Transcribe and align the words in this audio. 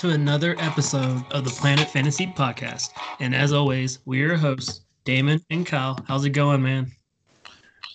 To 0.00 0.10
another 0.10 0.56
episode 0.58 1.24
of 1.32 1.44
the 1.44 1.50
Planet 1.50 1.88
Fantasy 1.88 2.26
Podcast. 2.26 2.90
And 3.18 3.34
as 3.34 3.54
always, 3.54 4.00
we 4.04 4.22
are 4.22 4.26
your 4.26 4.36
hosts, 4.36 4.82
Damon 5.04 5.40
and 5.48 5.64
Kyle. 5.64 5.98
How's 6.06 6.26
it 6.26 6.30
going, 6.30 6.62
man? 6.62 6.92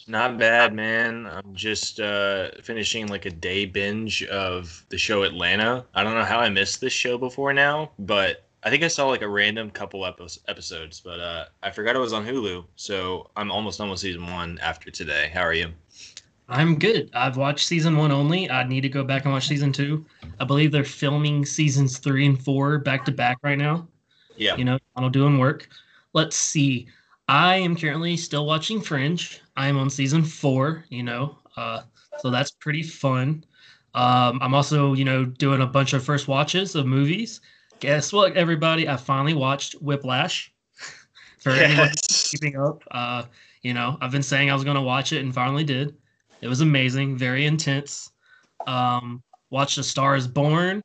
Not 0.08 0.40
bad, 0.40 0.74
man. 0.74 1.28
I'm 1.28 1.54
just 1.54 2.00
uh, 2.00 2.50
finishing 2.64 3.06
like 3.06 3.28
a 3.28 3.30
day 3.30 3.66
binge 3.68 4.24
of 4.24 4.84
the 4.90 4.98
show 4.98 5.22
Atlanta. 5.22 5.86
I 5.94 6.04
don't 6.04 6.16
know 6.16 6.24
how 6.24 6.40
I 6.40 6.50
missed 6.50 6.82
this 6.82 6.92
show 6.92 7.20
before 7.20 7.54
now, 7.54 7.92
but 8.00 8.46
I 8.64 8.72
think 8.72 8.82
I 8.84 8.88
saw 8.88 9.08
like 9.08 9.22
a 9.22 9.30
random 9.30 9.70
couple 9.70 10.04
episodes, 10.04 11.02
but 11.02 11.20
uh, 11.20 11.46
I 11.62 11.70
forgot 11.70 11.96
it 11.96 12.00
was 12.00 12.14
on 12.14 12.26
Hulu. 12.26 12.66
So 12.78 13.30
I'm 13.36 13.52
almost 13.52 13.78
done 13.78 13.92
with 13.92 14.00
season 14.00 14.26
one 14.26 14.58
after 14.64 14.90
today. 14.90 15.30
How 15.32 15.42
are 15.42 15.54
you? 15.54 15.70
I'm 16.52 16.78
good. 16.78 17.10
I've 17.14 17.38
watched 17.38 17.66
season 17.66 17.96
one 17.96 18.12
only. 18.12 18.50
I 18.50 18.64
need 18.64 18.82
to 18.82 18.90
go 18.90 19.04
back 19.04 19.24
and 19.24 19.34
watch 19.34 19.48
season 19.48 19.72
two. 19.72 20.06
I 20.40 20.44
believe 20.44 20.72
they're 20.72 20.84
filming 20.84 21.46
seasons 21.46 21.98
three 21.98 22.26
and 22.26 22.42
four 22.44 22.78
back 22.78 23.06
to 23.06 23.12
back 23.12 23.38
right 23.42 23.58
now. 23.58 23.88
Yeah. 24.36 24.58
You 24.58 24.66
know, 24.66 24.78
I'm 24.96 25.12
doing 25.12 25.40
work. 25.40 25.70
Let's 26.14 26.36
see. 26.36 26.88
I 27.30 27.56
am 27.56 27.78
currently 27.78 28.18
still 28.18 28.46
watching 28.46 28.82
Fringe. 28.82 29.40
I 29.56 29.70
am 29.70 29.78
on 29.78 29.90
season 29.90 30.24
four, 30.24 30.84
you 30.90 31.04
know, 31.04 31.38
uh, 31.56 31.84
so 32.20 32.30
that's 32.30 32.52
pretty 32.52 32.84
fun. 32.84 33.46
Um, 33.94 34.40
I'm 34.42 34.54
also, 34.54 34.94
you 34.94 35.06
know, 35.06 35.24
doing 35.24 35.62
a 35.62 35.66
bunch 35.66 35.94
of 35.94 36.04
first 36.04 36.28
watches 36.28 36.76
of 36.76 36.86
movies. 36.86 37.40
Guess 37.80 38.12
what, 38.12 38.36
everybody? 38.36 38.90
I 38.90 38.98
finally 38.98 39.34
watched 39.34 39.74
Whiplash. 39.76 40.52
For 41.40 41.52
anyone 41.52 41.90
keeping 42.08 42.58
up, 42.58 42.84
uh, 42.92 43.24
you 43.64 43.74
know, 43.74 43.98
I've 44.02 44.12
been 44.12 44.22
saying 44.22 44.52
I 44.52 44.54
was 44.54 44.64
going 44.64 44.76
to 44.76 44.82
watch 44.82 45.14
it 45.14 45.24
and 45.24 45.34
finally 45.34 45.64
did. 45.64 45.96
It 46.42 46.48
was 46.48 46.62
amazing, 46.62 47.18
very 47.18 47.46
intense. 47.46 48.12
Um, 48.68 49.22
watched 49.50 49.78
A 49.78 49.84
Star 49.84 50.16
Is 50.16 50.28
Born. 50.28 50.82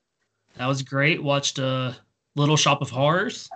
That 0.57 0.67
was 0.67 0.83
great. 0.83 1.23
Watched 1.23 1.59
uh, 1.59 1.93
Little 2.35 2.57
Shop 2.57 2.83
of 2.83 2.91
Horrors. 2.91 3.49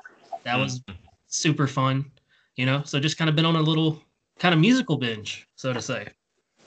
That 0.44 0.58
was 0.58 0.82
super 1.28 1.66
fun. 1.66 2.10
You 2.56 2.66
know, 2.66 2.82
so 2.84 3.00
just 3.00 3.16
kind 3.16 3.30
of 3.30 3.36
been 3.36 3.46
on 3.46 3.56
a 3.56 3.62
little 3.62 4.02
kind 4.38 4.54
of 4.54 4.60
musical 4.60 4.96
binge, 4.96 5.46
so 5.56 5.72
to 5.72 5.80
say. 5.80 6.08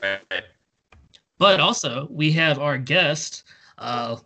Right. 0.01 0.21
But 1.37 1.59
also, 1.59 2.07
we 2.09 2.31
have 2.31 2.59
our 2.59 2.77
guest. 2.77 3.43
Uh, 3.77 4.17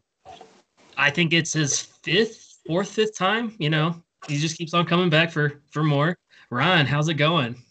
I 0.97 1.09
think 1.09 1.33
it's 1.33 1.53
his 1.53 1.81
fifth, 1.81 2.59
fourth, 2.65 2.89
fifth 2.89 3.17
time. 3.17 3.55
You 3.59 3.69
know, 3.69 4.01
he 4.27 4.37
just 4.37 4.57
keeps 4.57 4.73
on 4.73 4.85
coming 4.85 5.09
back 5.09 5.31
for 5.31 5.61
for 5.69 5.83
more. 5.83 6.17
Ryan, 6.49 6.85
how's 6.85 7.09
it 7.09 7.15
going? 7.15 7.61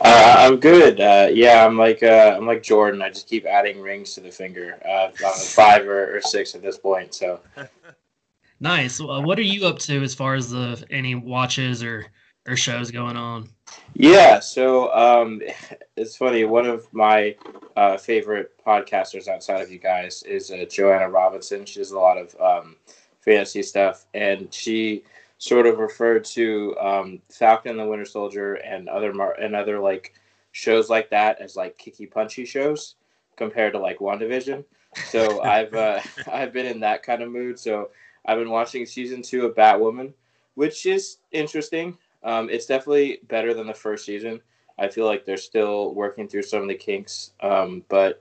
Uh, 0.00 0.34
I'm 0.38 0.60
good. 0.60 1.00
Uh, 1.00 1.28
yeah, 1.32 1.64
I'm 1.64 1.76
like 1.76 2.02
uh, 2.02 2.34
I'm 2.36 2.46
like 2.46 2.62
Jordan. 2.62 3.02
I 3.02 3.08
just 3.08 3.28
keep 3.28 3.46
adding 3.46 3.80
rings 3.80 4.14
to 4.14 4.20
the 4.20 4.30
finger. 4.30 4.78
Uh, 4.88 5.10
five 5.10 5.86
or, 5.86 6.16
or 6.16 6.20
six 6.20 6.54
at 6.54 6.62
this 6.62 6.78
point. 6.78 7.14
So 7.14 7.40
Nice. 8.60 9.00
Uh, 9.00 9.20
what 9.20 9.38
are 9.38 9.42
you 9.42 9.66
up 9.66 9.78
to 9.80 10.02
as 10.02 10.14
far 10.14 10.34
as 10.34 10.50
the 10.50 10.84
any 10.90 11.14
watches 11.14 11.82
or 11.82 12.06
or 12.46 12.56
shows 12.56 12.90
going 12.90 13.16
on? 13.16 13.48
yeah, 13.94 14.40
so 14.40 14.92
um, 14.94 15.40
it's 15.96 16.16
funny. 16.16 16.44
One 16.44 16.66
of 16.66 16.92
my 16.92 17.36
uh, 17.76 17.96
favorite 17.96 18.52
podcasters 18.64 19.28
outside 19.28 19.60
of 19.62 19.70
you 19.70 19.78
guys 19.78 20.22
is 20.24 20.50
uh, 20.50 20.64
Joanna 20.68 21.08
Robinson. 21.08 21.64
She 21.64 21.78
does 21.78 21.92
a 21.92 21.98
lot 21.98 22.18
of 22.18 22.34
um, 22.40 22.76
fantasy 23.20 23.62
stuff, 23.62 24.06
and 24.14 24.52
she 24.52 25.04
sort 25.38 25.66
of 25.66 25.78
referred 25.78 26.24
to 26.24 26.76
um, 26.78 27.20
Falcon 27.30 27.72
and 27.72 27.80
the 27.80 27.86
Winter 27.86 28.04
Soldier 28.04 28.54
and 28.54 28.88
other 28.88 29.12
mar- 29.12 29.38
and 29.40 29.54
other 29.54 29.78
like 29.78 30.14
shows 30.52 30.90
like 30.90 31.08
that 31.10 31.40
as 31.40 31.56
like 31.56 31.78
kicky 31.78 32.06
punchy 32.06 32.44
shows 32.44 32.96
compared 33.36 33.72
to 33.72 33.78
like 33.78 34.00
WandaVision. 34.00 34.64
So 35.06 35.42
I've 35.42 35.72
uh, 35.74 36.00
I've 36.32 36.52
been 36.52 36.66
in 36.66 36.80
that 36.80 37.02
kind 37.02 37.22
of 37.22 37.30
mood. 37.30 37.58
So 37.58 37.90
I've 38.26 38.38
been 38.38 38.50
watching 38.50 38.84
season 38.84 39.22
two 39.22 39.46
of 39.46 39.54
Batwoman, 39.54 40.12
which 40.54 40.86
is 40.86 41.18
interesting. 41.30 41.96
Um, 42.24 42.50
it's 42.50 42.66
definitely 42.66 43.20
better 43.28 43.54
than 43.54 43.68
the 43.68 43.74
first 43.74 44.04
season. 44.04 44.40
I 44.78 44.88
feel 44.88 45.06
like 45.06 45.24
they're 45.24 45.36
still 45.36 45.94
working 45.94 46.28
through 46.28 46.42
some 46.42 46.62
of 46.62 46.68
the 46.68 46.74
kinks, 46.74 47.32
um, 47.40 47.84
but 47.88 48.20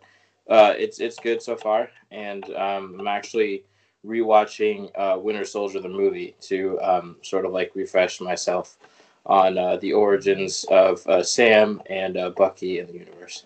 uh, 0.49 0.73
it's 0.77 0.99
it's 0.99 1.19
good 1.19 1.41
so 1.41 1.55
far. 1.55 1.89
And 2.11 2.45
um, 2.53 2.97
I'm 2.99 3.07
actually 3.07 3.63
rewatching 4.07 4.89
uh, 4.95 5.19
Winter 5.19 5.45
Soldier 5.45 5.79
the 5.79 5.89
movie 5.89 6.35
to 6.41 6.79
um, 6.81 7.17
sort 7.21 7.45
of 7.45 7.51
like 7.51 7.71
refresh 7.75 8.21
myself 8.21 8.77
on 9.25 9.57
uh, 9.57 9.75
the 9.77 9.91
origins 9.93 10.63
of 10.69 11.05
uh, 11.07 11.21
Sam 11.21 11.81
and 11.89 12.17
uh, 12.17 12.29
Bucky 12.31 12.79
in 12.79 12.87
the 12.87 12.93
universe. 12.93 13.45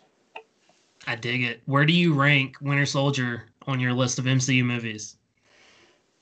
I 1.07 1.15
dig 1.15 1.43
it. 1.43 1.61
Where 1.65 1.85
do 1.85 1.93
you 1.93 2.13
rank 2.13 2.57
Winter 2.61 2.85
Soldier 2.85 3.45
on 3.65 3.79
your 3.79 3.93
list 3.93 4.19
of 4.19 4.25
MCU 4.25 4.63
movies? 4.63 5.17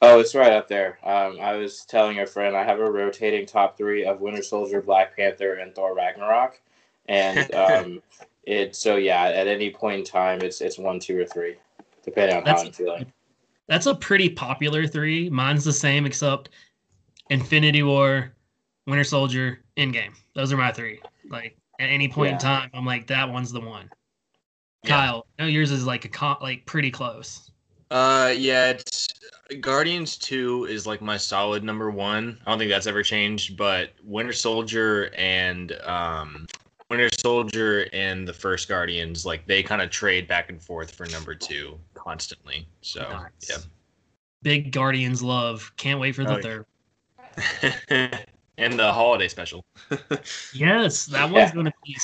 Oh, 0.01 0.21
it's 0.21 0.33
right 0.33 0.53
up 0.53 0.69
there. 0.69 0.97
Um, 1.03 1.39
I 1.41 1.57
was 1.57 1.83
telling 1.83 2.19
a 2.19 2.25
friend 2.25 2.55
I 2.55 2.63
have 2.63 2.79
a 2.79 2.89
rotating 2.89 3.45
top 3.45 3.77
three 3.77 4.05
of 4.05 4.21
Winter 4.21 4.41
Soldier, 4.41 4.81
Black 4.81 5.13
Panther, 5.15 5.55
and 5.55 5.75
Thor 5.75 5.93
Ragnarok, 5.93 6.61
and 7.07 7.53
um, 7.53 8.01
it. 8.45 8.77
So 8.77 8.95
yeah, 8.95 9.25
at 9.25 9.47
any 9.47 9.69
point 9.69 9.99
in 9.99 10.05
time, 10.05 10.41
it's 10.41 10.61
it's 10.61 10.77
one, 10.77 11.01
two, 11.01 11.19
or 11.19 11.25
three, 11.25 11.57
depending 12.05 12.37
on 12.37 12.43
That's- 12.45 12.61
how 12.61 12.67
I'm 12.67 12.73
feeling. 12.73 13.11
That's 13.69 13.85
a 13.85 13.93
pretty 13.93 14.29
popular 14.29 14.87
three. 14.87 15.29
Mine's 15.29 15.63
the 15.63 15.71
same, 15.71 16.07
except 16.07 16.49
Infinity 17.29 17.83
War, 17.83 18.33
Winter 18.87 19.03
Soldier, 19.03 19.63
Endgame. 19.77 20.13
Those 20.33 20.51
are 20.51 20.57
my 20.57 20.71
three. 20.71 20.99
Like 21.29 21.55
at 21.79 21.87
any 21.89 22.09
point 22.09 22.33
in 22.33 22.37
time, 22.39 22.71
I'm 22.73 22.83
like 22.83 23.05
that 23.07 23.29
one's 23.29 23.51
the 23.51 23.61
one. 23.61 23.87
Yeah. 24.83 24.89
Kyle, 24.89 25.27
I 25.37 25.43
know 25.43 25.47
yours 25.47 25.69
is 25.69 25.85
like 25.85 26.03
a 26.03 26.09
co- 26.09 26.39
like 26.41 26.65
pretty 26.65 26.89
close. 26.89 27.51
Uh, 27.91 28.33
yeah, 28.35 28.71
it's 28.71 29.07
Guardians 29.61 30.17
Two 30.17 30.65
is 30.65 30.87
like 30.87 30.99
my 30.99 31.17
solid 31.17 31.63
number 31.63 31.91
one. 31.91 32.39
I 32.47 32.49
don't 32.49 32.57
think 32.57 32.71
that's 32.71 32.87
ever 32.87 33.03
changed, 33.03 33.55
but 33.55 33.91
Winter 34.03 34.33
Soldier 34.33 35.11
and 35.15 35.73
um, 35.83 36.47
Winter 36.89 37.09
Soldier 37.19 37.87
and 37.93 38.27
the 38.27 38.33
first 38.33 38.67
Guardians, 38.67 39.27
like 39.27 39.45
they 39.45 39.61
kind 39.61 39.83
of 39.83 39.91
trade 39.91 40.27
back 40.27 40.49
and 40.49 40.59
forth 40.59 40.89
for 40.89 41.05
number 41.07 41.35
two 41.35 41.77
constantly. 42.09 42.67
So 42.81 43.01
Nice. 43.01 43.67
Big 44.41 44.71
Guardians 44.71 45.21
love. 45.21 45.71
Can't 45.77 45.99
wait 45.99 46.15
for 46.15 46.23
the 46.23 46.37
Oh, 46.37 46.41
third. 46.41 46.65
yeah. 47.91 48.19
and 48.57 48.79
the 48.79 48.91
holiday 48.91 49.27
special. 49.27 49.63
Yes, 50.53 51.05
that 51.07 51.29
Yeah. 51.29 51.31
one's 51.31 51.51
gonna 51.51 51.73
be. 51.85 51.95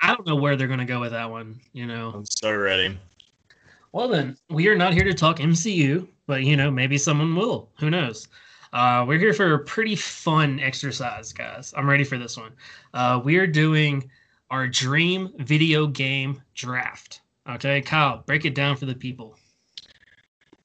I 0.00 0.14
don't 0.14 0.26
know 0.26 0.36
where 0.36 0.54
they're 0.56 0.68
gonna 0.68 0.84
go 0.84 1.00
with 1.00 1.10
that 1.12 1.28
one. 1.28 1.60
You 1.72 1.86
know. 1.86 2.12
I'm 2.14 2.26
so 2.26 2.54
ready. 2.56 2.96
Well 3.92 4.08
then, 4.08 4.36
we 4.50 4.68
are 4.68 4.76
not 4.76 4.92
here 4.94 5.04
to 5.04 5.14
talk 5.14 5.38
MCU, 5.38 6.06
but 6.26 6.44
you 6.44 6.56
know 6.56 6.70
maybe 6.70 6.96
someone 6.98 7.34
will. 7.34 7.68
Who 7.80 7.90
knows? 7.90 8.28
Uh, 8.72 9.04
we're 9.08 9.18
here 9.18 9.32
for 9.32 9.54
a 9.54 9.58
pretty 9.58 9.96
fun 9.96 10.60
exercise, 10.60 11.32
guys. 11.32 11.72
I'm 11.76 11.88
ready 11.88 12.04
for 12.04 12.18
this 12.18 12.36
one. 12.36 12.52
Uh, 12.94 13.20
we 13.24 13.36
are 13.38 13.46
doing 13.46 14.08
our 14.50 14.68
dream 14.68 15.32
video 15.38 15.86
game 15.86 16.40
draft. 16.54 17.22
Okay, 17.48 17.80
Kyle, 17.80 18.22
break 18.26 18.44
it 18.44 18.54
down 18.54 18.76
for 18.76 18.84
the 18.84 18.94
people. 18.94 19.36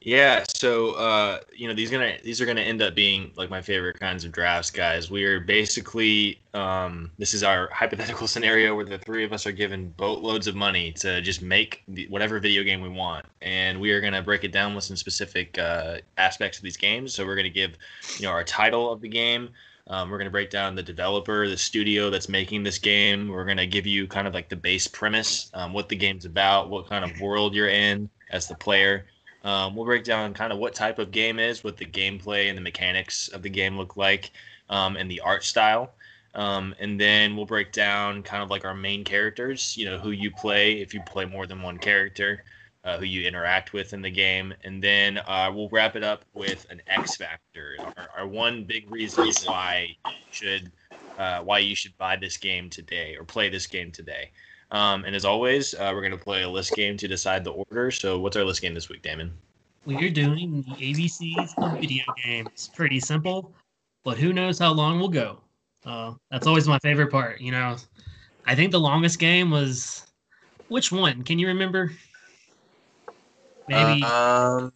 Yeah, 0.06 0.44
so 0.54 0.92
uh, 0.96 1.40
you 1.56 1.66
know 1.70 1.74
these 1.74 1.90
gonna 1.90 2.18
these 2.26 2.42
are 2.42 2.46
gonna 2.46 2.60
end 2.60 2.82
up 2.82 2.94
being 2.94 3.32
like 3.38 3.50
my 3.50 3.62
favorite 3.62 3.98
kinds 3.98 4.26
of 4.26 4.34
drafts, 4.34 4.70
guys. 4.70 5.10
We 5.10 5.24
are 5.24 5.40
basically 5.40 6.42
um, 6.54 7.10
this 7.18 7.34
is 7.34 7.42
our 7.42 7.70
hypothetical 7.72 8.28
scenario 8.34 8.76
where 8.76 8.84
the 8.84 8.98
three 8.98 9.24
of 9.24 9.32
us 9.32 9.48
are 9.48 9.54
given 9.54 9.94
boatloads 9.96 10.46
of 10.48 10.56
money 10.56 10.92
to 10.94 11.22
just 11.22 11.42
make 11.42 11.84
the, 11.88 12.06
whatever 12.08 12.38
video 12.42 12.64
game 12.64 12.82
we 12.82 12.90
want, 12.90 13.26
and 13.42 13.80
we 13.80 13.92
are 13.92 14.02
gonna 14.02 14.22
break 14.22 14.44
it 14.44 14.52
down 14.52 14.76
with 14.76 14.84
some 14.84 14.98
specific 14.98 15.58
uh, 15.58 16.00
aspects 16.18 16.58
of 16.58 16.66
these 16.66 16.76
games. 16.76 17.14
So 17.14 17.26
we're 17.26 17.38
gonna 17.38 17.48
give 17.48 17.78
you 18.18 18.26
know 18.26 18.32
our 18.32 18.44
title 18.44 18.92
of 18.92 19.00
the 19.00 19.08
game. 19.08 19.52
Um, 19.88 20.10
we're 20.10 20.18
gonna 20.18 20.30
break 20.30 20.50
down 20.50 20.76
the 20.76 20.84
developer, 20.84 21.48
the 21.48 21.58
studio 21.58 22.10
that's 22.10 22.30
making 22.30 22.64
this 22.64 22.78
game. 22.78 23.28
We're 23.28 23.46
gonna 23.46 23.68
give 23.68 23.86
you 23.86 24.08
kind 24.08 24.28
of 24.28 24.34
like 24.34 24.50
the 24.50 24.56
base 24.56 24.88
premise, 24.88 25.50
um, 25.54 25.74
what 25.74 25.90
the 25.90 25.96
game's 25.96 26.26
about, 26.26 26.70
what 26.70 26.90
kind 26.90 27.04
of 27.04 27.20
world 27.20 27.54
you're 27.54 27.70
in 27.70 28.10
as 28.32 28.48
the 28.48 28.56
player. 28.56 29.06
Um, 29.44 29.76
we'll 29.76 29.86
break 29.86 30.06
down 30.06 30.34
kind 30.34 30.54
of 30.54 30.60
what 30.60 30.74
type 30.74 31.00
of 31.00 31.12
game 31.12 31.38
is, 31.38 31.64
what 31.64 31.76
the 31.78 31.86
gameplay 31.86 32.48
and 32.48 32.58
the 32.58 32.62
mechanics 32.62 33.28
of 33.28 33.42
the 33.42 33.50
game 33.50 33.78
look 33.78 33.98
like, 33.98 34.32
um, 34.70 34.96
and 34.96 35.12
the 35.12 35.20
art 35.20 35.44
style. 35.44 35.94
Um, 36.36 36.74
and 36.80 37.00
then 37.00 37.36
we'll 37.36 37.46
break 37.46 37.72
down 37.72 38.24
kind 38.24 38.42
of 38.42 38.50
like 38.50 38.66
our 38.66 38.74
main 38.74 39.04
characters, 39.04 39.78
you 39.78 39.86
know, 39.86 39.98
who 40.00 40.12
you 40.12 40.32
play 40.32 40.82
if 40.82 40.94
you 40.94 41.02
play 41.02 41.26
more 41.26 41.46
than 41.46 41.62
one 41.62 41.78
character, 41.78 42.44
uh, 42.84 42.98
who 42.98 43.06
you 43.06 43.28
interact 43.28 43.74
with 43.74 43.94
in 43.94 44.02
the 44.02 44.10
game. 44.10 44.54
And 44.64 44.84
then 44.84 45.20
uh, 45.20 45.52
we'll 45.54 45.70
wrap 45.70 45.96
it 45.96 46.04
up 46.04 46.26
with 46.34 46.66
an 46.70 46.82
X 46.88 47.16
factor, 47.16 47.78
our, 47.98 48.10
our 48.18 48.28
one 48.28 48.64
big 48.64 48.92
reason 48.92 49.30
why 49.46 49.96
should 50.32 50.72
uh, 51.18 51.40
why 51.42 51.60
you 51.60 51.76
should 51.76 51.96
buy 51.98 52.16
this 52.16 52.38
game 52.38 52.70
today 52.70 53.16
or 53.16 53.24
play 53.24 53.50
this 53.50 53.68
game 53.68 53.92
today. 53.92 54.32
Um, 54.72 55.06
and 55.06 55.16
as 55.16 55.26
always, 55.26 55.76
uh, 55.76 55.92
we're 55.94 56.02
going 56.02 56.12
to 56.12 56.18
play 56.18 56.42
a 56.42 56.50
list 56.50 56.74
game 56.74 56.98
to 56.98 57.08
decide 57.08 57.44
the 57.44 57.52
order. 57.52 57.92
So, 57.92 58.20
what's 58.20 58.36
our 58.36 58.44
list 58.44 58.62
game 58.62 58.74
this 58.74 58.90
week, 58.90 59.04
Damon? 59.04 59.32
We 59.86 59.96
are 59.98 60.10
doing 60.10 60.64
the 60.68 60.76
ABCs 60.76 61.54
of 61.58 61.80
video 61.80 62.06
games. 62.24 62.72
Pretty 62.74 63.00
simple, 63.00 63.54
but 64.04 64.18
who 64.18 64.34
knows 64.34 64.58
how 64.58 64.72
long 64.72 65.00
we'll 65.00 65.10
go. 65.10 65.42
Uh, 65.86 66.14
that's 66.32 66.48
always 66.48 66.68
my 66.68 66.80
favorite 66.80 67.12
part. 67.12 67.40
You 67.40 67.52
know, 67.52 67.76
I 68.46 68.56
think 68.56 68.72
the 68.72 68.80
longest 68.80 69.20
game 69.20 69.52
was 69.52 70.08
which 70.70 70.92
one? 70.92 71.22
Can 71.24 71.38
you 71.38 71.48
remember? 71.48 71.92
Maybe 73.68 74.04
Um, 74.04 74.72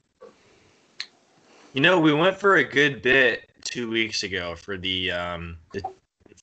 you 1.73 1.81
know, 1.81 1.99
we 1.99 2.13
went 2.13 2.37
for 2.37 2.55
a 2.55 2.63
good 2.63 3.01
bit 3.01 3.49
two 3.63 3.89
weeks 3.89 4.23
ago 4.23 4.55
for 4.55 4.77
the 4.77 5.11
um 5.11 5.57
the, 5.73 5.83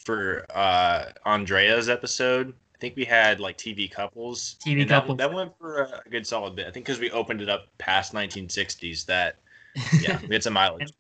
for 0.05 0.47
uh 0.55 1.07
Andrea's 1.25 1.89
episode. 1.89 2.55
I 2.75 2.79
think 2.79 2.97
we 2.97 3.05
had 3.05 3.41
like 3.41 3.57
TV 3.57 3.91
couples. 3.91 4.57
TV 4.65 4.83
and 4.83 4.91
couples. 4.91 5.19
That, 5.19 5.33
went 5.33 5.57
for 5.59 5.83
a 5.83 6.09
good 6.11 6.27
solid 6.27 6.55
bit. 6.55 6.67
I 6.67 6.71
think 6.71 6.87
because 6.87 7.01
we 7.01 7.11
opened 7.11 7.41
it 7.41 7.49
up 7.49 7.67
past 7.79 8.13
1960s. 8.13 9.07
That 9.07 9.39
yeah, 10.01 10.21
we 10.29 10.35
had 10.35 10.43
some 10.43 10.53
mileage. 10.53 10.93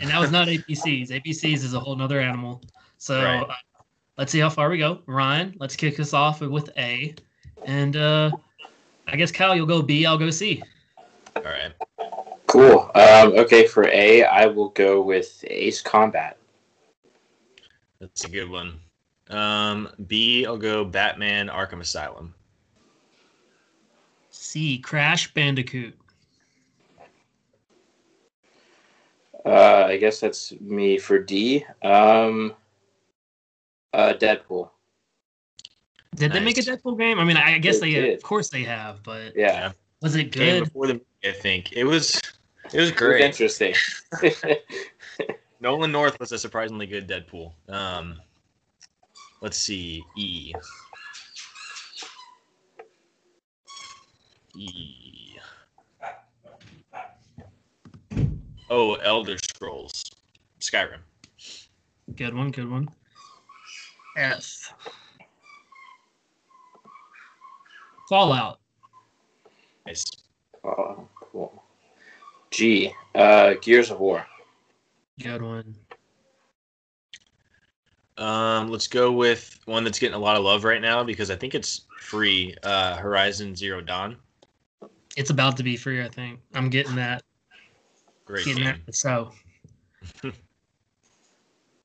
and 0.00 0.10
that 0.10 0.18
was 0.18 0.30
not 0.30 0.48
ABCs. 0.48 1.10
ABCs 1.10 1.64
is 1.64 1.74
a 1.74 1.80
whole 1.80 1.96
nother 1.96 2.20
animal. 2.20 2.60
So 2.98 3.22
Right. 3.22 3.42
uh, 3.42 3.54
let's 4.18 4.32
see 4.32 4.40
how 4.40 4.50
far 4.50 4.68
we 4.68 4.78
go. 4.78 5.00
Ryan, 5.06 5.54
let's 5.58 5.76
kick 5.76 5.98
us 6.00 6.12
off 6.12 6.40
with 6.40 6.70
A, 6.76 7.14
and 7.64 7.96
uh, 7.96 8.32
I 9.06 9.16
guess 9.16 9.32
Kyle, 9.32 9.56
you'll 9.56 9.66
go 9.66 9.80
B. 9.80 10.04
I'll 10.04 10.18
go 10.18 10.30
C. 10.30 10.62
All 11.36 11.42
right. 11.42 11.72
Cool. 12.46 12.90
Um, 12.94 13.34
okay, 13.38 13.66
for 13.66 13.86
A, 13.88 14.24
I 14.24 14.46
will 14.46 14.70
go 14.70 15.00
with 15.02 15.44
Ace 15.48 15.82
Combat. 15.82 16.38
That's 18.00 18.24
a 18.24 18.30
good 18.30 18.48
one. 18.48 18.80
Um, 19.28 19.90
B, 20.06 20.46
I'll 20.46 20.56
go 20.56 20.84
Batman 20.84 21.48
Arkham 21.48 21.80
Asylum. 21.80 22.34
C. 24.30 24.78
Crash 24.78 25.32
Bandicoot. 25.34 25.94
Uh, 29.44 29.84
I 29.86 29.96
guess 29.96 30.20
that's 30.20 30.52
me 30.60 30.98
for 30.98 31.18
D. 31.18 31.64
Um, 31.82 32.54
uh, 33.92 34.14
Deadpool. 34.18 34.70
Did 36.14 36.32
they 36.32 36.40
make 36.40 36.58
a 36.58 36.62
Deadpool 36.62 36.98
game? 36.98 37.18
I 37.18 37.24
mean, 37.24 37.36
I 37.36 37.58
guess 37.58 37.80
They 37.80 37.92
they, 37.92 38.00
did. 38.00 38.16
of 38.16 38.22
course 38.22 38.48
they 38.48 38.62
have, 38.64 39.02
but 39.02 39.36
Yeah, 39.36 39.72
was 40.02 40.16
it 40.16 40.32
Came 40.32 40.58
good? 40.58 40.64
before 40.64 40.86
the 40.88 40.94
movie, 40.94 41.04
I 41.24 41.32
think 41.32 41.72
it 41.72 41.84
was. 41.84 42.20
It 42.72 42.74
was 42.74 42.74
it 42.74 42.80
was 42.80 42.90
great. 42.92 43.22
interesting. 43.22 43.74
Nolan 45.60 45.90
North 45.90 46.20
was 46.20 46.32
a 46.32 46.38
surprisingly 46.38 46.86
good 46.86 47.08
Deadpool. 47.08 47.52
Um, 47.68 48.20
let's 49.40 49.56
see, 49.56 50.04
E. 50.16 50.52
E. 54.56 55.36
Oh, 58.70 58.94
Elder 58.96 59.38
Scrolls, 59.38 60.04
Skyrim. 60.60 61.00
Good 62.16 62.34
one, 62.34 62.50
good 62.50 62.70
one. 62.70 62.88
F. 64.16 64.74
Fallout. 68.08 68.60
Nice. 69.86 70.04
Oh, 70.64 71.08
cool. 71.14 71.62
G. 72.50 72.92
Uh, 73.14 73.54
Gears 73.60 73.90
of 73.90 74.00
War. 74.00 74.26
Good 75.22 75.42
one. 75.42 75.74
Um, 78.16 78.68
let's 78.68 78.88
go 78.88 79.12
with 79.12 79.60
one 79.66 79.84
that's 79.84 79.98
getting 79.98 80.16
a 80.16 80.18
lot 80.18 80.36
of 80.36 80.44
love 80.44 80.64
right 80.64 80.82
now 80.82 81.04
because 81.04 81.30
I 81.30 81.36
think 81.36 81.54
it's 81.54 81.82
free. 82.00 82.54
Uh, 82.62 82.96
Horizon 82.96 83.54
Zero 83.54 83.80
Dawn. 83.80 84.16
It's 85.16 85.30
about 85.30 85.56
to 85.58 85.62
be 85.62 85.76
free, 85.76 86.02
I 86.02 86.08
think. 86.08 86.40
I'm 86.54 86.68
getting 86.68 86.96
that. 86.96 87.22
Great 88.24 88.44
Getting 88.44 88.64
game. 88.64 88.82
that. 88.86 88.94
So. 88.94 89.32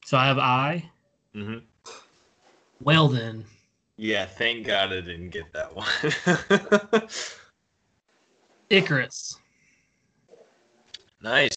so 0.05 0.17
I 0.17 0.25
have 0.25 0.39
I. 0.39 0.89
Mm-hmm. 1.35 1.59
Well 2.81 3.07
then. 3.07 3.45
Yeah, 3.97 4.25
thank 4.25 4.65
God 4.65 4.91
I 4.91 5.01
didn't 5.01 5.29
get 5.29 5.53
that 5.53 5.75
one. 5.75 5.87
Icarus. 8.73 9.37
nice. 11.21 11.51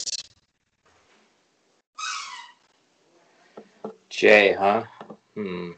J, 4.10 4.52
huh? 4.52 4.84
Hmm. 5.34 5.70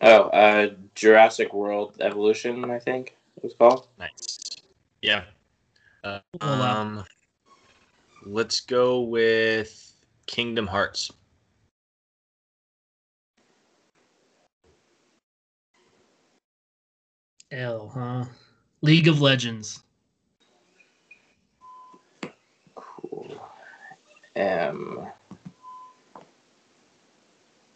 Oh, 0.00 0.22
uh, 0.30 0.70
Jurassic 0.94 1.52
World 1.52 1.96
Evolution, 2.00 2.70
I 2.70 2.78
think 2.78 3.16
it 3.36 3.44
was 3.44 3.52
called. 3.52 3.88
Nice. 3.98 4.38
Yeah. 5.02 5.24
Uh, 6.02 6.20
um, 6.40 7.04
let's 8.24 8.60
go 8.62 9.02
with 9.02 9.94
Kingdom 10.26 10.66
Hearts. 10.66 11.12
L, 17.52 17.90
huh? 17.94 18.24
League 18.80 19.08
of 19.08 19.20
Legends. 19.20 19.82
Cool. 22.74 23.38
M. 24.34 25.06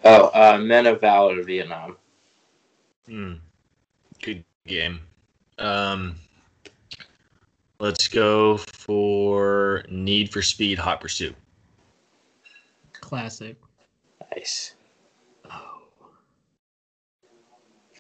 Oh, 0.05 0.31
uh, 0.33 0.59
Men 0.59 0.87
of 0.87 1.01
Valor 1.01 1.43
Vietnam. 1.43 1.97
Hmm. 3.07 3.35
Good 4.23 4.45
game. 4.67 5.01
Um, 5.59 6.17
let's 7.79 8.09
go 8.09 8.57
for 8.57 9.85
Need 9.91 10.33
for 10.33 10.41
Speed 10.41 10.79
Hot 10.79 11.01
Pursuit. 11.03 11.37
Classic. 12.95 13.57
Nice. 14.35 14.75
Oh. 15.51 15.83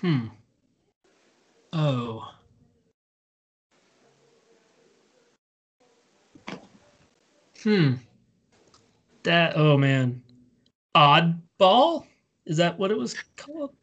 Hmm. 0.00 0.28
Oh. 1.78 2.32
Hmm. 7.62 7.94
That 9.24 9.52
oh 9.56 9.76
man. 9.76 10.22
Oddball? 10.94 12.06
Is 12.46 12.56
that 12.56 12.78
what 12.78 12.90
it 12.90 12.96
was 12.96 13.14
called? 13.36 13.74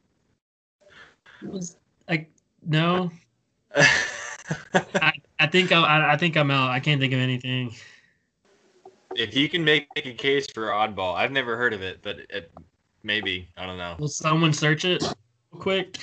It 1.44 1.50
was 1.50 1.78
I 2.10 2.26
no. 2.66 3.12
I, 3.76 5.12
I 5.40 5.46
think 5.46 5.72
I, 5.72 6.14
I 6.14 6.18
think 6.18 6.36
I'm 6.36 6.50
out. 6.50 6.72
I 6.72 6.80
can't 6.80 7.00
think 7.00 7.14
of 7.14 7.20
anything. 7.20 7.76
if 9.16 9.36
you 9.36 9.48
can 9.48 9.64
make 9.64 9.88
a 9.96 10.14
case 10.14 10.48
for 10.52 10.70
Oddball, 10.70 11.14
I've 11.14 11.32
never 11.32 11.56
heard 11.56 11.74
of 11.74 11.84
it, 11.84 12.00
but 12.02 12.22
it, 12.32 12.52
maybe 13.04 13.48
I 13.56 13.68
don't 13.68 13.78
know. 13.78 13.98
Will 14.00 14.08
someone 14.08 14.52
search 14.52 14.84
it 14.84 15.04
real 15.04 15.62
quick? 15.62 16.00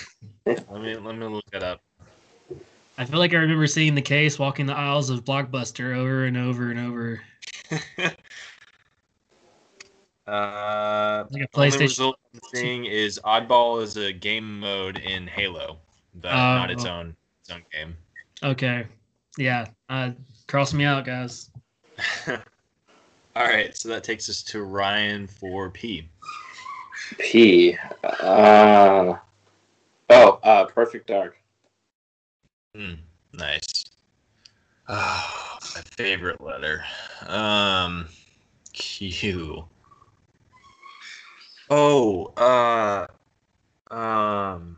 Let 0.46 0.70
me 0.70 0.94
let 0.96 1.16
me 1.16 1.26
look 1.26 1.50
that 1.50 1.64
up. 1.64 1.80
I 3.00 3.06
feel 3.06 3.18
like 3.18 3.32
I 3.32 3.38
remember 3.38 3.66
seeing 3.66 3.94
the 3.94 4.02
case 4.02 4.38
walking 4.38 4.66
the 4.66 4.76
aisles 4.76 5.08
of 5.08 5.24
Blockbuster 5.24 5.96
over 5.96 6.26
and 6.26 6.36
over 6.36 6.70
and 6.70 6.78
over. 6.78 7.22
uh, 10.26 11.24
Like 11.30 11.44
a 11.44 11.48
only 11.54 11.70
PlayStation. 11.70 11.80
result 11.80 12.18
I'm 12.34 12.40
seeing 12.52 12.84
is 12.84 13.18
Oddball 13.24 13.82
is 13.82 13.96
a 13.96 14.12
game 14.12 14.60
mode 14.60 14.98
in 14.98 15.26
Halo, 15.26 15.78
but 16.16 16.30
Oh. 16.30 16.34
not 16.56 16.70
its 16.70 16.84
own 16.84 17.16
its 17.40 17.50
own 17.50 17.62
game. 17.72 17.96
Okay. 18.42 18.86
Yeah. 19.38 19.68
Uh, 19.88 20.10
cross 20.46 20.74
me 20.74 20.84
out, 20.84 21.06
guys. 21.06 21.48
All 22.26 22.36
right, 23.46 23.74
so 23.74 23.88
that 23.88 24.04
takes 24.04 24.28
us 24.28 24.42
to 24.42 24.62
Ryan 24.62 25.26
for 25.26 25.70
P. 25.70 26.06
P. 27.18 27.78
Uh, 28.04 29.14
oh, 30.10 30.38
uh, 30.42 30.64
Perfect 30.66 31.06
Dark. 31.06 31.39
Hmm, 32.74 32.94
nice. 33.32 33.84
Oh, 34.88 35.58
my 35.74 35.80
favorite 35.96 36.40
letter. 36.40 36.84
Um, 37.26 38.08
Q. 38.72 39.64
Oh, 41.68 42.26
uh, 42.36 43.06
um, 43.92 44.76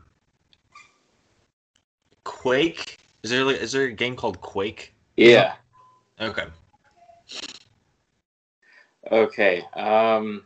Quake. 2.23 2.99
Is 3.23 3.29
there 3.31 3.43
like 3.43 3.57
is 3.57 3.71
there 3.71 3.83
a 3.83 3.91
game 3.91 4.15
called 4.15 4.41
Quake? 4.41 4.93
Yeah. 5.17 5.55
Okay. 6.19 6.45
Okay. 9.11 9.63
Um, 9.75 10.45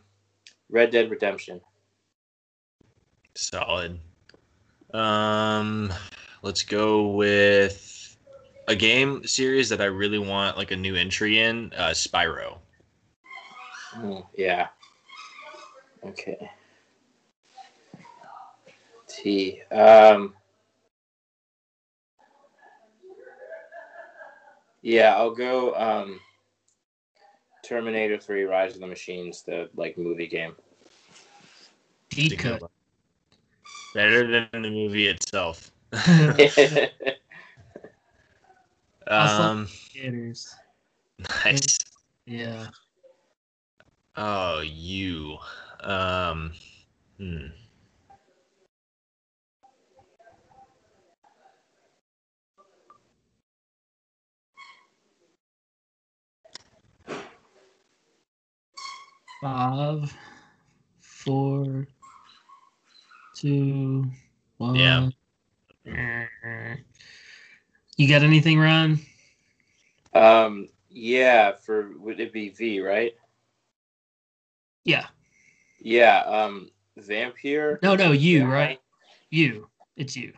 Red 0.70 0.90
Dead 0.90 1.10
Redemption. 1.10 1.60
Solid. 3.34 3.98
Um, 4.92 5.92
let's 6.42 6.62
go 6.62 7.08
with 7.08 8.16
a 8.68 8.74
game 8.74 9.26
series 9.26 9.68
that 9.70 9.80
I 9.80 9.86
really 9.86 10.18
want 10.18 10.56
like 10.56 10.70
a 10.70 10.76
new 10.76 10.94
entry 10.94 11.40
in. 11.40 11.72
Uh, 11.76 11.90
Spyro. 11.90 12.58
Hmm, 13.92 14.20
yeah. 14.36 14.68
Okay. 16.04 16.50
T. 19.08 19.62
Um. 19.72 20.34
Yeah, 24.82 25.16
I'll 25.16 25.34
go. 25.34 25.74
Um. 25.74 26.20
Terminator 27.64 28.18
Three: 28.18 28.44
Rise 28.44 28.74
of 28.74 28.80
the 28.80 28.86
Machines, 28.86 29.42
the 29.42 29.68
like 29.74 29.98
movie 29.98 30.28
game. 30.28 30.54
Deep 32.10 32.32
It's 32.32 32.40
a 32.40 32.44
good 32.44 32.52
cut. 32.52 32.62
one. 32.62 32.70
Better 33.94 34.26
than 34.30 34.62
the 34.62 34.70
movie 34.70 35.08
itself. 35.08 35.70
Um, 39.06 39.68
Gators. 39.94 40.54
nice. 41.44 41.78
Yeah. 42.26 42.66
Oh, 44.16 44.60
you. 44.60 45.38
Um, 45.80 46.52
hmm. 47.18 47.46
Five, 59.40 60.12
four, 61.00 61.86
two, 63.36 64.04
one. 64.56 64.74
Yeah. 64.74 65.08
You 67.96 68.08
got 68.08 68.22
anything, 68.22 68.58
Ron? 68.58 69.00
um, 70.14 70.68
yeah, 70.90 71.52
for 71.52 71.90
would 71.98 72.20
it 72.20 72.32
be 72.32 72.48
V, 72.50 72.80
right? 72.80 73.14
Yeah. 74.84 75.06
Yeah, 75.80 76.20
um, 76.20 76.70
Vampire. 76.96 77.78
No, 77.82 77.94
no, 77.94 78.12
you, 78.12 78.40
Yeah. 78.40 78.52
right? 78.52 78.80
You. 79.30 79.68
It's 79.96 80.16
you. 80.16 80.32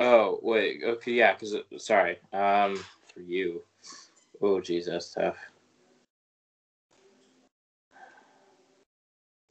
Oh 0.00 0.38
wait, 0.42 0.82
okay, 0.84 1.12
yeah, 1.12 1.34
because 1.34 1.56
sorry, 1.84 2.18
um, 2.32 2.76
for 3.12 3.20
you. 3.20 3.62
Oh, 4.40 4.60
geez, 4.60 4.86
that's 4.86 5.12
tough. 5.12 5.36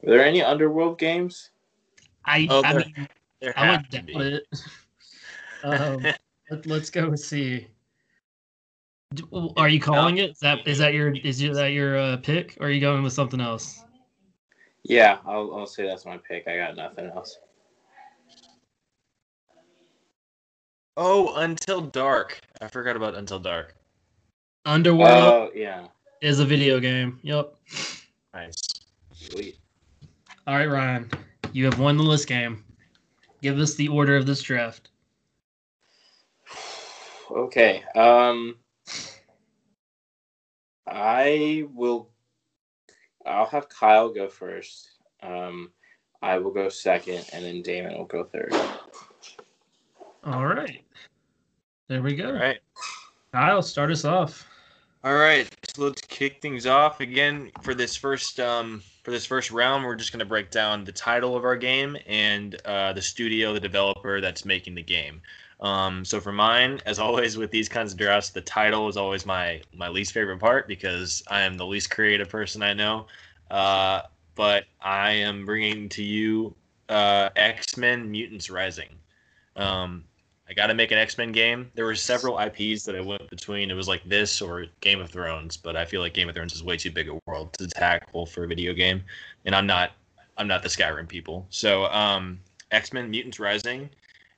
Are 0.02 0.10
there 0.10 0.24
any 0.24 0.42
Underworld 0.42 0.98
games? 0.98 1.50
I, 2.24 2.46
Oh, 2.50 2.62
I 2.64 2.72
there- 2.72 2.84
mean, 2.96 3.08
There 3.40 3.52
I 3.56 3.66
have 3.66 3.82
would 3.82 3.90
to 3.90 3.96
doubt 3.98 4.06
be. 4.06 4.14
it. 4.14 4.46
Um, 5.64 6.06
let, 6.50 6.66
let's 6.66 6.88
go 6.88 7.16
see. 7.16 7.66
Are 9.56 9.68
you 9.68 9.80
calling 9.80 10.18
it? 10.18 10.30
Is 10.30 10.38
that 10.38 10.64
is 10.68 10.78
that 10.78 10.94
your 10.94 11.12
is 11.12 11.40
that 11.40 11.72
your 11.72 11.98
uh, 11.98 12.16
pick, 12.18 12.56
or 12.60 12.68
are 12.68 12.70
you 12.70 12.80
going 12.80 13.02
with 13.02 13.12
something 13.12 13.40
else? 13.40 13.82
Yeah, 14.84 15.18
I'll, 15.26 15.52
I'll 15.56 15.66
say 15.66 15.84
that's 15.84 16.06
my 16.06 16.16
pick. 16.16 16.46
I 16.46 16.56
got 16.56 16.76
nothing 16.76 17.06
else. 17.06 17.38
Oh, 20.96 21.34
Until 21.36 21.80
Dawn. 21.80 22.24
I 22.60 22.68
forgot 22.68 22.96
about 22.96 23.14
Until 23.14 23.38
Dawn. 23.38 23.64
Underworld 24.64 25.10
Oh, 25.10 25.50
yeah, 25.54 25.86
is 26.20 26.40
a 26.40 26.44
video 26.44 26.78
game. 26.78 27.18
Yep. 27.22 27.54
Nice. 28.34 28.60
sweet. 29.12 29.58
All 30.46 30.54
right, 30.54 30.66
Ryan, 30.70 31.10
you 31.52 31.64
have 31.64 31.78
won 31.78 31.96
the 31.96 32.02
list 32.02 32.28
game. 32.28 32.64
Give 33.40 33.58
us 33.58 33.74
the 33.74 33.88
order 33.88 34.16
of 34.16 34.26
this 34.26 34.42
draft. 34.42 34.90
Okay, 37.30 37.84
um, 37.94 38.56
I 40.86 41.66
will. 41.74 42.08
I'll 43.26 43.44
have 43.44 43.68
Kyle 43.68 44.08
go 44.08 44.28
first. 44.28 44.92
Um, 45.22 45.70
I 46.22 46.38
will 46.38 46.52
go 46.52 46.70
second, 46.70 47.26
and 47.34 47.44
then 47.44 47.60
Damon 47.60 47.98
will 47.98 48.06
go 48.06 48.24
third. 48.24 48.54
All 50.24 50.46
right. 50.46 50.82
There 51.88 52.00
we 52.00 52.14
go. 52.14 52.28
All 52.28 52.32
right. 52.32 52.60
Kyle, 53.30 53.60
start 53.60 53.90
us 53.90 54.06
off. 54.06 54.48
All 55.04 55.14
right, 55.14 55.48
so 55.62 55.84
let's 55.84 56.02
kick 56.02 56.42
things 56.42 56.66
off 56.66 57.00
again 57.00 57.52
for 57.62 57.72
this 57.72 57.94
first 57.94 58.40
um, 58.40 58.82
for 59.08 59.12
this 59.12 59.24
first 59.24 59.50
round. 59.50 59.86
We're 59.86 59.94
just 59.94 60.12
going 60.12 60.18
to 60.18 60.26
break 60.26 60.50
down 60.50 60.84
the 60.84 60.92
title 60.92 61.34
of 61.34 61.42
our 61.42 61.56
game 61.56 61.96
and 62.06 62.54
uh, 62.66 62.92
the 62.92 63.00
studio, 63.00 63.54
the 63.54 63.60
developer 63.60 64.20
that's 64.20 64.44
making 64.44 64.74
the 64.74 64.82
game. 64.82 65.22
Um, 65.60 66.04
so 66.04 66.20
for 66.20 66.30
mine, 66.30 66.80
as 66.84 66.98
always 66.98 67.38
with 67.38 67.50
these 67.50 67.70
kinds 67.70 67.92
of 67.92 67.98
drafts, 67.98 68.28
the 68.28 68.42
title 68.42 68.86
is 68.86 68.98
always 68.98 69.24
my 69.24 69.62
my 69.74 69.88
least 69.88 70.12
favorite 70.12 70.40
part 70.40 70.68
because 70.68 71.22
I 71.28 71.40
am 71.40 71.56
the 71.56 71.64
least 71.64 71.90
creative 71.90 72.28
person 72.28 72.62
I 72.62 72.74
know. 72.74 73.06
Uh, 73.50 74.02
but 74.34 74.64
I 74.82 75.12
am 75.12 75.46
bringing 75.46 75.88
to 75.88 76.02
you 76.04 76.54
uh, 76.90 77.30
X 77.34 77.78
Men 77.78 78.10
Mutants 78.10 78.50
Rising. 78.50 78.90
Um, 79.56 80.04
I 80.48 80.54
got 80.54 80.68
to 80.68 80.74
make 80.74 80.90
an 80.90 80.98
X 80.98 81.18
Men 81.18 81.30
game. 81.30 81.70
There 81.74 81.84
were 81.84 81.94
several 81.94 82.38
IPs 82.38 82.84
that 82.84 82.96
I 82.96 83.00
went 83.00 83.28
between. 83.28 83.70
It 83.70 83.74
was 83.74 83.86
like 83.86 84.02
this 84.04 84.40
or 84.40 84.66
Game 84.80 85.00
of 85.00 85.10
Thrones, 85.10 85.58
but 85.58 85.76
I 85.76 85.84
feel 85.84 86.00
like 86.00 86.14
Game 86.14 86.28
of 86.28 86.34
Thrones 86.34 86.54
is 86.54 86.64
way 86.64 86.78
too 86.78 86.90
big 86.90 87.08
a 87.08 87.20
world 87.26 87.52
to 87.54 87.66
tackle 87.66 88.24
for 88.24 88.44
a 88.44 88.46
video 88.46 88.72
game, 88.72 89.02
and 89.44 89.54
I'm 89.54 89.66
not 89.66 89.92
I'm 90.38 90.48
not 90.48 90.62
the 90.62 90.68
Skyrim 90.68 91.06
people. 91.06 91.46
So 91.50 91.86
um, 91.86 92.40
X 92.70 92.94
Men 92.94 93.10
Mutants 93.10 93.38
Rising, 93.38 93.90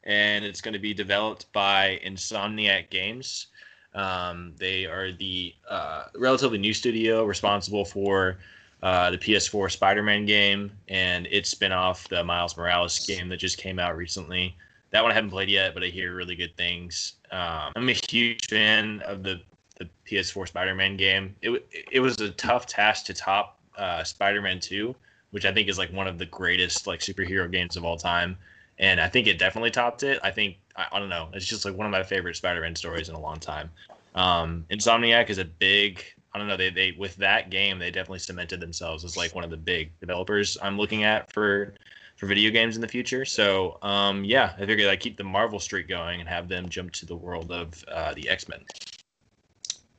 and 0.02 0.44
it's 0.44 0.60
going 0.60 0.72
to 0.72 0.80
be 0.80 0.92
developed 0.92 1.52
by 1.52 2.00
Insomniac 2.04 2.90
Games. 2.90 3.46
Um, 3.94 4.54
they 4.56 4.86
are 4.86 5.12
the 5.12 5.54
uh, 5.68 6.04
relatively 6.16 6.58
new 6.58 6.74
studio 6.74 7.24
responsible 7.24 7.84
for 7.84 8.38
uh, 8.82 9.10
the 9.10 9.18
PS4 9.18 9.70
Spider-Man 9.70 10.26
game 10.26 10.72
and 10.88 11.26
its 11.26 11.50
spin-off, 11.50 12.08
the 12.08 12.22
Miles 12.24 12.56
Morales 12.56 13.04
game 13.06 13.28
that 13.28 13.36
just 13.36 13.58
came 13.58 13.78
out 13.78 13.96
recently 13.96 14.56
that 14.90 15.02
one 15.02 15.12
I 15.12 15.14
haven't 15.14 15.30
played 15.30 15.48
yet, 15.48 15.74
but 15.74 15.82
I 15.82 15.86
hear 15.86 16.14
really 16.14 16.34
good 16.34 16.56
things. 16.56 17.14
Um, 17.30 17.72
I'm 17.76 17.88
a 17.88 17.96
huge 18.10 18.48
fan 18.48 19.00
of 19.06 19.22
the 19.22 19.40
the 19.78 19.88
PS4 20.06 20.46
Spider-Man 20.48 20.96
game. 20.96 21.34
It 21.42 21.66
it 21.90 22.00
was 22.00 22.20
a 22.20 22.30
tough 22.30 22.66
task 22.66 23.06
to 23.06 23.14
top 23.14 23.58
uh, 23.76 24.04
Spider-Man 24.04 24.60
2, 24.60 24.94
which 25.30 25.44
I 25.44 25.52
think 25.52 25.68
is 25.68 25.78
like 25.78 25.92
one 25.92 26.06
of 26.06 26.18
the 26.18 26.26
greatest 26.26 26.86
like 26.86 27.00
superhero 27.00 27.50
games 27.50 27.76
of 27.76 27.84
all 27.84 27.96
time, 27.96 28.36
and 28.78 29.00
I 29.00 29.08
think 29.08 29.26
it 29.26 29.38
definitely 29.38 29.70
topped 29.70 30.02
it. 30.02 30.20
I 30.22 30.30
think 30.30 30.56
I, 30.76 30.86
I 30.92 30.98
don't 30.98 31.08
know. 31.08 31.28
It's 31.32 31.46
just 31.46 31.64
like 31.64 31.74
one 31.74 31.86
of 31.86 31.92
my 31.92 32.02
favorite 32.02 32.36
Spider-Man 32.36 32.76
stories 32.76 33.08
in 33.08 33.14
a 33.14 33.20
long 33.20 33.38
time. 33.38 33.70
Um, 34.14 34.66
Insomniac 34.70 35.30
is 35.30 35.38
a 35.38 35.44
big. 35.44 36.04
I 36.34 36.38
don't 36.38 36.46
know. 36.46 36.56
They 36.56 36.70
they 36.70 36.92
with 36.92 37.16
that 37.16 37.50
game 37.50 37.78
they 37.78 37.90
definitely 37.90 38.20
cemented 38.20 38.60
themselves 38.60 39.04
as 39.04 39.16
like 39.16 39.34
one 39.34 39.44
of 39.44 39.50
the 39.50 39.56
big 39.56 39.98
developers 39.98 40.58
I'm 40.62 40.76
looking 40.76 41.04
at 41.04 41.32
for 41.32 41.74
for 42.20 42.26
video 42.26 42.50
games 42.50 42.74
in 42.76 42.82
the 42.82 42.88
future. 42.88 43.24
So 43.24 43.78
um, 43.80 44.24
yeah, 44.24 44.52
I 44.58 44.66
figured 44.66 44.90
I'd 44.90 45.00
keep 45.00 45.16
the 45.16 45.24
Marvel 45.24 45.58
streak 45.58 45.88
going 45.88 46.20
and 46.20 46.28
have 46.28 46.48
them 46.48 46.68
jump 46.68 46.92
to 46.92 47.06
the 47.06 47.16
world 47.16 47.50
of 47.50 47.82
uh, 47.90 48.12
the 48.12 48.28
X 48.28 48.46
Men. 48.46 48.60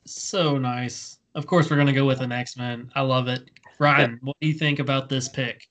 So 0.04 0.56
nice. 0.56 1.18
Of 1.34 1.48
course, 1.48 1.68
we're 1.68 1.76
gonna 1.76 1.92
go 1.92 2.06
with 2.06 2.20
an 2.20 2.30
X 2.30 2.56
Men. 2.56 2.92
I 2.94 3.00
love 3.00 3.26
it. 3.26 3.50
Ryan, 3.80 4.20
what 4.22 4.36
do 4.40 4.46
you 4.46 4.54
think 4.54 4.78
about 4.78 5.08
this 5.08 5.28
pick? 5.28 5.68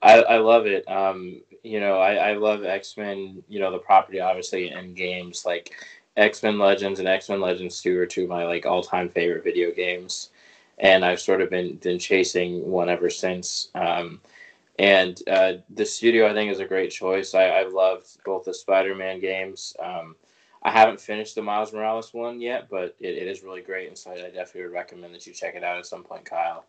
I, 0.00 0.22
I 0.22 0.38
love 0.38 0.64
it. 0.64 0.90
Um, 0.90 1.42
you 1.62 1.80
know, 1.80 1.98
I, 1.98 2.30
I 2.30 2.32
love 2.32 2.64
X 2.64 2.96
Men. 2.96 3.42
You 3.46 3.60
know, 3.60 3.70
the 3.70 3.78
property 3.78 4.20
obviously 4.20 4.70
in 4.70 4.94
games 4.94 5.44
like 5.44 5.74
X 6.16 6.42
Men 6.42 6.58
Legends 6.58 6.98
and 6.98 7.06
X 7.06 7.28
Men 7.28 7.42
Legends 7.42 7.82
Two 7.82 7.98
are 7.98 8.06
two 8.06 8.22
of 8.22 8.30
my 8.30 8.46
like 8.46 8.64
all 8.64 8.82
time 8.82 9.10
favorite 9.10 9.44
video 9.44 9.70
games, 9.70 10.30
and 10.78 11.04
I've 11.04 11.20
sort 11.20 11.42
of 11.42 11.50
been 11.50 11.76
been 11.76 11.98
chasing 11.98 12.66
one 12.70 12.88
ever 12.88 13.10
since. 13.10 13.68
Um, 13.74 14.22
and 14.78 15.20
uh, 15.28 15.54
the 15.70 15.84
studio 15.84 16.28
I 16.28 16.34
think 16.34 16.52
is 16.52 16.60
a 16.60 16.64
great 16.64 16.90
choice. 16.90 17.34
I, 17.34 17.44
I 17.44 17.68
loved 17.68 18.18
both 18.24 18.44
the 18.44 18.54
Spider 18.54 18.94
Man 18.94 19.20
games. 19.20 19.74
Um, 19.82 20.14
I 20.62 20.70
haven't 20.70 21.00
finished 21.00 21.34
the 21.34 21.42
Miles 21.42 21.72
Morales 21.72 22.12
one 22.12 22.40
yet, 22.40 22.68
but 22.68 22.96
it, 23.00 23.16
it 23.16 23.28
is 23.28 23.42
really 23.42 23.62
great, 23.62 23.88
and 23.88 23.96
so 23.96 24.12
I 24.12 24.16
definitely 24.16 24.62
would 24.62 24.72
recommend 24.72 25.14
that 25.14 25.26
you 25.26 25.32
check 25.32 25.54
it 25.54 25.64
out 25.64 25.78
at 25.78 25.86
some 25.86 26.02
point, 26.02 26.24
Kyle. 26.24 26.66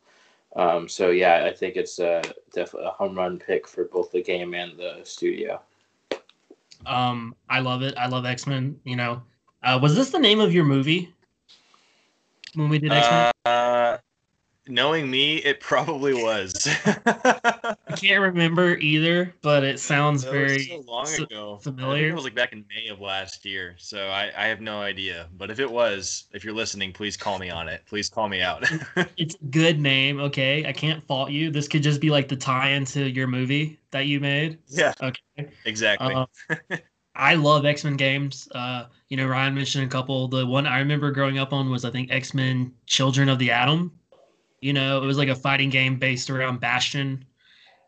Um, 0.56 0.88
so 0.88 1.10
yeah, 1.10 1.46
I 1.46 1.54
think 1.54 1.76
it's 1.76 2.00
a 2.00 2.22
definitely 2.54 2.88
a 2.88 2.92
home 2.92 3.16
run 3.16 3.38
pick 3.38 3.68
for 3.68 3.86
both 3.86 4.12
the 4.12 4.22
game 4.22 4.54
and 4.54 4.78
the 4.78 5.02
studio. 5.04 5.62
Um, 6.86 7.36
I 7.50 7.60
love 7.60 7.82
it. 7.82 7.96
I 7.98 8.08
love 8.08 8.26
X 8.26 8.48
Men. 8.48 8.80
You 8.84 8.96
know, 8.96 9.22
uh, 9.64 9.80
was 9.82 9.96
this 9.96 10.10
the 10.10 10.20
name 10.20 10.40
of 10.40 10.54
your 10.54 10.66
movie 10.66 11.14
when 12.56 12.70
we 12.70 12.80
did 12.80 12.92
X 12.92 13.08
Men? 13.10 13.32
Uh, 13.46 13.98
knowing 14.70 15.10
me, 15.10 15.38
it 15.38 15.60
probably 15.60 16.14
was. 16.14 16.54
I 16.96 17.76
can't 17.98 18.22
remember 18.22 18.76
either, 18.78 19.34
but 19.42 19.64
it 19.64 19.80
sounds 19.80 20.24
very 20.24 20.60
so 20.64 20.84
long 20.88 21.06
so- 21.06 21.24
ago. 21.24 21.58
I 21.60 21.64
familiar. 21.64 22.10
it 22.10 22.14
was 22.16 22.24
like 22.24 22.36
back 22.36 22.54
in 22.54 22.64
May 22.70 22.88
of 22.90 23.02
last 23.02 23.46
year, 23.46 23.76
so 23.78 24.08
I, 24.08 24.32
I 24.38 24.46
have 24.48 24.62
no 24.62 24.80
idea. 24.82 25.28
But 25.38 25.52
if 25.52 25.60
it 25.60 25.70
was, 25.70 26.26
if 26.32 26.44
you're 26.44 26.54
listening, 26.54 26.94
please 26.94 27.18
call 27.18 27.40
me 27.40 27.50
on 27.50 27.68
it. 27.68 27.84
Please 27.86 28.10
call 28.10 28.30
me 28.30 28.42
out. 28.42 28.64
It's 29.18 29.36
a 29.42 29.46
good 29.46 29.80
name. 29.80 30.20
Okay, 30.20 30.66
I 30.66 30.72
can't 30.72 31.06
fault 31.08 31.32
you. 31.32 31.50
This 31.52 31.68
could 31.68 31.84
just 31.84 32.00
be 32.00 32.10
like 32.10 32.28
the 32.28 32.36
tie-in 32.38 32.86
to 32.86 33.10
your 33.10 33.28
movie 33.28 33.80
that 33.92 34.06
you 34.06 34.20
made. 34.20 34.60
yeah, 34.68 34.94
Okay. 35.02 35.50
exactly. 35.66 36.14
Uh, 36.14 36.26
I 37.16 37.36
love 37.36 37.66
X 37.66 37.84
Men 37.84 37.98
games. 37.98 38.48
Uh, 38.54 38.86
you 39.10 39.18
know, 39.18 39.28
Ryan 39.28 39.54
mentioned 39.56 39.84
a 39.86 39.90
couple. 39.90 40.28
The 40.30 40.46
one 40.46 40.66
I 40.66 40.80
remember 40.80 41.12
growing 41.12 41.38
up 41.38 41.52
on 41.52 41.70
was 41.70 41.84
I 41.84 41.90
think 41.92 42.12
X 42.12 42.34
Men: 42.34 42.72
Children 42.86 43.28
of 43.28 43.40
the 43.40 43.52
Atom. 43.52 43.92
You 44.62 44.74
know, 44.74 45.02
it 45.02 45.06
was 45.06 45.18
like 45.18 45.30
a 45.30 45.36
fighting 45.36 45.70
game 45.70 45.98
based 45.98 46.30
around 46.30 46.60
Bastion, 46.60 47.26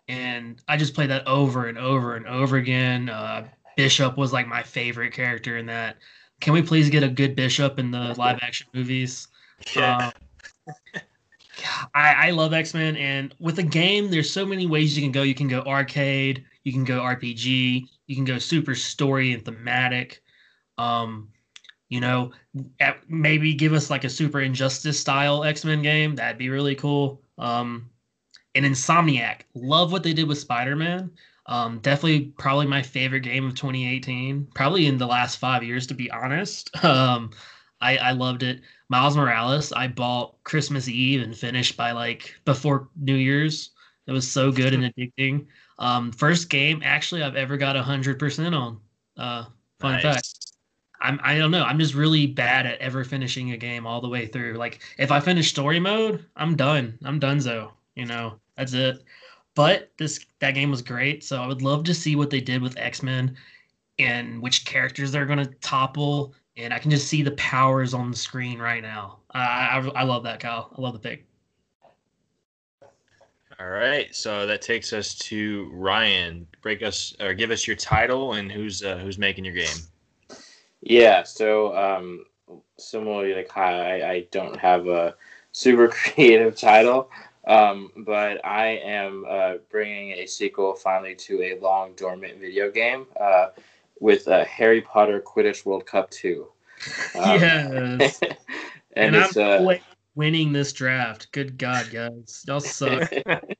and 0.08 0.62
I 0.68 0.78
just 0.78 0.94
played 0.94 1.10
that 1.10 1.28
over 1.28 1.68
and 1.68 1.78
over 1.78 2.16
and 2.16 2.28
over 2.28 2.58
again. 2.58 3.10
Uh, 3.10 3.48
Bishop 3.78 4.18
was 4.18 4.34
like 4.34 4.48
my 4.48 4.64
favorite 4.64 5.14
character 5.14 5.58
in 5.58 5.66
that. 5.68 5.98
Can 6.40 6.54
we 6.54 6.62
please 6.62 6.90
get 6.90 7.04
a 7.04 7.10
good 7.10 7.36
Bishop 7.36 7.80
in 7.80 7.92
the 7.92 8.16
live 8.18 8.40
action 8.42 8.68
movies? 8.74 9.28
yeah. 9.76 10.12
Um, 10.68 10.82
I, 11.94 12.28
I 12.28 12.30
love 12.32 12.54
X 12.54 12.74
Men, 12.74 12.96
and 12.98 13.36
with 13.40 13.60
a 13.60 13.64
game, 13.64 14.10
there's 14.10 14.32
so 14.32 14.46
many 14.46 14.66
ways 14.66 14.98
you 14.98 15.04
can 15.04 15.12
go. 15.12 15.22
You 15.22 15.36
can 15.36 15.48
go 15.48 15.62
arcade, 15.62 16.44
you 16.64 16.72
can 16.72 16.84
go 16.84 17.02
RPG, 17.02 17.88
you 18.08 18.16
can 18.16 18.26
go 18.26 18.38
super 18.38 18.76
story 18.76 19.34
and 19.34 19.44
thematic. 19.44 20.22
Um, 20.78 21.30
you 21.92 22.00
know, 22.00 22.32
maybe 23.10 23.54
give 23.54 23.74
us 23.74 23.90
like 23.90 24.06
a 24.06 24.10
super 24.10 24.40
injustice 24.40 24.98
style 24.98 25.44
X 25.44 25.66
Men 25.66 25.82
game. 25.82 26.16
That'd 26.16 26.38
be 26.38 26.48
really 26.48 26.74
cool. 26.74 27.22
Um, 27.38 27.90
and 28.56 28.66
Insomniac, 28.66 29.42
love 29.56 29.92
what 29.92 30.02
they 30.02 30.14
did 30.14 30.26
with 30.30 30.38
Spider 30.38 30.78
Man. 30.78 31.12
Um, 31.48 31.80
definitely, 31.80 32.34
probably 32.38 32.66
my 32.66 32.82
favorite 32.82 33.24
game 33.24 33.46
of 33.46 33.56
2018. 33.56 34.48
Probably 34.56 34.88
in 34.88 34.98
the 34.98 35.06
last 35.06 35.36
five 35.36 35.64
years, 35.64 35.86
to 35.88 35.94
be 35.94 36.10
honest. 36.10 36.72
Um, 36.84 37.32
I, 37.84 37.98
I 37.98 38.12
loved 38.12 38.44
it. 38.44 38.62
Miles 38.90 39.18
Morales, 39.18 39.74
I 39.74 39.88
bought 39.88 40.36
Christmas 40.44 40.88
Eve 40.88 41.24
and 41.24 41.36
finished 41.36 41.76
by 41.76 41.92
like 41.92 42.36
before 42.46 42.90
New 42.96 43.16
Year's. 43.16 43.72
It 44.06 44.12
was 44.12 44.32
so 44.32 44.52
good 44.52 44.74
and 44.74 44.84
addicting. 44.96 45.48
Um, 45.80 46.12
first 46.12 46.50
game 46.50 46.84
actually 46.86 47.24
I've 47.24 47.36
ever 47.36 47.58
got 47.58 47.76
a 47.76 47.82
hundred 47.82 48.20
percent 48.20 48.54
on. 48.54 48.80
Uh, 49.18 49.46
fun 49.80 49.94
nice. 49.94 50.04
fact. 50.04 50.51
I'm 51.02 51.20
I 51.24 51.38
don't 51.38 51.52
know. 51.52 51.64
I'm 51.64 51.80
just 51.80 51.94
really 51.94 52.28
bad 52.28 52.66
at 52.66 52.80
ever 52.80 53.04
finishing 53.04 53.52
a 53.52 53.58
game 53.58 53.88
all 53.88 54.02
the 54.02 54.10
way 54.10 54.28
through. 54.28 54.54
Like 54.54 54.82
if 54.98 55.12
I 55.12 55.20
finish 55.20 55.50
story 55.50 55.80
mode, 55.80 56.26
I'm 56.36 56.56
done. 56.56 56.98
I'm 57.04 57.20
donezo. 57.20 57.72
You 57.96 58.06
know, 58.06 58.36
that's 58.58 58.74
it. 58.74 59.04
But 59.56 59.92
this 59.98 60.26
that 60.40 60.52
game 60.52 60.72
was 60.72 60.82
great. 60.82 61.24
So 61.24 61.42
I 61.42 61.48
would 61.48 61.62
love 61.62 61.84
to 61.86 61.94
see 61.94 62.16
what 62.16 62.30
they 62.30 62.42
did 62.42 62.62
with 62.62 62.78
X 62.78 63.04
Men 63.04 63.36
and 64.00 64.42
which 64.42 64.66
characters 64.66 65.12
they're 65.12 65.26
to 65.26 65.46
topple. 65.62 66.34
And 66.58 66.74
I 66.74 66.80
can 66.80 66.92
just 66.92 67.08
see 67.08 67.24
the 67.24 67.32
powers 67.32 67.94
on 67.94 68.12
the 68.12 68.18
screen 68.18 68.60
right 68.60 68.82
now. 68.82 69.20
I, 69.32 69.40
I 69.40 70.02
I 70.02 70.04
love 70.04 70.24
that, 70.24 70.40
Kyle. 70.40 70.74
I 70.78 70.82
love 70.82 70.94
the 70.94 71.00
pick. 71.00 71.26
All 73.60 73.70
right, 73.70 74.14
so 74.16 74.48
that 74.48 74.64
takes 74.64 74.92
us 74.92 75.14
to 75.20 75.70
Ryan. 75.72 76.48
Break 76.64 76.82
us 76.82 77.16
or 77.20 77.36
give 77.36 77.52
us 77.52 77.68
your 77.68 77.76
title 77.76 78.34
and 78.34 78.52
who's 78.52 78.84
uh, 78.84 78.98
who's 78.98 79.20
making 79.20 79.46
your 79.46 79.54
game. 79.54 79.78
Yeah, 80.82 81.24
so 81.24 81.76
um, 81.76 82.26
similarly 82.78 83.34
to 83.34 83.44
Kyle, 83.44 83.82
I, 83.82 84.10
I 84.10 84.28
don't 84.32 84.58
have 84.58 84.88
a 84.88 85.16
super 85.52 85.88
creative 85.90 86.56
title, 86.56 87.10
um, 87.48 87.92
but 87.98 88.44
I 88.46 88.68
am 88.84 89.26
uh, 89.28 89.54
bringing 89.70 90.12
a 90.12 90.26
sequel 90.26 90.74
finally 90.74 91.16
to 91.16 91.42
a 91.44 91.60
long 91.60 91.94
dormant 91.96 92.40
video 92.40 92.72
game 92.72 93.06
uh, 93.20 93.48
with 94.00 94.28
uh, 94.28 94.44
Harry 94.46 94.82
Potter 94.82 95.22
Quidditch 95.22 95.66
World 95.66 95.86
Cup 95.86 96.10
2. 96.12 96.48
Um, 97.14 97.40
yes. 97.40 98.20
and, 98.24 98.36
and, 98.96 99.16
it's 99.16 99.38
uh, 99.38 99.78
winning 100.16 100.52
this 100.52 100.74
draft. 100.74 101.32
Good 101.32 101.60
God, 101.60 101.92
guys, 101.92 102.44
y'all 102.48 102.60
suck. 102.60 103.12
and 103.28 103.56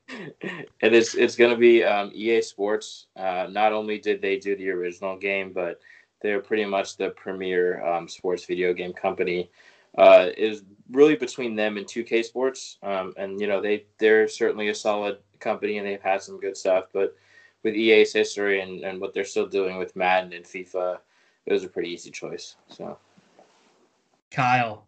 it's 0.80 1.14
it's 1.14 1.36
going 1.36 1.52
to 1.52 1.56
be 1.56 1.84
um, 1.84 2.10
EA 2.12 2.42
Sports. 2.42 3.06
Uh, 3.14 3.46
not 3.48 3.72
only 3.72 3.98
did 3.98 4.20
they 4.20 4.38
do 4.38 4.56
the 4.56 4.70
original 4.70 5.16
game, 5.16 5.52
but 5.52 5.80
they're 6.22 6.40
pretty 6.40 6.64
much 6.64 6.96
the 6.96 7.10
premier 7.10 7.84
um, 7.84 8.08
sports 8.08 8.44
video 8.44 8.72
game 8.72 8.92
company. 8.92 9.50
Uh, 9.98 10.30
is 10.38 10.62
really 10.90 11.16
between 11.16 11.54
them 11.54 11.76
and 11.76 11.86
2K 11.86 12.24
Sports, 12.24 12.78
um, 12.82 13.12
and 13.18 13.38
you 13.38 13.46
know 13.46 13.60
they 13.60 13.84
they're 13.98 14.26
certainly 14.26 14.68
a 14.68 14.74
solid 14.74 15.18
company 15.38 15.76
and 15.76 15.86
they've 15.86 16.00
had 16.00 16.22
some 16.22 16.40
good 16.40 16.56
stuff. 16.56 16.86
But 16.92 17.14
with 17.62 17.74
EA's 17.74 18.12
history 18.12 18.60
and, 18.60 18.82
and 18.84 19.00
what 19.00 19.12
they're 19.12 19.24
still 19.24 19.46
doing 19.46 19.76
with 19.76 19.94
Madden 19.94 20.32
and 20.32 20.44
FIFA, 20.44 20.98
it 21.46 21.52
was 21.52 21.64
a 21.64 21.68
pretty 21.68 21.90
easy 21.90 22.10
choice. 22.10 22.56
So, 22.68 22.96
Kyle, 24.30 24.84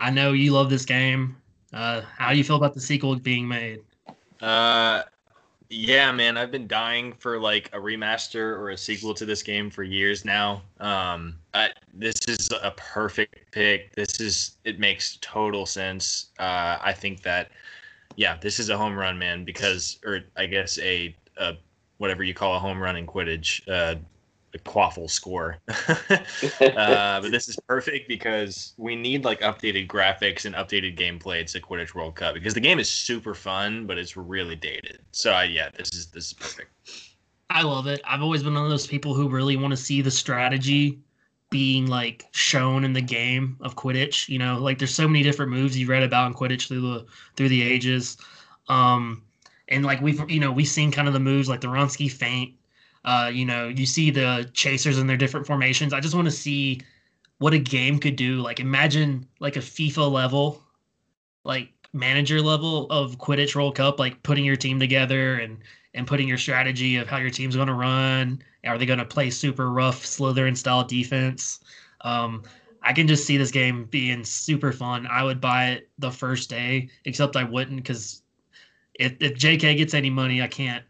I 0.00 0.10
know 0.10 0.32
you 0.32 0.52
love 0.52 0.70
this 0.70 0.84
game. 0.84 1.36
Uh, 1.72 2.02
how 2.18 2.32
do 2.32 2.36
you 2.36 2.44
feel 2.44 2.56
about 2.56 2.74
the 2.74 2.80
sequel 2.80 3.16
being 3.16 3.46
made? 3.46 3.80
Uh, 4.40 5.02
yeah, 5.72 6.12
man, 6.12 6.36
I've 6.36 6.50
been 6.50 6.66
dying 6.66 7.14
for 7.14 7.40
like 7.40 7.70
a 7.72 7.78
remaster 7.78 8.58
or 8.58 8.70
a 8.70 8.76
sequel 8.76 9.14
to 9.14 9.24
this 9.24 9.42
game 9.42 9.70
for 9.70 9.82
years 9.82 10.24
now. 10.24 10.62
Um, 10.80 11.36
I, 11.54 11.70
this 11.94 12.28
is 12.28 12.50
a 12.62 12.72
perfect 12.72 13.50
pick. 13.52 13.94
This 13.94 14.20
is 14.20 14.58
it 14.64 14.78
makes 14.78 15.18
total 15.22 15.64
sense. 15.64 16.26
Uh, 16.38 16.76
I 16.80 16.92
think 16.92 17.22
that, 17.22 17.50
yeah, 18.16 18.36
this 18.36 18.60
is 18.60 18.68
a 18.68 18.76
home 18.76 18.94
run, 18.94 19.18
man. 19.18 19.44
Because, 19.44 19.98
or 20.04 20.20
I 20.36 20.44
guess 20.44 20.78
a, 20.78 21.16
a 21.38 21.54
whatever 21.96 22.22
you 22.22 22.34
call 22.34 22.54
a 22.54 22.58
home 22.58 22.78
run 22.78 22.96
in 22.96 23.06
Quidditch. 23.06 23.66
Uh, 23.66 23.94
a 24.54 24.58
quaffle 24.58 25.08
score. 25.08 25.58
uh, 25.68 27.20
but 27.20 27.30
this 27.30 27.48
is 27.48 27.58
perfect 27.66 28.08
because 28.08 28.74
we 28.76 28.96
need 28.96 29.24
like 29.24 29.40
updated 29.40 29.86
graphics 29.86 30.44
and 30.44 30.54
updated 30.54 30.96
gameplay 30.96 31.50
to 31.50 31.60
Quidditch 31.60 31.94
World 31.94 32.14
Cup 32.16 32.34
because 32.34 32.54
the 32.54 32.60
game 32.60 32.78
is 32.78 32.90
super 32.90 33.34
fun, 33.34 33.86
but 33.86 33.98
it's 33.98 34.16
really 34.16 34.56
dated. 34.56 35.00
So 35.12 35.34
uh, 35.34 35.42
yeah, 35.42 35.70
this 35.76 35.92
is 35.94 36.06
this 36.06 36.26
is 36.26 36.32
perfect. 36.34 36.70
I 37.50 37.62
love 37.62 37.86
it. 37.86 38.00
I've 38.06 38.22
always 38.22 38.42
been 38.42 38.54
one 38.54 38.64
of 38.64 38.70
those 38.70 38.86
people 38.86 39.14
who 39.14 39.28
really 39.28 39.56
want 39.56 39.72
to 39.72 39.76
see 39.76 40.00
the 40.00 40.10
strategy 40.10 40.98
being 41.50 41.86
like 41.86 42.24
shown 42.32 42.82
in 42.82 42.94
the 42.94 43.02
game 43.02 43.58
of 43.60 43.76
Quidditch. 43.76 44.28
You 44.28 44.38
know, 44.38 44.58
like 44.58 44.78
there's 44.78 44.94
so 44.94 45.06
many 45.06 45.22
different 45.22 45.52
moves 45.52 45.76
you 45.76 45.86
read 45.86 46.02
about 46.02 46.28
in 46.28 46.34
Quidditch 46.34 46.68
through 46.68 46.80
the 46.80 47.06
through 47.36 47.50
the 47.50 47.62
ages. 47.62 48.16
Um, 48.68 49.22
and 49.68 49.84
like 49.84 50.00
we've 50.00 50.28
you 50.30 50.40
know 50.40 50.52
we've 50.52 50.68
seen 50.68 50.90
kind 50.90 51.08
of 51.08 51.14
the 51.14 51.20
moves 51.20 51.48
like 51.48 51.60
the 51.60 51.68
Wronski 51.68 52.10
feint 52.10 52.54
uh, 53.04 53.30
you 53.32 53.44
know, 53.44 53.68
you 53.68 53.86
see 53.86 54.10
the 54.10 54.48
chasers 54.52 54.98
in 54.98 55.06
their 55.06 55.16
different 55.16 55.46
formations. 55.46 55.92
I 55.92 56.00
just 56.00 56.14
want 56.14 56.26
to 56.26 56.32
see 56.32 56.80
what 57.38 57.52
a 57.52 57.58
game 57.58 57.98
could 57.98 58.16
do. 58.16 58.40
Like 58.40 58.60
imagine 58.60 59.26
like 59.40 59.56
a 59.56 59.60
FIFA 59.60 60.10
level, 60.10 60.62
like 61.44 61.70
manager 61.92 62.40
level 62.40 62.86
of 62.90 63.18
Quidditch 63.18 63.56
World 63.56 63.74
Cup, 63.74 63.98
like 63.98 64.22
putting 64.22 64.44
your 64.44 64.56
team 64.56 64.78
together 64.78 65.38
and 65.38 65.58
and 65.94 66.06
putting 66.06 66.26
your 66.26 66.38
strategy 66.38 66.96
of 66.96 67.06
how 67.08 67.18
your 67.18 67.30
team's 67.30 67.56
going 67.56 67.68
to 67.68 67.74
run. 67.74 68.42
Are 68.64 68.78
they 68.78 68.86
going 68.86 68.98
to 68.98 69.04
play 69.04 69.28
super 69.28 69.70
rough 69.70 70.04
Slytherin 70.04 70.56
style 70.56 70.84
defense? 70.84 71.60
Um, 72.02 72.44
I 72.82 72.92
can 72.92 73.06
just 73.06 73.26
see 73.26 73.36
this 73.36 73.50
game 73.50 73.84
being 73.86 74.24
super 74.24 74.72
fun. 74.72 75.06
I 75.06 75.22
would 75.22 75.40
buy 75.40 75.70
it 75.70 75.90
the 75.98 76.10
first 76.10 76.48
day, 76.48 76.88
except 77.04 77.36
I 77.36 77.44
wouldn't 77.44 77.76
because 77.76 78.22
if, 78.94 79.16
if 79.20 79.34
JK 79.34 79.76
gets 79.76 79.94
any 79.94 80.10
money, 80.10 80.42
I 80.42 80.46
can't 80.46 80.84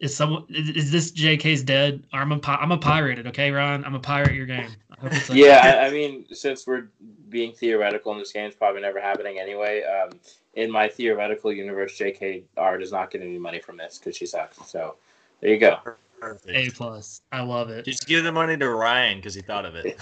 is 0.00 0.16
someone 0.16 0.44
is 0.48 0.90
this 0.90 1.12
JK's 1.12 1.62
dead? 1.62 2.04
I'm 2.12 2.32
a 2.32 2.40
I'm 2.46 2.72
a 2.72 2.78
pirated, 2.78 3.26
okay, 3.28 3.50
Ron? 3.50 3.84
I'm 3.84 3.94
a 3.94 4.00
pirate 4.00 4.34
your 4.34 4.46
game. 4.46 4.70
I 5.02 5.20
yeah, 5.32 5.80
I, 5.82 5.86
I, 5.86 5.90
mean, 5.90 6.24
since 6.32 6.66
we're 6.66 6.88
being 7.28 7.52
theoretical 7.52 8.12
and 8.12 8.20
this 8.20 8.32
game's 8.32 8.54
probably 8.54 8.80
never 8.80 9.00
happening 9.00 9.38
anyway, 9.38 9.82
um, 9.82 10.10
in 10.54 10.70
my 10.70 10.88
theoretical 10.88 11.52
universe, 11.52 11.98
JKR 11.98 12.78
does 12.78 12.92
not 12.92 13.10
get 13.10 13.20
any 13.20 13.38
money 13.38 13.60
from 13.60 13.76
this 13.76 13.98
because 13.98 14.16
she 14.16 14.24
sucks. 14.24 14.66
So 14.70 14.96
there 15.40 15.50
you 15.50 15.58
go. 15.58 15.78
Perfect. 16.20 16.56
A 16.56 16.70
plus. 16.70 17.22
I 17.32 17.42
love 17.42 17.70
it. 17.70 17.84
Just 17.84 18.06
give 18.06 18.24
the 18.24 18.32
money 18.32 18.56
to 18.56 18.70
Ryan 18.70 19.18
because 19.18 19.34
he 19.34 19.42
thought 19.42 19.66
of 19.66 19.74
it. 19.74 19.98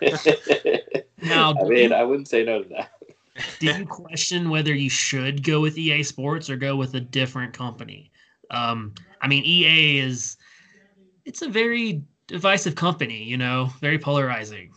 now, 1.22 1.54
I 1.58 1.64
mean, 1.64 1.90
you, 1.90 1.94
I 1.94 2.04
wouldn't 2.04 2.28
say 2.28 2.44
no 2.44 2.62
to 2.62 2.68
that. 2.68 2.90
do 3.58 3.66
you 3.66 3.86
question 3.86 4.50
whether 4.50 4.74
you 4.74 4.90
should 4.90 5.42
go 5.42 5.60
with 5.60 5.76
EA 5.76 6.02
Sports 6.02 6.48
or 6.48 6.56
go 6.56 6.76
with 6.76 6.94
a 6.94 7.00
different 7.00 7.52
company? 7.52 8.10
Um, 8.50 8.94
I 9.24 9.26
mean, 9.26 9.42
EA 9.46 10.00
is 10.00 10.36
it's 11.24 11.40
a 11.40 11.48
very 11.48 12.02
divisive 12.26 12.74
company, 12.74 13.24
you 13.24 13.38
know, 13.38 13.70
very 13.80 13.98
polarizing. 13.98 14.70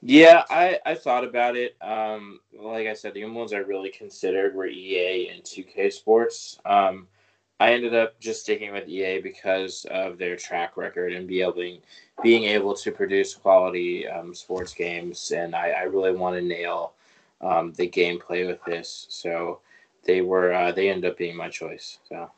Yeah, 0.00 0.44
I, 0.48 0.80
I 0.86 0.94
thought 0.94 1.24
about 1.24 1.54
it. 1.54 1.76
Um, 1.82 2.40
like 2.58 2.86
I 2.86 2.94
said, 2.94 3.12
the 3.12 3.22
only 3.24 3.36
ones 3.36 3.52
I 3.52 3.58
really 3.58 3.90
considered 3.90 4.54
were 4.54 4.66
EA 4.66 5.28
and 5.28 5.42
2K 5.42 5.92
Sports. 5.92 6.58
Um, 6.64 7.08
I 7.60 7.74
ended 7.74 7.94
up 7.94 8.18
just 8.20 8.40
sticking 8.40 8.72
with 8.72 8.88
EA 8.88 9.20
because 9.20 9.84
of 9.90 10.16
their 10.16 10.36
track 10.36 10.78
record 10.78 11.12
and 11.12 11.28
be 11.28 11.42
able, 11.42 11.62
being 12.22 12.44
able 12.44 12.74
to 12.74 12.90
produce 12.90 13.34
quality 13.34 14.08
um, 14.08 14.34
sports 14.34 14.72
games. 14.72 15.30
And 15.32 15.54
I, 15.54 15.72
I 15.72 15.82
really 15.82 16.12
want 16.12 16.36
to 16.36 16.42
nail 16.42 16.94
um, 17.42 17.74
the 17.74 17.86
gameplay 17.86 18.46
with 18.46 18.64
this. 18.64 19.04
So 19.10 19.60
they 20.04 20.22
were 20.22 20.54
uh, 20.54 20.72
they 20.72 20.88
ended 20.88 21.10
up 21.10 21.18
being 21.18 21.36
my 21.36 21.50
choice. 21.50 21.98
So 22.08 22.30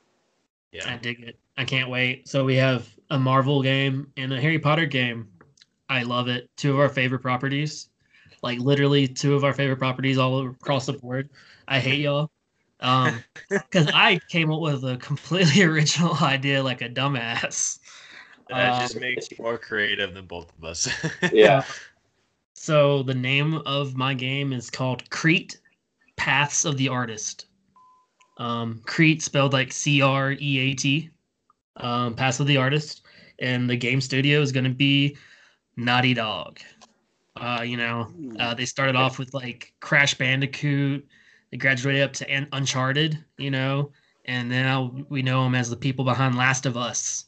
yeah, 0.73 0.93
I 0.93 0.97
dig 0.97 1.21
it. 1.21 1.39
I 1.57 1.65
can't 1.65 1.91
wait. 1.91 2.29
So 2.29 2.45
we 2.45 2.57
have 2.57 2.89
a 3.11 3.19
Marvel 3.19 3.63
game 3.63 4.11
and 4.17 4.33
a 4.33 4.41
Harry 4.41 4.59
Potter 4.59 4.87
game. 4.87 5.29
I 5.89 6.03
love 6.03 6.29
it. 6.29 6.49
Two 6.57 6.73
of 6.73 6.81
our 6.81 6.89
favorite 6.89 7.21
properties, 7.21 7.89
like 8.43 8.59
literally 8.59 9.07
two 9.07 9.35
of 9.35 9.45
our 9.45 9.53
favorite 9.53 9.79
properties 9.79 10.19
all 10.19 10.49
across 10.49 10.87
the 10.87 10.95
board. 10.95 11.29
I 11.69 11.79
hate 11.79 12.01
y'all. 12.01 12.31
Um, 12.81 13.23
because 13.51 13.89
I 13.95 14.19
came 14.29 14.51
up 14.51 14.61
with 14.61 14.85
a 14.85 14.97
completely 14.97 15.63
original 15.71 16.17
idea, 16.23 16.63
like 16.63 16.81
a 16.81 16.89
dumbass. 16.89 17.79
That 18.49 18.73
um, 18.73 18.81
just 18.81 18.99
makes 18.99 19.31
you 19.31 19.37
more 19.41 19.59
creative 19.59 20.15
than 20.15 20.27
both 20.27 20.53
of 20.59 20.65
us. 20.65 20.89
yeah. 21.33 21.65
So 22.55 23.03
the 23.03 23.15
name 23.15 23.55
of 23.67 23.97
my 23.97 24.15
game 24.15 24.53
is 24.53 24.71
called 24.71 25.09
Creat 25.11 25.61
Paths 26.17 26.65
of 26.65 26.77
the 26.77 26.89
Artist. 26.89 27.47
Um, 28.39 28.81
Creat 28.87 29.23
spelled 29.23 29.53
like 29.53 29.73
C 29.73 30.03
R 30.03 30.33
E 30.33 30.59
A 30.59 30.75
T. 30.75 31.11
Um, 31.77 32.15
Paths 32.15 32.39
of 32.39 32.47
the 32.47 32.59
Artist, 32.59 33.03
and 33.39 33.69
the 33.69 33.77
game 33.77 34.01
studio 34.01 34.43
is 34.43 34.53
going 34.53 34.65
to 34.65 34.71
be 34.71 35.17
Naughty 35.77 36.13
Dog. 36.13 36.61
Uh, 37.35 37.63
you 37.65 37.79
know, 37.79 38.13
uh, 38.39 38.53
they 38.53 38.67
started 38.67 38.95
off 38.95 39.19
with 39.19 39.33
like 39.33 39.73
Crash 39.81 40.15
Bandicoot, 40.15 41.07
They 41.51 41.57
graduated 41.57 42.03
up 42.03 42.13
to 42.15 42.47
Uncharted, 42.53 43.23
you 43.39 43.51
know, 43.51 43.91
and 44.27 44.49
now 44.49 44.95
we 45.09 45.23
know 45.23 45.45
them 45.45 45.55
as 45.55 45.71
the 45.71 45.77
people 45.77 46.05
behind 46.05 46.35
Last 46.37 46.67
of 46.67 46.77
Us. 46.77 47.25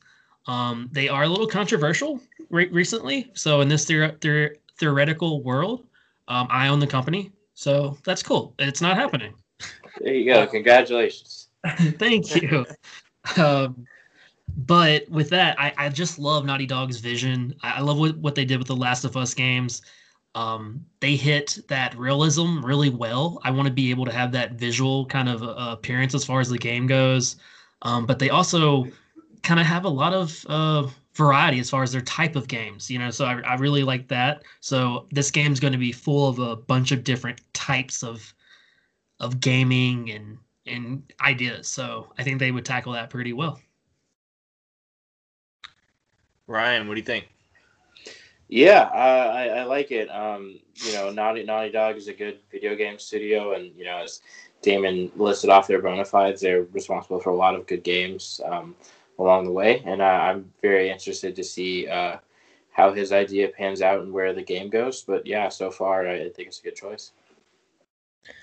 Um, 0.46 0.90
they 0.92 1.08
are 1.08 1.22
a 1.24 1.28
little 1.28 1.46
controversial 1.46 2.20
re- 2.50 2.68
recently. 2.68 3.30
So 3.34 3.60
in 3.62 3.68
this 3.68 3.86
theor- 3.86 4.18
theor- 4.18 4.56
theoretical 4.78 5.42
world, 5.42 5.86
um, 6.28 6.48
I 6.50 6.68
own 6.68 6.80
the 6.80 6.86
company, 6.86 7.32
so 7.54 7.96
that's 8.04 8.22
cool. 8.22 8.54
It's 8.58 8.80
not 8.80 8.96
happening. 8.96 9.34
There 10.00 10.14
you 10.14 10.24
go. 10.24 10.46
Congratulations. 10.46 11.48
Thank 11.98 12.35
you. 12.42 12.66
um, 13.37 13.87
but 14.57 15.09
with 15.09 15.30
that, 15.30 15.59
I, 15.59 15.72
I 15.76 15.88
just 15.88 16.18
love 16.18 16.44
Naughty 16.44 16.66
Dog's 16.66 16.98
vision. 16.98 17.54
I, 17.62 17.78
I 17.78 17.80
love 17.80 17.98
what, 17.98 18.16
what 18.18 18.35
they 18.35 18.44
did 18.44 18.59
with 18.59 18.68
the 18.68 18.76
Last 18.76 19.04
of 19.04 19.16
Us 19.16 19.35
games. 19.35 19.83
Um, 20.35 20.85
they 21.00 21.16
hit 21.16 21.59
that 21.68 21.96
realism 21.96 22.64
really 22.64 22.90
well. 22.90 23.40
I 23.44 23.50
want 23.50 23.68
to 23.68 23.72
be 23.72 23.90
able 23.90 24.04
to 24.04 24.12
have 24.12 24.33
that 24.33 24.52
visual 24.52 25.07
kind 25.07 25.28
of 25.28 25.42
uh, 25.42 25.54
appearance 25.70 26.14
as 26.14 26.24
far 26.24 26.40
as 26.40 26.48
the 26.48 26.59
game 26.59 26.87
goes. 26.87 27.37
Um, 27.83 28.04
but 28.07 28.18
they 28.18 28.30
also 28.30 28.88
kind 29.42 29.61
of 29.61 29.66
have 29.66 29.85
a 29.85 29.88
lot 29.88 30.12
of 30.12 30.44
uh, 30.48 30.88
variety 31.14 31.61
as 31.61 31.70
far 31.70 31.83
as 31.83 31.92
their 31.92 32.00
type 32.00 32.35
of 32.35 32.48
games, 32.48 32.90
you 32.90 32.98
know. 32.98 33.11
So 33.11 33.26
I, 33.26 33.40
I 33.42 33.54
really 33.54 33.85
like 33.85 34.09
that. 34.09 34.42
So 34.61 35.07
this 35.12 35.30
game's 35.30 35.61
going 35.61 35.72
to 35.72 35.78
be 35.78 35.92
full 35.92 36.28
of 36.28 36.38
a 36.38 36.57
bunch 36.57 36.90
of 36.90 37.04
different 37.04 37.40
types 37.52 38.02
of 38.02 38.35
of 39.24 39.40
gaming 39.40 40.10
and 40.10 40.38
and 40.66 41.02
ideas. 41.20 41.68
So 41.68 42.12
I 42.18 42.22
think 42.22 42.38
they 42.38 42.50
would 42.50 42.64
tackle 42.64 42.92
that 42.92 43.10
pretty 43.10 43.32
well. 43.32 43.60
Ryan, 46.46 46.87
what 46.87 46.94
do 46.94 47.00
you 47.00 47.06
think? 47.06 47.28
Yeah, 48.48 48.90
uh, 48.92 49.32
I, 49.34 49.46
I 49.46 49.64
like 49.64 49.90
it. 49.90 50.08
Um, 50.10 50.58
you 50.74 50.92
know, 50.92 51.10
Naughty 51.10 51.42
Naughty 51.42 51.70
Dog 51.70 51.96
is 51.96 52.08
a 52.08 52.12
good 52.12 52.40
video 52.52 52.76
game 52.76 52.98
studio, 52.98 53.54
and 53.54 53.74
you 53.74 53.84
know, 53.84 54.02
as 54.02 54.20
Damon 54.60 55.10
listed 55.16 55.50
off 55.50 55.66
their 55.66 55.80
bona 55.80 56.04
fides, 56.04 56.42
they're 56.42 56.64
responsible 56.64 57.20
for 57.20 57.30
a 57.30 57.34
lot 57.34 57.54
of 57.54 57.66
good 57.66 57.82
games 57.82 58.40
um, 58.44 58.74
along 59.18 59.44
the 59.44 59.52
way, 59.52 59.82
and 59.87 60.02
uh, 60.02 60.04
I'm 60.04 60.52
very 60.60 60.90
interested 60.90 61.34
to 61.37 61.44
see 61.44 61.88
uh, 61.88 62.18
how 62.70 62.92
his 62.92 63.12
idea 63.12 63.48
pans 63.48 63.80
out 63.80 64.00
and 64.00 64.12
where 64.12 64.34
the 64.34 64.42
game 64.42 64.68
goes. 64.68 65.02
But 65.02 65.26
yeah, 65.26 65.48
so 65.48 65.70
far, 65.70 66.06
I 66.06 66.28
think 66.28 66.48
it's 66.48 66.60
a 66.60 66.64
good 66.64 66.76
choice. 66.76 67.12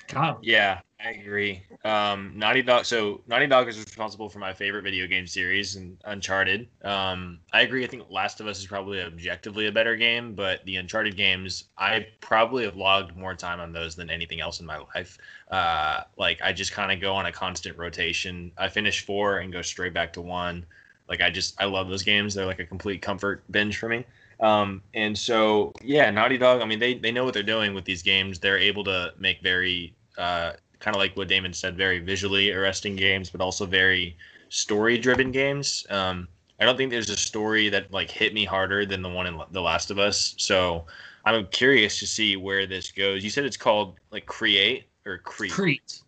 Kyle. 0.07 0.39
Yeah, 0.41 0.81
I 0.99 1.11
agree. 1.11 1.63
Um, 1.83 2.33
Naughty 2.35 2.61
Dog. 2.61 2.85
So 2.85 3.21
Naughty 3.27 3.47
Dog 3.47 3.67
is 3.67 3.77
responsible 3.77 4.29
for 4.29 4.39
my 4.39 4.53
favorite 4.53 4.83
video 4.83 5.07
game 5.07 5.25
series, 5.25 5.75
and 5.75 5.97
Uncharted. 6.05 6.67
Um, 6.83 7.39
I 7.53 7.61
agree. 7.61 7.83
I 7.83 7.87
think 7.87 8.03
Last 8.09 8.39
of 8.39 8.47
Us 8.47 8.59
is 8.59 8.67
probably 8.67 9.01
objectively 9.01 9.67
a 9.67 9.71
better 9.71 9.95
game, 9.95 10.35
but 10.35 10.63
the 10.65 10.75
Uncharted 10.75 11.15
games, 11.15 11.65
I 11.77 12.07
probably 12.19 12.65
have 12.65 12.75
logged 12.75 13.15
more 13.15 13.35
time 13.35 13.59
on 13.59 13.71
those 13.71 13.95
than 13.95 14.09
anything 14.09 14.41
else 14.41 14.59
in 14.59 14.65
my 14.65 14.79
life. 14.95 15.17
Uh, 15.49 16.01
like 16.17 16.41
I 16.43 16.53
just 16.53 16.71
kind 16.73 16.91
of 16.91 16.99
go 16.99 17.13
on 17.13 17.25
a 17.25 17.31
constant 17.31 17.77
rotation. 17.77 18.51
I 18.57 18.67
finish 18.67 19.05
four 19.05 19.39
and 19.39 19.51
go 19.51 19.61
straight 19.61 19.93
back 19.93 20.13
to 20.13 20.21
one. 20.21 20.65
Like 21.09 21.21
I 21.21 21.29
just 21.29 21.59
I 21.59 21.65
love 21.65 21.89
those 21.89 22.03
games. 22.03 22.33
They're 22.33 22.45
like 22.45 22.59
a 22.59 22.65
complete 22.65 23.01
comfort 23.01 23.43
binge 23.51 23.77
for 23.77 23.89
me. 23.89 24.05
Um, 24.41 24.81
and 24.93 25.17
so 25.17 25.71
yeah, 25.83 26.09
Naughty 26.09 26.37
Dog. 26.37 26.61
I 26.61 26.65
mean, 26.65 26.79
they 26.79 26.95
they 26.95 27.11
know 27.11 27.23
what 27.23 27.33
they're 27.33 27.43
doing 27.43 27.73
with 27.73 27.85
these 27.85 28.01
games. 28.01 28.39
They're 28.39 28.57
able 28.57 28.83
to 28.85 29.13
make 29.19 29.41
very 29.41 29.93
uh, 30.17 30.53
kind 30.79 30.95
of 30.95 30.99
like 30.99 31.15
what 31.15 31.27
Damon 31.27 31.53
said, 31.53 31.77
very 31.77 31.99
visually 31.99 32.51
arresting 32.51 32.95
games, 32.95 33.29
but 33.29 33.39
also 33.39 33.65
very 33.65 34.17
story 34.49 34.97
driven 34.97 35.31
games. 35.31 35.85
Um, 35.89 36.27
I 36.59 36.65
don't 36.65 36.77
think 36.77 36.91
there's 36.91 37.09
a 37.09 37.17
story 37.17 37.69
that 37.69 37.91
like 37.91 38.11
hit 38.11 38.33
me 38.33 38.45
harder 38.45 38.85
than 38.85 39.01
the 39.01 39.09
one 39.09 39.27
in 39.27 39.39
The 39.51 39.61
Last 39.61 39.89
of 39.91 39.99
Us. 39.99 40.35
So 40.37 40.85
I'm 41.25 41.47
curious 41.47 41.99
to 41.99 42.07
see 42.07 42.35
where 42.35 42.67
this 42.67 42.91
goes. 42.91 43.23
You 43.23 43.29
said 43.29 43.45
it's 43.45 43.57
called 43.57 43.99
like 44.11 44.25
Create 44.25 44.85
or 45.05 45.19
Crete. 45.19 45.51
Crete. 45.51 46.01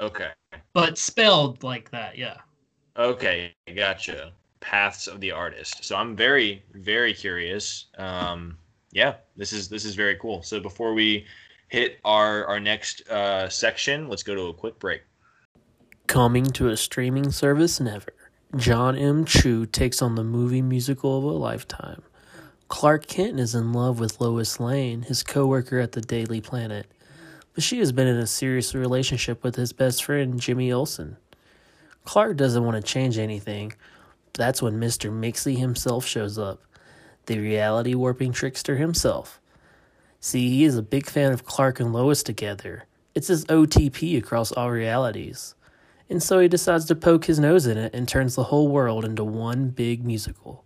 Okay. 0.00 0.30
But 0.74 0.98
spelled 0.98 1.62
like 1.62 1.90
that, 1.90 2.18
yeah. 2.18 2.36
Okay, 2.96 3.52
gotcha. 3.74 4.32
Paths 4.60 5.06
of 5.06 5.20
the 5.20 5.32
Artist. 5.32 5.84
So 5.84 5.96
I'm 5.96 6.16
very, 6.16 6.62
very 6.74 7.12
curious. 7.12 7.86
Um, 7.98 8.58
yeah, 8.92 9.16
this 9.36 9.52
is 9.52 9.68
this 9.68 9.84
is 9.84 9.94
very 9.94 10.16
cool. 10.16 10.42
So 10.42 10.60
before 10.60 10.94
we 10.94 11.26
hit 11.68 11.98
our 12.04 12.46
our 12.46 12.60
next 12.60 13.08
uh, 13.08 13.48
section, 13.48 14.08
let's 14.08 14.22
go 14.22 14.34
to 14.34 14.46
a 14.46 14.54
quick 14.54 14.78
break. 14.78 15.02
Coming 16.06 16.44
to 16.52 16.68
a 16.68 16.76
streaming 16.76 17.30
service 17.30 17.80
never. 17.80 18.12
John 18.56 18.96
M. 18.96 19.24
Chu 19.24 19.66
takes 19.66 20.00
on 20.00 20.14
the 20.14 20.24
movie 20.24 20.62
musical 20.62 21.18
of 21.18 21.24
a 21.24 21.28
lifetime. 21.28 22.02
Clark 22.68 23.06
Kent 23.06 23.38
is 23.38 23.54
in 23.54 23.72
love 23.72 24.00
with 24.00 24.20
Lois 24.20 24.58
Lane, 24.58 25.02
his 25.02 25.22
coworker 25.22 25.78
at 25.78 25.92
the 25.92 26.00
Daily 26.00 26.40
Planet, 26.40 26.86
but 27.54 27.62
she 27.62 27.78
has 27.80 27.92
been 27.92 28.06
in 28.06 28.16
a 28.16 28.26
serious 28.26 28.74
relationship 28.74 29.44
with 29.44 29.56
his 29.56 29.72
best 29.72 30.04
friend 30.04 30.40
Jimmy 30.40 30.72
Olsen. 30.72 31.16
Clark 32.04 32.36
doesn't 32.36 32.64
want 32.64 32.76
to 32.76 32.92
change 32.92 33.18
anything. 33.18 33.72
That's 34.36 34.60
when 34.60 34.78
Mr. 34.78 35.10
Mxy 35.10 35.56
himself 35.56 36.06
shows 36.06 36.38
up, 36.38 36.60
the 37.24 37.38
reality 37.38 37.94
warping 37.94 38.32
trickster 38.32 38.76
himself. 38.76 39.40
See, 40.20 40.50
he 40.50 40.64
is 40.64 40.76
a 40.76 40.82
big 40.82 41.06
fan 41.06 41.32
of 41.32 41.46
Clark 41.46 41.80
and 41.80 41.92
Lois 41.92 42.22
together. 42.22 42.84
It's 43.14 43.28
his 43.28 43.46
OTP 43.46 44.18
across 44.18 44.52
all 44.52 44.70
realities. 44.70 45.54
And 46.10 46.22
so 46.22 46.38
he 46.38 46.48
decides 46.48 46.84
to 46.86 46.94
poke 46.94 47.24
his 47.24 47.38
nose 47.38 47.66
in 47.66 47.78
it 47.78 47.94
and 47.94 48.06
turns 48.06 48.34
the 48.34 48.44
whole 48.44 48.68
world 48.68 49.04
into 49.04 49.24
one 49.24 49.70
big 49.70 50.04
musical. 50.04 50.64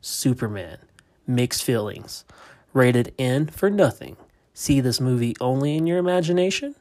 Superman. 0.00 0.78
Mixed 1.26 1.64
feelings. 1.64 2.24
Rated 2.72 3.14
N 3.18 3.46
for 3.46 3.70
nothing. 3.70 4.16
See 4.52 4.80
this 4.80 5.00
movie 5.00 5.34
only 5.40 5.76
in 5.76 5.86
your 5.86 5.98
imagination? 5.98 6.74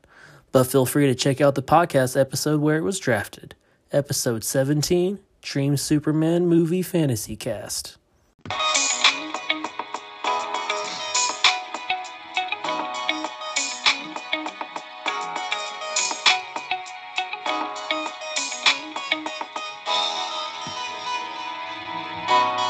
But 0.52 0.66
feel 0.68 0.86
free 0.86 1.08
to 1.08 1.16
check 1.16 1.40
out 1.40 1.56
the 1.56 1.64
podcast 1.64 2.20
episode 2.20 2.60
where 2.60 2.78
it 2.78 2.84
was 2.84 3.00
drafted. 3.00 3.56
Episode 3.92 4.44
17 4.44 5.20
Dream 5.46 5.78
Superman 5.78 6.48
Movie 6.48 6.82
Fantasy 6.82 7.36
Cast. 7.36 7.98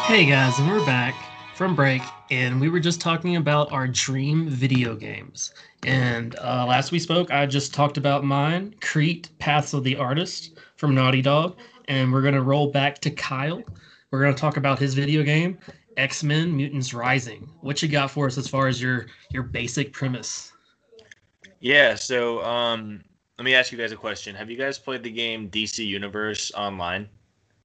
Hey 0.05 0.25
guys, 0.25 0.59
and 0.59 0.69
we're 0.69 0.85
back 0.85 1.15
from 1.55 1.77
break, 1.77 2.01
and 2.29 2.59
we 2.59 2.67
were 2.67 2.81
just 2.81 2.99
talking 2.99 3.37
about 3.37 3.71
our 3.71 3.87
dream 3.87 4.49
video 4.49 4.95
games. 4.95 5.53
And 5.85 6.35
uh, 6.39 6.65
last 6.67 6.91
we 6.91 6.99
spoke, 6.99 7.31
I 7.31 7.45
just 7.45 7.73
talked 7.73 7.95
about 7.95 8.25
mine, 8.25 8.75
Creat 8.81 9.29
Paths 9.39 9.73
of 9.73 9.85
the 9.85 9.95
Artist 9.95 10.59
from 10.75 10.93
Naughty 10.93 11.21
Dog, 11.21 11.55
and 11.87 12.11
we're 12.11 12.21
gonna 12.21 12.41
roll 12.41 12.71
back 12.71 12.99
to 12.99 13.11
Kyle. 13.11 13.63
We're 14.11 14.21
gonna 14.21 14.35
talk 14.35 14.57
about 14.57 14.79
his 14.79 14.93
video 14.93 15.23
game, 15.23 15.57
X 15.97 16.23
Men 16.23 16.55
Mutants 16.55 16.93
Rising. 16.93 17.49
What 17.61 17.81
you 17.81 17.87
got 17.87 18.11
for 18.11 18.27
us 18.27 18.37
as 18.37 18.47
far 18.47 18.67
as 18.67 18.81
your 18.81 19.07
your 19.31 19.43
basic 19.43 19.93
premise? 19.93 20.51
Yeah. 21.59 21.95
So 21.95 22.43
um, 22.43 23.03
let 23.37 23.45
me 23.45 23.53
ask 23.53 23.71
you 23.71 23.77
guys 23.77 23.91
a 23.91 23.97
question. 23.97 24.35
Have 24.35 24.49
you 24.49 24.57
guys 24.57 24.77
played 24.77 25.03
the 25.03 25.11
game 25.11 25.49
DC 25.49 25.85
Universe 25.85 26.51
online? 26.55 27.09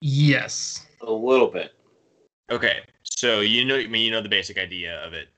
Yes. 0.01 0.87
A 1.03 1.13
little 1.13 1.49
bit. 1.49 1.73
Okay, 2.51 2.81
so 3.05 3.41
you 3.41 3.65
know, 3.65 3.77
I 3.77 3.87
mean, 3.87 4.05
you 4.05 4.11
know 4.11 4.21
the 4.21 4.29
basic 4.29 4.59
idea 4.59 5.01
of 5.05 5.13
it. 5.13 5.29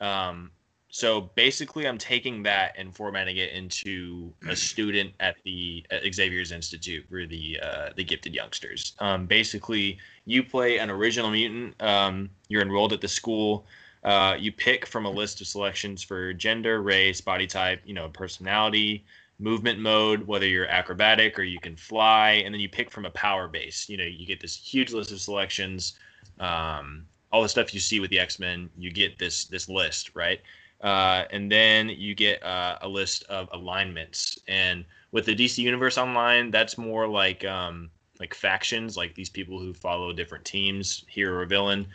Um, 0.00 0.50
so 0.90 1.22
basically, 1.34 1.86
I'm 1.86 1.98
taking 1.98 2.42
that 2.44 2.74
and 2.78 2.94
formatting 2.94 3.36
it 3.36 3.52
into 3.52 4.32
a 4.48 4.56
student 4.56 5.12
at 5.20 5.36
the 5.44 5.84
at 5.90 6.02
Xavier's 6.14 6.52
Institute 6.52 7.06
for 7.08 7.26
the 7.26 7.60
uh, 7.62 7.90
the 7.96 8.04
gifted 8.04 8.34
youngsters. 8.34 8.94
Um, 8.98 9.26
basically, 9.26 9.98
you 10.24 10.42
play 10.42 10.78
an 10.78 10.90
original 10.90 11.30
mutant. 11.30 11.80
Um, 11.82 12.30
you're 12.48 12.62
enrolled 12.62 12.92
at 12.92 13.00
the 13.00 13.08
school. 13.08 13.66
Uh, 14.04 14.36
you 14.38 14.52
pick 14.52 14.86
from 14.86 15.04
a 15.04 15.10
list 15.10 15.40
of 15.40 15.46
selections 15.46 16.02
for 16.02 16.32
gender, 16.32 16.80
race, 16.80 17.20
body 17.20 17.46
type, 17.46 17.82
you 17.84 17.92
know, 17.92 18.08
personality, 18.08 19.04
movement 19.40 19.80
mode, 19.80 20.26
whether 20.26 20.46
you're 20.46 20.68
acrobatic 20.68 21.38
or 21.38 21.42
you 21.42 21.58
can 21.58 21.76
fly, 21.76 22.42
and 22.44 22.54
then 22.54 22.60
you 22.60 22.68
pick 22.68 22.90
from 22.90 23.04
a 23.04 23.10
power 23.10 23.48
base. 23.48 23.88
You 23.88 23.96
know, 23.96 24.04
you 24.04 24.24
get 24.24 24.40
this 24.40 24.56
huge 24.56 24.92
list 24.92 25.10
of 25.10 25.20
selections 25.20 25.98
um, 26.40 27.06
all 27.32 27.42
the 27.42 27.48
stuff 27.48 27.74
you 27.74 27.80
see 27.80 28.00
with 28.00 28.10
the 28.10 28.18
X 28.18 28.38
Men, 28.38 28.70
you 28.78 28.90
get 28.90 29.18
this 29.18 29.44
this 29.44 29.68
list, 29.68 30.10
right? 30.14 30.40
Uh, 30.80 31.24
and 31.30 31.50
then 31.50 31.88
you 31.88 32.14
get 32.14 32.42
uh, 32.42 32.78
a 32.82 32.88
list 32.88 33.24
of 33.24 33.48
alignments. 33.52 34.38
And 34.46 34.84
with 35.10 35.26
the 35.26 35.34
DC 35.34 35.58
Universe 35.58 35.98
Online, 35.98 36.50
that's 36.50 36.78
more 36.78 37.08
like 37.08 37.44
um, 37.44 37.90
like 38.20 38.34
factions, 38.34 38.96
like 38.96 39.14
these 39.14 39.30
people 39.30 39.58
who 39.58 39.72
follow 39.72 40.12
different 40.12 40.44
teams, 40.44 41.04
hero 41.08 41.40
or 41.40 41.46
villain. 41.46 41.86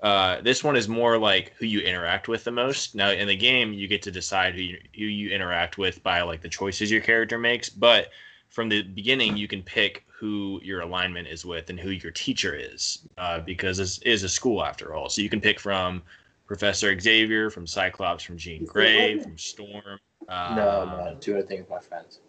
Uh, 0.00 0.40
this 0.42 0.62
one 0.62 0.76
is 0.76 0.88
more 0.88 1.18
like 1.18 1.52
who 1.58 1.66
you 1.66 1.80
interact 1.80 2.28
with 2.28 2.44
the 2.44 2.50
most. 2.50 2.94
Now 2.94 3.10
in 3.10 3.26
the 3.26 3.36
game, 3.36 3.72
you 3.72 3.88
get 3.88 4.02
to 4.02 4.12
decide 4.12 4.54
who 4.54 4.62
you, 4.62 4.78
who 4.94 5.04
you 5.04 5.30
interact 5.30 5.76
with 5.76 6.02
by 6.04 6.22
like 6.22 6.40
the 6.40 6.48
choices 6.48 6.90
your 6.90 7.00
character 7.00 7.38
makes, 7.38 7.68
but 7.68 8.10
from 8.48 8.68
the 8.68 8.82
beginning, 8.82 9.36
you 9.36 9.48
can 9.48 9.62
pick 9.62 10.04
who 10.08 10.60
your 10.64 10.80
alignment 10.80 11.28
is 11.28 11.44
with 11.44 11.70
and 11.70 11.78
who 11.78 11.90
your 11.90 12.10
teacher 12.12 12.54
is, 12.54 13.06
uh, 13.18 13.40
because 13.40 13.76
this 13.76 13.98
is 13.98 14.22
a 14.22 14.28
school 14.28 14.64
after 14.64 14.94
all. 14.94 15.08
So 15.08 15.20
you 15.20 15.28
can 15.28 15.40
pick 15.40 15.60
from 15.60 16.02
Professor 16.48 16.98
Xavier, 16.98 17.50
from 17.50 17.66
Cyclops, 17.66 18.24
from 18.24 18.38
Jean 18.38 18.64
Grey, 18.64 19.18
from 19.18 19.38
Storm. 19.38 20.00
Uh, 20.28 20.54
no, 20.56 20.84
no, 20.86 21.16
doing 21.20 21.42
a 21.42 21.46
thing 21.46 21.60
with 21.60 21.70
my 21.70 21.78
friends. 21.78 22.20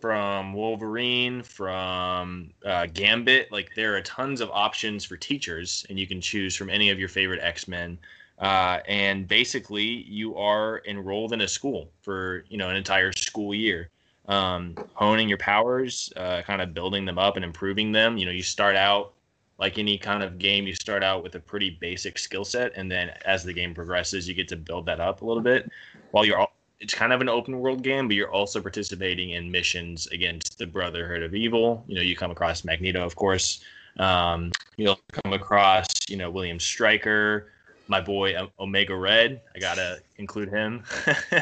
from 0.00 0.52
Wolverine, 0.52 1.42
from 1.42 2.52
uh, 2.64 2.86
Gambit. 2.86 3.50
Like 3.50 3.70
there 3.74 3.96
are 3.96 4.02
tons 4.02 4.40
of 4.40 4.50
options 4.50 5.04
for 5.04 5.16
teachers, 5.16 5.86
and 5.88 5.98
you 5.98 6.06
can 6.06 6.20
choose 6.20 6.54
from 6.56 6.70
any 6.70 6.90
of 6.90 6.98
your 6.98 7.08
favorite 7.08 7.40
X 7.42 7.66
Men. 7.68 7.98
Uh, 8.38 8.80
and 8.88 9.28
basically, 9.28 9.84
you 9.84 10.36
are 10.36 10.82
enrolled 10.86 11.32
in 11.32 11.40
a 11.40 11.48
school 11.48 11.90
for 12.02 12.44
you 12.48 12.58
know 12.58 12.68
an 12.68 12.76
entire 12.76 13.12
school 13.12 13.54
year, 13.54 13.88
um, 14.28 14.74
honing 14.94 15.28
your 15.28 15.38
powers, 15.38 16.12
uh, 16.16 16.42
kind 16.42 16.60
of 16.60 16.74
building 16.74 17.04
them 17.06 17.18
up 17.18 17.36
and 17.36 17.44
improving 17.44 17.92
them. 17.92 18.18
You 18.18 18.26
know, 18.26 18.32
you 18.32 18.42
start 18.42 18.76
out 18.76 19.14
like 19.62 19.78
any 19.78 19.96
kind 19.96 20.24
of 20.24 20.40
game, 20.40 20.66
you 20.66 20.74
start 20.74 21.04
out 21.04 21.22
with 21.22 21.36
a 21.36 21.38
pretty 21.38 21.70
basic 21.70 22.18
skill 22.18 22.44
set, 22.44 22.72
and 22.74 22.90
then 22.90 23.12
as 23.24 23.44
the 23.44 23.52
game 23.52 23.72
progresses, 23.72 24.26
you 24.26 24.34
get 24.34 24.48
to 24.48 24.56
build 24.56 24.84
that 24.86 24.98
up 24.98 25.22
a 25.22 25.24
little 25.24 25.42
bit. 25.42 25.70
While 26.10 26.24
you're 26.24 26.36
all, 26.36 26.52
it's 26.80 26.92
kind 26.92 27.12
of 27.12 27.20
an 27.20 27.28
open 27.28 27.60
world 27.60 27.80
game, 27.84 28.08
but 28.08 28.16
you're 28.16 28.32
also 28.32 28.60
participating 28.60 29.30
in 29.30 29.52
missions 29.52 30.08
against 30.08 30.58
the 30.58 30.66
Brotherhood 30.66 31.22
of 31.22 31.32
Evil. 31.32 31.84
You 31.86 31.94
know, 31.94 32.00
you 32.00 32.16
come 32.16 32.32
across 32.32 32.64
Magneto, 32.64 33.06
of 33.06 33.14
course. 33.14 33.62
Um, 34.00 34.50
you'll 34.78 34.98
come 35.22 35.32
across, 35.32 35.86
you 36.08 36.16
know, 36.16 36.28
William 36.28 36.58
Stryker, 36.58 37.52
my 37.86 38.00
boy 38.00 38.34
Omega 38.58 38.96
Red. 38.96 39.42
I 39.54 39.60
gotta 39.60 40.00
include 40.16 40.48
him. 40.48 40.82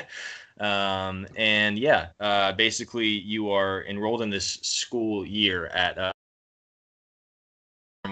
um, 0.61 1.27
and 1.37 1.79
yeah, 1.79 2.09
uh, 2.21 2.53
basically, 2.53 3.09
you 3.09 3.51
are 3.51 3.87
enrolled 3.87 4.21
in 4.21 4.29
this 4.29 4.59
school 4.61 5.25
year 5.25 5.69
at 5.69 5.97
uh, 5.97 6.13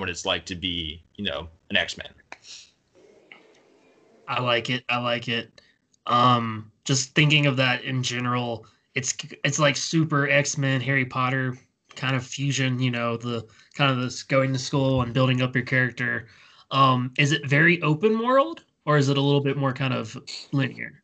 what 0.00 0.08
it's 0.08 0.26
like 0.26 0.44
to 0.46 0.54
be, 0.54 1.02
you 1.16 1.24
know, 1.24 1.48
an 1.70 1.76
X 1.76 1.96
Man. 1.96 2.08
I 4.26 4.40
like 4.40 4.70
it. 4.70 4.84
I 4.88 4.98
like 4.98 5.28
it. 5.28 5.60
Um, 6.06 6.70
just 6.84 7.14
thinking 7.14 7.46
of 7.46 7.56
that 7.56 7.82
in 7.82 8.02
general, 8.02 8.66
it's 8.94 9.16
it's 9.44 9.58
like 9.58 9.76
super 9.76 10.28
X 10.28 10.58
Men, 10.58 10.80
Harry 10.80 11.04
Potter 11.04 11.56
kind 11.96 12.14
of 12.14 12.24
fusion. 12.24 12.78
You 12.78 12.90
know, 12.90 13.16
the 13.16 13.46
kind 13.74 13.90
of 13.90 14.00
this 14.00 14.22
going 14.22 14.52
to 14.52 14.58
school 14.58 15.02
and 15.02 15.14
building 15.14 15.42
up 15.42 15.54
your 15.54 15.64
character. 15.64 16.28
Um, 16.70 17.14
is 17.18 17.32
it 17.32 17.46
very 17.46 17.80
open 17.82 18.18
world 18.18 18.64
or 18.84 18.98
is 18.98 19.08
it 19.08 19.16
a 19.16 19.20
little 19.20 19.40
bit 19.40 19.56
more 19.56 19.72
kind 19.72 19.94
of 19.94 20.16
linear? 20.52 21.02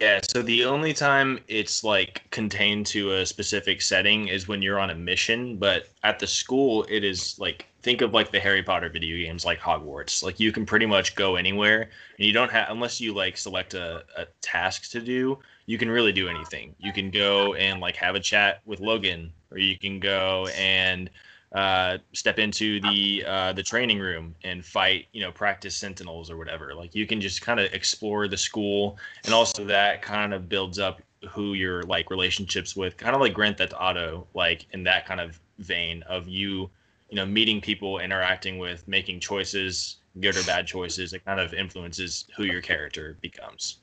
Yeah, 0.00 0.20
so 0.28 0.42
the 0.42 0.64
only 0.64 0.92
time 0.92 1.38
it's 1.48 1.82
like 1.82 2.22
contained 2.30 2.86
to 2.86 3.14
a 3.14 3.26
specific 3.26 3.80
setting 3.80 4.28
is 4.28 4.48
when 4.48 4.60
you're 4.60 4.78
on 4.78 4.90
a 4.90 4.94
mission, 4.94 5.56
but 5.56 5.88
at 6.02 6.18
the 6.18 6.26
school 6.26 6.84
it 6.88 7.04
is 7.04 7.38
like 7.38 7.66
think 7.84 8.00
of 8.00 8.14
like 8.14 8.32
the 8.32 8.40
Harry 8.40 8.62
Potter 8.62 8.88
video 8.88 9.16
games 9.18 9.44
like 9.44 9.60
Hogwarts. 9.60 10.22
Like 10.22 10.40
you 10.40 10.50
can 10.50 10.64
pretty 10.64 10.86
much 10.86 11.14
go 11.14 11.36
anywhere 11.36 11.90
and 12.18 12.26
you 12.26 12.32
don't 12.32 12.50
have 12.50 12.70
unless 12.70 12.98
you 12.98 13.12
like 13.12 13.36
select 13.36 13.74
a, 13.74 14.02
a 14.16 14.26
task 14.40 14.90
to 14.92 15.00
do, 15.00 15.38
you 15.66 15.76
can 15.76 15.90
really 15.90 16.12
do 16.12 16.26
anything. 16.26 16.74
You 16.78 16.92
can 16.94 17.10
go 17.10 17.52
and 17.54 17.80
like 17.80 17.94
have 17.96 18.14
a 18.14 18.20
chat 18.20 18.62
with 18.64 18.80
Logan 18.80 19.30
or 19.50 19.58
you 19.58 19.78
can 19.78 20.00
go 20.00 20.48
and 20.56 21.10
uh, 21.52 21.98
step 22.14 22.38
into 22.38 22.80
the 22.80 23.22
uh, 23.26 23.52
the 23.52 23.62
training 23.62 24.00
room 24.00 24.34
and 24.42 24.64
fight, 24.64 25.06
you 25.12 25.20
know, 25.20 25.30
practice 25.30 25.76
sentinels 25.76 26.30
or 26.30 26.36
whatever. 26.36 26.74
Like 26.74 26.94
you 26.94 27.06
can 27.06 27.20
just 27.20 27.42
kind 27.42 27.60
of 27.60 27.72
explore 27.72 28.26
the 28.26 28.36
school, 28.36 28.98
and 29.24 29.32
also 29.32 29.64
that 29.66 30.02
kind 30.02 30.34
of 30.34 30.48
builds 30.48 30.80
up 30.80 31.00
who 31.30 31.54
your 31.54 31.84
like 31.84 32.10
relationships 32.10 32.74
with, 32.74 32.96
kind 32.96 33.14
of 33.14 33.20
like 33.20 33.34
Grand 33.34 33.58
Theft 33.58 33.72
Auto, 33.78 34.26
like 34.34 34.66
in 34.72 34.82
that 34.84 35.06
kind 35.06 35.20
of 35.20 35.38
vein 35.58 36.02
of 36.08 36.26
you, 36.26 36.70
you 37.10 37.16
know, 37.16 37.26
meeting 37.26 37.60
people, 37.60 37.98
interacting 37.98 38.58
with, 38.58 38.86
making 38.88 39.20
choices, 39.20 39.96
good 40.20 40.36
or 40.36 40.42
bad 40.44 40.66
choices. 40.66 41.12
It 41.12 41.24
kind 41.24 41.40
of 41.40 41.54
influences 41.54 42.26
who 42.36 42.44
your 42.44 42.60
character 42.60 43.16
becomes. 43.20 43.78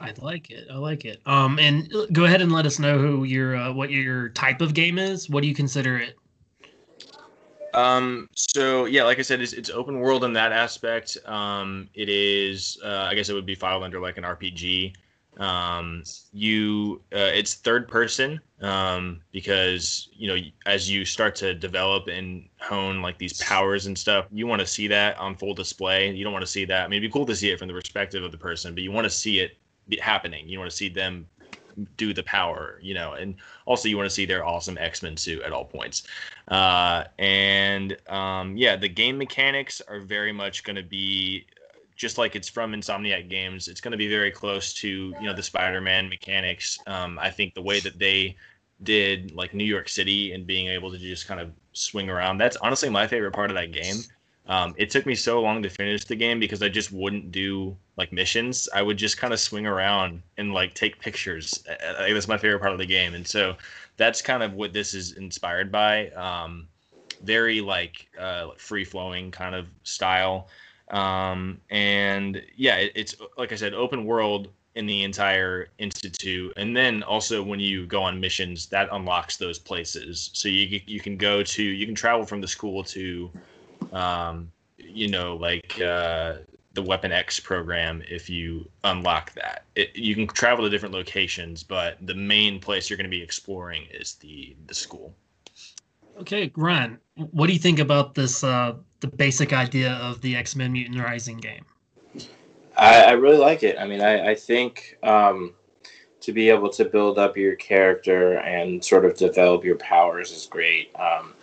I 0.00 0.12
like 0.18 0.50
it. 0.50 0.66
I 0.70 0.76
like 0.76 1.04
it. 1.04 1.20
Um, 1.26 1.58
and 1.58 1.92
go 2.12 2.24
ahead 2.24 2.42
and 2.42 2.50
let 2.50 2.66
us 2.66 2.78
know 2.78 2.98
who 2.98 3.24
your 3.24 3.56
uh, 3.56 3.72
what 3.72 3.90
your 3.90 4.30
type 4.30 4.60
of 4.60 4.74
game 4.74 4.98
is. 4.98 5.30
What 5.30 5.42
do 5.42 5.48
you 5.48 5.54
consider 5.54 5.98
it? 5.98 6.16
Um, 7.74 8.28
so 8.34 8.84
yeah, 8.84 9.04
like 9.04 9.18
I 9.18 9.22
said, 9.22 9.40
it's, 9.40 9.52
it's 9.52 9.70
open 9.70 10.00
world 10.00 10.24
in 10.24 10.32
that 10.34 10.52
aspect. 10.52 11.16
Um, 11.24 11.88
it 11.94 12.08
is, 12.08 12.78
uh, 12.84 13.06
I 13.10 13.14
guess 13.14 13.28
it 13.28 13.34
would 13.34 13.46
be 13.46 13.54
filed 13.54 13.82
under 13.82 14.00
like 14.00 14.18
an 14.18 14.24
RPG. 14.24 14.94
Um, 15.38 16.04
you, 16.32 17.00
uh, 17.12 17.32
it's 17.32 17.54
third 17.54 17.88
person, 17.88 18.40
um, 18.60 19.20
because, 19.32 20.08
you 20.12 20.28
know, 20.28 20.36
as 20.66 20.90
you 20.90 21.04
start 21.04 21.34
to 21.36 21.54
develop 21.54 22.08
and 22.08 22.48
hone 22.60 23.00
like 23.00 23.16
these 23.16 23.42
powers 23.42 23.86
and 23.86 23.96
stuff, 23.96 24.26
you 24.30 24.46
want 24.46 24.60
to 24.60 24.66
see 24.66 24.86
that 24.88 25.16
on 25.18 25.34
full 25.34 25.54
display. 25.54 26.10
You 26.10 26.22
don't 26.22 26.34
want 26.34 26.44
to 26.44 26.50
see 26.50 26.66
that. 26.66 26.84
I 26.84 26.88
mean, 26.88 26.98
it'd 26.98 27.10
be 27.10 27.12
cool 27.12 27.26
to 27.26 27.34
see 27.34 27.50
it 27.50 27.58
from 27.58 27.68
the 27.68 27.74
perspective 27.74 28.22
of 28.22 28.30
the 28.30 28.38
person, 28.38 28.74
but 28.74 28.82
you 28.82 28.92
want 28.92 29.04
to 29.04 29.10
see 29.10 29.40
it 29.40 29.56
happening. 30.00 30.48
You 30.48 30.58
want 30.58 30.70
to 30.70 30.76
see 30.76 30.88
them 30.88 31.26
do 31.96 32.12
the 32.12 32.22
power, 32.24 32.78
you 32.82 32.92
know, 32.92 33.14
and 33.14 33.34
also 33.64 33.88
you 33.88 33.96
want 33.96 34.06
to 34.06 34.14
see 34.14 34.26
their 34.26 34.44
awesome 34.44 34.76
X 34.78 35.02
Men 35.02 35.16
suit 35.16 35.42
at 35.42 35.52
all 35.52 35.64
points. 35.64 36.02
Uh, 36.48 37.04
and 37.18 37.96
um, 38.10 38.56
yeah, 38.56 38.76
the 38.76 38.88
game 38.88 39.16
mechanics 39.16 39.80
are 39.88 40.00
very 40.00 40.32
much 40.32 40.64
going 40.64 40.76
to 40.76 40.82
be 40.82 41.46
just 42.02 42.18
like 42.18 42.34
it's 42.34 42.48
from 42.48 42.72
Insomniac 42.72 43.30
Games. 43.30 43.68
It's 43.68 43.80
going 43.80 43.92
to 43.92 43.96
be 43.96 44.08
very 44.08 44.32
close 44.32 44.74
to 44.74 44.88
you 44.88 45.22
know 45.22 45.32
the 45.32 45.42
Spider 45.42 45.80
Man 45.80 46.08
mechanics. 46.08 46.76
Um, 46.88 47.16
I 47.18 47.30
think 47.30 47.54
the 47.54 47.62
way 47.62 47.78
that 47.78 47.96
they 47.96 48.36
did 48.82 49.30
like 49.36 49.54
New 49.54 49.64
York 49.64 49.88
City 49.88 50.32
and 50.32 50.44
being 50.44 50.66
able 50.66 50.90
to 50.90 50.98
just 50.98 51.28
kind 51.28 51.40
of 51.40 51.52
swing 51.72 52.10
around. 52.10 52.38
That's 52.38 52.56
honestly 52.56 52.90
my 52.90 53.06
favorite 53.06 53.32
part 53.32 53.52
of 53.52 53.54
that 53.54 53.70
game. 53.70 53.98
Um, 54.48 54.74
it 54.76 54.90
took 54.90 55.06
me 55.06 55.14
so 55.14 55.40
long 55.40 55.62
to 55.62 55.68
finish 55.68 56.04
the 56.04 56.16
game 56.16 56.40
because 56.40 56.60
I 56.60 56.68
just 56.68 56.90
wouldn't 56.90 57.30
do 57.30 57.76
like 57.96 58.12
missions. 58.12 58.68
I 58.74 58.82
would 58.82 58.96
just 58.96 59.16
kind 59.16 59.32
of 59.32 59.38
swing 59.38 59.68
around 59.68 60.20
and 60.38 60.52
like 60.52 60.74
take 60.74 60.98
pictures. 60.98 61.62
That's 61.80 62.26
my 62.26 62.36
favorite 62.36 62.58
part 62.58 62.72
of 62.72 62.78
the 62.78 62.86
game, 62.86 63.14
and 63.14 63.24
so 63.24 63.54
that's 63.96 64.20
kind 64.20 64.42
of 64.42 64.54
what 64.54 64.72
this 64.72 64.92
is 64.92 65.12
inspired 65.12 65.70
by. 65.70 66.08
Um, 66.10 66.66
very 67.22 67.60
like 67.60 68.08
uh, 68.18 68.48
free 68.56 68.84
flowing 68.84 69.30
kind 69.30 69.54
of 69.54 69.68
style, 69.84 70.48
um, 70.92 71.60
and 71.70 72.42
yeah, 72.56 72.76
it, 72.76 72.92
it's 72.94 73.16
like 73.36 73.52
I 73.52 73.56
said, 73.56 73.74
open 73.74 74.04
world 74.04 74.48
in 74.74 74.86
the 74.86 75.02
entire 75.02 75.68
institute 75.76 76.50
and 76.56 76.74
then 76.74 77.02
also 77.02 77.42
when 77.42 77.60
you 77.60 77.84
go 77.84 78.02
on 78.02 78.18
missions 78.18 78.64
that 78.68 78.88
unlocks 78.90 79.36
those 79.36 79.58
places 79.58 80.30
so 80.32 80.48
you 80.48 80.80
you 80.86 80.98
can 80.98 81.18
go 81.18 81.42
to 81.42 81.62
you 81.62 81.84
can 81.84 81.94
travel 81.94 82.24
from 82.24 82.40
the 82.40 82.48
school 82.48 82.82
to 82.82 83.30
um, 83.92 84.50
you 84.78 85.08
know, 85.08 85.36
like 85.36 85.80
uh, 85.80 86.36
the 86.74 86.82
Weapon 86.82 87.12
X 87.12 87.40
program 87.40 88.02
if 88.08 88.28
you 88.28 88.68
unlock 88.84 89.32
that. 89.34 89.64
It, 89.74 89.94
you 89.94 90.14
can 90.14 90.26
travel 90.26 90.64
to 90.64 90.70
different 90.70 90.94
locations, 90.94 91.62
but 91.62 91.98
the 92.06 92.14
main 92.14 92.60
place 92.60 92.88
you're 92.88 92.96
going 92.96 93.10
to 93.10 93.10
be 93.10 93.22
exploring 93.22 93.86
is 93.92 94.14
the 94.14 94.56
the 94.66 94.74
school. 94.74 95.14
Okay, 96.18 96.52
Ryan, 96.56 96.98
what 97.16 97.46
do 97.46 97.52
you 97.52 97.58
think 97.58 97.78
about 97.78 98.14
this? 98.14 98.44
Uh, 98.44 98.74
the 99.02 99.08
basic 99.08 99.52
idea 99.52 99.94
of 99.94 100.20
the 100.22 100.34
X 100.34 100.56
Men 100.56 100.72
Mutant 100.72 101.04
Rising 101.04 101.36
game. 101.36 101.66
I, 102.76 103.02
I, 103.02 103.10
really 103.12 103.36
like 103.36 103.62
it. 103.62 103.76
I 103.78 103.86
mean, 103.86 104.00
I, 104.00 104.30
I 104.30 104.34
think 104.34 104.96
um, 105.02 105.52
to 106.20 106.32
be 106.32 106.48
able 106.48 106.70
to 106.70 106.86
build 106.86 107.18
up 107.18 107.36
your 107.36 107.54
character 107.56 108.38
and 108.38 108.82
sort 108.82 109.04
of 109.04 109.14
develop 109.14 109.62
your 109.62 109.76
powers 109.76 110.30
is 110.30 110.46
great. 110.46 110.94
Um, 110.98 111.34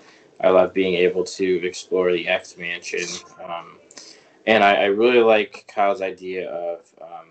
I 0.41 0.49
love 0.49 0.73
being 0.73 0.95
able 0.95 1.23
to 1.25 1.65
explore 1.67 2.11
the 2.11 2.27
X 2.27 2.57
Mansion. 2.57 3.07
Um, 3.43 3.77
and 4.47 4.63
I, 4.63 4.75
I, 4.75 4.85
really 4.85 5.19
like 5.19 5.65
Kyle's 5.67 6.01
idea 6.01 6.49
of, 6.49 6.79
um, 7.01 7.27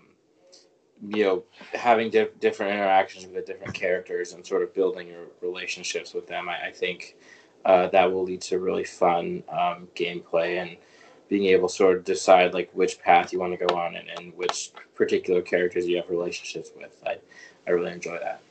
you 1.09 1.23
know, 1.23 1.43
having 1.73 2.11
di- 2.11 2.29
different 2.39 2.71
interactions 2.71 3.25
with 3.25 3.33
the 3.33 3.41
different 3.41 3.73
characters 3.73 4.33
and 4.33 4.45
sort 4.45 4.61
of 4.61 4.73
building 4.73 5.07
your 5.07 5.25
relationships 5.41 6.13
with 6.13 6.27
them. 6.27 6.47
I 6.47 6.71
think 6.71 7.15
uh, 7.65 7.87
that 7.87 8.11
will 8.11 8.23
lead 8.23 8.41
to 8.41 8.59
really 8.59 8.83
fun 8.83 9.43
um, 9.49 9.87
gameplay 9.95 10.61
and 10.61 10.77
being 11.27 11.45
able 11.45 11.67
to 11.67 11.75
sort 11.75 11.97
of 11.97 12.03
decide 12.03 12.53
like 12.53 12.69
which 12.73 12.99
path 12.99 13.31
you 13.31 13.39
want 13.39 13.57
to 13.57 13.65
go 13.65 13.75
on 13.75 13.95
and, 13.95 14.09
and 14.17 14.35
which 14.35 14.71
particular 14.95 15.41
characters 15.41 15.87
you 15.87 15.97
have 15.97 16.09
relationships 16.09 16.71
with. 16.75 16.95
I, 17.05 17.17
I 17.67 17.71
really 17.71 17.91
enjoy 17.91 18.17
that. 18.19 18.41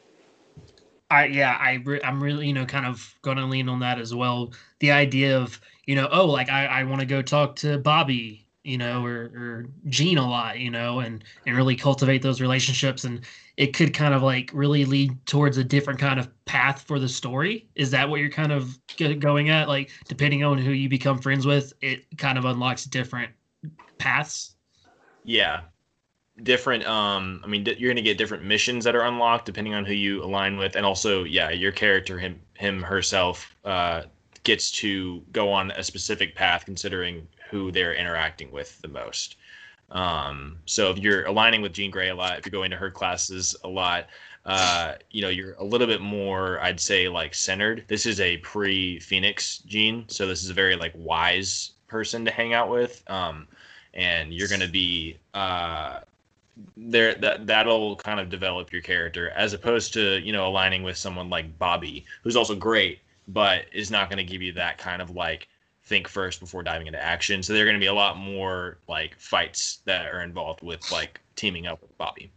I 1.10 1.26
yeah, 1.26 1.56
I 1.58 1.82
re- 1.84 2.02
I'm 2.04 2.22
really 2.22 2.46
you 2.46 2.52
know 2.52 2.66
kind 2.66 2.86
of 2.86 3.14
going 3.22 3.38
to 3.38 3.46
lean 3.46 3.68
on 3.68 3.80
that 3.80 3.98
as 3.98 4.14
well. 4.14 4.52
The 4.80 4.92
idea 4.92 5.38
of 5.38 5.60
you 5.86 5.94
know 5.94 6.08
oh 6.12 6.26
like 6.26 6.50
I 6.50 6.66
I 6.66 6.84
want 6.84 7.00
to 7.00 7.06
go 7.06 7.22
talk 7.22 7.56
to 7.56 7.78
Bobby 7.78 8.47
you 8.68 8.76
know 8.76 9.04
or 9.04 9.30
or 9.34 9.66
Jean 9.88 10.18
a 10.18 10.28
lot 10.28 10.58
you 10.58 10.70
know 10.70 11.00
and 11.00 11.24
and 11.46 11.56
really 11.56 11.74
cultivate 11.74 12.20
those 12.20 12.40
relationships 12.40 13.04
and 13.04 13.24
it 13.56 13.74
could 13.74 13.94
kind 13.94 14.14
of 14.14 14.22
like 14.22 14.50
really 14.52 14.84
lead 14.84 15.10
towards 15.26 15.56
a 15.56 15.64
different 15.64 15.98
kind 15.98 16.20
of 16.20 16.28
path 16.44 16.82
for 16.82 17.00
the 17.00 17.08
story. 17.08 17.66
Is 17.74 17.90
that 17.90 18.08
what 18.08 18.20
you're 18.20 18.30
kind 18.30 18.52
of 18.52 18.78
going 19.18 19.50
at? 19.50 19.66
Like 19.66 19.90
depending 20.06 20.44
on 20.44 20.58
who 20.58 20.70
you 20.70 20.88
become 20.88 21.18
friends 21.18 21.44
with, 21.44 21.72
it 21.80 22.04
kind 22.18 22.38
of 22.38 22.44
unlocks 22.44 22.84
different 22.84 23.32
paths. 23.98 24.54
Yeah, 25.24 25.62
different 26.44 26.86
um 26.86 27.40
i 27.44 27.48
mean 27.48 27.64
you're 27.66 27.88
going 27.88 27.96
to 27.96 28.02
get 28.02 28.16
different 28.16 28.44
missions 28.44 28.84
that 28.84 28.94
are 28.94 29.02
unlocked 29.02 29.44
depending 29.44 29.74
on 29.74 29.84
who 29.84 29.92
you 29.92 30.22
align 30.22 30.56
with 30.56 30.76
and 30.76 30.86
also 30.86 31.24
yeah 31.24 31.50
your 31.50 31.72
character 31.72 32.16
him 32.16 32.40
him 32.54 32.80
herself 32.80 33.56
uh 33.64 34.02
gets 34.44 34.70
to 34.70 35.20
go 35.32 35.50
on 35.50 35.72
a 35.72 35.82
specific 35.82 36.36
path 36.36 36.64
considering 36.64 37.26
who 37.50 37.70
they're 37.70 37.94
interacting 37.94 38.50
with 38.50 38.80
the 38.82 38.88
most 38.88 39.36
um 39.90 40.58
so 40.66 40.90
if 40.90 40.98
you're 40.98 41.24
aligning 41.24 41.62
with 41.62 41.72
jean 41.72 41.90
grey 41.90 42.08
a 42.10 42.14
lot 42.14 42.38
if 42.38 42.44
you're 42.44 42.50
going 42.50 42.70
to 42.70 42.76
her 42.76 42.90
classes 42.90 43.56
a 43.64 43.68
lot 43.68 44.06
uh, 44.44 44.94
you 45.10 45.20
know, 45.20 45.28
you're 45.28 45.52
a 45.58 45.64
little 45.64 45.86
bit 45.86 46.00
more, 46.00 46.58
I'd 46.60 46.80
say, 46.80 47.06
like 47.06 47.34
centered. 47.34 47.84
This 47.86 48.06
is 48.06 48.18
a 48.18 48.38
pre-Phoenix 48.38 49.58
Jean, 49.58 50.08
so 50.08 50.26
this 50.26 50.42
is 50.42 50.48
a 50.48 50.54
very 50.54 50.74
like 50.74 50.94
wise 50.96 51.72
person 51.86 52.24
to 52.24 52.30
hang 52.30 52.54
out 52.54 52.70
with. 52.70 53.04
Um, 53.10 53.46
and 53.92 54.32
you're 54.32 54.48
going 54.48 54.62
to 54.62 54.68
be 54.68 55.18
uh, 55.34 56.00
there 56.76 57.14
that 57.16 57.46
that'll 57.46 57.96
kind 57.96 58.20
of 58.20 58.30
develop 58.30 58.72
your 58.72 58.82
character 58.82 59.30
as 59.30 59.52
opposed 59.52 59.92
to 59.92 60.18
you 60.20 60.32
know 60.32 60.46
aligning 60.48 60.82
with 60.82 60.96
someone 60.96 61.30
like 61.30 61.58
Bobby 61.58 62.04
who's 62.22 62.36
also 62.36 62.54
great 62.54 62.98
but 63.28 63.66
is 63.72 63.90
not 63.90 64.08
going 64.08 64.16
to 64.16 64.24
give 64.24 64.42
you 64.42 64.52
that 64.52 64.78
kind 64.78 65.00
of 65.00 65.10
like 65.10 65.48
think 65.88 66.06
first 66.06 66.40
before 66.40 66.62
diving 66.62 66.86
into 66.86 67.02
action 67.02 67.42
so 67.42 67.52
there 67.52 67.62
are 67.62 67.66
going 67.66 67.76
to 67.76 67.80
be 67.80 67.86
a 67.86 67.94
lot 67.94 68.16
more 68.16 68.78
like 68.88 69.18
fights 69.18 69.80
that 69.84 70.06
are 70.06 70.22
involved 70.22 70.62
with 70.62 70.80
like 70.92 71.20
teaming 71.36 71.66
up 71.66 71.80
with 71.80 71.96
Bobby 71.98 72.30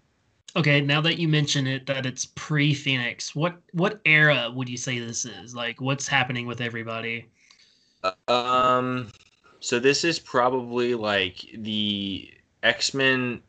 Okay, 0.56 0.82
now 0.82 1.00
that 1.00 1.18
you 1.18 1.30
mention 1.30 1.66
it, 1.66 1.86
that 1.86 2.06
it's 2.06 2.26
pre 2.26 2.74
Phoenix, 2.74 3.34
what 3.34 3.56
what 3.72 4.02
era 4.06 4.52
would 4.54 4.68
you 4.68 4.76
say 4.76 5.00
this 5.00 5.24
is? 5.24 5.56
Like, 5.56 5.80
what's 5.80 6.08
happening 6.08 6.46
with 6.46 6.60
everybody? 6.60 7.26
Um, 8.28 9.10
so 9.62 9.80
this 9.80 10.04
is 10.04 10.20
probably 10.20 10.94
like 10.94 11.46
the 11.60 12.30
X 12.64 12.94
Men 12.94 13.42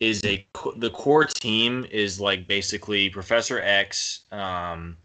is 0.00 0.24
a 0.24 0.44
the 0.76 0.90
core 0.90 1.26
team 1.26 1.86
is 1.92 2.20
like 2.20 2.48
basically 2.48 3.08
Professor 3.08 3.60
X. 3.60 4.20
Um, 4.32 4.96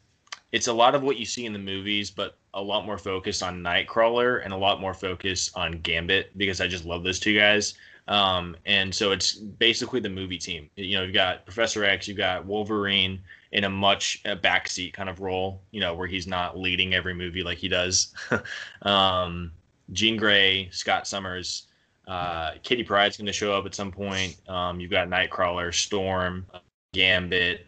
it's 0.53 0.67
a 0.67 0.73
lot 0.73 0.93
of 0.93 1.01
what 1.01 1.17
you 1.17 1.25
see 1.25 1.45
in 1.47 1.51
the 1.51 1.59
movies, 1.59 2.11
but 2.11 2.37
a 2.53 2.61
lot 2.61 2.85
more 2.85 2.99
focus 2.99 3.41
on 3.41 3.63
Nightcrawler 3.63 4.43
and 4.43 4.53
a 4.53 4.57
lot 4.57 4.79
more 4.79 4.93
focus 4.93 5.51
on 5.55 5.79
Gambit 5.79 6.37
because 6.37 6.61
I 6.61 6.67
just 6.67 6.85
love 6.85 7.03
those 7.03 7.19
two 7.19 7.35
guys. 7.35 7.73
Um, 8.07 8.55
and 8.67 8.93
so 8.93 9.11
it's 9.11 9.33
basically 9.33 9.99
the 9.99 10.09
movie 10.09 10.37
team. 10.37 10.69
You 10.75 10.97
know, 10.97 11.03
you've 11.03 11.13
got 11.13 11.45
Professor 11.45 11.83
X, 11.83 12.07
you've 12.07 12.17
got 12.17 12.45
Wolverine 12.45 13.19
in 13.51 13.63
a 13.63 13.69
much 13.69 14.21
a 14.25 14.35
backseat 14.35 14.93
kind 14.93 15.09
of 15.09 15.21
role, 15.21 15.63
you 15.71 15.79
know, 15.79 15.95
where 15.95 16.07
he's 16.07 16.27
not 16.27 16.57
leading 16.57 16.93
every 16.93 17.15
movie 17.15 17.41
like 17.41 17.57
he 17.57 17.67
does. 17.67 18.13
um, 18.83 19.51
Jean 19.91 20.17
Grey, 20.17 20.69
Scott 20.71 21.07
Summers, 21.07 21.67
uh, 22.07 22.51
Kitty 22.61 22.83
Pryde's 22.83 23.17
going 23.17 23.25
to 23.25 23.33
show 23.33 23.57
up 23.57 23.65
at 23.65 23.73
some 23.73 23.91
point. 23.91 24.37
Um, 24.47 24.79
you've 24.79 24.91
got 24.91 25.07
Nightcrawler, 25.07 25.73
Storm, 25.73 26.45
Gambit, 26.93 27.65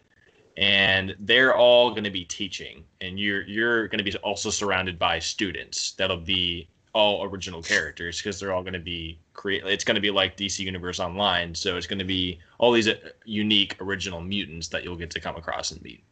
and 0.56 1.14
they're 1.20 1.54
all 1.54 1.90
going 1.90 2.04
to 2.04 2.10
be 2.10 2.24
teaching, 2.24 2.84
and 3.00 3.18
you're 3.18 3.42
you're 3.42 3.88
going 3.88 3.98
to 3.98 4.04
be 4.04 4.16
also 4.18 4.50
surrounded 4.50 4.98
by 4.98 5.18
students 5.18 5.92
that'll 5.92 6.16
be 6.16 6.68
all 6.92 7.24
original 7.24 7.62
characters 7.62 8.22
because 8.22 8.40
they're 8.40 8.54
all 8.54 8.62
going 8.62 8.72
to 8.72 8.78
be 8.78 9.18
create. 9.34 9.64
It's 9.66 9.84
going 9.84 9.96
to 9.96 10.00
be 10.00 10.10
like 10.10 10.36
DC 10.36 10.60
Universe 10.60 10.98
Online, 10.98 11.54
so 11.54 11.76
it's 11.76 11.86
going 11.86 11.98
to 11.98 12.04
be 12.04 12.38
all 12.58 12.72
these 12.72 12.88
uh, 12.88 12.94
unique 13.24 13.76
original 13.80 14.20
mutants 14.20 14.68
that 14.68 14.82
you'll 14.82 14.96
get 14.96 15.10
to 15.10 15.20
come 15.20 15.36
across 15.36 15.72
and 15.72 15.82
meet. 15.82 16.02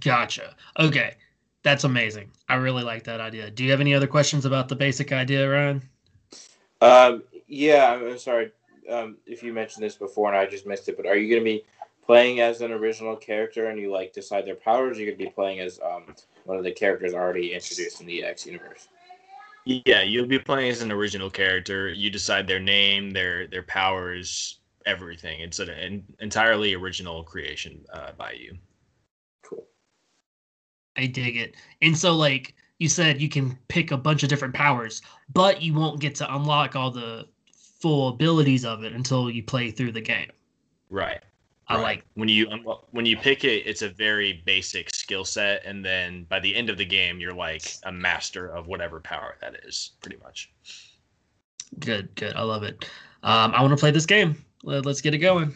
Gotcha. 0.00 0.54
Okay, 0.78 1.14
that's 1.62 1.84
amazing. 1.84 2.30
I 2.48 2.54
really 2.54 2.84
like 2.84 3.04
that 3.04 3.20
idea. 3.20 3.50
Do 3.50 3.64
you 3.64 3.70
have 3.70 3.80
any 3.80 3.94
other 3.94 4.06
questions 4.06 4.46
about 4.46 4.68
the 4.68 4.76
basic 4.76 5.12
idea, 5.12 5.48
Ryan? 5.50 5.82
Um, 6.80 7.22
yeah, 7.46 7.92
I'm 7.92 8.18
sorry 8.18 8.52
um, 8.88 9.16
if 9.26 9.42
you 9.42 9.52
mentioned 9.52 9.84
this 9.84 9.96
before 9.96 10.28
and 10.28 10.38
I 10.38 10.46
just 10.46 10.66
missed 10.66 10.88
it, 10.88 10.96
but 10.96 11.06
are 11.06 11.16
you 11.16 11.28
going 11.28 11.40
to 11.40 11.44
be 11.44 11.64
playing 12.08 12.40
as 12.40 12.62
an 12.62 12.72
original 12.72 13.14
character 13.14 13.66
and 13.66 13.78
you 13.78 13.92
like 13.92 14.12
decide 14.12 14.46
their 14.46 14.56
powers? 14.56 14.96
Or 14.96 15.00
are 15.00 15.04
you 15.04 15.06
going 15.06 15.18
to 15.18 15.24
be 15.24 15.30
playing 15.30 15.60
as 15.60 15.78
um, 15.80 16.14
one 16.44 16.56
of 16.56 16.64
the 16.64 16.72
characters 16.72 17.12
already 17.12 17.52
introduced 17.52 18.00
in 18.00 18.06
the 18.06 18.24
X 18.24 18.46
universe? 18.46 18.88
Yeah, 19.64 20.02
you'll 20.02 20.26
be 20.26 20.38
playing 20.38 20.70
as 20.70 20.80
an 20.80 20.90
original 20.90 21.28
character. 21.28 21.90
You 21.90 22.08
decide 22.08 22.46
their 22.46 22.58
name, 22.58 23.10
their 23.10 23.46
their 23.46 23.62
powers, 23.62 24.60
everything. 24.86 25.40
It's 25.40 25.58
an, 25.58 25.68
an 25.68 26.04
entirely 26.20 26.74
original 26.74 27.22
creation 27.22 27.84
uh, 27.92 28.12
by 28.16 28.32
you. 28.32 28.56
Cool. 29.42 29.66
I 30.96 31.06
dig 31.06 31.36
it. 31.36 31.56
And 31.82 31.96
so, 31.96 32.16
like 32.16 32.54
you 32.78 32.88
said, 32.88 33.20
you 33.20 33.28
can 33.28 33.58
pick 33.68 33.90
a 33.90 33.98
bunch 33.98 34.22
of 34.22 34.30
different 34.30 34.54
powers, 34.54 35.02
but 35.34 35.60
you 35.60 35.74
won't 35.74 36.00
get 36.00 36.14
to 36.14 36.34
unlock 36.34 36.74
all 36.74 36.90
the 36.90 37.28
full 37.52 38.08
abilities 38.08 38.64
of 38.64 38.84
it 38.84 38.94
until 38.94 39.28
you 39.28 39.42
play 39.42 39.70
through 39.70 39.92
the 39.92 40.00
game. 40.00 40.30
Right. 40.88 41.20
I 41.68 41.74
right. 41.76 41.82
like 41.82 42.04
when 42.14 42.28
you 42.28 42.48
when 42.92 43.04
you 43.04 43.16
pick 43.16 43.44
it, 43.44 43.66
it's 43.66 43.82
a 43.82 43.90
very 43.90 44.42
basic 44.46 44.94
skill 44.94 45.24
set, 45.24 45.64
and 45.66 45.84
then 45.84 46.24
by 46.24 46.40
the 46.40 46.54
end 46.54 46.70
of 46.70 46.78
the 46.78 46.84
game, 46.84 47.20
you're 47.20 47.34
like 47.34 47.74
a 47.84 47.92
master 47.92 48.48
of 48.48 48.66
whatever 48.66 49.00
power 49.00 49.36
that 49.42 49.54
is, 49.64 49.92
pretty 50.00 50.16
much. 50.22 50.50
Good, 51.78 52.14
good. 52.14 52.34
I 52.34 52.42
love 52.42 52.62
it. 52.62 52.88
Um, 53.22 53.52
I 53.54 53.60
want 53.60 53.72
to 53.72 53.76
play 53.76 53.90
this 53.90 54.06
game. 54.06 54.42
Let, 54.62 54.86
us 54.86 55.00
get 55.00 55.14
it 55.14 55.18
going. 55.18 55.54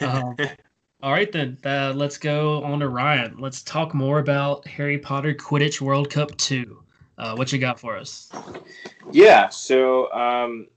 Um, 0.00 0.36
all 1.02 1.12
right, 1.12 1.30
then. 1.32 1.58
Uh, 1.64 1.92
let's 1.96 2.16
go 2.16 2.62
on 2.62 2.78
to 2.80 2.88
Ryan. 2.88 3.36
Let's 3.38 3.62
talk 3.62 3.92
more 3.94 4.20
about 4.20 4.66
Harry 4.66 4.98
Potter 4.98 5.34
Quidditch 5.34 5.80
World 5.80 6.10
Cup 6.10 6.36
2. 6.36 6.82
Uh, 7.18 7.34
what 7.34 7.52
you 7.52 7.58
got 7.58 7.78
for 7.78 7.96
us? 7.96 8.30
Yeah, 9.12 9.48
so 9.48 10.10
um, 10.12 10.68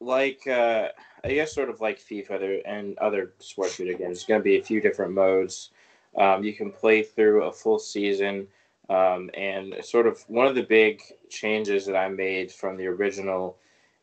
like 0.00 0.46
uh, 0.46 0.88
I 1.24 1.34
guess 1.34 1.54
sort 1.54 1.68
of 1.68 1.80
like 1.80 1.98
FIFA 1.98 2.62
and 2.64 2.98
other 2.98 3.32
sports 3.38 3.76
video 3.76 3.96
games, 3.96 4.18
there's 4.18 4.24
going 4.24 4.40
to 4.40 4.44
be 4.44 4.58
a 4.58 4.62
few 4.62 4.80
different 4.80 5.12
modes. 5.12 5.70
Um, 6.16 6.42
you 6.42 6.54
can 6.54 6.72
play 6.72 7.02
through 7.02 7.44
a 7.44 7.52
full 7.52 7.78
season, 7.78 8.48
um, 8.88 9.30
and 9.34 9.74
sort 9.82 10.06
of 10.06 10.20
one 10.28 10.46
of 10.46 10.54
the 10.54 10.62
big 10.62 11.02
changes 11.28 11.86
that 11.86 11.96
I 11.96 12.08
made 12.08 12.50
from 12.50 12.76
the 12.76 12.86
original 12.86 13.56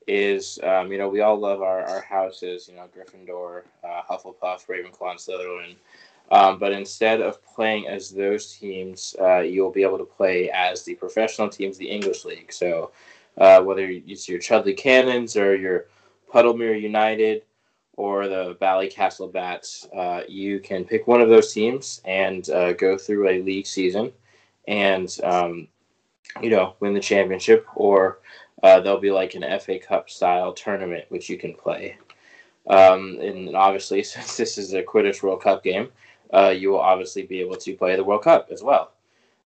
is, 0.08 0.58
um, 0.64 0.92
you 0.92 0.98
know, 0.98 1.10
we 1.10 1.20
all 1.20 1.38
love 1.38 1.62
our, 1.62 1.82
our 1.84 2.02
houses, 2.02 2.70
you 2.70 2.76
know, 2.76 2.88
Gryffindor, 2.96 3.64
uh, 3.84 4.02
Hufflepuff, 4.10 4.66
Ravenclaw, 4.68 5.12
and 5.12 5.20
Slytherin. 5.20 5.76
Um, 6.32 6.60
but 6.60 6.72
instead 6.72 7.22
of 7.22 7.44
playing 7.44 7.88
as 7.88 8.10
those 8.10 8.54
teams, 8.54 9.16
uh, 9.20 9.40
you'll 9.40 9.72
be 9.72 9.84
able 9.84 9.98
to 9.98 10.06
play 10.06 10.50
as 10.52 10.84
the 10.84 10.96
professional 10.96 11.50
teams, 11.50 11.78
the 11.78 11.90
English 11.90 12.26
League. 12.26 12.54
So 12.54 12.92
uh, 13.38 13.62
whether 13.62 13.86
it's 13.90 14.28
your 14.30 14.40
Chudley 14.40 14.74
Cannons 14.74 15.36
or 15.36 15.56
your 15.56 15.86
Puddlemere 16.32 16.80
United 16.82 17.44
or 17.98 18.28
the 18.28 18.56
Ballycastle 18.62 19.32
Bats, 19.32 19.88
uh, 19.96 20.22
you 20.28 20.60
can 20.60 20.86
pick 20.86 21.08
one 21.08 21.22
of 21.22 21.30
those 21.30 21.52
teams 21.52 22.02
and 22.06 22.50
uh, 22.50 22.74
go 22.74 22.98
through 22.98 23.28
a 23.28 23.42
league 23.42 23.66
season 23.66 24.12
and, 24.68 25.18
um, 25.24 25.68
you 26.42 26.50
know, 26.50 26.76
win 26.80 26.94
the 26.94 27.00
championship. 27.00 27.66
Or 27.76 28.20
uh, 28.62 28.80
there'll 28.80 29.00
be 29.00 29.12
like 29.12 29.34
an 29.34 29.60
FA 29.60 29.80
Cup 29.80 30.10
style 30.10 30.54
tournament 30.54 31.06
which 31.10 31.30
you 31.30 31.38
can 31.38 31.54
play. 31.56 31.98
Um, 32.70 33.18
and 33.20 33.56
obviously, 33.56 34.04
since 34.04 34.38
this 34.38 34.58
is 34.58 34.74
a 34.74 34.84
Quidditch 34.84 35.24
World 35.24 35.42
Cup 35.42 35.64
game, 35.64 35.90
uh, 36.34 36.50
you 36.50 36.70
will 36.70 36.80
obviously 36.80 37.24
be 37.24 37.40
able 37.40 37.56
to 37.56 37.76
play 37.76 37.96
the 37.96 38.04
World 38.04 38.24
Cup 38.24 38.50
as 38.52 38.62
well. 38.62 38.92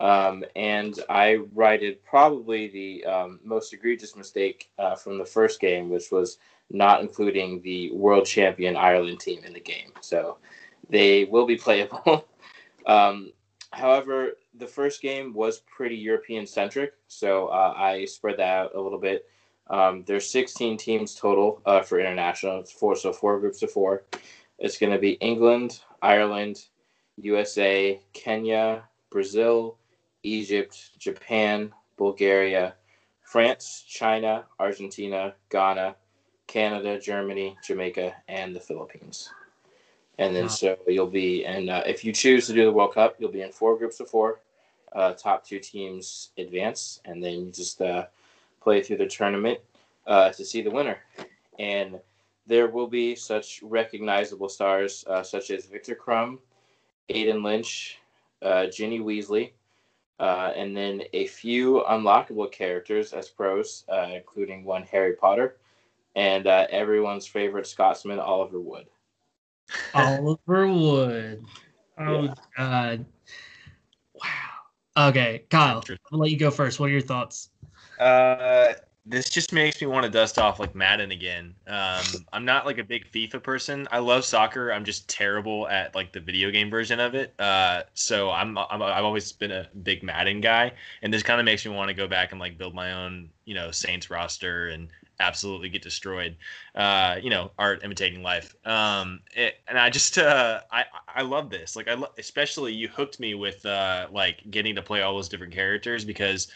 Um, 0.01 0.45
and 0.55 0.99
I 1.09 1.41
righted 1.55 2.05
probably 2.05 2.69
the 2.69 3.05
um, 3.05 3.41
most 3.43 3.73
egregious 3.73 4.15
mistake 4.15 4.71
uh, 4.79 4.95
from 4.95 5.19
the 5.19 5.25
first 5.25 5.61
game, 5.61 5.91
which 5.91 6.13
was 6.13 6.39
not 6.71 7.01
including 7.01 7.63
the 7.63 7.91
world 7.93 8.27
champion 8.27 8.77
Ireland 8.77 9.21
team 9.21 9.45
in 9.45 9.53
the 9.53 9.61
game. 9.61 9.93
So 10.01 10.39
they 10.91 11.25
will 11.25 11.47
be 11.47 11.57
playable. 11.57 12.27
um, 12.87 13.33
however, 13.73 14.33
the 14.55 14.67
first 14.67 15.01
game 15.01 15.33
was 15.33 15.61
pretty 15.61 15.97
European 15.97 16.47
centric, 16.47 16.93
so 17.07 17.47
uh, 17.49 17.75
I 17.77 18.05
spread 18.05 18.39
that 18.39 18.49
out 18.49 18.75
a 18.75 18.81
little 18.81 18.99
bit. 18.99 19.27
Um, 19.71 20.03
there's 20.07 20.29
16 20.31 20.79
teams 20.79 21.15
total 21.15 21.61
uh, 21.67 21.83
for 21.83 22.01
international. 22.01 22.61
It's 22.61 22.73
four, 22.73 22.97
so 22.97 23.13
four 23.13 23.39
groups 23.39 23.63
of 23.63 23.71
four. 23.71 24.05
It's 24.59 24.79
going 24.79 24.93
to 24.93 24.99
be 24.99 25.13
England, 25.13 25.81
Ireland, 26.03 26.65
USA, 27.19 28.01
Kenya, 28.13 28.85
Brazil, 29.11 29.77
Egypt, 30.23 30.99
Japan, 30.99 31.73
Bulgaria, 31.97 32.75
France, 33.23 33.85
China, 33.87 34.47
Argentina, 34.59 35.35
Ghana, 35.51 35.97
Canada, 36.49 36.99
Germany, 36.99 37.57
Jamaica, 37.63 38.15
and 38.27 38.57
the 38.57 38.61
Philippines. 38.61 39.31
And 40.19 40.35
then 40.35 40.45
wow. 40.45 40.49
so 40.49 40.79
you'll 40.89 41.07
be, 41.07 41.45
and 41.45 41.71
uh, 41.71 41.83
if 41.87 42.05
you 42.05 42.13
choose 42.13 42.49
to 42.49 42.53
do 42.53 42.65
the 42.65 42.73
World 42.73 42.95
Cup, 42.95 43.15
you'll 43.21 43.31
be 43.31 43.43
in 43.43 43.53
four 43.53 43.79
groups 43.79 44.01
of 44.01 44.11
four. 44.11 44.41
Uh, 44.93 45.13
top 45.13 45.45
two 45.45 45.61
teams 45.61 46.31
advance, 46.39 47.01
and 47.05 47.23
then 47.23 47.45
you 47.45 47.53
just 47.53 47.81
uh, 47.83 48.07
play 48.61 48.83
through 48.83 48.97
the 48.97 49.07
tournament 49.07 49.61
uh, 50.07 50.31
to 50.31 50.45
see 50.45 50.63
the 50.63 50.71
winner. 50.71 50.99
And 51.59 52.01
there 52.47 52.69
will 52.69 52.87
be 52.87 53.15
such 53.15 53.61
recognizable 53.63 54.49
stars 54.49 55.05
uh, 55.07 55.23
such 55.23 55.51
as 55.51 55.67
Viktor 55.67 55.95
Krum, 55.95 56.39
Aidan 57.11 57.43
Lynch, 57.43 57.99
uh, 58.41 58.67
Ginny 58.67 59.01
Weasley, 59.01 59.53
and 60.19 60.75
then 60.75 61.03
a 61.13 61.27
few 61.27 61.85
unlockable 61.91 62.51
characters 62.51 63.13
as 63.13 63.29
pros, 63.29 63.85
including 64.15 64.65
one 64.65 64.85
Harry 64.85 65.13
Potter 65.13 65.59
and 66.19 66.49
uh, 66.49 66.67
everyone's 66.71 67.29
favorite 67.29 67.67
Scotsman, 67.67 68.19
Oliver 68.19 68.61
Wood. 68.61 68.87
Oliver 69.95 70.67
Wood. 70.67 71.45
Oh 72.01 72.23
yeah. 72.23 72.35
God! 72.57 73.07
Wow. 74.15 75.09
Okay, 75.09 75.43
Kyle, 75.51 75.83
I'll 76.13 76.19
let 76.21 76.31
you 76.31 76.37
go 76.37 76.49
first. 76.49 76.79
What 76.79 76.87
are 76.87 76.93
your 76.93 77.01
thoughts? 77.01 77.51
Uh, 77.99 78.75
this 79.05 79.29
just 79.29 79.53
makes 79.53 79.81
me 79.81 79.89
want 79.89 80.05
to 80.05 80.09
dust 80.09 80.39
off 80.39 80.61
like 80.61 80.77
Madden 80.77 81.11
again. 81.11 81.57
Um, 81.67 82.05
I'm 82.33 82.45
not 82.45 82.67
like 82.67 82.79
a 82.79 82.85
big 82.85 83.11
FIFA 83.11 83.43
person. 83.43 83.89
I 83.91 83.99
love 83.99 84.25
soccer. 84.25 84.73
I'm 84.73 84.85
just 84.85 85.09
terrible 85.09 85.67
at 85.67 85.97
like 85.97 86.13
the 86.13 86.21
video 86.21 86.53
game 86.53 86.71
version 86.71 87.01
of 87.01 87.17
it. 87.17 87.35
Uh, 87.41 87.83
so 87.95 88.31
I'm, 88.31 88.57
I'm 88.57 88.81
I've 88.81 89.05
always 89.05 89.33
been 89.33 89.51
a 89.51 89.69
big 89.83 90.05
Madden 90.05 90.41
guy, 90.41 90.71
and 91.03 91.13
this 91.13 91.25
kind 91.25 91.41
of 91.41 91.47
makes 91.47 91.67
me 91.67 91.75
want 91.75 91.89
to 91.89 91.95
go 91.95 92.07
back 92.07 92.31
and 92.31 92.41
like 92.41 92.57
build 92.57 92.77
my 92.77 92.93
own, 92.93 93.29
you 93.45 93.55
know, 93.55 93.73
Saints 93.73 94.09
roster 94.09 94.69
and 94.69 94.89
absolutely 95.21 95.69
get 95.69 95.83
destroyed. 95.83 96.37
Uh, 96.75 97.17
you 97.23 97.31
know, 97.31 97.51
art 97.59 97.83
imitating 97.85 98.23
life. 98.23 98.55
Um, 98.65 99.21
it, 99.35 99.57
and 99.67 99.79
I 99.79 99.91
just 99.91 100.19
uh, 100.19 100.61
I 100.71 100.85
I 101.09 101.23
love 101.23 101.51
this. 101.51 101.77
Like 101.77 101.89
I 101.89 101.95
lo- 101.95 102.13
especially 102.19 102.73
you 102.73 102.89
hooked 102.89 103.21
me 103.21 103.35
with 103.35 103.65
uh, 103.67 104.09
like 104.11 104.51
getting 104.51 104.75
to 104.77 104.83
play 104.83 105.03
all 105.03 105.15
those 105.15 105.29
different 105.29 105.53
characters 105.53 106.05
because 106.05 106.49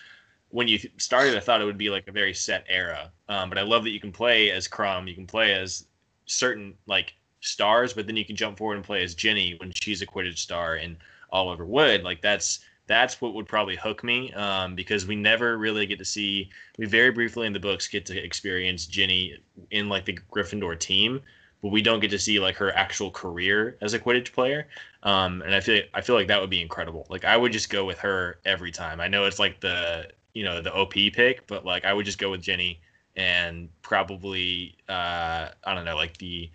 when 0.51 0.69
you 0.69 0.79
started, 0.99 1.37
I 1.37 1.41
thought 1.41 1.63
it 1.63 1.65
would 1.65 1.79
be 1.79 1.91
like 1.91 2.09
a 2.09 2.13
very 2.13 2.35
set 2.35 2.65
era. 2.69 3.11
Um, 3.29 3.49
but 3.49 3.59
I 3.59 3.63
love 3.63 3.85
that 3.85 3.91
you 3.91 4.01
can 4.01 4.13
play 4.13 4.51
as 4.51 4.69
Krum, 4.69 5.09
you 5.09 5.15
can 5.15 5.27
play 5.27 5.55
as 5.55 5.87
certain 6.27 6.75
like 6.87 7.15
stars, 7.41 7.93
but 7.93 8.07
then 8.07 8.17
you 8.17 8.25
can 8.25 8.37
jump 8.37 8.59
forward 8.59 8.77
and 8.77 8.85
play 8.85 9.03
as 9.03 9.15
Ginny 9.15 9.57
when 9.59 9.73
she's 9.75 10.03
a 10.03 10.07
Quidditch 10.07 10.39
star 10.39 10.75
and 10.75 10.97
Oliver 11.31 11.65
Wood. 11.65 12.05
Like 12.05 12.21
that's 12.21 12.61
that's 12.87 13.21
what 13.21 13.35
would 13.35 13.47
probably 13.47 13.77
hook 13.77 14.03
me 14.03 14.33
um, 14.33 14.75
because 14.75 15.07
we 15.07 15.17
never 15.17 15.57
really 15.57 15.87
get 15.87 15.99
to 15.99 16.05
see. 16.05 16.51
We 16.79 16.87
very 16.87 17.11
briefly 17.11 17.47
in 17.47 17.53
the 17.53 17.61
books 17.61 17.89
get 17.89 18.07
to 18.07 18.19
experience 18.19 18.87
Ginny 18.87 19.39
in 19.71 19.89
like 19.89 20.05
the 20.05 20.19
Gryffindor 20.33 20.79
team, 20.79 21.21
but 21.63 21.69
we 21.69 21.81
don't 21.81 22.01
get 22.01 22.11
to 22.11 22.19
see 22.19 22.41
like 22.41 22.57
her 22.57 22.75
actual 22.77 23.11
career 23.11 23.79
as 23.81 23.95
a 23.95 23.99
Quidditch 23.99 24.33
player. 24.33 24.69
Um, 25.05 25.43
and 25.43 25.55
I 25.55 25.61
feel 25.61 25.83
I 25.95 26.01
feel 26.01 26.17
like 26.17 26.29
that 26.29 26.41
would 26.41 26.51
be 26.51 26.61
incredible. 26.61 27.07
Like 27.09 27.25
I 27.25 27.37
would 27.37 27.53
just 27.53 27.71
go 27.71 27.85
with 27.85 27.99
her 27.99 28.41
every 28.45 28.73
time. 28.73 29.01
I 29.01 29.09
know 29.09 29.25
it's 29.25 29.39
like 29.39 29.61
the 29.61 30.09
you 30.35 30.45
know 30.45 30.61
the 30.61 30.75
OP 30.75 30.93
pick, 30.93 31.47
but 31.47 31.65
like 31.65 31.85
I 31.85 31.93
would 31.93 32.05
just 32.05 32.19
go 32.19 32.31
with 32.31 32.43
Ginny 32.43 32.81
and 33.15 33.69
probably 33.83 34.77
uh, 34.89 35.49
I 35.65 35.75
don't 35.75 35.85
know 35.85 35.97
like 35.97 36.17
the 36.19 36.51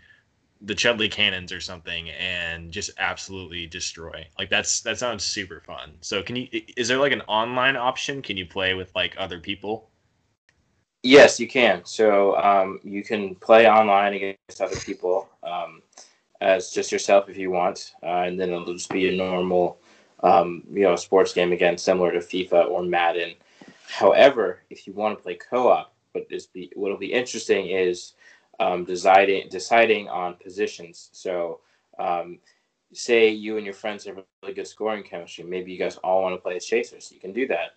the 0.61 0.75
Chudley 0.75 1.09
cannons 1.09 1.51
or 1.51 1.61
something 1.61 2.09
and 2.09 2.71
just 2.71 2.91
absolutely 2.97 3.67
destroy. 3.67 4.25
Like 4.37 4.49
that's 4.49 4.81
that 4.81 4.97
sounds 4.97 5.23
super 5.23 5.61
fun. 5.61 5.93
So 6.01 6.23
can 6.23 6.35
you 6.35 6.47
is 6.75 6.87
there 6.87 6.97
like 6.97 7.11
an 7.11 7.21
online 7.21 7.75
option? 7.75 8.21
Can 8.21 8.37
you 8.37 8.45
play 8.45 8.73
with 8.73 8.93
like 8.95 9.15
other 9.17 9.39
people? 9.39 9.89
Yes, 11.03 11.39
you 11.39 11.47
can. 11.47 11.85
So 11.85 12.35
um, 12.37 12.79
you 12.83 13.03
can 13.03 13.35
play 13.35 13.69
online 13.69 14.13
against 14.13 14.61
other 14.61 14.75
people 14.75 15.29
um, 15.43 15.81
as 16.41 16.71
just 16.71 16.91
yourself 16.91 17.29
if 17.29 17.37
you 17.37 17.51
want, 17.51 17.93
uh, 18.03 18.23
and 18.25 18.39
then 18.39 18.49
it'll 18.49 18.73
just 18.73 18.89
be 18.89 19.07
a 19.07 19.15
normal, 19.15 19.79
um, 20.23 20.63
you 20.69 20.81
know, 20.81 20.95
sports 20.95 21.33
game 21.33 21.53
again, 21.53 21.77
similar 21.77 22.11
to 22.11 22.19
FIFA 22.19 22.69
or 22.69 22.83
Madden. 22.83 23.35
However, 23.87 24.63
if 24.69 24.85
you 24.85 24.93
want 24.93 25.17
to 25.17 25.23
play 25.23 25.35
co-op, 25.35 25.93
what 26.11 26.25
is 26.29 26.47
be 26.47 26.71
what'll 26.75 26.97
be 26.97 27.13
interesting 27.13 27.67
is 27.67 28.13
um, 28.59 28.83
deciding 28.85 29.49
deciding 29.49 30.07
on 30.09 30.35
positions. 30.35 31.09
So, 31.13 31.61
um, 31.99 32.39
say 32.93 33.29
you 33.29 33.57
and 33.57 33.65
your 33.65 33.73
friends 33.73 34.05
have 34.05 34.19
really 34.43 34.53
good 34.53 34.67
scoring 34.67 35.03
chemistry. 35.03 35.43
Maybe 35.43 35.71
you 35.71 35.77
guys 35.79 35.97
all 35.97 36.23
want 36.23 36.35
to 36.35 36.41
play 36.41 36.55
as 36.55 36.65
chasers. 36.65 37.11
You 37.13 37.19
can 37.19 37.33
do 37.33 37.47
that. 37.47 37.75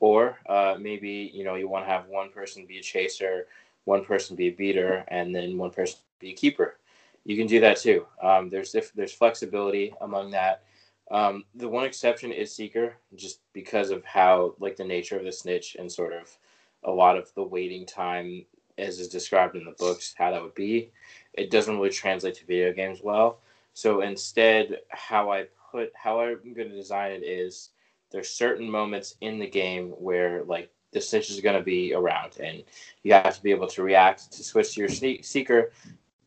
Or 0.00 0.38
uh, 0.48 0.76
maybe 0.80 1.30
you 1.32 1.44
know 1.44 1.54
you 1.54 1.68
want 1.68 1.84
to 1.86 1.90
have 1.90 2.06
one 2.08 2.30
person 2.30 2.66
be 2.66 2.78
a 2.78 2.82
chaser, 2.82 3.46
one 3.84 4.04
person 4.04 4.36
be 4.36 4.48
a 4.48 4.52
beater, 4.52 5.04
and 5.08 5.34
then 5.34 5.56
one 5.58 5.70
person 5.70 6.00
be 6.18 6.30
a 6.30 6.34
keeper. 6.34 6.78
You 7.24 7.36
can 7.36 7.46
do 7.46 7.60
that 7.60 7.76
too. 7.78 8.06
Um, 8.22 8.48
there's 8.48 8.74
there's 8.94 9.12
flexibility 9.12 9.94
among 10.00 10.30
that. 10.32 10.64
Um, 11.10 11.44
the 11.54 11.68
one 11.68 11.84
exception 11.84 12.32
is 12.32 12.54
Seeker, 12.54 12.94
just 13.14 13.40
because 13.52 13.90
of 13.90 14.04
how 14.04 14.54
like 14.58 14.76
the 14.76 14.84
nature 14.84 15.18
of 15.18 15.24
the 15.24 15.32
snitch 15.32 15.76
and 15.78 15.90
sort 15.90 16.14
of 16.14 16.36
a 16.84 16.90
lot 16.90 17.16
of 17.16 17.32
the 17.34 17.42
waiting 17.42 17.86
time, 17.86 18.44
as 18.78 18.98
is 18.98 19.08
described 19.08 19.56
in 19.56 19.64
the 19.64 19.72
books, 19.72 20.14
how 20.16 20.30
that 20.30 20.42
would 20.42 20.54
be. 20.54 20.90
It 21.34 21.50
doesn't 21.50 21.76
really 21.76 21.90
translate 21.90 22.34
to 22.36 22.46
video 22.46 22.72
games 22.72 23.00
well. 23.02 23.38
So 23.74 24.02
instead, 24.02 24.80
how 24.88 25.32
I 25.32 25.46
put 25.70 25.92
how 25.94 26.20
I'm 26.20 26.54
going 26.54 26.68
to 26.68 26.76
design 26.76 27.12
it 27.12 27.24
is 27.24 27.70
there's 28.10 28.28
certain 28.28 28.70
moments 28.70 29.16
in 29.20 29.38
the 29.38 29.48
game 29.48 29.90
where 29.90 30.44
like 30.44 30.70
the 30.92 31.00
snitch 31.00 31.30
is 31.30 31.40
going 31.40 31.56
to 31.56 31.64
be 31.64 31.94
around, 31.94 32.38
and 32.38 32.62
you 33.02 33.14
have 33.14 33.34
to 33.34 33.42
be 33.42 33.50
able 33.50 33.68
to 33.68 33.82
react 33.82 34.30
to 34.32 34.44
switch 34.44 34.74
to 34.74 34.80
your 34.80 35.22
seeker 35.22 35.72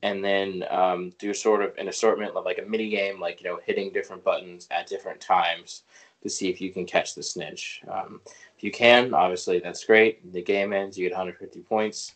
and 0.02 0.24
then 0.24 0.64
um, 0.70 1.12
do 1.18 1.34
sort 1.34 1.64
of 1.64 1.76
an 1.78 1.88
assortment 1.88 2.36
of 2.36 2.46
like 2.46 2.60
a 2.60 2.70
mini 2.70 2.90
game, 2.90 3.20
like 3.20 3.42
you 3.42 3.50
know, 3.50 3.60
hitting 3.66 3.92
different 3.92 4.24
buttons 4.24 4.68
at 4.72 4.88
different 4.88 5.20
times 5.20 5.84
to 6.22 6.30
see 6.30 6.50
if 6.50 6.60
you 6.60 6.72
can 6.72 6.86
catch 6.86 7.16
the 7.16 7.24
snitch. 7.24 7.82
Um, 7.88 8.22
if 8.58 8.64
you 8.64 8.72
can, 8.72 9.14
obviously 9.14 9.60
that's 9.60 9.84
great. 9.84 10.32
The 10.34 10.42
game 10.42 10.74
ends, 10.74 10.98
you 10.98 11.06
get 11.06 11.16
150 11.16 11.60
points. 11.62 12.16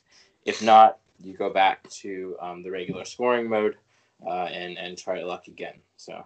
If 0.49 0.63
not, 0.63 0.97
you 1.21 1.37
go 1.37 1.51
back 1.51 1.87
to 1.89 2.35
um, 2.41 2.63
the 2.63 2.71
regular 2.71 3.05
scoring 3.05 3.47
mode 3.47 3.75
uh, 4.25 4.45
and 4.45 4.79
and 4.79 4.97
try 4.97 5.21
luck 5.21 5.47
again. 5.47 5.75
So. 5.95 6.25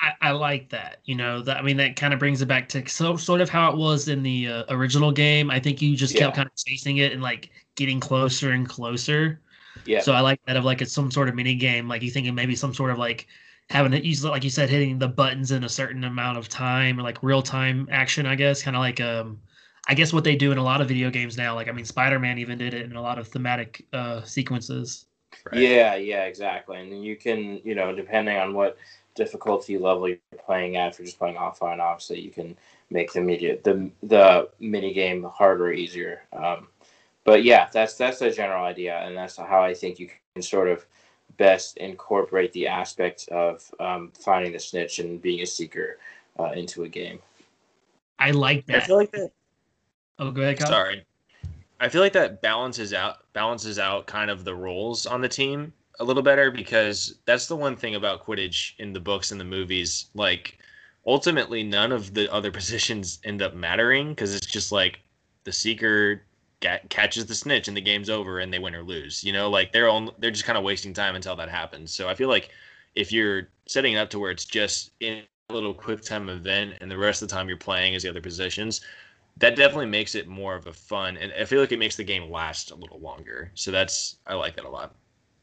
I, 0.00 0.28
I, 0.28 0.30
like 0.30 0.68
that. 0.68 0.98
You 1.06 1.16
know, 1.16 1.42
that 1.42 1.56
I 1.56 1.62
mean, 1.62 1.78
that 1.78 1.96
kind 1.96 2.12
of 2.12 2.20
brings 2.20 2.40
it 2.40 2.46
back 2.46 2.68
to 2.68 2.86
so 2.86 3.16
sort 3.16 3.40
of 3.40 3.48
how 3.48 3.72
it 3.72 3.76
was 3.76 4.08
in 4.08 4.22
the 4.22 4.46
uh, 4.46 4.64
original 4.68 5.10
game. 5.10 5.50
I 5.50 5.58
think 5.58 5.82
you 5.82 5.96
just 5.96 6.14
yeah. 6.14 6.24
kept 6.24 6.36
kind 6.36 6.46
of 6.46 6.54
chasing 6.54 6.98
it 6.98 7.12
and 7.12 7.22
like 7.22 7.50
getting 7.74 7.98
closer 7.98 8.52
and 8.52 8.68
closer. 8.68 9.40
Yeah. 9.86 10.00
So 10.00 10.12
I 10.12 10.20
like 10.20 10.40
that 10.46 10.56
of 10.56 10.64
like 10.64 10.82
it's 10.82 10.92
some 10.92 11.10
sort 11.10 11.28
of 11.28 11.34
mini 11.34 11.54
game. 11.54 11.88
Like 11.88 12.02
you 12.02 12.10
thinking 12.10 12.34
maybe 12.34 12.54
some 12.54 12.74
sort 12.74 12.90
of 12.90 12.98
like 12.98 13.26
having 13.70 13.92
it 13.92 14.04
use 14.04 14.22
like 14.22 14.44
you 14.44 14.50
said 14.50 14.68
hitting 14.68 14.98
the 14.98 15.08
buttons 15.08 15.50
in 15.50 15.64
a 15.64 15.68
certain 15.68 16.04
amount 16.04 16.38
of 16.38 16.48
time 16.48 17.00
or 17.00 17.02
like 17.02 17.22
real 17.22 17.42
time 17.42 17.88
action. 17.90 18.26
I 18.26 18.34
guess 18.34 18.62
kind 18.62 18.76
of 18.76 18.80
like 18.80 19.00
um 19.00 19.40
I 19.88 19.94
guess 19.94 20.12
what 20.12 20.22
they 20.22 20.36
do 20.36 20.52
in 20.52 20.58
a 20.58 20.62
lot 20.62 20.80
of 20.80 20.88
video 20.88 21.10
games 21.10 21.36
now. 21.36 21.54
Like 21.54 21.68
I 21.68 21.72
mean, 21.72 21.84
Spider 21.84 22.18
Man 22.18 22.38
even 22.38 22.58
did 22.58 22.74
it 22.74 22.84
in 22.84 22.96
a 22.96 23.02
lot 23.02 23.18
of 23.18 23.26
thematic 23.28 23.84
uh 23.92 24.22
sequences. 24.22 25.06
Right. 25.44 25.60
Yeah, 25.60 25.94
yeah, 25.96 26.24
exactly. 26.24 26.78
And 26.78 27.04
you 27.04 27.16
can, 27.16 27.60
you 27.64 27.74
know, 27.74 27.94
depending 27.94 28.36
on 28.36 28.54
what 28.54 28.76
difficulty 29.14 29.78
level 29.78 30.08
you're 30.08 30.18
playing 30.44 30.76
at, 30.76 30.92
if 30.92 30.98
you're 30.98 31.06
just 31.06 31.18
playing 31.18 31.36
offline, 31.36 31.80
obviously 31.80 32.20
you 32.20 32.30
can 32.30 32.56
make 32.90 33.12
the 33.12 33.20
media 33.20 33.58
the 33.64 33.90
the 34.02 34.48
mini 34.60 34.92
game 34.92 35.22
harder, 35.24 35.72
easier. 35.72 36.22
Um, 36.32 36.68
but 37.24 37.44
yeah, 37.44 37.68
that's 37.72 37.94
that's 37.94 38.18
the 38.18 38.30
general 38.30 38.64
idea, 38.64 38.98
and 38.98 39.16
that's 39.16 39.36
how 39.36 39.62
I 39.62 39.74
think 39.74 39.98
you 39.98 40.10
can 40.34 40.42
sort 40.42 40.68
of 40.68 40.86
best 41.36 41.76
incorporate 41.76 42.52
the 42.52 42.66
aspect 42.66 43.28
of 43.28 43.70
um, 43.80 44.12
finding 44.18 44.52
the 44.52 44.58
snitch 44.58 44.98
and 44.98 45.20
being 45.20 45.40
a 45.40 45.46
seeker 45.46 45.98
uh, 46.38 46.52
into 46.52 46.84
a 46.84 46.88
game. 46.88 47.20
I 48.18 48.32
like 48.32 48.66
that. 48.66 48.82
I 48.82 48.86
feel 48.86 48.96
like 48.96 49.12
that. 49.12 49.30
Oh, 50.18 50.30
go 50.30 50.42
ahead. 50.42 50.58
Kyle. 50.58 50.68
Sorry, 50.68 51.04
I 51.80 51.88
feel 51.88 52.00
like 52.00 52.12
that 52.14 52.42
balances 52.42 52.92
out 52.92 53.32
balances 53.32 53.78
out 53.78 54.06
kind 54.06 54.30
of 54.30 54.44
the 54.44 54.54
roles 54.54 55.06
on 55.06 55.20
the 55.20 55.28
team 55.28 55.72
a 56.00 56.04
little 56.04 56.22
better 56.22 56.50
because 56.50 57.18
that's 57.24 57.46
the 57.46 57.56
one 57.56 57.76
thing 57.76 57.94
about 57.94 58.24
Quidditch 58.24 58.74
in 58.78 58.92
the 58.92 59.00
books 59.00 59.32
and 59.32 59.40
the 59.40 59.44
movies. 59.44 60.06
Like, 60.14 60.58
ultimately, 61.06 61.62
none 61.62 61.92
of 61.92 62.14
the 62.14 62.32
other 62.32 62.50
positions 62.52 63.20
end 63.24 63.42
up 63.42 63.54
mattering 63.54 64.10
because 64.10 64.34
it's 64.34 64.46
just 64.46 64.72
like 64.72 65.00
the 65.44 65.52
seeker 65.52 66.22
catches 66.88 67.24
the 67.26 67.34
snitch 67.34 67.68
and 67.68 67.76
the 67.76 67.80
game's 67.80 68.10
over 68.10 68.40
and 68.40 68.52
they 68.52 68.58
win 68.58 68.74
or 68.74 68.82
lose. 68.82 69.22
You 69.22 69.32
know, 69.32 69.48
like 69.48 69.72
they're 69.72 69.88
on 69.88 70.10
they're 70.18 70.30
just 70.30 70.44
kind 70.44 70.58
of 70.58 70.64
wasting 70.64 70.92
time 70.92 71.14
until 71.14 71.36
that 71.36 71.48
happens. 71.48 71.92
So 71.94 72.08
I 72.08 72.14
feel 72.14 72.28
like 72.28 72.50
if 72.94 73.12
you're 73.12 73.48
setting 73.66 73.94
it 73.94 73.98
up 73.98 74.10
to 74.10 74.18
where 74.18 74.30
it's 74.30 74.44
just 74.44 74.90
in 75.00 75.22
a 75.50 75.54
little 75.54 75.74
quick 75.74 76.02
time 76.02 76.28
event 76.28 76.74
and 76.80 76.90
the 76.90 76.98
rest 76.98 77.22
of 77.22 77.28
the 77.28 77.34
time 77.34 77.48
you're 77.48 77.56
playing 77.56 77.94
as 77.94 78.02
the 78.02 78.10
other 78.10 78.20
positions, 78.20 78.80
that 79.38 79.56
definitely 79.56 79.86
makes 79.86 80.14
it 80.14 80.26
more 80.26 80.54
of 80.54 80.66
a 80.66 80.72
fun 80.72 81.16
and 81.16 81.32
I 81.38 81.44
feel 81.44 81.60
like 81.60 81.72
it 81.72 81.78
makes 81.78 81.96
the 81.96 82.04
game 82.04 82.30
last 82.30 82.70
a 82.70 82.74
little 82.74 83.00
longer. 83.00 83.50
So 83.54 83.70
that's 83.70 84.16
I 84.26 84.34
like 84.34 84.56
that 84.56 84.64
a 84.64 84.70
lot. 84.70 84.94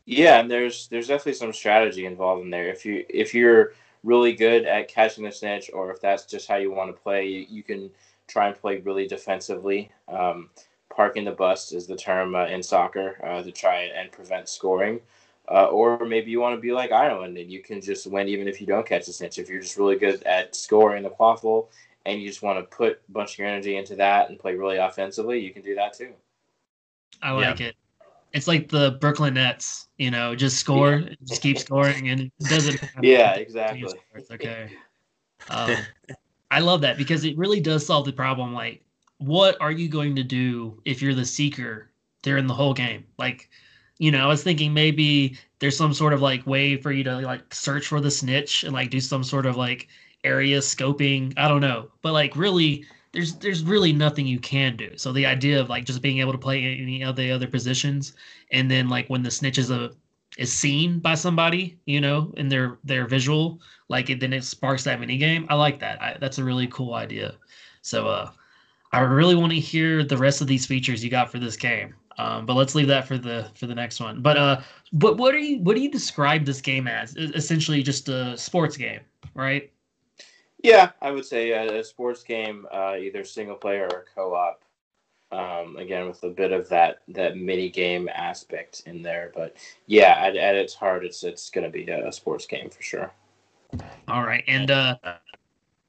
Yeah, 0.05 0.39
and 0.39 0.49
there's 0.49 0.87
there's 0.87 1.07
definitely 1.07 1.33
some 1.33 1.53
strategy 1.53 2.05
involved 2.05 2.43
in 2.43 2.49
there. 2.49 2.69
If 2.69 2.85
you 2.85 3.05
if 3.09 3.33
you're 3.33 3.73
really 4.03 4.33
good 4.33 4.65
at 4.65 4.87
catching 4.87 5.23
the 5.23 5.31
snitch, 5.31 5.71
or 5.73 5.91
if 5.91 5.99
that's 5.99 6.25
just 6.25 6.47
how 6.47 6.57
you 6.57 6.71
want 6.71 6.95
to 6.95 7.01
play, 7.01 7.25
you, 7.27 7.45
you 7.49 7.63
can 7.63 7.89
try 8.27 8.47
and 8.47 8.55
play 8.55 8.77
really 8.77 9.07
defensively. 9.07 9.91
Um, 10.07 10.49
parking 10.95 11.25
the 11.25 11.31
bus 11.31 11.71
is 11.71 11.87
the 11.87 11.95
term 11.95 12.35
uh, 12.35 12.45
in 12.45 12.61
soccer 12.63 13.17
uh, 13.23 13.41
to 13.41 13.51
try 13.51 13.91
and 13.95 14.11
prevent 14.11 14.47
scoring. 14.47 14.99
Uh, 15.51 15.65
or 15.65 16.05
maybe 16.05 16.31
you 16.31 16.39
want 16.39 16.55
to 16.55 16.61
be 16.61 16.71
like 16.71 16.91
Ireland 16.91 17.37
and 17.37 17.51
you 17.51 17.61
can 17.61 17.79
just 17.79 18.07
win 18.07 18.27
even 18.27 18.47
if 18.47 18.59
you 18.59 18.65
don't 18.65 18.85
catch 18.85 19.05
the 19.05 19.13
snitch. 19.13 19.37
If 19.37 19.47
you're 19.47 19.61
just 19.61 19.77
really 19.77 19.95
good 19.95 20.23
at 20.23 20.55
scoring 20.55 21.03
the 21.03 21.09
quaffle 21.09 21.67
and 22.06 22.22
you 22.22 22.28
just 22.28 22.41
want 22.41 22.60
to 22.60 22.76
put 22.76 23.01
a 23.08 23.12
bunch 23.12 23.34
of 23.34 23.39
your 23.39 23.47
energy 23.47 23.78
into 23.78 23.95
that 23.95 24.30
and 24.30 24.39
play 24.39 24.56
really 24.56 24.78
offensively, 24.78 25.39
you 25.39 25.51
can 25.51 25.62
do 25.62 25.76
that 25.76 25.93
too. 25.93 26.14
I 27.22 27.32
like 27.32 27.60
yeah. 27.60 27.68
it. 27.68 27.76
It's 28.34 28.47
like 28.47 28.68
the 28.68 28.97
Brooklyn 28.99 29.36
Nets, 29.36 29.88
you 29.97 30.12
know, 30.12 30.36
just 30.36 30.58
score, 30.58 30.97
yeah. 30.97 31.16
just 31.24 31.41
keep 31.41 31.58
scoring, 31.58 32.10
and 32.10 32.20
it 32.22 32.32
doesn't. 32.49 32.82
yeah, 33.01 33.36
exactly. 33.36 33.93
Okay. 34.32 34.72
Um, 35.49 35.76
I 36.49 36.60
love 36.60 36.82
that 36.82 36.97
because 36.97 37.24
it 37.24 37.38
really 37.38 37.60
does 37.60 37.86
solve 37.86 38.06
the 38.06 38.14
problem. 38.14 38.53
Like 38.53 38.86
what 39.18 39.58
are 39.62 39.72
you 39.72 39.88
going 39.88 40.16
to 40.16 40.24
do 40.24 40.82
if 40.86 41.01
you're 41.01 41.14
the 41.14 41.26
seeker 41.26 41.91
during 42.22 42.47
the 42.47 42.53
whole 42.53 42.74
game? 42.74 43.06
Like, 43.18 43.49
you 43.97 44.12
know, 44.12 44.26
I 44.26 44.28
was 44.28 44.43
thinking 44.43 44.74
maybe 44.74 45.38
there's 45.60 45.78
some 45.78 45.93
sort 45.93 46.14
of 46.14 46.22
like 46.22 46.45
way 46.45 46.78
for 46.78 46.91
you 46.91 47.03
to 47.06 47.18
like 47.22 47.53
search 47.53 47.88
for 47.88 48.01
the 48.01 48.12
snitch 48.12 48.64
and 48.64 48.74
like 48.74 48.89
do 48.89 48.99
some 48.99 49.24
sort 49.24 49.45
of 49.45 49.56
like 49.56 49.88
area 50.26 50.59
scoping. 50.59 51.34
I 51.38 51.47
don't 51.47 51.61
know. 51.61 51.89
But 52.01 52.13
like 52.13 52.36
really 52.36 52.86
there's 53.15 53.36
there's 53.36 53.63
really 53.63 53.93
nothing 53.93 54.28
you 54.28 54.39
can 54.39 54.76
do. 54.76 54.91
So 54.97 55.13
the 55.13 55.26
idea 55.26 55.59
of 55.59 55.69
like 55.69 55.86
just 55.86 56.01
being 56.01 56.19
able 56.19 56.34
to 56.34 56.38
play 56.38 56.78
any 56.78 57.03
of 57.03 57.15
the 57.15 57.32
other 57.32 57.47
positions, 57.47 58.13
and 58.51 58.69
then 58.69 58.89
like 58.89 59.07
when 59.07 59.23
the 59.23 59.32
snitch 59.32 59.57
is 59.57 59.71
a 59.71 59.91
is 60.38 60.51
seen 60.51 60.99
by 60.99 61.15
somebody, 61.15 61.80
you 61.86 62.01
know, 62.01 62.34
in 62.36 62.49
their 62.49 62.78
their 62.84 63.07
visual, 63.07 63.61
like 63.88 64.09
it, 64.09 64.19
then 64.19 64.34
it 64.34 64.43
sparks 64.43 64.84
that 64.84 64.99
mini 64.99 65.17
game. 65.17 65.47
I 65.49 65.55
like 65.55 65.80
that. 65.80 66.01
I, 66.01 66.17
that's 66.19 66.39
a 66.39 66.43
really 66.43 66.67
cool 66.67 66.93
idea. 66.93 67.36
So 67.82 68.07
uh, 68.07 68.32
I 68.91 68.99
really 68.99 69.36
want 69.36 69.53
to 69.53 69.59
hear 69.59 70.03
the 70.03 70.17
rest 70.17 70.41
of 70.41 70.47
these 70.47 70.65
features 70.65 71.03
you 71.03 71.09
got 71.09 71.32
for 71.32 71.39
this 71.39 71.55
game. 71.55 71.95
Um, 72.17 72.45
but 72.45 72.55
let's 72.55 72.76
leave 72.76 72.88
that 72.88 73.07
for 73.07 73.17
the 73.17 73.49
for 73.55 73.67
the 73.67 73.76
next 73.76 73.99
one. 73.99 74.21
But 74.21 74.38
uh, 74.38 74.61
what 74.91 75.17
what 75.17 75.34
are 75.34 75.39
you 75.39 75.59
what 75.59 75.76
do 75.76 75.82
you 75.82 75.91
describe 75.91 76.45
this 76.45 76.61
game 76.61 76.88
as? 76.88 77.15
Essentially, 77.15 77.82
just 77.82 78.09
a 78.09 78.38
sports 78.38 78.76
game, 78.76 79.01
right? 79.34 79.71
Yeah, 80.66 80.91
I 81.01 81.11
would 81.11 81.26
say 81.26 81.51
a, 81.51 81.80
a 81.80 81.84
sports 81.84 82.24
game, 82.24 82.66
uh, 82.74 82.95
either 82.99 83.24
single 83.24 83.55
player 83.55 83.88
or 83.91 84.05
co-op. 84.16 84.61
Um, 85.32 85.76
again, 85.78 86.07
with 86.07 86.24
a 86.24 86.30
bit 86.30 86.51
of 86.51 86.70
that 86.70 87.01
that 87.09 87.38
mini 87.38 87.70
game 87.70 88.09
aspect 88.13 88.84
in 88.86 89.01
there, 89.01 89.32
but 89.36 89.57
yeah, 89.86 90.16
at, 90.20 90.36
at 90.36 90.55
its 90.55 90.74
heart, 90.74 91.05
it's 91.05 91.24
it's 91.24 91.49
going 91.49 91.66
to 91.66 91.70
be 91.70 91.89
a, 91.91 92.11
sports 92.11 92.45
game 92.45 92.70
for 92.70 92.82
sure. 92.82 93.11
All 94.07 94.24
right, 94.24 94.43
and 94.47 94.72
uh, 94.72 94.97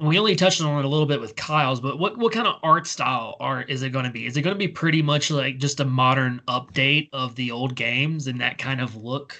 we 0.00 0.18
only 0.18 0.36
touched 0.36 0.60
on 0.60 0.78
it 0.78 0.84
a 0.84 0.88
little 0.88 1.06
bit 1.06 1.20
with 1.20 1.36
Kyle's, 1.36 1.80
but 1.80 1.98
what 1.98 2.18
what 2.18 2.32
kind 2.32 2.46
of 2.46 2.56
art 2.62 2.86
style 2.86 3.36
art 3.40 3.70
is 3.70 3.82
it 3.82 3.90
going 3.90 4.04
to 4.04 4.10
be? 4.10 4.26
Is 4.26 4.36
it 4.36 4.42
going 4.42 4.54
to 4.54 4.58
be 4.58 4.68
pretty 4.68 5.02
much 5.02 5.30
like 5.30 5.58
just 5.58 5.80
a 5.80 5.84
modern 5.84 6.40
update 6.48 7.08
of 7.12 7.34
the 7.36 7.50
old 7.50 7.74
games 7.74 8.26
and 8.26 8.40
that 8.40 8.58
kind 8.58 8.80
of 8.80 8.96
look? 8.96 9.38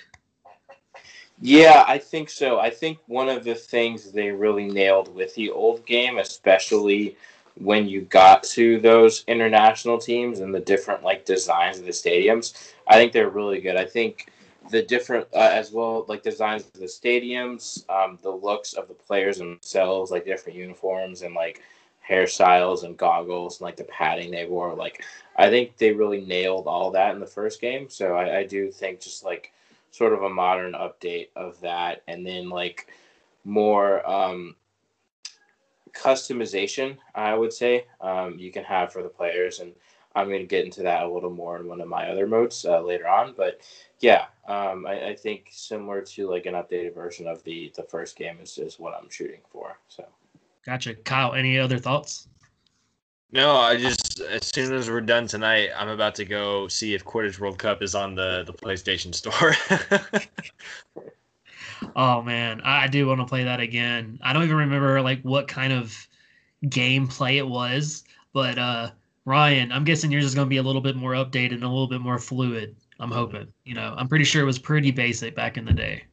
Yeah, 1.41 1.84
I 1.87 1.99
think 1.99 2.30
so. 2.30 2.59
I 2.59 2.70
think 2.70 2.99
one 3.07 3.28
of 3.28 3.45
the 3.45 3.55
things 3.55 4.11
they 4.12 4.30
really 4.30 4.66
nailed 4.68 5.14
with 5.14 5.34
the 5.34 5.51
old 5.51 5.84
game, 5.87 6.18
especially 6.18 7.16
when 7.57 7.87
you 7.89 8.03
got 8.03 8.43
to 8.45 8.78
those 8.80 9.24
international 9.28 9.99
teams 9.99 10.41
and 10.41 10.55
the 10.55 10.61
different 10.61 11.03
like 11.03 11.24
designs 11.26 11.78
of 11.78 11.84
the 11.84 11.91
stadiums, 11.91 12.72
I 12.87 12.95
think 12.95 13.12
they're 13.12 13.28
really 13.30 13.61
good. 13.61 13.76
I 13.76 13.84
think 13.84 14.28
the 14.70 14.82
different 14.82 15.26
uh, 15.34 15.51
as 15.53 15.70
well 15.72 16.05
like 16.09 16.22
designs 16.22 16.64
of 16.66 16.72
the 16.72 16.87
stadiums 16.87 17.89
um, 17.89 18.18
the 18.22 18.30
looks 18.30 18.72
of 18.72 18.89
the 18.89 18.95
players 18.95 19.39
themselves 19.39 20.11
like 20.11 20.24
different 20.24 20.59
uniforms 20.59 21.22
and 21.22 21.34
like 21.37 21.62
hairstyles 22.09 22.82
and 22.82 22.97
goggles 22.97 23.61
and 23.61 23.64
like 23.64 23.76
the 23.76 23.84
padding 23.84 24.30
they 24.32 24.45
wore 24.45 24.74
like 24.74 25.05
i 25.37 25.49
think 25.49 25.76
they 25.76 25.93
really 25.93 26.20
nailed 26.24 26.66
all 26.66 26.91
that 26.91 27.14
in 27.14 27.20
the 27.20 27.26
first 27.26 27.61
game 27.61 27.89
so 27.89 28.16
I, 28.16 28.39
I 28.39 28.45
do 28.45 28.70
think 28.72 29.01
just 29.01 29.24
like 29.24 29.53
sort 29.91 30.12
of 30.12 30.22
a 30.22 30.28
modern 30.28 30.72
update 30.72 31.28
of 31.37 31.61
that 31.61 32.03
and 32.09 32.26
then 32.26 32.49
like 32.49 32.89
more 33.45 34.09
um, 34.09 34.55
customization 35.93 36.97
i 37.14 37.34
would 37.34 37.53
say 37.53 37.87
um, 38.01 38.39
you 38.39 38.53
can 38.53 38.64
have 38.64 38.93
for 38.93 39.03
the 39.03 39.09
players 39.09 39.61
and 39.61 39.72
i'm 40.14 40.28
going 40.28 40.41
to 40.41 40.47
get 40.47 40.64
into 40.64 40.82
that 40.82 41.03
a 41.03 41.09
little 41.09 41.30
more 41.30 41.59
in 41.59 41.66
one 41.66 41.80
of 41.80 41.89
my 41.89 42.09
other 42.11 42.26
modes 42.26 42.64
uh, 42.64 42.80
later 42.80 43.09
on 43.09 43.34
but 43.37 43.61
yeah, 44.01 44.26
um, 44.47 44.87
I, 44.87 45.09
I, 45.09 45.16
think 45.16 45.49
similar 45.51 46.03
to 46.03 46.28
like 46.28 46.47
an 46.47 46.55
updated 46.55 46.95
version 46.95 47.26
of 47.26 47.43
the 47.45 47.72
the 47.76 47.82
first 47.82 48.16
game 48.16 48.39
is, 48.43 48.59
is 48.59 48.78
what 48.78 48.95
I'm 48.95 49.09
shooting 49.09 49.41
for. 49.51 49.78
So, 49.89 50.05
gotcha, 50.64 50.95
Kyle. 50.95 51.34
Any 51.34 51.59
other 51.59 51.78
thoughts? 51.78 52.28
No, 53.32 53.57
I 53.57 53.76
just 53.76 54.05
as 54.20 54.46
soon 54.46 54.74
as 54.74 54.88
we're 54.88 55.00
done 55.00 55.26
tonight, 55.26 55.70
I'm 55.76 55.88
about 55.88 56.14
to 56.16 56.24
go 56.24 56.68
see 56.68 56.94
if 56.94 57.04
Quidditch 57.04 57.38
World 57.38 57.58
Cup 57.58 57.82
is 57.82 57.94
on 57.94 58.14
the 58.14 58.44
the 58.44 58.52
PlayStation 58.52 59.14
Store. 59.14 59.54
oh 61.96 62.22
man, 62.22 62.60
I 62.62 62.88
do 62.88 63.06
want 63.06 63.20
to 63.20 63.26
play 63.26 63.44
that 63.44 63.60
again. 63.60 64.18
I 64.22 64.32
don't 64.32 64.44
even 64.44 64.56
remember 64.56 65.00
like 65.02 65.22
what 65.22 65.48
kind 65.48 65.72
of 65.72 65.94
gameplay 66.64 67.36
it 67.36 67.46
was, 67.46 68.04
but 68.32 68.58
uh 68.58 68.90
Ryan, 69.26 69.72
I'm 69.72 69.84
guessing 69.84 70.12
yours 70.12 70.24
is 70.24 70.36
going 70.36 70.46
to 70.46 70.50
be 70.50 70.58
a 70.58 70.62
little 70.62 70.80
bit 70.80 70.94
more 70.94 71.12
updated 71.12 71.54
and 71.54 71.64
a 71.64 71.68
little 71.68 71.88
bit 71.88 72.00
more 72.00 72.18
fluid. 72.18 72.76
I'm 73.00 73.10
hoping. 73.10 73.52
You 73.64 73.74
know, 73.74 73.92
I'm 73.98 74.08
pretty 74.08 74.24
sure 74.24 74.40
it 74.40 74.46
was 74.46 74.58
pretty 74.58 74.92
basic 74.92 75.34
back 75.34 75.56
in 75.56 75.64
the 75.64 75.72
day. 75.72 76.04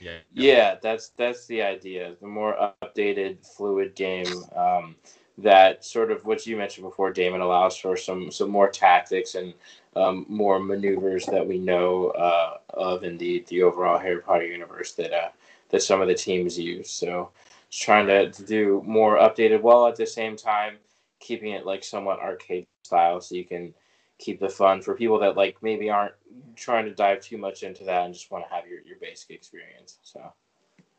Yeah. 0.00 0.18
Yeah, 0.32 0.76
that's 0.80 1.10
that's 1.10 1.46
the 1.46 1.60
idea. 1.62 2.14
The 2.20 2.26
more 2.26 2.72
updated, 2.82 3.46
fluid 3.46 3.94
game 3.94 4.26
um, 4.56 4.96
that 5.38 5.84
sort 5.84 6.10
of 6.10 6.24
what 6.24 6.46
you 6.46 6.56
mentioned 6.56 6.84
before, 6.84 7.12
Damon 7.12 7.40
allows 7.40 7.76
for 7.76 7.96
some 7.96 8.30
some 8.30 8.50
more 8.50 8.68
tactics 8.68 9.34
and 9.34 9.54
um, 9.96 10.26
more 10.28 10.58
maneuvers 10.58 11.26
that 11.26 11.46
we 11.46 11.58
know 11.58 12.08
uh, 12.10 12.58
of 12.70 13.04
in 13.04 13.16
the 13.18 13.44
the 13.48 13.62
overall 13.62 13.98
Harry 13.98 14.20
Potter 14.20 14.46
universe 14.46 14.92
that 14.94 15.12
uh, 15.12 15.28
that 15.70 15.82
some 15.82 16.00
of 16.00 16.08
the 16.08 16.14
teams 16.14 16.58
use. 16.58 16.90
So, 16.90 17.30
just 17.70 17.82
trying 17.82 18.06
to, 18.08 18.30
to 18.30 18.42
do 18.44 18.82
more 18.86 19.18
updated 19.18 19.62
while 19.62 19.86
at 19.86 19.96
the 19.96 20.06
same 20.06 20.36
time 20.36 20.76
keeping 21.20 21.52
it 21.52 21.66
like 21.66 21.84
somewhat 21.84 22.20
arcade 22.20 22.66
style, 22.84 23.20
so 23.20 23.34
you 23.34 23.44
can 23.44 23.72
keep 24.18 24.40
the 24.40 24.48
fun 24.48 24.82
for 24.82 24.94
people 24.94 25.18
that 25.20 25.36
like 25.36 25.56
maybe 25.62 25.88
aren't 25.90 26.14
trying 26.56 26.84
to 26.84 26.94
dive 26.94 27.20
too 27.20 27.38
much 27.38 27.62
into 27.62 27.84
that 27.84 28.04
and 28.04 28.14
just 28.14 28.30
want 28.30 28.44
to 28.44 28.52
have 28.52 28.66
your, 28.66 28.80
your 28.82 28.96
basic 29.00 29.30
experience. 29.30 29.98
So, 30.02 30.32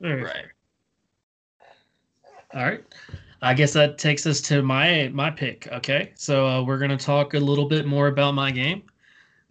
right. 0.01 0.45
All 2.53 2.63
right. 2.63 2.83
I 3.41 3.53
guess 3.53 3.73
that 3.73 3.97
takes 3.97 4.25
us 4.25 4.41
to 4.41 4.61
my 4.61 5.09
my 5.13 5.29
pick. 5.29 5.67
Okay, 5.71 6.11
so 6.15 6.45
uh, 6.45 6.63
we're 6.63 6.77
gonna 6.77 6.97
talk 6.97 7.33
a 7.33 7.39
little 7.39 7.67
bit 7.67 7.85
more 7.85 8.07
about 8.07 8.33
my 8.33 8.51
game, 8.51 8.83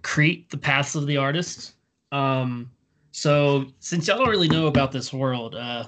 Creat: 0.02 0.50
The 0.50 0.58
Paths 0.58 0.94
of 0.94 1.06
the 1.06 1.16
Artist. 1.16 1.74
Um, 2.12 2.70
so 3.12 3.66
since 3.80 4.06
y'all 4.06 4.18
don't 4.18 4.28
really 4.28 4.48
know 4.48 4.66
about 4.66 4.92
this 4.92 5.12
world, 5.12 5.54
uh, 5.54 5.84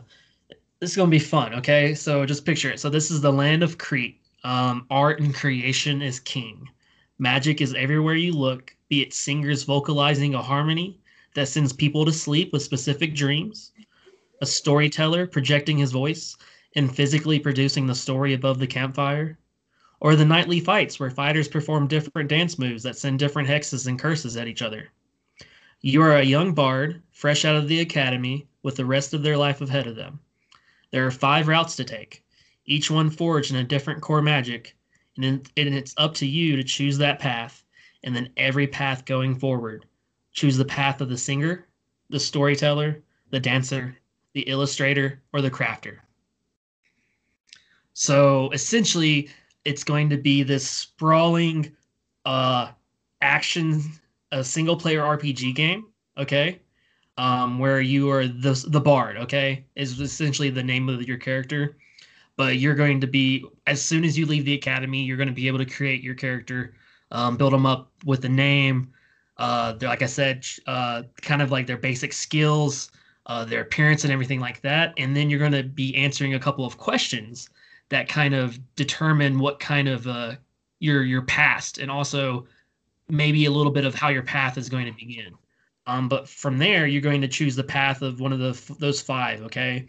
this 0.79 0.91
is 0.91 0.97
gonna 0.97 1.11
be 1.11 1.19
fun. 1.19 1.55
Okay, 1.55 1.95
so 1.95 2.25
just 2.25 2.47
picture 2.47 2.71
it. 2.71 2.81
So 2.81 2.89
this 2.89 3.11
is 3.11 3.21
the 3.21 3.33
land 3.33 3.63
of 3.63 3.77
Creat. 3.77 4.21
Um, 4.45 4.87
art 4.91 5.21
and 5.21 5.35
creation 5.35 6.01
is 6.01 6.21
king. 6.21 6.69
Magic 7.19 7.61
is 7.61 7.75
everywhere 7.75 8.15
you 8.15 8.33
look, 8.33 8.75
be 8.89 9.03
it 9.03 9.13
singers 9.13 9.65
vocalizing 9.65 10.35
a 10.35 10.43
harmony 10.43 10.99
that 11.35 11.49
sends 11.49 11.75
people 11.75 12.07
to 12.07 12.13
sleep 12.13 12.51
with 12.51 12.63
specific 12.63 13.15
dreams, 13.15 13.73
a 14.41 14.47
storyteller 14.47 15.27
projecting 15.27 15.77
his 15.77 15.93
voice 15.93 16.35
and 16.77 16.95
physically 16.95 17.39
producing 17.39 17.87
the 17.87 17.95
story 17.95 18.35
above 18.35 18.59
the 18.59 18.67
campfire, 18.67 19.39
or 20.01 20.17
the 20.17 20.25
nightly 20.25 20.61
fights 20.61 20.99
where 20.99 21.11
fighters 21.11 21.49
perform 21.49 21.87
different 21.87 22.29
dance 22.29 22.59
moves 22.59 22.83
that 22.83 22.97
send 22.97 23.19
different 23.19 23.49
hexes 23.49 23.87
and 23.87 23.99
curses 23.99 24.37
at 24.37 24.49
each 24.49 24.63
other. 24.63 24.91
You 25.81 26.03
are 26.03 26.17
a 26.17 26.23
young 26.23 26.55
bard, 26.55 27.03
fresh 27.11 27.45
out 27.45 27.57
of 27.57 27.69
the 27.69 27.81
academy, 27.81 28.47
with 28.63 28.77
the 28.77 28.85
rest 28.85 29.15
of 29.15 29.23
their 29.23 29.37
life 29.37 29.61
ahead 29.61 29.87
of 29.87 29.97
them. 29.97 30.21
There 30.91 31.07
are 31.07 31.11
five 31.11 31.49
routes 31.49 31.77
to 31.77 31.85
take, 31.85 32.25
each 32.67 32.91
one 32.91 33.11
forged 33.11 33.51
in 33.51 33.57
a 33.57 33.65
different 33.65 34.01
core 34.01 34.23
magic 34.23 34.77
and, 35.17 35.51
and 35.57 35.75
it's 35.75 35.95
up 35.97 36.15
to 36.15 36.27
you 36.27 36.57
to 36.57 36.63
choose 36.65 36.99
that 36.99 37.19
path 37.19 37.65
and 38.05 38.15
then 38.15 38.31
every 38.37 38.67
path 38.67 39.05
going 39.05 39.35
forward 39.35 39.87
choose 40.33 40.57
the 40.57 40.65
path 40.65 41.01
of 41.01 41.09
the 41.09 41.19
singer 41.19 41.67
the 42.11 42.21
storyteller 42.21 43.03
the 43.31 43.41
dancer 43.41 43.97
the 44.35 44.43
illustrator 44.43 45.21
or 45.33 45.43
the 45.43 45.51
crafter 45.51 45.99
so 48.01 48.49
essentially 48.53 49.29
it's 49.67 49.85
going 49.85 50.09
to 50.09 50.17
be 50.17 50.43
this 50.43 50.67
sprawling 50.67 51.71
uh 52.25 52.71
action 53.21 53.83
a 54.33 54.43
single 54.43 54.75
player 54.75 55.03
rpg 55.03 55.55
game 55.55 55.85
okay? 56.17 56.59
Um 57.19 57.59
where 57.59 57.83
you 57.83 58.11
are 58.11 58.27
the 58.27 58.65
the 58.69 58.81
bard 58.81 59.19
okay 59.19 59.67
is 59.77 60.01
essentially 60.01 60.49
the 60.49 60.63
name 60.63 60.89
of 60.89 61.07
your 61.07 61.19
character. 61.19 61.77
But 62.39 62.57
you're 62.57 62.75
going 62.75 63.03
to 63.03 63.07
be 63.07 63.45
as 63.67 63.83
soon 63.83 64.03
as 64.05 64.17
you 64.17 64.25
leave 64.25 64.47
the 64.47 64.55
academy 64.55 65.03
you're 65.03 65.19
going 65.19 65.29
to 65.29 65.35
be 65.35 65.47
able 65.47 65.59
to 65.59 65.67
create 65.67 66.03
your 66.03 66.15
character 66.15 66.73
um, 67.11 67.37
build 67.37 67.53
them 67.53 67.67
up 67.67 67.93
with 68.07 68.25
a 68.25 68.31
name 68.31 68.95
uh, 69.37 69.75
like 69.83 70.01
i 70.01 70.07
said 70.07 70.47
uh, 70.67 71.03
kind 71.21 71.43
of 71.43 71.51
like 71.51 71.67
their 71.67 71.77
basic 71.77 72.15
skills 72.15 72.91
uh, 73.27 73.45
their 73.45 73.61
appearance 73.61 74.05
and 74.05 74.13
everything 74.13 74.41
like 74.41 74.63
that. 74.63 74.95
And 74.97 75.15
then 75.15 75.29
you're 75.29 75.39
going 75.39 75.53
to 75.53 75.63
be 75.63 75.95
answering 75.95 76.35
a 76.35 76.41
couple 76.41 76.65
of 76.65 76.79
questions 76.79 77.51
that 77.91 78.09
kind 78.09 78.35
of 78.35 78.59
determine 78.75 79.39
what 79.39 79.61
kind 79.61 79.89
of 79.89 80.07
uh, 80.07 80.35
your 80.79 81.03
your 81.03 81.23
past 81.23 81.79
and 81.79 81.91
also 81.91 82.47
maybe 83.09 83.45
a 83.45 83.51
little 83.51 83.73
bit 83.73 83.85
of 83.85 83.95
how 83.95 84.09
your 84.09 84.23
path 84.23 84.57
is 84.57 84.69
going 84.69 84.87
to 84.87 84.93
begin 84.93 85.35
um, 85.87 86.09
but 86.09 86.29
from 86.29 86.59
there 86.59 86.87
you're 86.87 87.03
going 87.03 87.21
to 87.21 87.29
choose 87.29 87.55
the 87.55 87.65
path 87.65 88.03
of 88.03 88.21
one 88.21 88.33
of 88.33 88.39
the 88.39 88.75
those 88.79 89.01
five 89.01 89.43
okay 89.43 89.87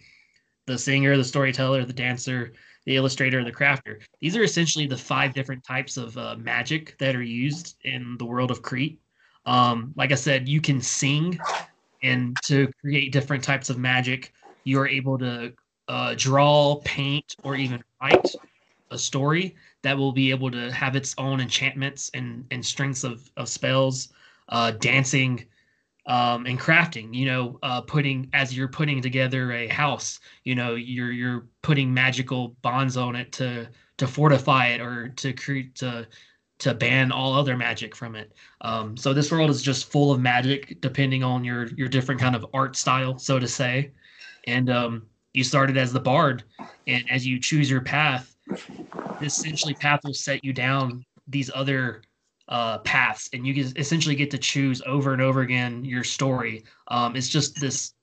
the 0.66 0.78
singer, 0.78 1.18
the 1.18 1.24
storyteller, 1.24 1.86
the 1.86 1.93
dancer, 1.93 2.54
the 2.86 2.95
illustrator, 2.95 3.43
the 3.43 3.52
crafter. 3.52 4.02
These 4.20 4.36
are 4.36 4.43
essentially 4.43 4.88
the 4.88 4.97
five 4.97 5.34
different 5.34 5.64
types 5.64 5.97
of 5.97 6.18
uh, 6.18 6.36
magic 6.38 6.97
that 6.99 7.16
are 7.16 7.24
used 7.24 7.76
in 7.84 8.16
the 8.18 8.26
world 8.26 8.52
of 8.52 8.62
Creat. 8.62 8.99
Um, 9.45 9.93
like 9.95 10.12
I 10.12 10.16
said, 10.16 10.47
you 10.47 10.62
can 10.62 10.82
sing, 10.82 11.39
and 12.04 12.38
to 12.43 12.72
create 12.80 13.12
different 13.12 13.43
types 13.43 13.70
of 13.70 13.78
magic, 13.78 14.34
you 14.64 14.80
are 14.80 14.88
able 14.88 15.18
to 15.20 15.54
uh, 15.88 16.16
draw, 16.18 16.80
paint, 16.86 17.36
or 17.43 17.56
even 17.56 17.84
write 18.02 18.36
a 18.91 18.97
story 18.97 19.56
that 19.84 19.97
will 19.97 20.12
be 20.12 20.32
able 20.32 20.52
to 20.52 20.72
have 20.72 20.95
its 20.95 21.16
own 21.18 21.39
enchantments 21.39 22.12
and, 22.14 22.45
and 22.52 22.66
strengths 22.66 23.04
of, 23.04 23.30
of 23.38 23.47
spells. 23.47 24.10
Uh, 24.49 24.72
dancing, 24.72 25.45
um, 26.08 26.45
and 26.45 26.60
crafting 26.60 27.14
you 27.14 27.26
know 27.26 27.60
uh, 27.64 27.80
putting 27.80 28.30
as 28.34 28.56
you're 28.58 28.68
putting 28.68 29.02
together 29.02 29.52
a 29.54 29.68
house 29.68 30.20
you 30.43 30.56
know 30.56 30.74
you're 30.74 31.12
you're 31.12 31.45
putting 31.62 31.93
magical 31.93 32.49
bonds 32.64 32.97
on 32.97 33.16
it 33.16 33.32
to 33.32 33.68
to 33.97 34.08
fortify 34.08 34.68
it 34.70 34.82
or 34.82 35.10
to 35.10 35.32
create 35.32 35.76
to 35.76 36.08
to 36.62 36.76
ban 36.76 37.12
all 37.12 37.34
other 37.34 37.58
magic 37.58 37.95
from 37.95 38.16
it. 38.16 38.34
Um, 38.62 38.95
so 38.95 39.14
this 39.14 39.32
world 39.32 39.49
is 39.49 39.64
just 39.64 39.91
full 39.91 40.12
of 40.12 40.20
magic, 40.22 40.80
depending 40.80 41.24
on 41.24 41.43
your 41.43 41.68
your 41.70 41.88
different 41.88 42.22
kind 42.22 42.36
of 42.36 42.45
art 42.54 42.76
style, 42.76 43.18
so 43.18 43.39
to 43.39 43.47
say. 43.47 43.91
And 44.45 44.70
um, 44.70 45.08
you 45.34 45.44
started 45.44 45.78
as 45.78 45.94
the 45.94 46.00
bard, 46.00 46.44
and 46.88 47.10
as 47.10 47.26
you 47.26 47.40
choose 47.40 47.70
your 47.70 47.82
path, 47.82 48.36
this 49.20 49.40
essentially 49.40 49.74
path 49.74 50.02
will 50.04 50.14
set 50.14 50.44
you 50.44 50.54
down 50.54 51.06
these 51.28 51.50
other 51.54 52.02
uh, 52.48 52.80
paths, 52.80 53.30
and 53.34 53.48
you 53.48 53.72
essentially 53.78 54.16
get 54.16 54.30
to 54.32 54.38
choose 54.38 54.82
over 54.86 55.14
and 55.14 55.22
over 55.22 55.42
again 55.42 55.86
your 55.86 56.04
story. 56.04 56.64
Um, 56.90 57.16
it's 57.16 57.30
just 57.30 57.60
this 57.60 57.94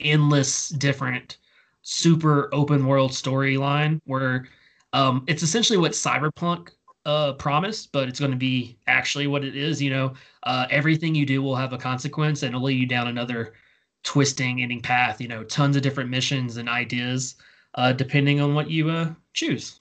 endless, 0.00 0.70
different, 0.70 1.38
super 1.82 2.48
open 2.52 2.86
world 2.86 3.12
storyline 3.12 4.00
where 4.04 4.48
um, 4.92 5.24
it's 5.26 5.42
essentially 5.42 5.78
what 5.78 5.92
Cyberpunk 5.92 6.70
uh, 7.04 7.32
promised, 7.34 7.92
but 7.92 8.08
it's 8.08 8.20
going 8.20 8.30
to 8.30 8.36
be 8.36 8.76
actually 8.86 9.26
what 9.26 9.44
it 9.44 9.56
is. 9.56 9.80
You 9.80 9.90
know, 9.90 10.14
uh, 10.44 10.66
everything 10.70 11.14
you 11.14 11.26
do 11.26 11.42
will 11.42 11.56
have 11.56 11.72
a 11.72 11.78
consequence, 11.78 12.42
and 12.42 12.54
it'll 12.54 12.66
lead 12.66 12.78
you 12.78 12.86
down 12.86 13.08
another 13.08 13.54
twisting, 14.02 14.62
ending 14.62 14.80
path. 14.80 15.20
You 15.20 15.28
know, 15.28 15.44
tons 15.44 15.76
of 15.76 15.82
different 15.82 16.10
missions 16.10 16.56
and 16.56 16.68
ideas, 16.68 17.36
uh, 17.74 17.92
depending 17.92 18.40
on 18.40 18.54
what 18.54 18.70
you 18.70 18.90
uh, 18.90 19.10
choose. 19.32 19.80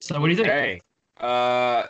So, 0.00 0.20
what 0.20 0.26
do 0.26 0.32
you 0.32 0.36
think? 0.36 0.48
Hey, 0.48 0.80
uh, 1.18 1.84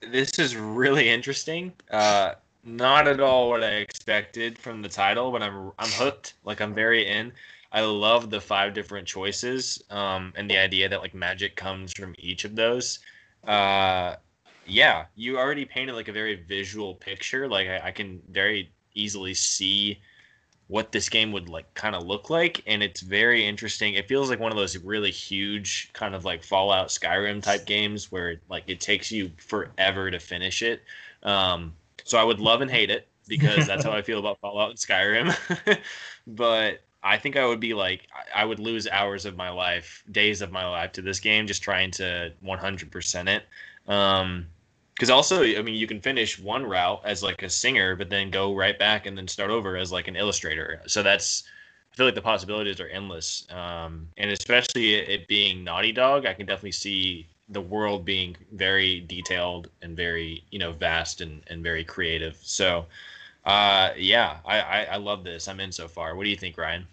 this 0.00 0.38
is 0.38 0.56
really 0.56 1.08
interesting. 1.08 1.72
Uh, 1.90 2.34
not 2.64 3.06
at 3.08 3.20
all 3.20 3.48
what 3.48 3.62
I 3.62 3.76
expected 3.76 4.58
from 4.58 4.82
the 4.82 4.88
title, 4.88 5.30
but 5.30 5.42
I'm 5.42 5.72
I'm 5.78 5.90
hooked. 5.90 6.34
Like 6.44 6.60
I'm 6.60 6.74
very 6.74 7.06
in. 7.06 7.32
I 7.72 7.80
love 7.80 8.30
the 8.30 8.40
five 8.40 8.74
different 8.74 9.06
choices, 9.06 9.82
um, 9.90 10.32
and 10.36 10.50
the 10.50 10.58
idea 10.58 10.88
that 10.88 11.00
like 11.00 11.14
magic 11.14 11.56
comes 11.56 11.92
from 11.92 12.14
each 12.18 12.44
of 12.44 12.56
those. 12.56 12.98
Uh, 13.46 14.16
yeah, 14.66 15.06
you 15.14 15.38
already 15.38 15.64
painted 15.64 15.94
like 15.94 16.08
a 16.08 16.12
very 16.12 16.34
visual 16.34 16.94
picture. 16.94 17.48
Like 17.48 17.68
I, 17.68 17.88
I 17.88 17.90
can 17.92 18.20
very 18.30 18.72
easily 18.96 19.34
see 19.34 20.00
what 20.68 20.90
this 20.90 21.08
game 21.08 21.30
would 21.30 21.48
like 21.48 21.72
kind 21.74 21.94
of 21.94 22.04
look 22.04 22.28
like 22.28 22.62
and 22.66 22.82
it's 22.82 23.00
very 23.00 23.46
interesting. 23.46 23.94
It 23.94 24.08
feels 24.08 24.30
like 24.30 24.40
one 24.40 24.50
of 24.50 24.58
those 24.58 24.76
really 24.78 25.12
huge 25.12 25.90
kind 25.92 26.14
of 26.14 26.24
like 26.24 26.42
fallout 26.42 26.88
skyrim 26.88 27.40
type 27.42 27.66
games 27.66 28.10
where 28.10 28.40
like 28.48 28.64
it 28.66 28.80
takes 28.80 29.12
you 29.12 29.30
forever 29.38 30.10
to 30.10 30.18
finish 30.18 30.62
it. 30.62 30.82
Um, 31.22 31.72
so 32.06 32.18
i 32.18 32.24
would 32.24 32.40
love 32.40 32.62
and 32.62 32.70
hate 32.70 32.90
it 32.90 33.06
because 33.28 33.66
that's 33.66 33.84
how 33.84 33.92
i 33.92 34.00
feel 34.00 34.18
about 34.18 34.40
fallout 34.40 34.70
and 34.70 34.78
skyrim. 34.78 35.78
But 36.26 36.80
i 37.02 37.18
think 37.18 37.36
i 37.36 37.46
would 37.46 37.60
be 37.60 37.74
like 37.74 38.08
i 38.34 38.44
would 38.44 38.58
lose 38.58 38.88
hours 38.88 39.26
of 39.26 39.36
my 39.36 39.50
life 39.50 40.02
days 40.10 40.40
of 40.40 40.50
my 40.50 40.66
life 40.66 40.92
to 40.92 41.02
this 41.02 41.20
game 41.20 41.46
just 41.46 41.62
trying 41.62 41.90
to 41.92 42.32
100% 42.44 43.28
it. 43.28 43.44
Um, 43.88 44.46
because 44.96 45.10
also 45.10 45.44
i 45.44 45.62
mean 45.62 45.74
you 45.74 45.86
can 45.86 46.00
finish 46.00 46.38
one 46.38 46.64
route 46.64 47.00
as 47.04 47.22
like 47.22 47.42
a 47.42 47.50
singer 47.50 47.94
but 47.94 48.10
then 48.10 48.30
go 48.30 48.54
right 48.54 48.78
back 48.78 49.06
and 49.06 49.16
then 49.16 49.28
start 49.28 49.50
over 49.50 49.76
as 49.76 49.92
like 49.92 50.08
an 50.08 50.16
illustrator. 50.16 50.80
So 50.86 51.02
that's 51.02 51.44
i 51.92 51.96
feel 51.96 52.06
like 52.06 52.14
the 52.14 52.22
possibilities 52.22 52.80
are 52.80 52.88
endless 52.88 53.46
um, 53.50 54.08
and 54.16 54.30
especially 54.30 54.94
it 54.94 55.28
being 55.28 55.62
naughty 55.62 55.92
dog 55.92 56.26
i 56.26 56.34
can 56.34 56.46
definitely 56.46 56.72
see 56.72 57.28
the 57.48 57.60
world 57.60 58.04
being 58.04 58.36
very 58.52 59.00
detailed 59.00 59.70
and 59.82 59.96
very 59.96 60.42
you 60.50 60.58
know 60.58 60.72
vast 60.72 61.20
and, 61.20 61.42
and 61.48 61.62
very 61.62 61.84
creative. 61.84 62.36
So 62.42 62.86
uh, 63.44 63.90
yeah 63.96 64.38
I, 64.44 64.60
I, 64.60 64.82
I 64.92 64.96
love 64.96 65.22
this. 65.24 65.46
I'm 65.48 65.60
in 65.60 65.72
so 65.72 65.86
far. 65.86 66.16
What 66.16 66.24
do 66.24 66.30
you 66.30 66.36
think 66.36 66.58
ryan? 66.58 66.86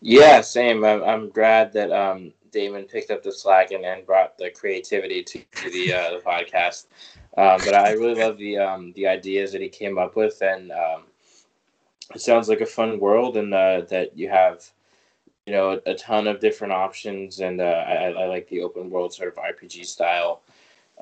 Yeah 0.00 0.40
same. 0.40 0.84
I'm, 0.84 1.02
I'm 1.04 1.30
glad 1.30 1.72
that 1.74 1.92
um, 1.92 2.32
Damon 2.54 2.84
picked 2.84 3.10
up 3.10 3.22
the 3.22 3.32
slack 3.32 3.72
and, 3.72 3.84
and 3.84 4.06
brought 4.06 4.38
the 4.38 4.48
creativity 4.48 5.22
to, 5.24 5.40
to 5.56 5.70
the 5.70 5.92
uh, 5.92 6.10
the 6.12 6.22
podcast. 6.24 6.86
Um, 7.36 7.58
but 7.64 7.74
I 7.74 7.92
really 7.92 8.14
love 8.14 8.38
the 8.38 8.58
um, 8.58 8.92
the 8.92 9.08
ideas 9.08 9.52
that 9.52 9.60
he 9.60 9.68
came 9.68 9.98
up 9.98 10.16
with, 10.16 10.40
and 10.40 10.70
um, 10.70 11.02
it 12.14 12.20
sounds 12.20 12.48
like 12.48 12.60
a 12.60 12.66
fun 12.66 13.00
world, 13.00 13.36
and 13.36 13.52
uh, 13.52 13.82
that 13.90 14.16
you 14.16 14.28
have 14.28 14.64
you 15.46 15.52
know 15.52 15.80
a, 15.84 15.94
ton 15.94 16.28
of 16.28 16.40
different 16.40 16.72
options, 16.72 17.40
and 17.40 17.60
uh, 17.60 17.64
I, 17.64 18.12
I, 18.12 18.26
like 18.26 18.48
the 18.48 18.62
open 18.62 18.88
world 18.88 19.12
sort 19.12 19.28
of 19.28 19.34
RPG 19.34 19.84
style 19.84 20.42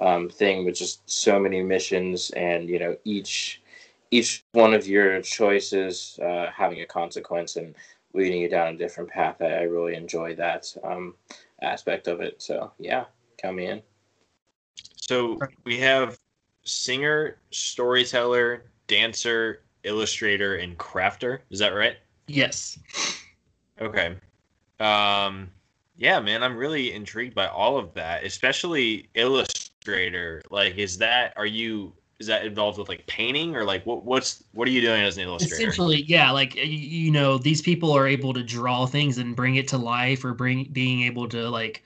um, 0.00 0.28
thing 0.28 0.64
with 0.64 0.74
just 0.74 1.08
so 1.08 1.38
many 1.38 1.62
missions, 1.62 2.30
and 2.30 2.68
you 2.68 2.78
know 2.78 2.96
each 3.04 3.60
each 4.10 4.44
one 4.52 4.74
of 4.74 4.86
your 4.86 5.20
choices 5.22 6.18
uh, 6.22 6.50
having 6.54 6.80
a 6.80 6.86
consequence 6.86 7.56
and 7.56 7.74
leading 8.14 8.40
you 8.40 8.48
down 8.48 8.74
a 8.74 8.78
different 8.78 9.10
path. 9.10 9.40
I, 9.40 9.46
I 9.46 9.62
really 9.62 9.94
enjoy 9.94 10.34
that 10.36 10.72
um, 10.84 11.14
aspect 11.62 12.08
of 12.08 12.20
it. 12.20 12.42
So 12.42 12.72
yeah, 12.78 13.04
count 13.38 13.56
me 13.56 13.66
in. 13.66 13.82
So 14.96 15.38
we 15.64 15.78
have 15.78 16.18
singer, 16.64 17.38
storyteller, 17.50 18.70
dancer, 18.86 19.62
illustrator, 19.84 20.56
and 20.56 20.78
crafter. 20.78 21.40
Is 21.50 21.58
that 21.58 21.70
right? 21.70 21.96
Yes. 22.28 22.78
Okay. 23.80 24.16
Um, 24.78 25.50
yeah, 25.96 26.20
man, 26.20 26.42
I'm 26.42 26.56
really 26.56 26.92
intrigued 26.92 27.34
by 27.34 27.48
all 27.48 27.76
of 27.78 27.94
that, 27.94 28.24
especially 28.24 29.08
illustrator. 29.14 30.42
Like, 30.50 30.76
is 30.76 30.98
that 30.98 31.32
are 31.36 31.46
you 31.46 31.92
is 32.22 32.28
that 32.28 32.46
involved 32.46 32.78
with 32.78 32.88
like 32.88 33.04
painting 33.08 33.56
or 33.56 33.64
like 33.64 33.84
what 33.84 34.04
what's 34.04 34.44
what 34.52 34.68
are 34.68 34.70
you 34.70 34.80
doing 34.80 35.02
as 35.02 35.16
an 35.16 35.24
illustrator 35.24 35.56
essentially 35.56 36.04
yeah 36.06 36.30
like 36.30 36.54
you 36.54 37.10
know 37.10 37.36
these 37.36 37.60
people 37.60 37.90
are 37.90 38.06
able 38.06 38.32
to 38.32 38.44
draw 38.44 38.86
things 38.86 39.18
and 39.18 39.34
bring 39.34 39.56
it 39.56 39.66
to 39.66 39.76
life 39.76 40.24
or 40.24 40.32
bring 40.32 40.68
being 40.72 41.02
able 41.02 41.28
to 41.28 41.50
like 41.50 41.82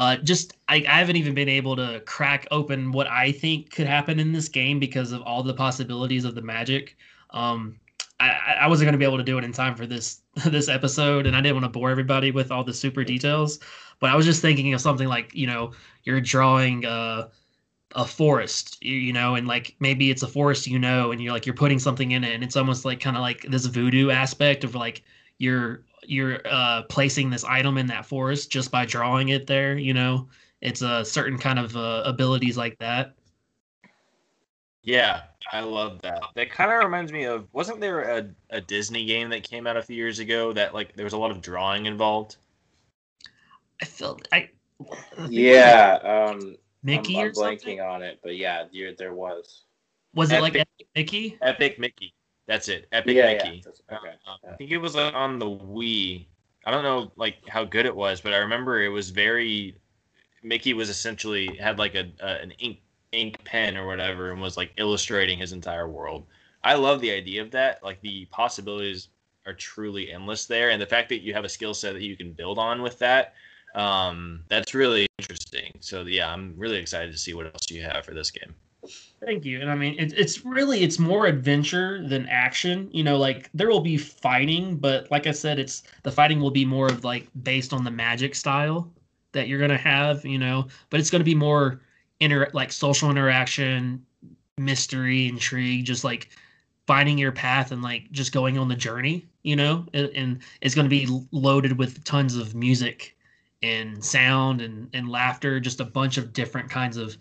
uh, 0.00 0.16
just 0.16 0.54
I, 0.66 0.76
I 0.88 0.98
haven't 0.98 1.16
even 1.16 1.34
been 1.34 1.48
able 1.48 1.76
to 1.76 2.00
crack 2.06 2.48
open 2.50 2.90
what 2.90 3.06
I 3.06 3.32
think 3.32 3.70
could 3.70 3.86
happen 3.86 4.18
in 4.18 4.32
this 4.32 4.48
game 4.48 4.80
because 4.80 5.12
of 5.12 5.20
all 5.22 5.42
the 5.42 5.52
possibilities 5.52 6.24
of 6.24 6.34
the 6.34 6.40
magic. 6.40 6.96
Um, 7.28 7.78
I, 8.18 8.56
I 8.62 8.66
wasn't 8.66 8.86
going 8.86 8.94
to 8.94 8.98
be 8.98 9.04
able 9.04 9.18
to 9.18 9.22
do 9.22 9.36
it 9.36 9.44
in 9.44 9.52
time 9.52 9.74
for 9.76 9.84
this 9.86 10.22
this 10.46 10.70
episode, 10.70 11.26
and 11.26 11.36
I 11.36 11.42
didn't 11.42 11.56
want 11.56 11.64
to 11.64 11.78
bore 11.78 11.90
everybody 11.90 12.30
with 12.30 12.50
all 12.50 12.64
the 12.64 12.72
super 12.72 13.04
details. 13.04 13.58
But 14.00 14.08
I 14.08 14.16
was 14.16 14.24
just 14.24 14.40
thinking 14.40 14.72
of 14.72 14.80
something 14.80 15.06
like 15.06 15.34
you 15.34 15.46
know 15.46 15.72
you're 16.04 16.22
drawing 16.22 16.86
uh, 16.86 17.28
a 17.94 18.06
forest 18.06 18.78
you, 18.82 18.94
you, 18.94 19.12
know 19.12 19.34
and 19.34 19.48
like 19.48 19.74
maybe 19.80 20.10
it's 20.10 20.22
a 20.22 20.28
forest 20.28 20.66
you 20.66 20.78
know 20.78 21.10
and 21.10 21.20
you're 21.20 21.32
like 21.32 21.44
you're 21.44 21.54
putting 21.54 21.78
something 21.78 22.12
in 22.12 22.22
it 22.22 22.34
and 22.34 22.44
it's 22.44 22.56
almost 22.56 22.84
like 22.84 23.00
kind 23.00 23.16
of 23.16 23.20
like 23.20 23.42
this 23.42 23.66
voodoo 23.66 24.10
aspect 24.10 24.62
of 24.62 24.74
like 24.74 25.02
you're 25.38 25.82
you're 26.04 26.40
uh 26.48 26.82
placing 26.84 27.30
this 27.30 27.44
item 27.44 27.76
in 27.78 27.86
that 27.86 28.06
forest 28.06 28.50
just 28.50 28.70
by 28.70 28.84
drawing 28.84 29.30
it 29.30 29.46
there 29.46 29.76
you 29.76 29.94
know? 29.94 30.28
It's 30.60 30.82
a 30.82 31.02
certain 31.06 31.38
kind 31.38 31.58
of 31.58 31.74
uh, 31.74 32.02
abilities 32.04 32.58
like 32.58 32.78
that. 32.80 33.14
Yeah 34.82 35.22
i 35.52 35.60
love 35.60 36.00
that. 36.02 36.22
That 36.34 36.50
kind 36.50 36.70
of 36.70 36.78
reminds 36.84 37.12
me 37.12 37.24
of 37.24 37.46
wasn't 37.52 37.80
there 37.80 38.00
a, 38.02 38.28
a 38.50 38.60
disney 38.60 39.04
game 39.04 39.28
that 39.30 39.42
came 39.42 39.66
out 39.66 39.76
a 39.76 39.82
few 39.82 39.96
years 39.96 40.18
ago 40.18 40.52
that 40.52 40.74
like 40.74 40.94
there 40.94 41.04
was 41.04 41.12
a 41.12 41.18
lot 41.18 41.30
of 41.30 41.40
drawing 41.40 41.86
involved? 41.86 42.36
I 43.82 43.84
felt 43.86 44.28
i 44.32 44.48
yeah 45.28 45.98
um 46.02 46.56
Mickey 46.82 47.16
I'm, 47.16 47.22
I'm 47.22 47.26
or 47.28 47.32
blanking 47.32 47.60
something? 47.60 47.80
on 47.80 48.02
it, 48.02 48.20
but 48.22 48.36
yeah, 48.36 48.64
there 48.72 48.94
there 48.96 49.14
was. 49.14 49.64
Was 50.14 50.32
Epic, 50.32 50.38
it 50.38 50.42
like 50.42 50.54
Epic 50.56 50.88
Mickey? 50.96 51.38
Epic 51.42 51.78
Mickey. 51.78 52.14
That's 52.46 52.68
it. 52.68 52.88
Epic 52.90 53.14
yeah, 53.14 53.26
Mickey. 53.26 53.62
Yeah. 53.64 53.96
Okay. 53.96 54.14
Uh, 54.26 54.52
I 54.52 54.56
think 54.56 54.70
it 54.70 54.78
was 54.78 54.96
on 54.96 55.38
the 55.38 55.46
Wii. 55.46 56.26
I 56.64 56.70
don't 56.70 56.82
know 56.82 57.12
like 57.16 57.36
how 57.48 57.64
good 57.64 57.86
it 57.86 57.94
was, 57.94 58.20
but 58.20 58.32
I 58.32 58.38
remember 58.38 58.82
it 58.82 58.88
was 58.88 59.10
very. 59.10 59.76
Mickey 60.42 60.72
was 60.72 60.88
essentially 60.88 61.54
had 61.56 61.78
like 61.78 61.94
a, 61.94 62.10
a 62.20 62.42
an 62.42 62.52
ink 62.52 62.78
ink 63.12 63.44
pen 63.44 63.76
or 63.76 63.86
whatever, 63.86 64.32
and 64.32 64.40
was 64.40 64.56
like 64.56 64.72
illustrating 64.78 65.38
his 65.38 65.52
entire 65.52 65.88
world. 65.88 66.26
I 66.64 66.74
love 66.74 67.00
the 67.00 67.10
idea 67.10 67.42
of 67.42 67.50
that. 67.52 67.82
Like 67.82 68.00
the 68.00 68.26
possibilities 68.26 69.08
are 69.46 69.54
truly 69.54 70.10
endless 70.12 70.46
there, 70.46 70.70
and 70.70 70.80
the 70.80 70.86
fact 70.86 71.08
that 71.10 71.22
you 71.22 71.34
have 71.34 71.44
a 71.44 71.48
skill 71.48 71.74
set 71.74 71.92
that 71.92 72.02
you 72.02 72.16
can 72.16 72.32
build 72.32 72.58
on 72.58 72.82
with 72.82 72.98
that 72.98 73.34
um, 73.74 74.44
that's 74.48 74.74
really 74.74 75.06
interesting. 75.18 75.72
So 75.80 76.02
yeah, 76.02 76.32
I'm 76.32 76.54
really 76.56 76.78
excited 76.78 77.12
to 77.12 77.18
see 77.18 77.34
what 77.34 77.46
else 77.46 77.70
you 77.70 77.82
have 77.82 78.04
for 78.04 78.14
this 78.14 78.30
game. 78.30 78.54
Thank 79.24 79.44
you. 79.44 79.60
And 79.60 79.70
I 79.70 79.74
mean, 79.74 79.98
it, 79.98 80.14
it's 80.18 80.44
really 80.44 80.82
it's 80.82 80.98
more 80.98 81.26
adventure 81.26 82.06
than 82.06 82.26
action. 82.28 82.88
You 82.92 83.04
know, 83.04 83.18
like 83.18 83.50
there 83.52 83.68
will 83.68 83.80
be 83.80 83.96
fighting, 83.96 84.76
but 84.76 85.10
like 85.10 85.26
I 85.26 85.32
said, 85.32 85.58
it's 85.58 85.82
the 86.02 86.10
fighting 86.10 86.40
will 86.40 86.50
be 86.50 86.64
more 86.64 86.86
of 86.86 87.04
like 87.04 87.28
based 87.42 87.72
on 87.72 87.84
the 87.84 87.90
magic 87.90 88.34
style 88.34 88.90
that 89.32 89.48
you're 89.48 89.60
gonna 89.60 89.76
have. 89.76 90.24
You 90.24 90.38
know, 90.38 90.66
but 90.88 91.00
it's 91.00 91.10
gonna 91.10 91.24
be 91.24 91.34
more 91.34 91.82
inter 92.20 92.48
like 92.54 92.72
social 92.72 93.10
interaction, 93.10 94.04
mystery, 94.56 95.28
intrigue, 95.28 95.84
just 95.84 96.02
like 96.02 96.30
finding 96.86 97.18
your 97.18 97.32
path 97.32 97.72
and 97.72 97.82
like 97.82 98.10
just 98.10 98.32
going 98.32 98.56
on 98.56 98.68
the 98.68 98.76
journey. 98.76 99.26
You 99.42 99.56
know, 99.56 99.86
and, 99.92 100.08
and 100.14 100.38
it's 100.62 100.74
gonna 100.74 100.88
be 100.88 101.06
loaded 101.30 101.76
with 101.76 102.02
tons 102.04 102.36
of 102.36 102.54
music 102.54 103.14
and 103.62 104.02
sound 104.04 104.60
and, 104.62 104.88
and 104.94 105.08
laughter, 105.08 105.60
just 105.60 105.80
a 105.80 105.84
bunch 105.84 106.16
of 106.18 106.32
different 106.32 106.70
kinds 106.70 106.96
of 106.96 107.16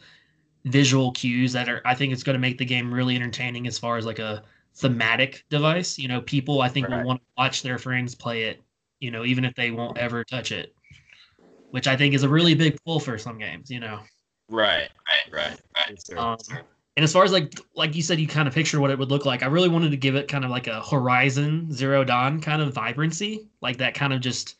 visual 0.66 1.12
cues 1.14 1.54
that 1.54 1.70
are 1.70 1.82
I 1.86 1.96
think 1.96 2.14
it's 2.14 2.24
going 2.24 2.34
to 2.36 2.40
make 2.40 2.58
the 2.58 2.66
game 2.66 2.94
really 2.94 3.16
entertaining 3.16 3.68
as 3.68 3.78
far 3.80 3.98
as 3.98 4.06
like 4.06 4.20
a 4.20 4.44
thematic 4.76 5.46
device. 5.50 5.98
You 5.98 6.08
know, 6.08 6.22
people 6.22 6.62
I 6.62 6.70
think 6.70 6.90
right. 6.90 6.98
will 6.98 7.08
want 7.08 7.22
to 7.22 7.26
watch 7.38 7.64
their 7.64 7.78
friends 7.78 8.16
play 8.16 8.44
it, 8.44 8.62
you 9.00 9.12
know, 9.12 9.26
even 9.26 9.46
if 9.46 9.56
they 9.56 9.72
won't 9.72 9.98
ever 9.98 10.24
touch 10.24 10.52
it. 10.52 10.74
which 11.72 11.88
I 11.88 11.96
think 11.96 12.14
is 12.14 12.24
a 12.24 12.30
really 12.30 12.56
big 12.56 12.78
pull 12.86 13.00
for 13.00 13.18
some 13.18 13.38
games. 13.38 13.70
You 13.70 13.80
know. 13.80 14.00
Right. 14.50 14.90
Right. 15.32 15.60
Right. 15.78 16.00
right. 16.12 16.18
Um, 16.18 16.38
and 16.98 17.04
as 17.04 17.14
far 17.14 17.24
as 17.24 17.32
like 17.32 17.60
like 17.76 17.96
you 17.96 18.02
said, 18.02 18.20
you 18.20 18.28
kind 18.28 18.48
of 18.48 18.54
picture 18.54 18.80
what 18.80 18.92
it 18.92 19.00
would 19.00 19.10
look 19.10 19.26
like. 19.26 19.44
I 19.44 19.48
really 19.48 19.70
wanted 19.70 19.92
to 19.92 19.98
give 19.98 20.16
it 20.16 20.28
kind 20.28 20.44
of 20.44 20.52
like 20.52 20.68
a 20.68 20.82
Horizon 20.82 21.72
Zero 21.72 22.04
Dawn 22.04 22.42
kind 22.42 22.62
of 22.62 22.74
vibrancy, 22.74 23.48
like 23.62 23.78
that 23.78 23.94
kind 23.94 24.14
of 24.14 24.22
just 24.22 24.59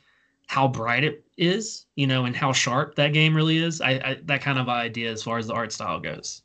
how 0.50 0.68
bright 0.68 1.04
it 1.04 1.24
is, 1.38 1.86
you 1.96 2.08
know, 2.08 2.26
and 2.26 2.36
how 2.36 2.52
sharp 2.52 2.96
that 2.96 3.14
game 3.14 3.36
really 3.36 3.60
is. 3.60 3.82
I, 3.82 3.92
I 3.92 4.18
that 4.24 4.42
kind 4.42 4.58
of 4.58 4.68
idea 4.68 5.12
as 5.12 5.22
far 5.22 5.38
as 5.38 5.46
the 5.46 5.54
art 5.54 5.72
style 5.72 6.00
goes. 6.00 6.42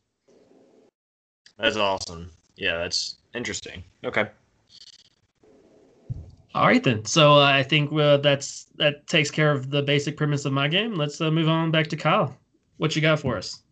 That's 1.59 1.79
awesome. 1.79 2.31
Yeah, 2.57 2.77
that's 2.77 3.17
interesting. 3.35 3.83
Okay. 4.05 4.29
All 6.55 6.67
right 6.67 6.85
then. 6.85 7.03
So 7.07 7.33
uh, 7.33 7.45
I 7.45 7.63
think 7.63 7.99
uh, 7.99 8.19
that's 8.19 8.67
that 8.77 9.07
takes 9.07 9.31
care 9.31 9.51
of 9.51 9.71
the 9.71 9.81
basic 9.81 10.19
premise 10.19 10.45
of 10.45 10.53
my 10.53 10.69
game. 10.69 10.97
Let's 10.97 11.19
uh, 11.23 11.31
move 11.31 11.49
on 11.49 11.71
back 11.71 11.87
to 11.87 11.97
Kyle. 11.97 12.37
What 12.77 12.95
you 12.95 13.01
got 13.01 13.21
for 13.21 13.39
us? 13.39 13.63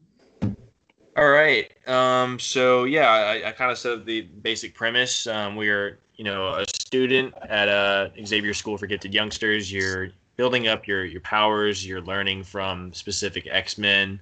All 1.15 1.29
right. 1.29 1.71
Um, 1.87 2.39
so 2.39 2.85
yeah, 2.85 3.11
I, 3.11 3.49
I 3.49 3.53
kind 3.53 3.71
of 3.71 3.77
said 3.77 4.07
the 4.07 4.23
basic 4.23 4.75
premise. 4.75 5.27
Um, 5.27 5.57
we 5.57 5.69
are, 5.69 5.99
you 6.17 6.25
know, 6.25 6.55
a 6.55 6.65
student 6.67 7.35
at 7.51 7.69
a 7.69 8.11
Xavier 8.25 8.55
School 8.55 8.79
for 8.79 8.87
Gifted 8.87 9.13
Youngsters. 9.13 9.71
You're 9.71 10.13
building 10.37 10.69
up 10.69 10.87
your 10.87 11.05
your 11.05 11.21
powers. 11.21 11.87
You're 11.87 12.01
learning 12.01 12.45
from 12.45 12.93
specific 12.93 13.47
X 13.51 13.79
Men. 13.79 14.21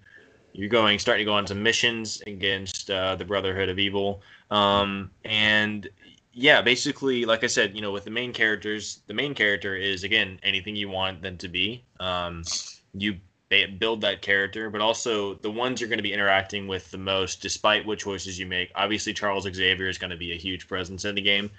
You're 0.52 0.68
going 0.68 0.98
starting 0.98 1.24
to 1.24 1.30
go 1.30 1.36
on 1.36 1.46
some 1.46 1.62
missions 1.62 2.20
against 2.26 2.90
uh, 2.90 3.14
the 3.14 3.24
Brotherhood 3.24 3.68
of 3.68 3.78
Evil. 3.78 4.20
Um, 4.50 5.10
and 5.24 5.88
yeah, 6.32 6.60
basically, 6.60 7.24
like 7.24 7.44
I 7.44 7.46
said, 7.46 7.74
you 7.74 7.82
know, 7.82 7.92
with 7.92 8.04
the 8.04 8.10
main 8.10 8.32
characters, 8.32 9.02
the 9.06 9.14
main 9.14 9.34
character 9.34 9.76
is 9.76 10.04
again 10.04 10.38
anything 10.42 10.76
you 10.76 10.88
want 10.88 11.22
them 11.22 11.36
to 11.38 11.48
be. 11.48 11.84
Um, 11.98 12.42
you 12.94 13.16
build 13.78 14.00
that 14.00 14.22
character, 14.22 14.70
but 14.70 14.80
also 14.80 15.34
the 15.34 15.50
ones 15.50 15.80
you're 15.80 15.88
going 15.88 15.98
to 15.98 16.04
be 16.04 16.12
interacting 16.12 16.68
with 16.68 16.88
the 16.92 16.98
most, 16.98 17.42
despite 17.42 17.84
what 17.84 17.98
choices 17.98 18.38
you 18.38 18.46
make. 18.46 18.70
Obviously, 18.76 19.12
Charles 19.12 19.44
Xavier 19.44 19.88
is 19.88 19.98
going 19.98 20.10
to 20.10 20.16
be 20.16 20.32
a 20.32 20.36
huge 20.36 20.68
presence 20.68 21.04
in 21.04 21.16
the 21.16 21.20
game, 21.20 21.50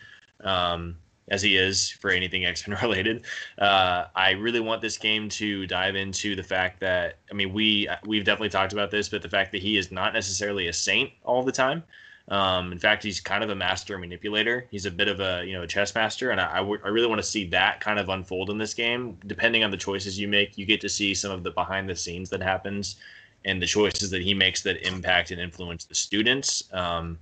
um, 0.44 0.96
as 1.32 1.42
he 1.42 1.56
is 1.56 1.90
for 1.90 2.12
anything 2.12 2.46
X 2.52 2.68
Men 2.68 2.78
related. 2.82 3.24
Uh, 3.58 4.06
I 4.16 4.32
really 4.32 4.60
want 4.60 4.82
this 4.82 4.98
game 5.00 5.30
to 5.30 5.66
dive 5.66 5.96
into 5.96 6.36
the 6.36 6.44
fact 6.44 6.80
that 6.82 7.16
I 7.32 7.34
mean 7.34 7.52
we 7.54 7.90
we've 8.06 8.24
definitely 8.24 8.50
talked 8.50 8.74
about 8.74 8.92
this, 8.92 9.10
but 9.10 9.24
the 9.24 9.30
fact 9.30 9.52
that 9.54 9.62
he 9.64 9.78
is 9.78 9.92
not 9.92 10.14
necessarily 10.14 10.68
a 10.68 10.74
saint 10.74 11.12
all 11.24 11.42
the 11.42 11.52
time. 11.52 11.84
Um, 12.28 12.72
in 12.72 12.80
fact, 12.80 13.04
he's 13.04 13.20
kind 13.20 13.44
of 13.44 13.50
a 13.50 13.56
master 13.56 13.98
manipulator. 13.98 14.68
He's 14.70 14.86
a 14.86 14.92
bit 14.92 15.08
of 15.08 15.20
a 15.20 15.44
you 15.46 15.54
know 15.54 15.64
a 15.64 15.68
chess 15.68 15.96
master, 15.96 16.30
and 16.32 16.40
I, 16.40 16.54
I, 16.54 16.58
w- 16.58 16.80
I 16.84 16.90
really 16.90 17.08
want 17.08 17.20
to 17.20 17.28
see 17.28 17.46
that 17.48 17.82
kind 17.82 18.00
of 18.00 18.10
unfold 18.10 18.50
in 18.50 18.58
this 18.58 18.74
game. 18.74 19.18
Depending 19.26 19.64
on 19.64 19.72
the 19.72 19.78
choices 19.78 20.20
you 20.20 20.28
make, 20.28 20.58
you 20.58 20.66
get 20.66 20.80
to 20.82 20.90
see 20.90 21.14
some 21.14 21.32
of 21.32 21.44
the 21.44 21.52
behind 21.52 21.90
the 21.90 21.96
scenes 21.96 22.30
that 22.30 22.42
happens, 22.42 22.98
and 23.44 23.62
the 23.62 23.66
choices 23.66 24.10
that 24.12 24.22
he 24.22 24.34
makes 24.34 24.62
that 24.62 24.86
impact 24.88 25.32
and 25.32 25.42
influence 25.42 25.86
the 25.86 25.96
students. 25.96 26.64
Um, 26.72 27.18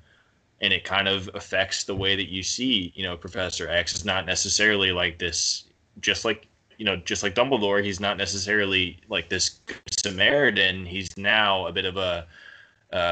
and 0.62 0.74
it 0.74 0.84
kind 0.84 1.08
of 1.08 1.30
affects 1.34 1.84
the 1.84 1.96
way 1.96 2.16
that 2.16 2.30
you 2.30 2.44
see 2.44 2.92
you 2.96 3.04
know 3.04 3.16
Professor 3.18 3.68
X. 3.70 3.94
It's 3.94 4.06
not 4.06 4.26
necessarily 4.26 4.92
like 4.92 5.20
this, 5.20 5.66
just 6.00 6.26
like 6.26 6.48
you 6.78 6.86
know, 6.86 6.96
just 6.96 7.24
like 7.24 7.36
Dumbledore. 7.36 7.84
He's 7.84 8.00
not 8.00 8.18
necessarily 8.18 9.00
like 9.10 9.30
this 9.30 9.60
Samaritan. 9.92 10.86
He's 10.86 11.16
now 11.18 11.68
a 11.68 11.74
bit 11.74 11.86
of 11.86 11.98
a 11.98 12.26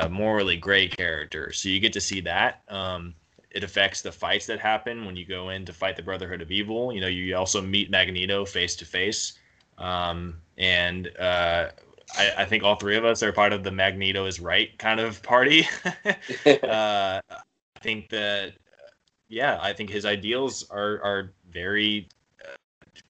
morally 0.10 0.58
gray 0.58 0.88
character. 0.88 1.52
So 1.52 1.70
you 1.70 1.80
get 1.80 1.93
to 1.93 2.02
see 2.02 2.22
that. 2.22 2.62
Um, 2.70 3.14
it 3.52 3.64
affects 3.64 4.02
the 4.02 4.12
fights 4.12 4.45
that 4.48 4.60
happen 4.60 5.06
when 5.06 5.16
you 5.16 5.26
go 5.26 5.50
in 5.50 5.66
to 5.66 5.74
fight 5.74 5.95
the 5.95 6.04
Brotherhood 6.04 6.41
of 6.41 6.52
Evil. 6.52 6.93
You 6.93 7.02
know, 7.02 7.08
you 7.08 7.36
also 7.36 7.62
meet 7.62 7.89
Magneto 7.89 8.45
face 8.45 8.76
to 8.78 8.86
face. 8.86 9.34
Um, 9.78 10.38
and 10.58 11.12
uh, 11.18 11.70
I, 12.16 12.32
I, 12.39 12.45
think 12.45 12.64
all 12.64 12.76
three 12.76 12.95
of 12.95 13.05
us 13.05 13.22
are 13.24 13.32
part 13.32 13.53
of 13.53 13.64
the 13.64 13.72
Magneto 13.72 14.26
is 14.26 14.39
right 14.39 14.78
kind 14.78 14.99
of 14.99 15.22
party. 15.24 15.68
uh, 16.45 17.22
I 17.28 17.80
think 17.82 18.10
that, 18.10 18.53
yeah, 19.28 19.60
I 19.62 19.74
think 19.74 19.89
his 19.89 20.05
ideals 20.05 20.70
are, 20.70 21.01
are 21.03 21.34
very 21.51 22.08
uh, 22.43 22.55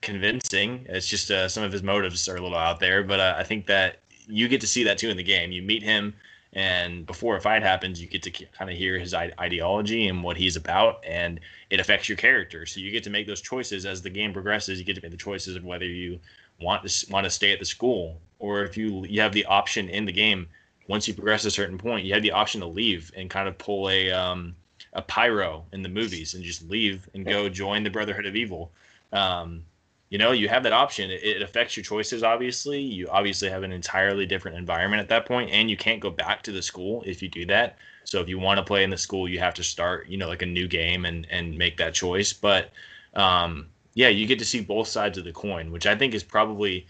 convincing. 0.02 0.86
It's 0.90 1.08
just 1.08 1.30
uh, 1.30 1.48
some 1.48 1.64
of 1.64 1.72
his 1.72 1.84
motives 1.84 2.28
are 2.28 2.38
a 2.38 2.42
little 2.42 2.58
out 2.58 2.80
there, 2.80 3.04
but 3.04 3.20
uh, 3.20 3.36
I 3.38 3.44
think 3.44 3.68
that 3.68 4.00
you 4.28 4.48
get 4.48 4.62
to 4.62 4.68
see 4.68 4.84
that 4.84 4.98
too 4.98 5.10
in 5.10 5.18
the 5.18 5.24
game. 5.24 5.52
You 5.52 5.62
meet 5.62 5.84
him 5.84 6.14
and 6.54 7.06
before 7.06 7.36
a 7.36 7.42
fight 7.42 7.62
happens 7.62 8.02
you 8.02 8.08
get 8.08 8.24
to 8.24 8.32
kind 8.32 8.72
of 8.72 8.78
hear 8.78 8.98
his 8.98 9.14
ideology 9.14 10.08
and 10.08 10.24
what 10.24 10.38
he's 10.38 10.56
about 10.56 11.04
and 11.06 11.40
it 11.70 11.80
affects 11.80 12.08
your 12.08 12.16
character 12.16 12.66
so 12.66 12.80
you 12.80 12.92
get 12.92 13.04
to 13.04 13.10
make 13.10 13.28
those 13.28 13.42
choices 13.42 13.86
as 13.86 14.02
the 14.02 14.10
game 14.10 14.34
progresses 14.34 14.80
you 14.80 14.86
get 14.86 14.96
to 14.96 15.02
make 15.02 15.12
the 15.12 15.18
choices 15.18 15.56
of 15.56 15.64
whether 15.64 15.86
you 15.86 16.20
want 16.62 16.86
to 16.88 17.12
want 17.12 17.24
to 17.24 17.30
stay 17.30 17.52
at 17.52 17.60
the 17.60 17.66
school 17.66 18.20
or 18.40 18.64
if 18.64 18.78
you 18.78 19.06
you 19.06 19.22
have 19.22 19.34
the 19.34 19.46
option 19.46 19.90
in 19.90 20.06
the 20.06 20.12
game 20.12 20.48
once 20.88 21.08
you 21.08 21.14
progress 21.14 21.46
a 21.46 21.52
certain 21.52 21.78
point 21.78 22.06
you 22.06 22.14
have 22.14 22.24
the 22.24 22.32
option 22.32 22.62
to 22.62 22.68
leave 22.68 23.12
and 23.16 23.30
kind 23.30 23.48
of 23.48 23.58
pull 23.58 23.90
a 23.90 24.12
um, 24.12 24.56
a 24.94 25.02
pyro 25.02 25.66
in 25.74 25.82
the 25.82 25.90
movies 25.90 26.34
and 26.34 26.44
just 26.44 26.68
leave 26.70 27.10
and 27.14 27.26
go 27.26 27.50
join 27.50 27.84
the 27.84 27.90
brotherhood 27.90 28.26
of 28.26 28.36
evil. 28.36 28.72
Um, 29.14 29.64
you 30.10 30.18
know 30.18 30.32
you 30.32 30.48
have 30.48 30.64
that 30.64 30.74
option. 30.74 31.12
It, 31.12 31.24
it, 31.24 31.42
affects 31.42 31.76
your 31.76 31.84
choices 31.84 32.24
obviously. 32.24 32.80
You 32.80 33.10
obviously 33.10 33.50
have 33.50 33.64
an 33.64 33.74
entirely 33.74 34.26
different 34.26 34.58
environment 34.58 35.02
at 35.02 35.10
that 35.10 35.26
point 35.26 35.52
and 35.52 35.70
you 35.70 35.76
can't 35.76 36.00
go 36.00 36.10
back 36.10 36.42
to 36.44 36.52
the 36.52 36.62
school 36.62 37.04
if 37.06 37.22
you 37.22 37.28
do 37.28 37.46
that. 37.48 37.78
So 38.06 38.22
if 38.22 38.30
you 38.30 38.40
want 38.40 38.58
to 38.58 38.64
play 38.64 38.84
in 38.84 38.90
the 38.90 38.98
school 38.98 39.28
you 39.28 39.40
have 39.40 39.54
to 39.56 39.64
start 39.64 40.08
you 40.08 40.18
know 40.18 40.28
like 40.28 40.42
a 40.42 40.46
new 40.46 40.68
game 40.68 41.06
and 41.06 41.28
and 41.30 41.58
make 41.58 41.78
that 41.78 41.94
choice. 41.94 42.32
But 42.34 42.72
um 43.14 43.68
yeah 43.94 44.10
you 44.10 44.26
get 44.28 44.40
to 44.40 44.46
see 44.46 44.62
both 44.62 44.88
sides 44.88 45.18
of 45.18 45.24
the 45.24 45.32
coin 45.32 45.72
which 45.72 45.88
i 45.88 45.96
think 45.96 46.14
is 46.14 46.24
probably 46.24 46.86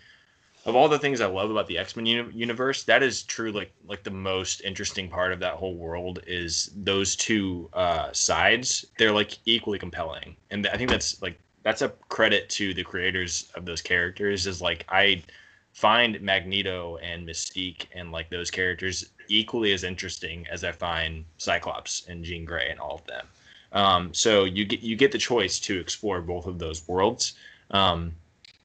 of 0.67 0.75
all 0.75 0.89
the 0.89 0.99
things 0.99 1.21
i 1.21 1.25
love 1.25 1.49
about 1.49 1.65
the 1.67 1.77
x-men 1.77 2.05
uni- 2.05 2.33
universe 2.33 2.83
that 2.83 3.01
is 3.01 3.23
true 3.23 3.51
like 3.51 3.71
like 3.87 4.03
the 4.03 4.11
most 4.11 4.61
interesting 4.61 5.09
part 5.09 5.31
of 5.31 5.39
that 5.39 5.53
whole 5.53 5.75
world 5.75 6.19
is 6.27 6.69
those 6.75 7.15
two 7.15 7.69
uh 7.73 8.11
sides. 8.11 8.85
They're 8.99 9.11
like 9.11 9.37
equally 9.45 9.79
compelling. 9.79 10.35
And 10.51 10.67
i 10.67 10.77
think 10.77 10.89
that's 10.89 11.21
like 11.21 11.39
that's 11.63 11.81
a 11.81 11.89
credit 12.09 12.49
to 12.49 12.73
the 12.73 12.83
creators 12.83 13.49
of 13.55 13.65
those 13.65 13.81
characters 13.81 14.45
is 14.45 14.61
like 14.61 14.85
i 14.89 15.23
find 15.73 16.19
magneto 16.21 16.97
and 16.97 17.27
mystique 17.27 17.85
and 17.93 18.11
like 18.11 18.29
those 18.29 18.49
characters 18.51 19.09
equally 19.29 19.73
as 19.73 19.83
interesting 19.83 20.45
as 20.51 20.63
i 20.63 20.71
find 20.71 21.23
cyclops 21.37 22.07
and 22.07 22.23
jean 22.23 22.45
grey 22.45 22.69
and 22.69 22.79
all 22.79 22.95
of 22.95 23.05
them. 23.05 23.25
Um, 23.71 24.13
so 24.13 24.45
you 24.45 24.65
get 24.65 24.81
you 24.81 24.95
get 24.95 25.11
the 25.11 25.17
choice 25.17 25.59
to 25.61 25.79
explore 25.79 26.21
both 26.21 26.45
of 26.45 26.59
those 26.59 26.87
worlds. 26.87 27.33
Um, 27.71 28.13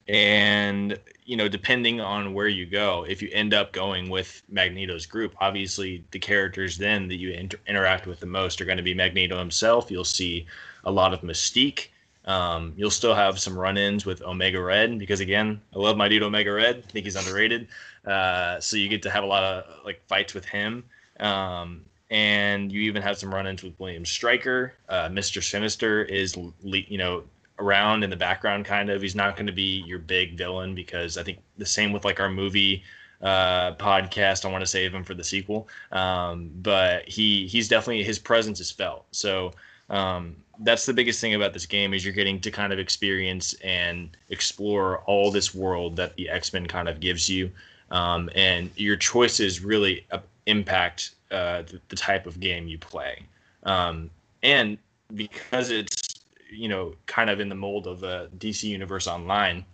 and 0.09 0.98
you 1.24 1.36
know 1.36 1.48
depending 1.48 2.00
on 2.00 2.34
where 2.34 2.48
you 2.48 2.66
go 2.66 3.04
if 3.08 3.22
you 3.22 3.28
end 3.32 3.54
up 3.54 3.72
going 3.72 4.10
with 4.10 4.42
magneto's 4.48 5.06
group 5.06 5.34
obviously 5.40 6.04
the 6.10 6.18
characters 6.18 6.78
then 6.78 7.08
that 7.08 7.16
you 7.16 7.30
inter- 7.30 7.58
interact 7.66 8.06
with 8.06 8.20
the 8.20 8.26
most 8.26 8.60
are 8.60 8.64
going 8.64 8.76
to 8.76 8.82
be 8.82 8.94
magneto 8.94 9.38
himself 9.38 9.90
you'll 9.90 10.04
see 10.04 10.46
a 10.84 10.90
lot 10.90 11.14
of 11.14 11.20
mystique 11.20 11.88
um, 12.24 12.72
you'll 12.76 12.90
still 12.90 13.14
have 13.14 13.38
some 13.38 13.58
run-ins 13.58 14.06
with 14.06 14.22
Omega 14.22 14.60
Red 14.60 14.98
because 14.98 15.20
again, 15.20 15.60
I 15.74 15.78
love 15.78 15.96
my 15.96 16.08
dude 16.08 16.22
Omega 16.22 16.52
Red. 16.52 16.84
I 16.86 16.90
think 16.90 17.04
he's 17.04 17.16
underrated. 17.16 17.68
Uh, 18.06 18.60
so 18.60 18.76
you 18.76 18.88
get 18.88 19.02
to 19.02 19.10
have 19.10 19.24
a 19.24 19.26
lot 19.26 19.42
of 19.42 19.84
like 19.84 20.02
fights 20.06 20.34
with 20.34 20.44
him. 20.44 20.84
Um, 21.18 21.82
and 22.10 22.70
you 22.70 22.82
even 22.82 23.02
have 23.02 23.16
some 23.16 23.34
run-ins 23.34 23.62
with 23.62 23.78
William 23.78 24.04
Stryker. 24.04 24.74
Uh, 24.88 25.08
Mr. 25.08 25.42
Sinister 25.42 26.02
is 26.02 26.36
you 26.62 26.98
know 26.98 27.24
around 27.59 28.03
in 28.03 28.11
the 28.11 28.16
background 28.16 28.64
kind 28.64 28.90
of. 28.90 29.03
He's 29.03 29.14
not 29.14 29.36
going 29.36 29.46
to 29.46 29.53
be 29.53 29.82
your 29.86 29.98
big 29.98 30.36
villain 30.36 30.74
because 30.74 31.18
I 31.18 31.22
think 31.22 31.38
the 31.59 31.66
same 31.66 31.92
with 31.92 32.05
like 32.05 32.20
our 32.20 32.30
movie 32.30 32.82
uh, 33.22 33.74
podcast. 33.74 34.44
I 34.44 34.50
want 34.50 34.62
to 34.62 34.70
save 34.70 34.92
him 34.92 35.05
for 35.05 35.14
the 35.14 35.24
sequel. 35.24 35.68
Um, 35.92 36.50
but 36.57 37.09
he 37.09 37.46
he's 37.46 37.68
definitely 37.68 38.03
his 38.03 38.18
presence 38.18 38.61
is 38.61 38.70
felt. 38.70 39.07
So 39.12 39.53
um, 39.90 40.36
that's 40.61 40.86
the 40.86 40.92
biggest 40.92 41.20
thing 41.20 41.34
about 41.34 41.53
this 41.53 41.66
game 41.66 41.94
is 41.94 42.05
you're 42.05 42.14
getting 42.14 42.40
to 42.40 42.50
kind 42.50 42.72
of 42.72 42.78
experience 42.78 43.55
and 43.64 44.16
explore 44.30 44.98
all 45.00 45.30
this 45.30 45.55
world 45.55 45.96
that 45.96 46.16
the 46.16 46.28
X-Men 46.28 46.66
kind 46.66 46.88
of 46.88 47.00
gives 47.00 47.28
you, 47.28 47.50
um, 47.90 48.30
and 48.34 48.70
your 48.76 48.96
choices 48.96 49.62
really 49.62 50.07
uh, 50.11 50.18
impact 50.46 51.14
uh, 51.30 51.62
the, 51.62 51.80
the, 51.88 51.96
type 51.96 52.26
of 52.26 52.38
game 52.40 52.68
you 52.68 52.78
play. 52.78 53.22
Um, 53.62 54.11
and 54.42 54.76
because 55.14 55.70
it's 55.70 56.11
you 56.53 56.68
know 56.68 56.94
kind 57.07 57.30
of 57.30 57.40
in 57.40 57.48
the 57.48 57.55
mold 57.55 57.86
of 57.86 58.03
a 58.03 58.28
DC 58.38 58.64
Universe 58.64 59.07
Online, 59.07 59.64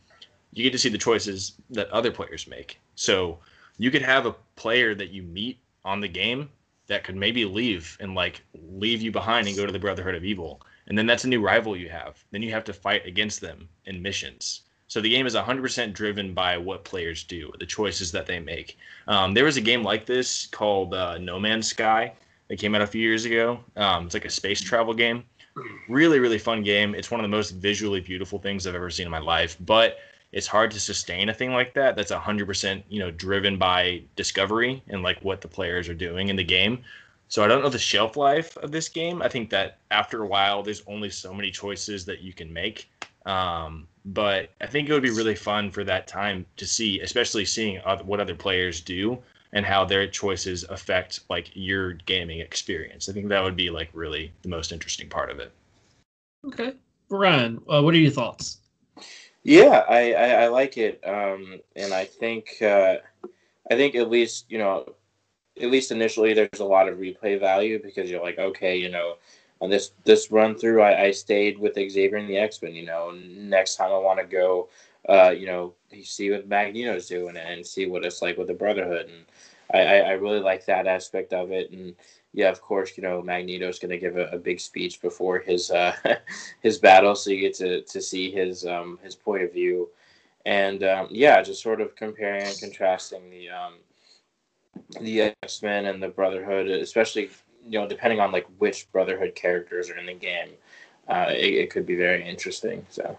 you 0.52 0.62
get 0.62 0.72
to 0.72 0.78
see 0.78 0.88
the 0.88 0.98
choices 0.98 1.54
that 1.70 1.90
other 1.90 2.10
players 2.10 2.46
make. 2.46 2.80
So 2.94 3.38
you 3.78 3.90
could 3.90 4.02
have 4.02 4.26
a 4.26 4.34
player 4.56 4.94
that 4.94 5.10
you 5.10 5.22
meet 5.22 5.58
on 5.84 6.00
the 6.00 6.08
game 6.08 6.50
that 6.88 7.04
could 7.04 7.16
maybe 7.16 7.44
leave 7.44 7.96
and 8.00 8.14
like 8.14 8.42
leave 8.54 9.02
you 9.02 9.12
behind 9.12 9.46
and 9.46 9.56
go 9.56 9.66
to 9.66 9.72
the 9.72 9.78
Brotherhood 9.78 10.14
of 10.14 10.24
Evil. 10.24 10.60
And 10.86 10.96
then 10.96 11.06
that's 11.06 11.24
a 11.24 11.28
new 11.28 11.40
rival 11.40 11.76
you 11.76 11.88
have. 11.90 12.24
Then 12.30 12.42
you 12.42 12.50
have 12.50 12.64
to 12.64 12.72
fight 12.72 13.06
against 13.06 13.40
them 13.40 13.68
in 13.84 14.00
missions. 14.02 14.62
So 14.88 15.02
the 15.02 15.10
game 15.10 15.26
is 15.26 15.34
100% 15.34 15.92
driven 15.92 16.32
by 16.32 16.56
what 16.56 16.84
players 16.84 17.22
do, 17.22 17.52
the 17.58 17.66
choices 17.66 18.10
that 18.12 18.24
they 18.24 18.40
make. 18.40 18.78
Um, 19.06 19.34
there 19.34 19.44
was 19.44 19.58
a 19.58 19.60
game 19.60 19.82
like 19.82 20.06
this 20.06 20.46
called 20.46 20.94
uh, 20.94 21.18
No 21.18 21.38
Man's 21.38 21.68
Sky 21.68 22.14
that 22.48 22.58
came 22.58 22.74
out 22.74 22.80
a 22.80 22.86
few 22.86 23.02
years 23.02 23.26
ago. 23.26 23.60
Um, 23.76 24.06
it's 24.06 24.14
like 24.14 24.24
a 24.24 24.30
space 24.30 24.62
travel 24.62 24.94
game. 24.94 25.24
Really, 25.88 26.18
really 26.18 26.38
fun 26.38 26.62
game. 26.62 26.94
It's 26.94 27.10
one 27.10 27.20
of 27.20 27.24
the 27.24 27.36
most 27.36 27.50
visually 27.50 28.00
beautiful 28.00 28.38
things 28.38 28.66
I've 28.66 28.74
ever 28.74 28.90
seen 28.90 29.06
in 29.06 29.10
my 29.10 29.18
life. 29.18 29.56
But 29.60 29.98
it's 30.32 30.46
hard 30.46 30.70
to 30.72 30.80
sustain 30.80 31.28
a 31.28 31.34
thing 31.34 31.52
like 31.52 31.74
that. 31.74 31.96
That's 31.96 32.12
hundred 32.12 32.46
percent, 32.46 32.84
you 32.88 32.98
know, 33.00 33.10
driven 33.10 33.56
by 33.56 34.02
discovery 34.16 34.82
and 34.88 35.02
like 35.02 35.18
what 35.22 35.40
the 35.40 35.48
players 35.48 35.88
are 35.88 35.94
doing 35.94 36.28
in 36.28 36.36
the 36.36 36.44
game. 36.44 36.84
So 37.28 37.44
I 37.44 37.46
don't 37.46 37.62
know 37.62 37.68
the 37.68 37.78
shelf 37.78 38.16
life 38.16 38.56
of 38.58 38.72
this 38.72 38.88
game. 38.88 39.20
I 39.20 39.28
think 39.28 39.50
that 39.50 39.78
after 39.90 40.22
a 40.22 40.26
while, 40.26 40.62
there's 40.62 40.82
only 40.86 41.10
so 41.10 41.34
many 41.34 41.50
choices 41.50 42.04
that 42.06 42.20
you 42.20 42.32
can 42.32 42.52
make. 42.52 42.90
Um, 43.26 43.86
but 44.06 44.50
I 44.60 44.66
think 44.66 44.88
it 44.88 44.92
would 44.94 45.02
be 45.02 45.10
really 45.10 45.34
fun 45.34 45.70
for 45.70 45.84
that 45.84 46.06
time 46.06 46.46
to 46.56 46.66
see, 46.66 47.00
especially 47.00 47.44
seeing 47.44 47.80
other, 47.84 48.02
what 48.04 48.20
other 48.20 48.34
players 48.34 48.80
do 48.80 49.18
and 49.52 49.64
how 49.64 49.84
their 49.84 50.06
choices 50.06 50.64
affect 50.64 51.20
like 51.30 51.50
your 51.54 51.94
gaming 51.94 52.40
experience. 52.40 53.08
I 53.08 53.12
think 53.12 53.28
that 53.28 53.42
would 53.42 53.56
be 53.56 53.70
like 53.70 53.90
really 53.92 54.32
the 54.42 54.48
most 54.48 54.72
interesting 54.72 55.08
part 55.08 55.30
of 55.30 55.38
it. 55.38 55.52
Okay, 56.46 56.74
Ryan, 57.10 57.60
uh, 57.68 57.82
what 57.82 57.94
are 57.94 57.98
your 57.98 58.10
thoughts? 58.10 58.58
Yeah, 59.42 59.84
I, 59.88 60.12
I, 60.12 60.28
I 60.44 60.48
like 60.48 60.76
it, 60.76 61.00
um, 61.06 61.60
and 61.76 61.92
I 61.92 62.04
think 62.04 62.60
uh, 62.60 62.96
I 63.70 63.74
think 63.74 63.94
at 63.94 64.10
least 64.10 64.46
you 64.48 64.58
know, 64.58 64.94
at 65.60 65.70
least 65.70 65.90
initially, 65.90 66.34
there's 66.34 66.60
a 66.60 66.64
lot 66.64 66.88
of 66.88 66.98
replay 66.98 67.38
value 67.38 67.80
because 67.82 68.10
you're 68.10 68.22
like, 68.22 68.38
okay, 68.38 68.76
you 68.76 68.90
know, 68.90 69.14
on 69.60 69.70
this 69.70 69.92
this 70.04 70.30
run 70.30 70.54
through, 70.56 70.82
I, 70.82 71.04
I 71.06 71.10
stayed 71.10 71.58
with 71.58 71.74
Xavier 71.74 72.16
and 72.16 72.28
the 72.28 72.38
X 72.38 72.62
Men. 72.62 72.74
You 72.74 72.86
know, 72.86 73.10
next 73.10 73.76
time 73.76 73.90
I 73.90 73.98
want 73.98 74.18
to 74.20 74.24
go, 74.24 74.68
uh, 75.08 75.30
you 75.30 75.46
know, 75.46 75.74
see 76.04 76.30
what 76.30 76.48
Magneto's 76.48 77.08
doing 77.08 77.36
and 77.36 77.66
see 77.66 77.86
what 77.86 78.04
it's 78.04 78.22
like 78.22 78.36
with 78.36 78.48
the 78.48 78.54
Brotherhood, 78.54 79.06
and 79.06 79.24
I, 79.72 80.00
I, 80.00 80.10
really 80.12 80.40
like 80.40 80.64
that 80.66 80.86
aspect 80.86 81.32
of 81.32 81.50
it. 81.52 81.70
And 81.70 81.94
yeah, 82.32 82.48
of 82.48 82.60
course, 82.60 82.96
you 82.96 83.02
know, 83.02 83.22
Magneto's 83.22 83.78
going 83.78 83.90
to 83.90 83.98
give 83.98 84.16
a, 84.16 84.26
a, 84.26 84.38
big 84.38 84.60
speech 84.60 85.00
before 85.02 85.38
his 85.38 85.70
uh, 85.70 85.94
his 86.62 86.78
battle, 86.78 87.14
so 87.14 87.30
you 87.30 87.40
get 87.40 87.54
to 87.56 87.82
to 87.82 88.00
see 88.00 88.30
his 88.30 88.66
um, 88.66 88.98
his 89.02 89.14
point 89.14 89.42
of 89.42 89.52
view, 89.52 89.88
and 90.46 90.82
um, 90.84 91.08
yeah, 91.10 91.42
just 91.42 91.62
sort 91.62 91.80
of 91.80 91.96
comparing 91.96 92.44
and 92.44 92.58
contrasting 92.58 93.30
the 93.30 93.50
um, 93.50 93.74
the 95.00 95.34
X 95.42 95.62
Men 95.62 95.86
and 95.86 96.02
the 96.02 96.08
Brotherhood, 96.08 96.68
especially 96.68 97.30
you 97.68 97.78
know, 97.78 97.86
depending 97.86 98.20
on 98.20 98.32
like 98.32 98.46
which 98.58 98.90
Brotherhood 98.92 99.34
characters 99.34 99.90
are 99.90 99.98
in 99.98 100.06
the 100.06 100.14
game, 100.14 100.50
uh, 101.08 101.26
it, 101.30 101.54
it 101.54 101.70
could 101.70 101.86
be 101.86 101.96
very 101.96 102.26
interesting. 102.26 102.84
So, 102.88 103.16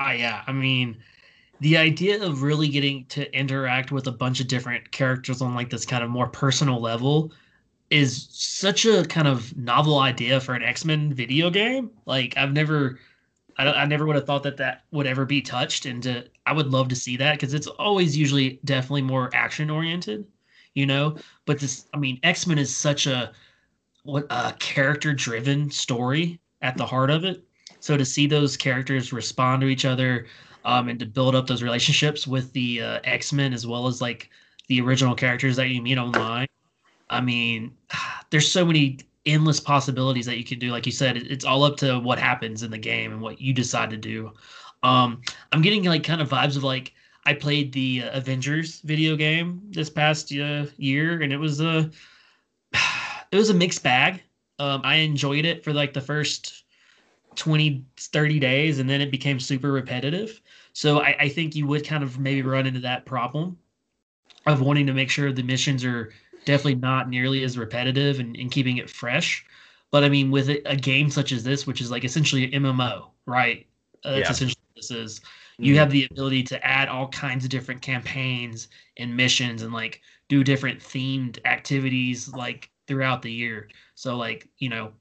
uh, 0.00 0.12
yeah, 0.12 0.42
I 0.46 0.52
mean, 0.52 0.96
the 1.60 1.76
idea 1.76 2.22
of 2.22 2.42
really 2.42 2.68
getting 2.68 3.04
to 3.06 3.32
interact 3.36 3.90
with 3.92 4.06
a 4.06 4.12
bunch 4.12 4.40
of 4.40 4.48
different 4.48 4.90
characters 4.92 5.42
on 5.42 5.54
like 5.54 5.70
this 5.70 5.84
kind 5.84 6.04
of 6.04 6.10
more 6.10 6.28
personal 6.28 6.80
level 6.80 7.32
is 7.90 8.28
such 8.30 8.84
a 8.84 9.04
kind 9.04 9.26
of 9.26 9.56
novel 9.56 9.98
idea 9.98 10.40
for 10.40 10.54
an 10.54 10.62
X-Men 10.62 11.12
video 11.12 11.50
game. 11.50 11.90
Like 12.06 12.36
I've 12.36 12.52
never 12.52 12.98
I, 13.56 13.66
I 13.66 13.86
never 13.86 14.06
would 14.06 14.16
have 14.16 14.26
thought 14.26 14.42
that 14.44 14.58
that 14.58 14.84
would 14.92 15.06
ever 15.06 15.24
be 15.24 15.42
touched 15.42 15.86
and 15.86 16.02
to, 16.04 16.24
I 16.46 16.52
would 16.52 16.68
love 16.68 16.88
to 16.88 16.96
see 16.96 17.16
that 17.16 17.32
because 17.32 17.54
it's 17.54 17.66
always 17.66 18.16
usually 18.16 18.60
definitely 18.64 19.02
more 19.02 19.30
action 19.34 19.70
oriented 19.70 20.26
you 20.78 20.86
know. 20.86 21.16
But 21.44 21.58
this, 21.58 21.86
I 21.92 21.98
mean, 21.98 22.20
X 22.22 22.46
Men 22.46 22.58
is 22.58 22.74
such 22.74 23.06
a 23.06 23.32
what 24.04 24.26
a 24.30 24.54
character 24.60 25.12
driven 25.12 25.70
story 25.70 26.40
at 26.62 26.76
the 26.76 26.86
heart 26.86 27.10
of 27.10 27.24
it. 27.24 27.42
So 27.80 27.96
to 27.96 28.04
see 28.04 28.26
those 28.26 28.56
characters 28.56 29.12
respond 29.12 29.60
to 29.62 29.68
each 29.68 29.84
other, 29.84 30.26
um, 30.64 30.88
and 30.88 30.98
to 31.00 31.06
build 31.06 31.34
up 31.34 31.46
those 31.46 31.62
relationships 31.62 32.26
with 32.26 32.52
the 32.52 32.82
uh, 32.82 33.00
X 33.04 33.32
Men 33.32 33.52
as 33.52 33.66
well 33.66 33.86
as 33.86 34.00
like 34.00 34.30
the 34.68 34.80
original 34.80 35.14
characters 35.14 35.56
that 35.56 35.68
you 35.68 35.82
meet 35.82 35.98
online. 35.98 36.46
I 37.10 37.20
mean, 37.20 37.74
there's 38.30 38.50
so 38.50 38.64
many 38.64 38.98
endless 39.26 39.60
possibilities 39.60 40.26
that 40.26 40.38
you 40.38 40.44
can 40.44 40.58
do. 40.58 40.70
Like 40.70 40.86
you 40.86 40.92
said, 40.92 41.16
it's 41.16 41.44
all 41.44 41.64
up 41.64 41.76
to 41.78 41.98
what 42.00 42.18
happens 42.18 42.62
in 42.62 42.70
the 42.70 42.78
game 42.78 43.12
and 43.12 43.20
what 43.20 43.40
you 43.40 43.52
decide 43.52 43.90
to 43.90 43.96
do. 43.96 44.32
Um, 44.82 45.20
I'm 45.52 45.62
getting 45.62 45.84
like 45.84 46.04
kind 46.04 46.20
of 46.20 46.28
vibes 46.28 46.56
of 46.56 46.64
like 46.64 46.92
I 47.24 47.34
played 47.34 47.72
the 47.72 48.04
uh, 48.04 48.18
Avengers 48.18 48.80
video 48.80 49.16
game 49.16 49.60
this 49.70 49.90
past 49.90 50.32
uh, 50.32 50.66
year, 50.76 51.20
and 51.20 51.32
it 51.32 51.36
was 51.36 51.60
a 51.60 51.90
it 53.32 53.36
was 53.36 53.50
a 53.50 53.54
mixed 53.54 53.82
bag. 53.82 54.22
Um, 54.58 54.80
I 54.84 54.96
enjoyed 54.96 55.44
it 55.44 55.62
for 55.62 55.72
like 55.72 55.92
the 55.92 56.00
first 56.00 56.64
20, 57.36 57.84
30 57.96 58.38
days, 58.38 58.78
and 58.78 58.88
then 58.90 59.00
it 59.00 59.10
became 59.10 59.38
super 59.38 59.70
repetitive. 59.70 60.40
So 60.78 61.00
I, 61.00 61.16
I 61.18 61.28
think 61.28 61.56
you 61.56 61.66
would 61.66 61.84
kind 61.84 62.04
of 62.04 62.20
maybe 62.20 62.42
run 62.42 62.64
into 62.64 62.78
that 62.80 63.04
problem 63.04 63.58
of 64.46 64.60
wanting 64.60 64.86
to 64.86 64.92
make 64.92 65.10
sure 65.10 65.32
the 65.32 65.42
missions 65.42 65.84
are 65.84 66.12
definitely 66.44 66.76
not 66.76 67.08
nearly 67.08 67.42
as 67.42 67.58
repetitive 67.58 68.20
and, 68.20 68.36
and 68.36 68.48
keeping 68.48 68.76
it 68.76 68.88
fresh. 68.88 69.44
But 69.90 70.04
I 70.04 70.08
mean, 70.08 70.30
with 70.30 70.48
a, 70.48 70.76
game 70.76 71.10
such 71.10 71.32
as 71.32 71.42
this, 71.42 71.66
which 71.66 71.80
is 71.80 71.90
like 71.90 72.04
essentially 72.04 72.44
an 72.44 72.62
MMO, 72.62 73.08
right? 73.26 73.66
Uh, 74.04 74.12
that's 74.12 74.28
yeah. 74.28 74.30
essentially 74.30 74.62
what 74.68 74.76
this 74.76 74.92
is 74.92 75.20
you 75.58 75.72
mm-hmm. 75.72 75.80
have 75.80 75.90
the 75.90 76.06
ability 76.12 76.44
to 76.44 76.64
add 76.64 76.88
all 76.88 77.08
kinds 77.08 77.44
of 77.44 77.50
different 77.50 77.82
campaigns 77.82 78.68
and 78.98 79.16
missions 79.16 79.62
and 79.62 79.72
like 79.72 80.00
do 80.28 80.44
different 80.44 80.78
themed 80.78 81.44
activities 81.44 82.32
like 82.32 82.70
throughout 82.86 83.22
the 83.22 83.32
year 83.32 83.68
so 83.96 84.16
like 84.16 84.48
you 84.58 84.68
know 84.68 84.92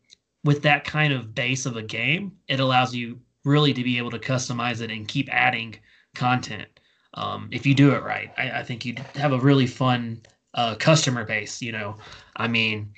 with 0.44 0.64
that 0.64 0.84
kind 0.84 1.14
of 1.14 1.36
base 1.36 1.68
of 1.68 1.78
a 1.78 1.84
game 1.84 2.32
it 2.48 2.60
allows 2.60 2.96
you 2.96 3.20
really 3.48 3.74
to 3.74 3.84
be 3.84 3.98
able 3.98 4.12
to 4.12 4.20
customize 4.20 4.82
it 4.82 4.92
and 4.92 5.08
keep 5.08 5.28
adding 5.32 5.76
content 6.16 6.68
um, 7.14 7.50
if 7.52 7.66
you 7.66 7.74
do 7.74 7.92
it 7.92 8.04
right 8.04 8.32
I, 8.38 8.60
I 8.60 8.64
think 8.64 8.86
you'd 8.86 9.00
have 9.16 9.34
a 9.34 9.40
really 9.40 9.68
fun 9.68 10.22
uh, 10.54 10.76
customer 10.76 11.24
base 11.24 11.62
you 11.62 11.72
know 11.72 11.98
i 12.36 12.48
mean 12.48 12.94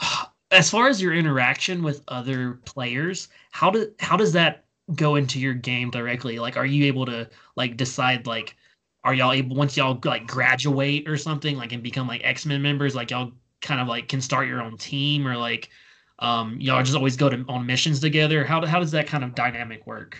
as 0.50 0.70
far 0.70 0.88
as 0.88 1.02
your 1.02 1.14
interaction 1.14 1.82
with 1.82 2.02
other 2.08 2.60
players 2.64 3.28
how 3.50 3.70
do 3.70 3.92
how 4.00 4.16
does 4.16 4.32
that 4.32 4.64
go 4.94 5.16
into 5.16 5.38
your 5.38 5.54
game 5.54 5.90
directly? 5.90 6.38
Like, 6.38 6.56
are 6.56 6.66
you 6.66 6.84
able 6.86 7.06
to 7.06 7.28
like 7.56 7.76
decide 7.76 8.26
like, 8.26 8.56
are 9.02 9.14
y'all 9.14 9.32
able 9.32 9.56
once 9.56 9.76
y'all 9.76 9.98
like 10.04 10.26
graduate 10.26 11.08
or 11.08 11.16
something 11.16 11.56
like 11.56 11.72
and 11.72 11.82
become 11.82 12.08
like 12.08 12.22
X 12.24 12.46
Men 12.46 12.62
members? 12.62 12.94
Like 12.94 13.10
y'all 13.10 13.32
kind 13.60 13.80
of 13.80 13.88
like 13.88 14.08
can 14.08 14.20
start 14.20 14.48
your 14.48 14.62
own 14.62 14.76
team 14.76 15.26
or 15.26 15.36
like 15.36 15.70
um 16.18 16.58
y'all 16.60 16.82
just 16.82 16.96
always 16.96 17.16
go 17.16 17.28
to 17.28 17.44
on 17.48 17.66
missions 17.66 18.00
together. 18.00 18.44
How 18.44 18.64
how 18.66 18.80
does 18.80 18.90
that 18.92 19.06
kind 19.06 19.24
of 19.24 19.34
dynamic 19.34 19.86
work? 19.86 20.18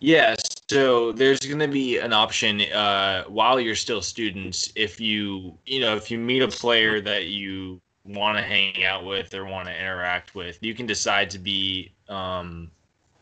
Yes. 0.00 0.40
So 0.68 1.12
there's 1.12 1.40
going 1.40 1.60
to 1.60 1.68
be 1.68 1.98
an 1.98 2.12
option 2.12 2.60
uh, 2.60 3.24
while 3.24 3.58
you're 3.58 3.74
still 3.74 4.02
students. 4.02 4.70
If 4.74 5.00
you, 5.00 5.56
you 5.64 5.80
know, 5.80 5.96
if 5.96 6.10
you 6.10 6.18
meet 6.18 6.42
a 6.42 6.48
player 6.48 7.00
that 7.00 7.26
you 7.26 7.80
want 8.04 8.36
to 8.36 8.42
hang 8.42 8.84
out 8.84 9.04
with 9.04 9.34
or 9.34 9.46
want 9.46 9.66
to 9.68 9.78
interact 9.78 10.34
with, 10.34 10.58
you 10.60 10.74
can 10.74 10.84
decide 10.86 11.30
to 11.30 11.38
be 11.38 11.92
um, 12.08 12.70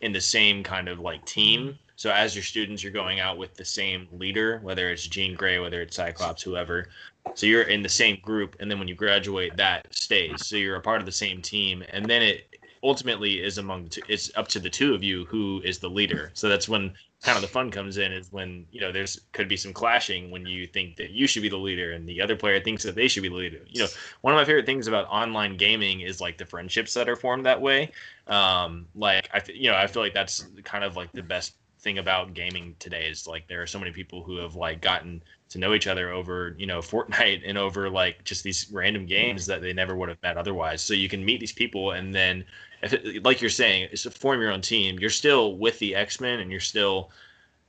in 0.01 0.12
the 0.12 0.20
same 0.20 0.62
kind 0.64 0.89
of 0.89 0.99
like 0.99 1.25
team. 1.25 1.79
So 1.95 2.11
as 2.11 2.35
your 2.35 2.43
students, 2.43 2.83
you're 2.83 2.93
going 2.93 3.20
out 3.20 3.39
with 3.39 3.55
the 3.55 3.64
same 3.64 4.09
leader, 4.12 4.59
whether 4.62 4.91
it's 4.91 5.07
Jean 5.07 5.37
Grey, 5.37 5.61
whether 5.61 5.81
it's 5.83 5.95
Cyclops, 5.95 6.43
whoever. 6.43 6.89
So 7.35 7.47
you're 7.47 7.62
in 7.62 7.83
the 7.83 7.89
same 7.89 8.18
group, 8.20 8.57
and 8.61 8.70
then 8.70 8.79
when 8.79 8.89
you 8.89 8.95
graduate, 8.95 9.57
that 9.57 9.87
stays. 9.95 10.43
So 10.43 10.57
you're 10.57 10.77
a 10.77 10.83
part 10.83 11.01
of 11.01 11.07
the 11.07 11.12
same 11.12 11.41
team, 11.41 11.83
and 11.91 12.09
then 12.09 12.23
it 12.23 12.49
ultimately 12.83 13.43
is 13.43 13.59
among 13.59 13.85
the 13.85 13.91
two, 13.91 14.03
it's 14.09 14.31
up 14.37 14.49
to 14.49 14.61
the 14.61 14.70
two 14.70 14.95
of 14.95 15.03
you 15.03 15.25
who 15.27 15.61
is 15.64 15.79
the 15.79 15.89
leader. 15.89 16.31
So 16.35 16.49
that's 16.49 16.68
when 16.68 16.95
kind 17.23 17.37
of 17.37 17.43
the 17.43 17.49
fun 17.49 17.70
comes 17.70 17.99
in 17.99 18.12
is 18.12 18.33
when 18.33 18.66
you 18.73 18.81
know 18.81 18.91
there's 18.91 19.20
could 19.33 19.49
be 19.49 19.57
some 19.57 19.73
clashing 19.73 20.31
when 20.31 20.45
you 20.45 20.66
think 20.66 20.97
that 20.97 21.11
you 21.11 21.27
should 21.27 21.43
be 21.43 21.49
the 21.49 21.57
leader 21.57 21.93
and 21.93 22.09
the 22.09 22.20
other 22.20 22.35
player 22.35 22.61
thinks 22.61 22.83
that 22.83 22.97
they 22.97 23.07
should 23.07 23.23
be 23.23 23.29
the 23.29 23.35
leader 23.35 23.61
you 23.68 23.81
know 23.81 23.87
one 24.23 24.35
of 24.35 24.39
my 24.39 24.45
favorite 24.45 24.66
things 24.66 24.89
about 24.89 25.07
online 25.07 25.57
gaming 25.57 26.01
is 26.01 26.20
like 26.20 26.37
the 26.37 26.45
friendships 26.45 26.93
that 26.95 27.09
are 27.09 27.14
formed 27.14 27.47
that 27.47 27.61
way 27.61 27.91
um 28.27 28.87
like 28.97 29.29
i 29.33 29.41
you 29.55 29.70
know 29.70 29.77
i 29.77 29.87
feel 29.87 30.03
like 30.03 30.14
that's 30.14 30.47
kind 30.64 30.83
of 30.83 30.97
like 30.97 31.12
the 31.12 31.23
best 31.23 31.55
thing 31.83 31.99
about 31.99 32.35
gaming 32.35 32.76
today 32.78 33.07
is 33.09 33.26
like 33.26 33.49
there 33.49 33.62
are 33.62 33.66
so 33.66 33.78
many 33.78 33.91
people 33.91 34.22
who 34.22 34.37
have 34.37 34.55
like 34.55 34.80
gotten 34.80 35.22
to 35.49 35.59
know 35.59 35.74
each 35.74 35.87
other 35.87 36.11
over 36.11 36.55
you 36.59 36.66
know 36.66 36.78
Fortnite 36.80 37.43
and 37.45 37.59
over 37.59 37.91
like 37.91 38.24
just 38.24 38.45
these 38.45 38.68
random 38.72 39.07
games 39.07 39.47
that 39.47 39.61
they 39.61 39.72
never 39.72 39.97
would 39.97 40.09
have 40.09 40.22
met 40.22 40.37
otherwise. 40.37 40.83
So 40.83 40.95
you 40.95 41.09
can 41.09 41.24
meet 41.24 41.41
these 41.41 41.53
people 41.53 41.93
and 41.93 42.14
then 42.14 42.45
it, 42.83 43.24
like 43.24 43.41
you're 43.41 43.51
saying, 43.51 43.89
it's 43.93 44.05
form 44.05 44.41
your 44.41 44.53
own 44.53 44.61
team. 44.61 44.99
You're 44.99 45.11
still 45.11 45.57
with 45.57 45.78
the 45.78 45.95
X 45.95 46.20
Men, 46.20 46.41
and 46.41 46.51
you're 46.51 46.61
still 46.61 47.11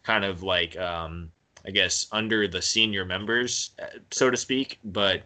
kind 0.03 0.26
of 0.26 0.43
like, 0.43 0.78
um, 0.78 1.32
I 1.66 1.72
guess, 1.72 2.07
under 2.11 2.47
the 2.47 2.61
senior 2.61 3.05
members, 3.05 3.72
uh, 3.82 3.99
so 4.11 4.30
to 4.30 4.38
speak. 4.38 4.80
But 4.84 5.24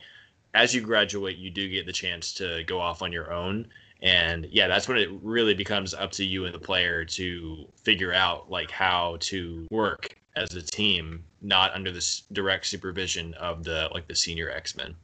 as 0.54 0.76
you 0.76 0.82
graduate, 0.82 1.38
you 1.38 1.50
do 1.50 1.70
get 1.70 1.86
the 1.86 1.94
chance 1.94 2.34
to 2.34 2.64
go 2.66 2.80
off 2.80 3.02
on 3.02 3.12
your 3.12 3.32
own. 3.32 3.68
And 4.02 4.48
yeah, 4.52 4.68
that's 4.68 4.88
when 4.88 4.98
it 4.98 5.10
really 5.22 5.54
becomes 5.54 5.94
up 5.94 6.12
to 6.14 6.26
you 6.26 6.46
and 6.46 6.54
the 6.54 6.60
player 6.60 7.04
to 7.06 7.66
figure 7.76 8.14
out 8.14 8.50
like 8.50 8.70
how 8.70 9.18
to 9.22 9.68
work 9.72 10.16
as 10.36 10.54
a 10.54 10.62
team, 10.62 11.24
not 11.42 11.74
under 11.74 11.92
this 11.92 12.24
direct 12.32 12.68
supervision 12.68 13.34
of 13.36 13.64
the 13.64 13.90
like 13.94 14.08
the 14.08 14.16
senior 14.16 14.52
X 14.52 14.76
Men. 14.76 14.96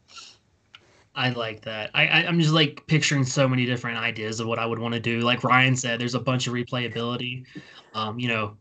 I 1.15 1.29
like 1.29 1.61
that. 1.61 1.91
I, 1.93 2.07
I 2.07 2.21
am 2.23 2.39
just 2.39 2.53
like 2.53 2.85
picturing 2.87 3.23
so 3.23 3.47
many 3.47 3.65
different 3.65 3.97
ideas 3.97 4.39
of 4.39 4.47
what 4.47 4.57
I 4.57 4.65
would 4.65 4.79
want 4.79 4.95
to 4.95 4.99
do. 4.99 5.19
Like 5.21 5.43
Ryan 5.43 5.75
said, 5.75 5.99
there's 5.99 6.15
a 6.15 6.19
bunch 6.19 6.47
of 6.47 6.53
replayability. 6.53 7.45
Um, 7.93 8.17
you 8.17 8.27
know, 8.27 8.57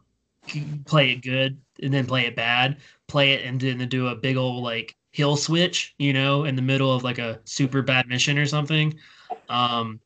play 0.84 1.12
it 1.12 1.22
good 1.22 1.58
and 1.82 1.92
then 1.92 2.06
play 2.06 2.26
it 2.26 2.36
bad. 2.36 2.78
Play 3.08 3.32
it 3.32 3.44
and 3.44 3.60
then 3.60 3.86
do 3.88 4.08
a 4.08 4.14
big 4.14 4.36
old 4.36 4.62
like 4.62 4.94
hill 5.12 5.36
switch. 5.36 5.94
You 5.98 6.12
know, 6.12 6.44
in 6.44 6.56
the 6.56 6.62
middle 6.62 6.94
of 6.94 7.04
like 7.04 7.18
a 7.18 7.40
super 7.44 7.80
bad 7.80 8.06
mission 8.06 8.38
or 8.38 8.46
something. 8.46 8.94
Um, 9.48 10.00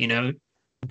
you 0.00 0.06
know, 0.06 0.32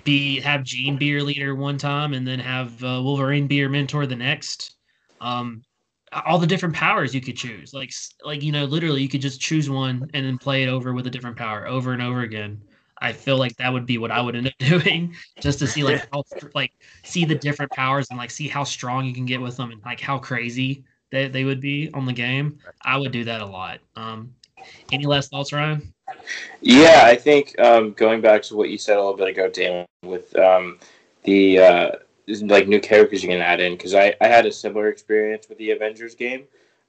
be 0.04 0.40
have 0.40 0.62
Jean 0.62 0.96
be 0.96 1.06
your 1.06 1.22
leader 1.22 1.54
one 1.54 1.78
time, 1.78 2.14
and 2.14 2.26
then 2.26 2.38
have 2.38 2.82
uh, 2.84 3.00
Wolverine 3.02 3.46
be 3.46 3.56
your 3.56 3.68
mentor 3.68 4.06
the 4.06 4.16
next. 4.16 4.76
Um, 5.20 5.62
all 6.12 6.38
the 6.38 6.46
different 6.46 6.74
powers 6.74 7.14
you 7.14 7.20
could 7.20 7.36
choose, 7.36 7.74
like 7.74 7.92
like 8.24 8.42
you 8.42 8.52
know, 8.52 8.64
literally 8.64 9.02
you 9.02 9.08
could 9.08 9.20
just 9.20 9.40
choose 9.40 9.68
one 9.68 10.08
and 10.14 10.24
then 10.24 10.38
play 10.38 10.62
it 10.62 10.68
over 10.68 10.92
with 10.92 11.06
a 11.06 11.10
different 11.10 11.36
power 11.36 11.66
over 11.66 11.92
and 11.92 12.02
over 12.02 12.20
again. 12.20 12.60
I 13.02 13.12
feel 13.12 13.38
like 13.38 13.56
that 13.56 13.72
would 13.72 13.86
be 13.86 13.98
what 13.98 14.10
I 14.10 14.20
would 14.20 14.36
end 14.36 14.48
up 14.48 14.54
doing, 14.58 15.14
just 15.40 15.58
to 15.60 15.66
see 15.66 15.82
like 15.82 16.06
how 16.12 16.22
like 16.54 16.72
see 17.02 17.24
the 17.24 17.34
different 17.34 17.72
powers 17.72 18.08
and 18.10 18.18
like 18.18 18.30
see 18.30 18.48
how 18.48 18.64
strong 18.64 19.06
you 19.06 19.14
can 19.14 19.26
get 19.26 19.40
with 19.40 19.56
them 19.56 19.70
and 19.70 19.82
like 19.84 20.00
how 20.00 20.18
crazy 20.18 20.84
they, 21.10 21.28
they 21.28 21.44
would 21.44 21.60
be 21.60 21.90
on 21.94 22.06
the 22.06 22.12
game. 22.12 22.58
I 22.82 22.96
would 22.96 23.12
do 23.12 23.24
that 23.24 23.40
a 23.40 23.46
lot. 23.46 23.80
Um, 23.96 24.34
any 24.92 25.06
last 25.06 25.30
thoughts, 25.30 25.52
Ryan? 25.52 25.92
Yeah, 26.60 27.02
I 27.04 27.16
think 27.16 27.58
um, 27.58 27.92
going 27.92 28.20
back 28.20 28.42
to 28.42 28.56
what 28.56 28.70
you 28.70 28.78
said 28.78 28.96
a 28.96 29.00
little 29.00 29.16
bit 29.16 29.28
ago, 29.28 29.48
Dan, 29.48 29.86
with 30.04 30.36
um, 30.36 30.78
the 31.24 31.58
uh, 31.58 31.90
like 32.42 32.68
new 32.68 32.80
characters 32.80 33.22
you 33.22 33.28
can 33.28 33.40
add 33.40 33.60
in, 33.60 33.72
because 33.72 33.94
I, 33.94 34.14
I 34.20 34.28
had 34.28 34.46
a 34.46 34.52
similar 34.52 34.88
experience 34.88 35.48
with 35.48 35.58
the 35.58 35.70
Avengers 35.70 36.14
game, 36.14 36.44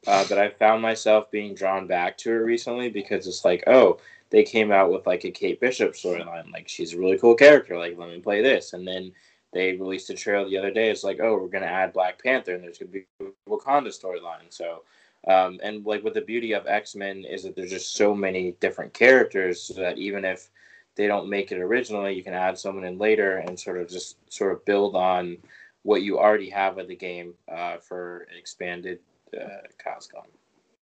uh, 0.08 0.26
but 0.28 0.38
I 0.38 0.50
found 0.50 0.82
myself 0.82 1.32
being 1.32 1.56
drawn 1.56 1.88
back 1.88 2.18
to 2.20 2.32
it 2.32 2.36
recently 2.36 2.90
because 2.90 3.28
it's 3.28 3.46
like, 3.46 3.64
oh, 3.68 4.00
they 4.30 4.44
came 4.44 4.72
out 4.72 4.92
with 4.92 5.06
like 5.06 5.26
a 5.26 5.32
Kate 5.32 5.60
Bishop 5.60 5.94
storyline, 5.94 6.52
like 6.52 6.68
she's 6.68 6.94
a 6.94 6.98
really 6.98 7.18
cool 7.18 7.36
character, 7.36 7.78
like 7.78 7.98
let 7.98 8.10
me 8.10 8.20
play 8.20 8.42
this, 8.42 8.74
and 8.74 8.88
then 8.88 9.12
they 9.54 9.74
released 9.74 10.10
a 10.10 10.14
trailer 10.14 10.50
the 10.50 10.58
other 10.58 10.72
day. 10.72 10.90
It's 10.90 11.04
like, 11.04 11.20
oh, 11.22 11.38
we're 11.38 11.50
gonna 11.50 11.66
add 11.66 11.94
Black 11.94 12.22
Panther, 12.22 12.56
and 12.56 12.64
there's 12.64 12.78
gonna 12.78 12.92
be 12.92 13.06
Wakanda 13.48 13.88
storyline. 13.88 14.50
So 14.50 14.84
um, 15.28 15.60
and 15.62 15.86
like 15.86 16.04
what 16.04 16.14
the 16.14 16.22
beauty 16.22 16.54
of 16.54 16.68
X 16.68 16.96
Men 16.96 17.26
is 17.26 17.44
that 17.44 17.56
there's 17.56 17.70
just 17.70 17.96
so 17.96 18.16
many 18.16 18.56
different 18.60 18.94
characters 18.94 19.62
so 19.62 19.74
that 19.76 19.98
even 19.98 20.26
if 20.26 20.50
they 20.96 21.08
don't 21.08 21.30
make 21.30 21.52
it 21.52 21.60
originally, 21.60 22.14
you 22.14 22.24
can 22.24 22.34
add 22.34 22.58
someone 22.58 22.84
in 22.84 22.98
later 22.98 23.38
and 23.38 23.60
sort 23.60 23.78
of 23.78 23.88
just 23.88 24.18
sort 24.32 24.52
of 24.52 24.66
build 24.66 24.96
on 24.96 25.38
what 25.84 26.02
you 26.02 26.20
already 26.20 26.50
have 26.50 26.76
with 26.76 26.88
the 26.88 26.96
game 26.96 27.34
uh, 27.52 27.78
for 27.78 28.28
expanded 28.38 29.00
uh, 29.40 29.62
Coscom. 29.84 30.26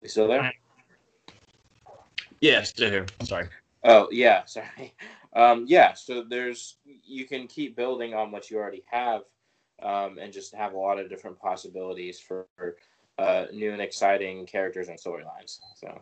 You 0.03 0.09
still 0.09 0.29
there? 0.29 0.53
Yeah, 2.41 2.63
still 2.63 2.91
here. 2.91 3.07
Sorry. 3.23 3.49
Oh 3.85 4.09
yeah, 4.11 4.45
sorry. 4.47 4.95
Um, 5.35 5.65
yeah, 5.67 5.95
so 5.95 6.23
there's 6.23 6.77
you 6.85 7.27
can 7.27 7.47
keep 7.47 7.77
building 7.77 8.15
on 8.15 8.31
what 8.31 8.51
you 8.51 8.59
already 8.59 8.85
have, 8.87 9.23
um, 9.83 10.19
and 10.19 10.33
just 10.33 10.55
have 10.55 10.75
a 10.75 10.79
lot 10.79 10.99
of 10.99 11.09
different 11.09 11.39
possibilities 11.39 12.21
for 12.21 12.47
uh, 13.19 13.47
new 13.53 13.73
and 13.73 13.81
exciting 13.81 14.47
characters 14.47 14.89
and 14.89 14.99
storylines. 14.99 15.61
So. 15.77 16.01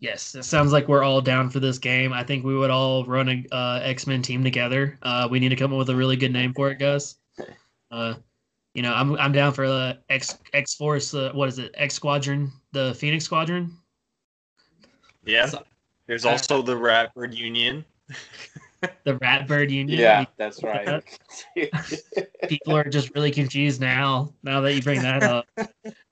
Yes, 0.00 0.34
it 0.34 0.44
sounds 0.44 0.72
like 0.72 0.86
we're 0.86 1.02
all 1.02 1.20
down 1.20 1.50
for 1.50 1.58
this 1.58 1.78
game. 1.78 2.12
I 2.12 2.22
think 2.22 2.44
we 2.44 2.56
would 2.56 2.70
all 2.70 3.04
run 3.04 3.28
a 3.28 3.54
uh, 3.54 3.80
X 3.82 4.06
Men 4.06 4.22
team 4.22 4.44
together. 4.44 4.98
Uh, 5.02 5.26
we 5.30 5.40
need 5.40 5.48
to 5.48 5.56
come 5.56 5.72
up 5.72 5.78
with 5.78 5.90
a 5.90 5.96
really 5.96 6.16
good 6.16 6.32
name 6.32 6.54
for 6.54 6.70
it, 6.70 6.78
Gus. 6.78 7.16
Uh, 7.90 8.12
you 8.74 8.82
know, 8.82 8.92
I'm 8.92 9.16
I'm 9.16 9.32
down 9.32 9.54
for 9.54 9.66
the 9.66 9.98
X 10.10 10.36
X 10.52 10.74
Force. 10.74 11.14
Uh, 11.14 11.30
what 11.32 11.48
is 11.48 11.58
it? 11.58 11.74
X 11.78 11.94
Squadron, 11.94 12.52
the 12.72 12.92
Phoenix 12.92 13.24
Squadron. 13.24 13.74
Yeah. 15.24 15.50
There's 16.06 16.24
also 16.24 16.62
the 16.62 16.74
Ratbird 16.74 17.34
Union. 17.34 17.84
the 19.04 19.14
Ratbird 19.14 19.70
Union. 19.70 19.98
Yeah, 19.98 20.24
that's 20.36 20.62
right. 20.62 21.02
People 22.48 22.76
are 22.76 22.88
just 22.88 23.14
really 23.14 23.30
confused 23.30 23.80
now. 23.80 24.32
Now 24.42 24.60
that 24.60 24.74
you 24.74 24.82
bring 24.82 25.02
that 25.02 25.22
up. 25.22 25.46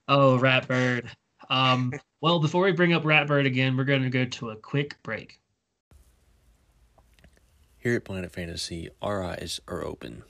Oh, 0.08 0.38
Ratbird. 0.38 1.08
Um, 1.48 1.92
well, 2.20 2.40
before 2.40 2.64
we 2.64 2.72
bring 2.72 2.92
up 2.92 3.04
Ratbird 3.04 3.46
again, 3.46 3.76
we're 3.76 3.84
going 3.84 4.02
to 4.02 4.10
go 4.10 4.24
to 4.24 4.50
a 4.50 4.56
quick 4.56 4.96
break. 5.02 5.38
Here 7.78 7.94
at 7.94 8.04
Planet 8.04 8.32
Fantasy, 8.32 8.88
our 9.00 9.22
eyes 9.22 9.60
are 9.68 9.84
open. 9.84 10.24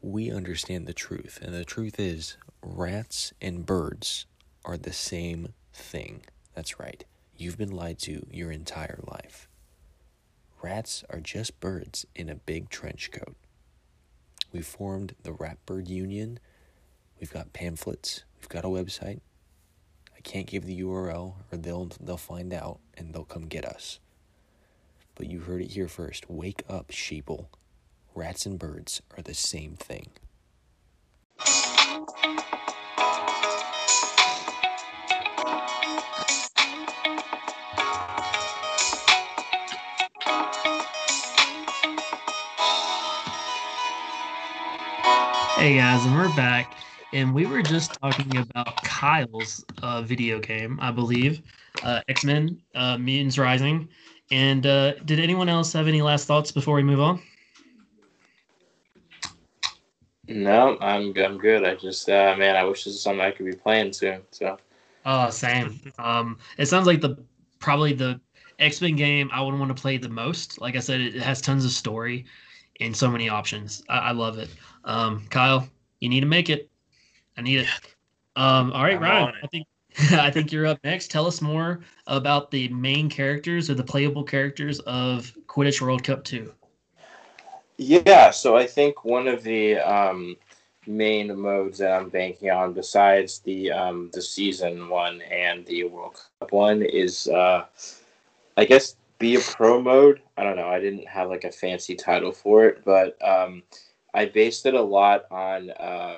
We 0.00 0.30
understand 0.30 0.86
the 0.86 0.94
truth, 0.94 1.38
and 1.42 1.52
the 1.52 1.64
truth 1.64 1.98
is 1.98 2.36
rats 2.62 3.32
and 3.40 3.66
birds 3.66 4.26
are 4.64 4.76
the 4.76 4.92
same 4.92 5.54
thing. 5.72 6.22
That's 6.54 6.78
right. 6.78 7.04
You've 7.36 7.58
been 7.58 7.72
lied 7.72 7.98
to 8.00 8.26
your 8.30 8.52
entire 8.52 9.00
life. 9.04 9.48
Rats 10.62 11.02
are 11.10 11.18
just 11.18 11.58
birds 11.58 12.06
in 12.14 12.28
a 12.28 12.36
big 12.36 12.70
trench 12.70 13.10
coat. 13.10 13.34
We 14.52 14.62
formed 14.62 15.16
the 15.24 15.32
Ratbird 15.32 15.88
Union. 15.88 16.38
We've 17.18 17.32
got 17.32 17.52
pamphlets. 17.52 18.22
We've 18.40 18.48
got 18.48 18.64
a 18.64 18.68
website. 18.68 19.20
I 20.16 20.20
can't 20.20 20.46
give 20.46 20.64
the 20.64 20.80
URL 20.80 21.34
or 21.50 21.58
they'll 21.58 21.90
they'll 22.00 22.16
find 22.16 22.52
out 22.52 22.78
and 22.96 23.12
they'll 23.12 23.24
come 23.24 23.46
get 23.46 23.64
us. 23.64 23.98
But 25.16 25.26
you 25.26 25.40
heard 25.40 25.62
it 25.62 25.72
here 25.72 25.88
first. 25.88 26.30
Wake 26.30 26.62
up, 26.68 26.88
sheeple. 26.88 27.46
Rats 28.14 28.46
and 28.46 28.56
birds 28.56 29.02
are 29.16 29.22
the 29.22 29.34
same 29.34 29.74
thing. 29.74 30.10
Hey 45.62 45.76
guys, 45.76 46.04
and 46.04 46.16
we're 46.16 46.34
back, 46.34 46.74
and 47.12 47.32
we 47.32 47.46
were 47.46 47.62
just 47.62 47.94
talking 48.02 48.36
about 48.36 48.82
Kyle's 48.82 49.64
uh, 49.80 50.02
video 50.02 50.40
game, 50.40 50.76
I 50.82 50.90
believe, 50.90 51.40
uh, 51.84 52.00
X 52.08 52.24
Men 52.24 52.60
uh, 52.74 52.98
Mutants 52.98 53.38
Rising. 53.38 53.88
And 54.32 54.66
uh, 54.66 54.94
did 55.04 55.20
anyone 55.20 55.48
else 55.48 55.72
have 55.74 55.86
any 55.86 56.02
last 56.02 56.26
thoughts 56.26 56.50
before 56.50 56.74
we 56.74 56.82
move 56.82 56.98
on? 56.98 57.22
No, 60.26 60.76
I'm 60.80 61.16
I'm 61.16 61.38
good. 61.38 61.64
I 61.64 61.76
just 61.76 62.08
uh, 62.08 62.34
man, 62.36 62.56
I 62.56 62.64
wish 62.64 62.82
this 62.82 62.94
is 62.94 63.00
something 63.00 63.24
I 63.24 63.30
could 63.30 63.46
be 63.46 63.54
playing 63.54 63.92
soon. 63.92 64.22
So. 64.32 64.58
Oh, 65.06 65.30
same. 65.30 65.80
Um, 65.96 66.38
it 66.58 66.66
sounds 66.66 66.88
like 66.88 67.00
the 67.00 67.24
probably 67.60 67.92
the 67.92 68.20
X 68.58 68.80
Men 68.80 68.96
game 68.96 69.30
I 69.32 69.40
would 69.40 69.56
want 69.56 69.68
to 69.68 69.80
play 69.80 69.96
the 69.96 70.08
most. 70.08 70.60
Like 70.60 70.74
I 70.74 70.80
said, 70.80 71.00
it, 71.00 71.14
it 71.14 71.22
has 71.22 71.40
tons 71.40 71.64
of 71.64 71.70
story 71.70 72.26
and 72.86 72.96
so 72.96 73.10
many 73.10 73.28
options. 73.28 73.82
I, 73.88 73.98
I 73.98 74.12
love 74.12 74.38
it. 74.38 74.50
Um, 74.84 75.24
Kyle, 75.30 75.68
you 76.00 76.08
need 76.08 76.20
to 76.20 76.26
make 76.26 76.50
it. 76.50 76.70
I 77.36 77.42
need 77.42 77.60
it. 77.60 77.68
Um, 78.36 78.72
all 78.72 78.82
right, 78.82 78.96
I'm 78.96 79.02
Ryan. 79.02 79.34
I 79.42 79.46
think 79.46 79.66
I 80.12 80.30
think 80.30 80.52
you're 80.52 80.66
up 80.66 80.78
next. 80.84 81.10
Tell 81.10 81.26
us 81.26 81.42
more 81.42 81.80
about 82.06 82.50
the 82.50 82.68
main 82.68 83.08
characters 83.08 83.68
or 83.68 83.74
the 83.74 83.84
playable 83.84 84.24
characters 84.24 84.80
of 84.80 85.36
Quidditch 85.46 85.80
World 85.80 86.02
Cup 86.02 86.24
Two. 86.24 86.52
Yeah, 87.76 88.30
so 88.30 88.56
I 88.56 88.66
think 88.66 89.04
one 89.04 89.26
of 89.28 89.42
the 89.42 89.78
um, 89.78 90.36
main 90.86 91.36
modes 91.38 91.78
that 91.78 91.92
I'm 91.92 92.08
banking 92.08 92.50
on, 92.50 92.72
besides 92.72 93.40
the 93.40 93.70
um, 93.72 94.10
the 94.12 94.22
season 94.22 94.88
one 94.88 95.20
and 95.22 95.66
the 95.66 95.84
World 95.84 96.20
Cup 96.40 96.52
one, 96.52 96.82
is 96.82 97.28
uh, 97.28 97.64
I 98.56 98.64
guess 98.64 98.96
be 99.22 99.36
a 99.36 99.40
pro 99.40 99.80
mode. 99.80 100.20
I 100.36 100.42
don't 100.42 100.56
know. 100.56 100.68
I 100.68 100.80
didn't 100.80 101.06
have 101.06 101.28
like 101.28 101.44
a 101.44 101.52
fancy 101.52 101.94
title 101.94 102.32
for 102.32 102.64
it, 102.66 102.84
but 102.84 103.16
um, 103.26 103.62
I 104.12 104.26
based 104.26 104.66
it 104.66 104.74
a 104.74 104.82
lot 104.82 105.26
on 105.30 105.70
uh, 105.70 106.16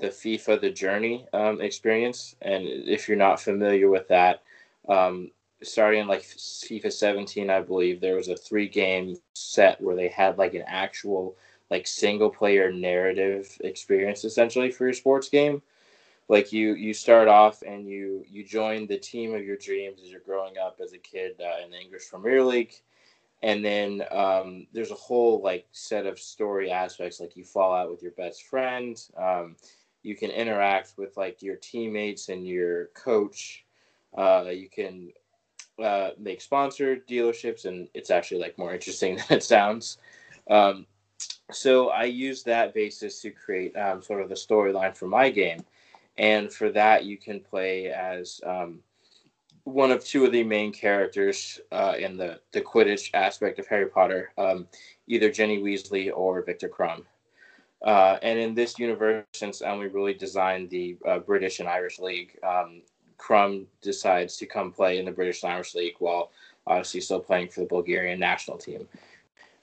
the 0.00 0.08
FIFA 0.08 0.62
The 0.62 0.70
Journey 0.70 1.26
um, 1.34 1.60
experience. 1.60 2.34
And 2.40 2.64
if 2.64 3.06
you're 3.06 3.18
not 3.18 3.38
familiar 3.38 3.90
with 3.90 4.08
that, 4.08 4.42
um, 4.88 5.30
starting 5.62 6.06
like 6.06 6.22
FIFA 6.22 6.90
17, 6.90 7.50
I 7.50 7.60
believe 7.60 8.00
there 8.00 8.16
was 8.16 8.28
a 8.28 8.36
three 8.36 8.66
game 8.68 9.18
set 9.34 9.78
where 9.82 9.94
they 9.94 10.08
had 10.08 10.38
like 10.38 10.54
an 10.54 10.64
actual 10.66 11.36
like 11.70 11.86
single 11.86 12.30
player 12.30 12.72
narrative 12.72 13.54
experience 13.60 14.24
essentially 14.24 14.70
for 14.70 14.84
your 14.84 14.94
sports 14.94 15.28
game. 15.28 15.60
Like 16.28 16.52
you, 16.52 16.74
you 16.74 16.92
start 16.92 17.28
off 17.28 17.62
and 17.62 17.88
you 17.88 18.24
you 18.28 18.44
join 18.44 18.86
the 18.86 18.98
team 18.98 19.34
of 19.34 19.44
your 19.44 19.56
dreams 19.56 20.00
as 20.02 20.10
you're 20.10 20.20
growing 20.20 20.58
up 20.58 20.80
as 20.82 20.92
a 20.92 20.98
kid 20.98 21.40
uh, 21.40 21.64
in 21.64 21.70
the 21.70 21.78
English 21.78 22.10
Premier 22.10 22.42
League. 22.42 22.74
And 23.42 23.64
then 23.64 24.02
um, 24.10 24.66
there's 24.72 24.90
a 24.90 24.96
whole 24.96 25.40
like 25.42 25.66
set 25.72 26.06
of 26.06 26.18
story 26.18 26.70
aspects 26.70 27.20
like 27.20 27.36
you 27.36 27.44
fall 27.44 27.72
out 27.72 27.90
with 27.90 28.02
your 28.02 28.12
best 28.12 28.44
friend 28.44 29.00
um, 29.16 29.56
you 30.02 30.16
can 30.16 30.30
interact 30.30 30.94
with 30.96 31.16
like 31.16 31.42
your 31.42 31.56
teammates 31.56 32.28
and 32.28 32.46
your 32.46 32.86
coach 32.86 33.64
uh, 34.16 34.46
you 34.48 34.68
can 34.68 35.12
uh, 35.82 36.10
make 36.18 36.40
sponsored 36.40 37.06
dealerships 37.06 37.66
and 37.66 37.88
it's 37.92 38.10
actually 38.10 38.40
like 38.40 38.56
more 38.56 38.72
interesting 38.72 39.16
than 39.28 39.38
it 39.38 39.42
sounds. 39.42 39.98
Um, 40.50 40.86
so 41.52 41.90
i 41.90 42.02
use 42.02 42.42
that 42.42 42.74
basis 42.74 43.22
to 43.22 43.30
create 43.30 43.76
um, 43.76 44.02
sort 44.02 44.20
of 44.20 44.28
the 44.28 44.34
storyline 44.34 44.96
for 44.96 45.06
my 45.06 45.30
game 45.30 45.64
and 46.18 46.52
for 46.52 46.70
that 46.70 47.04
you 47.04 47.16
can 47.16 47.40
play 47.40 47.88
as 47.88 48.40
um, 48.46 48.80
one 49.64 49.90
of 49.90 50.04
two 50.04 50.24
of 50.24 50.32
the 50.32 50.44
main 50.44 50.72
characters 50.72 51.60
uh, 51.72 51.94
in 51.98 52.16
the, 52.16 52.40
the 52.52 52.60
Quidditch 52.60 53.10
aspect 53.14 53.58
of 53.58 53.66
Harry 53.66 53.86
Potter, 53.86 54.32
um, 54.38 54.68
either 55.08 55.30
Ginny 55.30 55.58
Weasley 55.58 56.10
or 56.14 56.40
Viktor 56.42 56.68
Krum. 56.68 57.02
Uh, 57.84 58.16
and 58.22 58.38
in 58.38 58.54
this 58.54 58.78
universe, 58.78 59.24
since 59.32 59.62
Emily 59.62 59.88
really 59.88 60.14
designed 60.14 60.70
the 60.70 60.96
uh, 61.06 61.18
British 61.18 61.60
and 61.60 61.68
Irish 61.68 61.98
League, 61.98 62.38
um, 62.42 62.80
Krum 63.18 63.66
decides 63.82 64.36
to 64.36 64.46
come 64.46 64.70
play 64.70 64.98
in 64.98 65.04
the 65.04 65.10
British 65.10 65.42
and 65.42 65.52
Irish 65.52 65.74
League 65.74 65.96
while 65.98 66.30
obviously 66.66 67.00
still 67.00 67.20
playing 67.20 67.48
for 67.48 67.60
the 67.60 67.66
Bulgarian 67.66 68.20
national 68.20 68.58
team. 68.58 68.88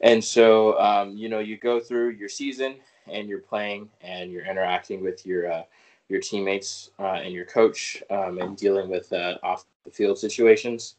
And 0.01 0.21
so, 0.21 0.77
um, 0.79 1.15
you 1.15 1.29
know, 1.29 1.39
you 1.39 1.57
go 1.57 1.79
through 1.79 2.09
your 2.09 2.29
season 2.29 2.75
and 3.07 3.29
you're 3.29 3.39
playing 3.39 3.89
and 4.01 4.31
you're 4.31 4.45
interacting 4.45 5.01
with 5.01 5.25
your 5.25 5.51
uh, 5.51 5.63
your 6.09 6.19
teammates 6.19 6.91
uh, 6.99 7.19
and 7.23 7.33
your 7.33 7.45
coach 7.45 8.03
um, 8.09 8.39
and 8.39 8.57
dealing 8.57 8.89
with 8.89 9.11
uh, 9.13 9.37
off 9.43 9.65
the 9.83 9.91
field 9.91 10.17
situations, 10.17 10.95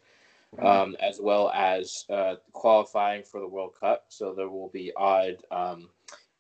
um, 0.61 0.97
as 1.01 1.21
well 1.21 1.51
as 1.55 2.05
uh, 2.11 2.37
qualifying 2.53 3.23
for 3.23 3.41
the 3.41 3.47
World 3.47 3.75
Cup. 3.79 4.07
So 4.09 4.35
there 4.35 4.49
will 4.49 4.69
be 4.69 4.93
odd 4.97 5.37
um, 5.51 5.89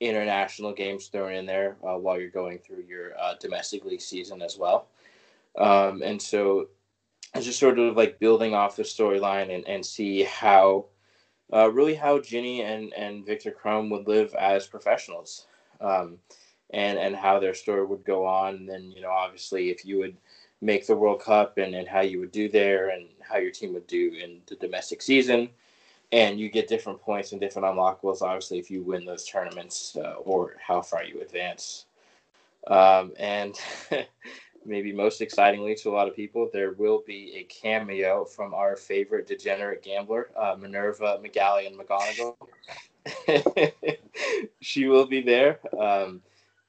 international 0.00 0.72
games 0.72 1.06
thrown 1.06 1.32
in 1.34 1.46
there 1.46 1.76
uh, 1.82 1.96
while 1.96 2.18
you're 2.18 2.30
going 2.30 2.58
through 2.58 2.84
your 2.88 3.18
uh, 3.18 3.34
domestic 3.40 3.84
league 3.84 4.00
season 4.00 4.42
as 4.42 4.58
well. 4.58 4.88
Um, 5.56 6.02
and 6.02 6.20
so 6.20 6.68
it's 7.34 7.46
just 7.46 7.58
sort 7.58 7.78
of 7.78 7.96
like 7.96 8.18
building 8.18 8.54
off 8.54 8.76
the 8.76 8.82
storyline 8.82 9.54
and, 9.54 9.66
and 9.68 9.84
see 9.84 10.22
how 10.22 10.86
uh, 11.52 11.70
really 11.70 11.94
how 11.94 12.18
Ginny 12.18 12.62
and, 12.62 12.92
and 12.94 13.24
Viktor 13.24 13.52
Krum 13.52 13.90
would 13.90 14.08
live 14.08 14.34
as 14.34 14.66
professionals 14.66 15.46
um, 15.80 16.18
and, 16.70 16.98
and 16.98 17.14
how 17.14 17.38
their 17.38 17.54
story 17.54 17.84
would 17.84 18.04
go 18.04 18.26
on. 18.26 18.54
And 18.56 18.68
then, 18.68 18.92
you 18.92 19.02
know, 19.02 19.10
obviously 19.10 19.70
if 19.70 19.84
you 19.84 19.98
would 19.98 20.16
make 20.60 20.86
the 20.86 20.96
World 20.96 21.20
Cup 21.20 21.58
and, 21.58 21.74
and 21.74 21.86
how 21.86 22.00
you 22.00 22.20
would 22.20 22.32
do 22.32 22.48
there 22.48 22.88
and 22.88 23.08
how 23.20 23.36
your 23.36 23.50
team 23.50 23.74
would 23.74 23.86
do 23.86 24.12
in 24.22 24.40
the 24.46 24.56
domestic 24.56 25.02
season. 25.02 25.48
And 26.12 26.38
you 26.38 26.48
get 26.48 26.68
different 26.68 27.00
points 27.00 27.32
and 27.32 27.40
different 27.40 27.66
unlockables, 27.66 28.22
obviously, 28.22 28.58
if 28.58 28.70
you 28.70 28.82
win 28.82 29.04
those 29.04 29.24
tournaments 29.26 29.96
uh, 29.96 30.14
or 30.24 30.56
how 30.64 30.80
far 30.80 31.02
you 31.04 31.20
advance. 31.20 31.86
Um, 32.68 33.12
and 33.18 33.58
maybe 34.64 34.92
most 34.92 35.20
excitingly 35.20 35.74
to 35.76 35.90
a 35.90 35.92
lot 35.92 36.08
of 36.08 36.16
people, 36.16 36.48
there 36.52 36.72
will 36.72 37.02
be 37.06 37.34
a 37.36 37.42
cameo 37.44 38.24
from 38.24 38.54
our 38.54 38.76
favorite 38.76 39.26
degenerate 39.26 39.82
gambler, 39.82 40.30
uh, 40.36 40.56
Minerva 40.58 41.20
McGallion 41.22 41.76
McGonagall. 41.76 42.36
she 44.60 44.86
will 44.86 45.06
be 45.06 45.20
there. 45.20 45.60
Um, 45.78 46.22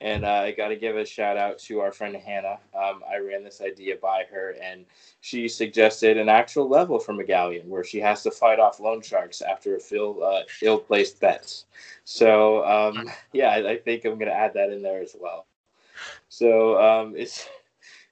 and 0.05 0.23
uh, 0.23 0.43
I 0.45 0.51
got 0.51 0.67
to 0.67 0.75
give 0.75 0.95
a 0.95 1.03
shout 1.03 1.35
out 1.35 1.57
to 1.61 1.79
our 1.79 1.91
friend 1.91 2.15
Hannah. 2.15 2.59
Um, 2.75 3.01
I 3.11 3.17
ran 3.17 3.43
this 3.43 3.59
idea 3.59 3.95
by 3.99 4.25
her, 4.31 4.55
and 4.61 4.85
she 5.21 5.47
suggested 5.47 6.17
an 6.17 6.29
actual 6.29 6.69
level 6.69 6.99
for 6.99 7.13
McGallion 7.13 7.65
where 7.65 7.83
she 7.83 7.99
has 8.01 8.21
to 8.21 8.29
fight 8.29 8.59
off 8.59 8.79
loan 8.79 9.01
sharks 9.01 9.41
after 9.41 9.77
a 9.77 9.79
uh, 9.79 10.43
ill 10.61 10.77
placed 10.77 11.19
bets. 11.19 11.65
So, 12.03 12.63
um, 12.67 13.09
yeah, 13.33 13.49
I, 13.49 13.71
I, 13.71 13.77
think 13.79 14.05
I'm 14.05 14.19
going 14.19 14.29
to 14.29 14.37
add 14.37 14.53
that 14.53 14.69
in 14.69 14.83
there 14.83 15.01
as 15.01 15.15
well. 15.19 15.47
So, 16.29 16.79
um, 16.79 17.15
it's 17.17 17.49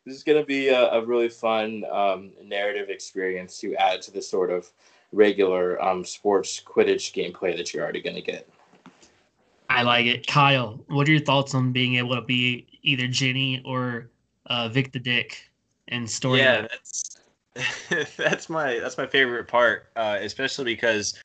this 0.04 0.16
is 0.16 0.24
going 0.24 0.40
to 0.40 0.48
be 0.48 0.70
a, 0.70 0.94
a, 0.94 1.06
really 1.06 1.30
fun 1.30 1.84
um, 1.92 2.32
narrative 2.44 2.90
experience 2.90 3.60
to 3.60 3.76
add 3.76 4.02
to 4.02 4.12
the 4.12 4.22
sort 4.22 4.50
of 4.50 4.72
regular 5.12 5.80
um, 5.80 6.04
sports 6.04 6.60
Quidditch 6.60 7.14
gameplay 7.14 7.56
that 7.56 7.72
you're 7.72 7.84
already 7.84 8.02
going 8.02 8.16
to 8.16 8.22
get. 8.24 8.50
I 9.74 9.82
like 9.82 10.06
it. 10.06 10.28
Kyle, 10.28 10.84
what 10.88 11.08
are 11.08 11.12
your 11.12 11.22
thoughts 11.22 11.56
on 11.56 11.72
being 11.72 11.96
able 11.96 12.16
to 12.16 12.22
be 12.22 12.68
either 12.84 13.08
Ginny 13.08 13.62
or 13.66 14.10
uh, 14.46 14.70
Vic 14.70 14.92
the 14.92 15.00
Dick 15.00 15.50
in 15.88 16.06
story? 16.06 16.40
Yeah, 16.40 16.68
that's 16.68 17.18
that's 18.18 18.50
my 18.50 18.80
that's 18.80 18.98
my 18.98 19.08
favorite 19.08 19.48
part, 19.48 19.90
uh, 19.96 20.18
especially 20.22 20.66
because 20.66 21.16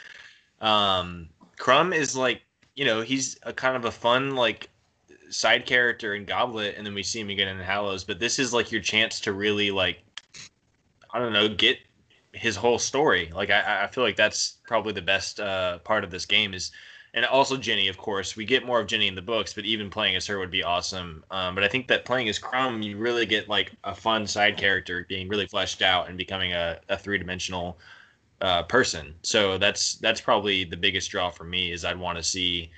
um, 0.63 1.29
Krum 1.59 1.95
is 1.95 2.17
like 2.17 2.43
you 2.75 2.87
know 2.87 3.03
he's 3.03 3.39
a 3.43 3.53
kind 3.53 3.77
of 3.77 3.85
a 3.85 3.91
fun 3.91 4.35
like 4.35 4.71
side 5.29 5.67
character 5.67 6.15
in 6.15 6.25
Goblet, 6.25 6.75
and 6.79 6.87
then 6.87 6.95
we 6.95 7.03
see 7.03 7.21
him 7.21 7.29
again 7.29 7.49
in 7.49 7.59
Hallows. 7.59 8.05
But 8.05 8.19
this 8.19 8.39
is 8.39 8.55
like 8.55 8.73
your 8.73 8.81
chance 8.81 9.21
to 9.21 9.35
really 9.35 9.71
like 9.71 9.99
I 11.11 11.19
don't 11.19 11.35
know 11.35 11.49
get 11.49 11.77
his 12.33 12.57
whole 12.57 12.79
story. 12.79 13.31
Like 13.35 13.51
I, 13.51 13.85
I 13.85 13.87
feel 13.89 14.05
like 14.05 14.17
that's 14.17 14.57
probably 14.67 14.95
the 14.95 15.03
best 15.03 15.39
uh, 15.39 15.79
part 15.81 16.03
of 16.03 16.11
this 16.11 16.25
game 16.25 16.55
is 16.55 16.73
and 17.15 17.25
also 17.25 17.57
Ginny, 17.57 17.89
of 17.89 17.97
course. 17.97 18.37
We 18.37 18.45
get 18.45 18.67
more 18.67 18.81
of 18.81 18.87
Ginny 18.87 19.09
in 19.09 19.15
the 19.15 19.23
books, 19.23 19.55
but 19.55 19.65
even 19.65 19.91
playing 19.91 20.17
as 20.17 20.27
her 20.27 20.39
would 20.39 20.51
be 20.51 20.63
awesome. 20.63 21.25
Um, 21.31 21.55
but 21.55 21.65
I 21.65 21.69
think 21.69 21.89
that 21.89 22.05
playing 22.05 22.29
as 22.29 22.39
Krum, 22.39 22.83
you 22.83 22.97
really 22.97 23.27
get 23.27 23.49
like 23.49 23.73
a 23.85 23.95
fun 23.95 24.27
side 24.27 24.57
character 24.57 25.07
being 25.09 25.29
really 25.29 25.47
fleshed 25.47 25.83
out 25.83 26.09
and 26.09 26.19
becoming 26.19 26.53
a, 26.53 26.79
a 26.89 26.99
three 26.99 27.19
dimensional 27.19 27.79
uh, 28.41 28.63
person. 28.65 29.15
So 29.23 29.59
that's 29.59 29.95
that's 29.97 30.21
probably 30.21 30.65
the 30.65 30.77
biggest 30.77 31.11
draw 31.11 31.31
for 31.31 31.45
me 31.45 31.73
is 31.73 31.85
I'd 31.85 31.99
want 31.99 32.19
to 32.19 32.23
see 32.23 32.71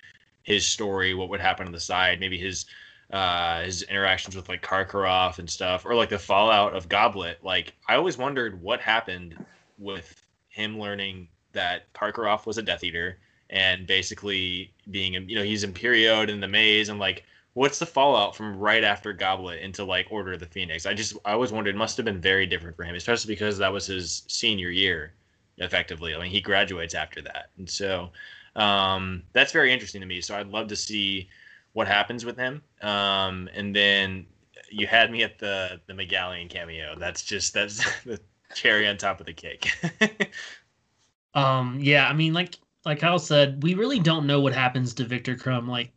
his 0.42 0.64
story, 0.66 1.14
what 1.14 1.28
would 1.28 1.40
happen 1.40 1.66
on 1.66 1.72
the 1.72 1.80
side, 1.80 2.20
maybe 2.20 2.38
his 2.38 2.66
uh, 3.12 3.62
his 3.62 3.82
interactions 3.82 4.36
with 4.36 4.48
like 4.48 4.62
Karkaroff 4.62 5.38
and 5.38 5.50
stuff, 5.50 5.84
or 5.84 5.94
like 5.94 6.10
the 6.10 6.18
fallout 6.18 6.74
of 6.74 6.88
Goblet. 6.88 7.38
Like 7.42 7.74
I 7.88 7.96
always 7.96 8.16
wondered 8.16 8.62
what 8.62 8.80
happened 8.80 9.44
with 9.78 10.24
him 10.48 10.78
learning 10.78 11.28
that 11.52 11.92
Karkaroff 11.92 12.46
was 12.46 12.58
a 12.58 12.62
Death 12.62 12.84
Eater 12.84 13.18
and 13.50 13.86
basically 13.86 14.72
being 14.90 15.14
you 15.28 15.36
know 15.36 15.42
he's 15.42 15.64
Imperioed 15.64 16.28
in 16.28 16.40
the 16.40 16.48
maze 16.48 16.88
and 16.88 16.98
like 16.98 17.24
what's 17.54 17.78
the 17.78 17.86
fallout 17.86 18.36
from 18.36 18.56
right 18.56 18.84
after 18.84 19.12
Goblet 19.12 19.60
into 19.60 19.84
like 19.84 20.06
Order 20.10 20.32
of 20.32 20.40
the 20.40 20.46
Phoenix? 20.46 20.86
I 20.86 20.94
just 20.94 21.16
I 21.24 21.32
always 21.32 21.52
wondered 21.52 21.74
it 21.74 21.78
must 21.78 21.96
have 21.96 22.06
been 22.06 22.20
very 22.20 22.46
different 22.46 22.76
for 22.76 22.84
him, 22.84 22.94
especially 22.94 23.34
because 23.34 23.58
that 23.58 23.72
was 23.72 23.86
his 23.86 24.22
senior 24.28 24.70
year, 24.70 25.12
effectively. 25.58 26.14
I 26.14 26.18
mean 26.18 26.30
he 26.30 26.40
graduates 26.40 26.94
after 26.94 27.20
that, 27.22 27.50
and 27.58 27.68
so 27.68 28.10
um, 28.56 29.22
that's 29.32 29.52
very 29.52 29.72
interesting 29.72 30.00
to 30.00 30.06
me. 30.06 30.20
So 30.20 30.36
I'd 30.36 30.48
love 30.48 30.68
to 30.68 30.76
see 30.76 31.28
what 31.72 31.86
happens 31.86 32.24
with 32.24 32.36
him. 32.36 32.62
Um, 32.82 33.48
and 33.54 33.74
then 33.74 34.26
you 34.70 34.86
had 34.86 35.10
me 35.10 35.22
at 35.22 35.38
the 35.38 35.80
the 35.86 35.92
McGallion 35.92 36.48
cameo. 36.48 36.94
That's 36.96 37.22
just 37.22 37.52
that's 37.52 37.84
the 38.04 38.20
cherry 38.54 38.86
on 38.86 38.96
top 38.96 39.20
of 39.20 39.26
the 39.26 39.32
cake. 39.32 39.70
um, 41.34 41.78
yeah, 41.80 42.08
I 42.08 42.12
mean 42.12 42.32
like 42.32 42.56
like 42.84 43.00
Kyle 43.00 43.18
said, 43.18 43.62
we 43.62 43.74
really 43.74 43.98
don't 43.98 44.26
know 44.26 44.40
what 44.40 44.54
happens 44.54 44.94
to 44.94 45.04
Viktor 45.04 45.36
Krum. 45.36 45.68
Like 45.68 45.92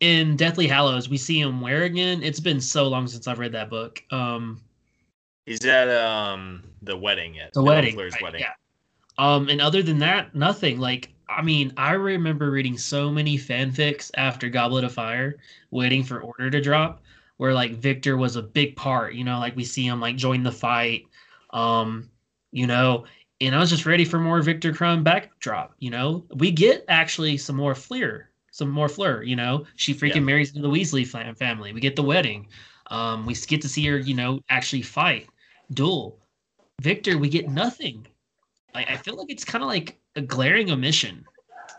in 0.00 0.36
Deathly 0.36 0.66
Hallows, 0.66 1.08
we 1.08 1.16
see 1.16 1.40
him 1.40 1.60
where 1.60 1.82
again? 1.82 2.22
It's 2.22 2.40
been 2.40 2.60
so 2.60 2.88
long 2.88 3.06
since 3.06 3.26
I've 3.26 3.38
read 3.38 3.52
that 3.52 3.70
book. 3.70 4.02
Um, 4.10 4.60
He's 5.46 5.64
at 5.64 5.88
um 5.88 6.62
the 6.82 6.96
wedding 6.96 7.40
at 7.40 7.52
the 7.52 7.62
wedding, 7.62 7.96
right, 7.96 8.22
wedding. 8.22 8.40
Yeah. 8.40 8.52
Um, 9.18 9.48
and 9.48 9.60
other 9.60 9.82
than 9.82 9.98
that, 9.98 10.34
nothing. 10.34 10.78
Like, 10.78 11.10
I 11.28 11.42
mean, 11.42 11.72
I 11.76 11.92
remember 11.92 12.50
reading 12.50 12.78
so 12.78 13.10
many 13.10 13.36
fanfics 13.36 14.10
after 14.16 14.48
Goblet 14.48 14.84
of 14.84 14.92
Fire, 14.92 15.38
waiting 15.70 16.04
for 16.04 16.20
Order 16.22 16.50
to 16.50 16.60
drop, 16.60 17.02
where 17.36 17.52
like 17.52 17.72
Viktor 17.72 18.16
was 18.16 18.36
a 18.36 18.42
big 18.42 18.76
part. 18.76 19.14
You 19.14 19.24
know, 19.24 19.38
like 19.38 19.56
we 19.56 19.64
see 19.64 19.86
him 19.86 20.00
like 20.00 20.16
join 20.16 20.42
the 20.42 20.52
fight. 20.52 21.06
Um, 21.50 22.08
you 22.52 22.66
know, 22.66 23.04
and 23.46 23.56
I 23.56 23.58
was 23.58 23.70
just 23.70 23.86
ready 23.86 24.04
for 24.04 24.18
more 24.18 24.40
Viktor 24.40 24.72
Krum 24.72 25.02
backdrop. 25.02 25.74
You 25.78 25.90
know, 25.90 26.24
we 26.36 26.50
get 26.50 26.84
actually 26.88 27.36
some 27.36 27.56
more 27.56 27.74
Fleur, 27.74 28.28
some 28.52 28.70
more 28.70 28.88
Fleur. 28.88 29.22
You 29.22 29.36
know, 29.36 29.66
she 29.76 29.94
freaking 29.94 30.16
yeah. 30.16 30.20
marries 30.20 30.50
into 30.50 30.62
the 30.62 30.68
Weasley 30.68 31.06
family. 31.36 31.72
We 31.72 31.80
get 31.80 31.96
the 31.96 32.02
wedding. 32.02 32.46
Um, 32.88 33.26
we 33.26 33.34
get 33.34 33.60
to 33.62 33.68
see 33.68 33.86
her, 33.86 33.98
you 33.98 34.14
know, 34.14 34.40
actually 34.48 34.82
fight, 34.82 35.26
duel. 35.72 36.18
Viktor, 36.80 37.18
we 37.18 37.28
get 37.28 37.48
nothing. 37.48 38.06
I, 38.74 38.84
I 38.84 38.96
feel 38.96 39.16
like 39.16 39.30
it's 39.30 39.44
kind 39.44 39.62
of 39.62 39.68
like 39.68 39.98
a 40.16 40.20
glaring 40.20 40.70
omission 40.70 41.24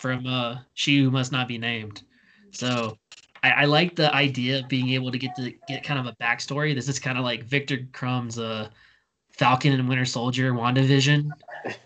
from 0.02 0.26
uh, 0.26 0.57
She 0.73 1.02
Who 1.02 1.11
Must 1.11 1.31
Not 1.31 1.48
Be 1.48 1.57
Named. 1.57 2.03
So 2.52 2.98
I, 3.41 3.52
I, 3.52 3.65
like 3.65 3.95
the 3.95 4.14
idea 4.14 4.60
of 4.60 4.69
being 4.69 4.90
able 4.90 5.11
to 5.11 5.18
get 5.18 5.35
to 5.35 5.53
get 5.68 5.84
kind 5.84 5.99
of 5.99 6.06
a 6.06 6.15
backstory. 6.23 6.73
This 6.73 6.88
is 6.88 6.99
kind 6.99 7.18
of 7.18 7.23
like 7.23 7.44
Viktor 7.44 7.77
Krum's 7.91 8.40
uh, 8.40 8.69
Falcon 9.38 9.74
and 9.74 9.90
Winter 9.90 10.06
Soldier, 10.06 10.54
WandaVision. 10.54 11.30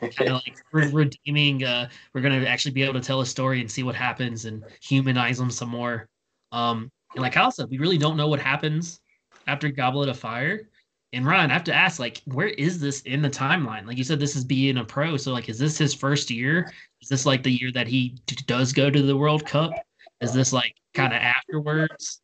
kind 0.02 0.30
of 0.30 0.36
like 0.46 0.58
we're 0.72 0.90
redeeming. 0.90 1.64
Uh, 1.64 1.90
we're 2.14 2.22
gonna 2.22 2.46
actually 2.46 2.72
be 2.72 2.84
able 2.84 2.94
to 2.94 3.02
tell 3.02 3.22
a 3.22 3.26
story 3.26 3.62
and 3.62 3.72
see 3.72 3.84
what 3.84 3.96
happens 3.96 4.46
and 4.46 4.64
humanize 4.82 5.38
them 5.38 5.52
some 5.52 5.70
more. 5.70 6.08
Um, 6.52 6.92
and 7.16 7.22
like 7.22 7.34
Kyle 7.34 7.52
said, 7.52 7.70
we 7.70 7.78
really 7.78 7.98
don't 7.98 8.18
know 8.18 8.28
what 8.28 8.40
happens 8.40 9.00
after 9.48 9.70
Goblet 9.70 10.10
of 10.10 10.20
Fire. 10.20 10.70
And 11.14 11.26
Ryan, 11.26 11.50
I 11.50 11.54
have 11.54 11.64
to 11.66 11.74
ask, 11.74 12.00
like, 12.00 12.22
where 12.26 12.50
is 12.50 12.82
this 12.82 13.02
in 13.04 13.22
the 13.22 13.30
timeline? 13.30 13.88
Like 13.88 13.98
you 13.98 14.04
said, 14.04 14.20
this 14.20 14.36
is 14.36 14.44
being 14.44 14.78
a 14.78 14.84
pro. 14.84 15.16
So, 15.16 15.32
like, 15.32 15.48
is 15.48 15.58
this 15.58 15.78
his 15.78 15.94
first 15.94 16.30
year? 16.30 16.72
Is 17.02 17.08
this 17.08 17.26
like 17.26 17.44
the 17.44 17.52
year 17.52 17.72
that 17.72 17.88
he 17.88 18.18
d- 18.26 18.36
does 18.46 18.74
go 18.74 18.90
to 18.90 19.02
the 19.02 19.16
World 19.16 19.46
Cup? 19.46 19.72
Is 20.20 20.34
this 20.34 20.52
like 20.52 20.76
kind 20.94 21.14
of 21.14 21.20
afterwards? 21.22 22.22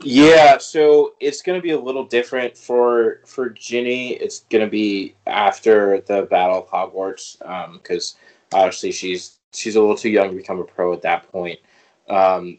Yeah, 0.00 0.58
so 0.58 1.14
it's 1.20 1.42
going 1.42 1.58
to 1.58 1.62
be 1.62 1.72
a 1.72 1.78
little 1.78 2.04
different 2.04 2.56
for 2.56 3.20
for 3.26 3.50
Ginny. 3.50 4.14
It's 4.14 4.40
going 4.50 4.64
to 4.64 4.70
be 4.70 5.14
after 5.26 6.00
the 6.00 6.22
Battle 6.22 6.58
of 6.58 6.68
Hogwarts 6.68 7.38
because 7.78 8.16
um, 8.52 8.60
obviously 8.60 8.92
she's 8.92 9.38
she's 9.52 9.76
a 9.76 9.80
little 9.80 9.96
too 9.96 10.08
young 10.08 10.30
to 10.30 10.36
become 10.36 10.60
a 10.60 10.64
pro 10.64 10.92
at 10.92 11.02
that 11.02 11.30
point. 11.30 11.60
Um, 12.08 12.58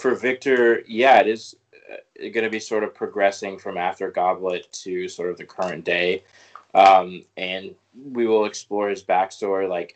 for 0.00 0.14
Viktor, 0.14 0.82
yeah, 0.88 1.20
it 1.20 1.28
is 1.28 1.54
uh, 1.92 1.96
going 2.20 2.44
to 2.44 2.50
be 2.50 2.58
sort 2.58 2.84
of 2.84 2.94
progressing 2.94 3.58
from 3.58 3.76
after 3.76 4.10
Goblet 4.10 4.72
to 4.84 5.08
sort 5.08 5.30
of 5.30 5.36
the 5.36 5.44
current 5.44 5.84
day, 5.84 6.24
um, 6.74 7.22
and 7.36 7.74
we 8.12 8.26
will 8.26 8.46
explore 8.46 8.88
his 8.88 9.02
backstory, 9.02 9.68
like 9.68 9.94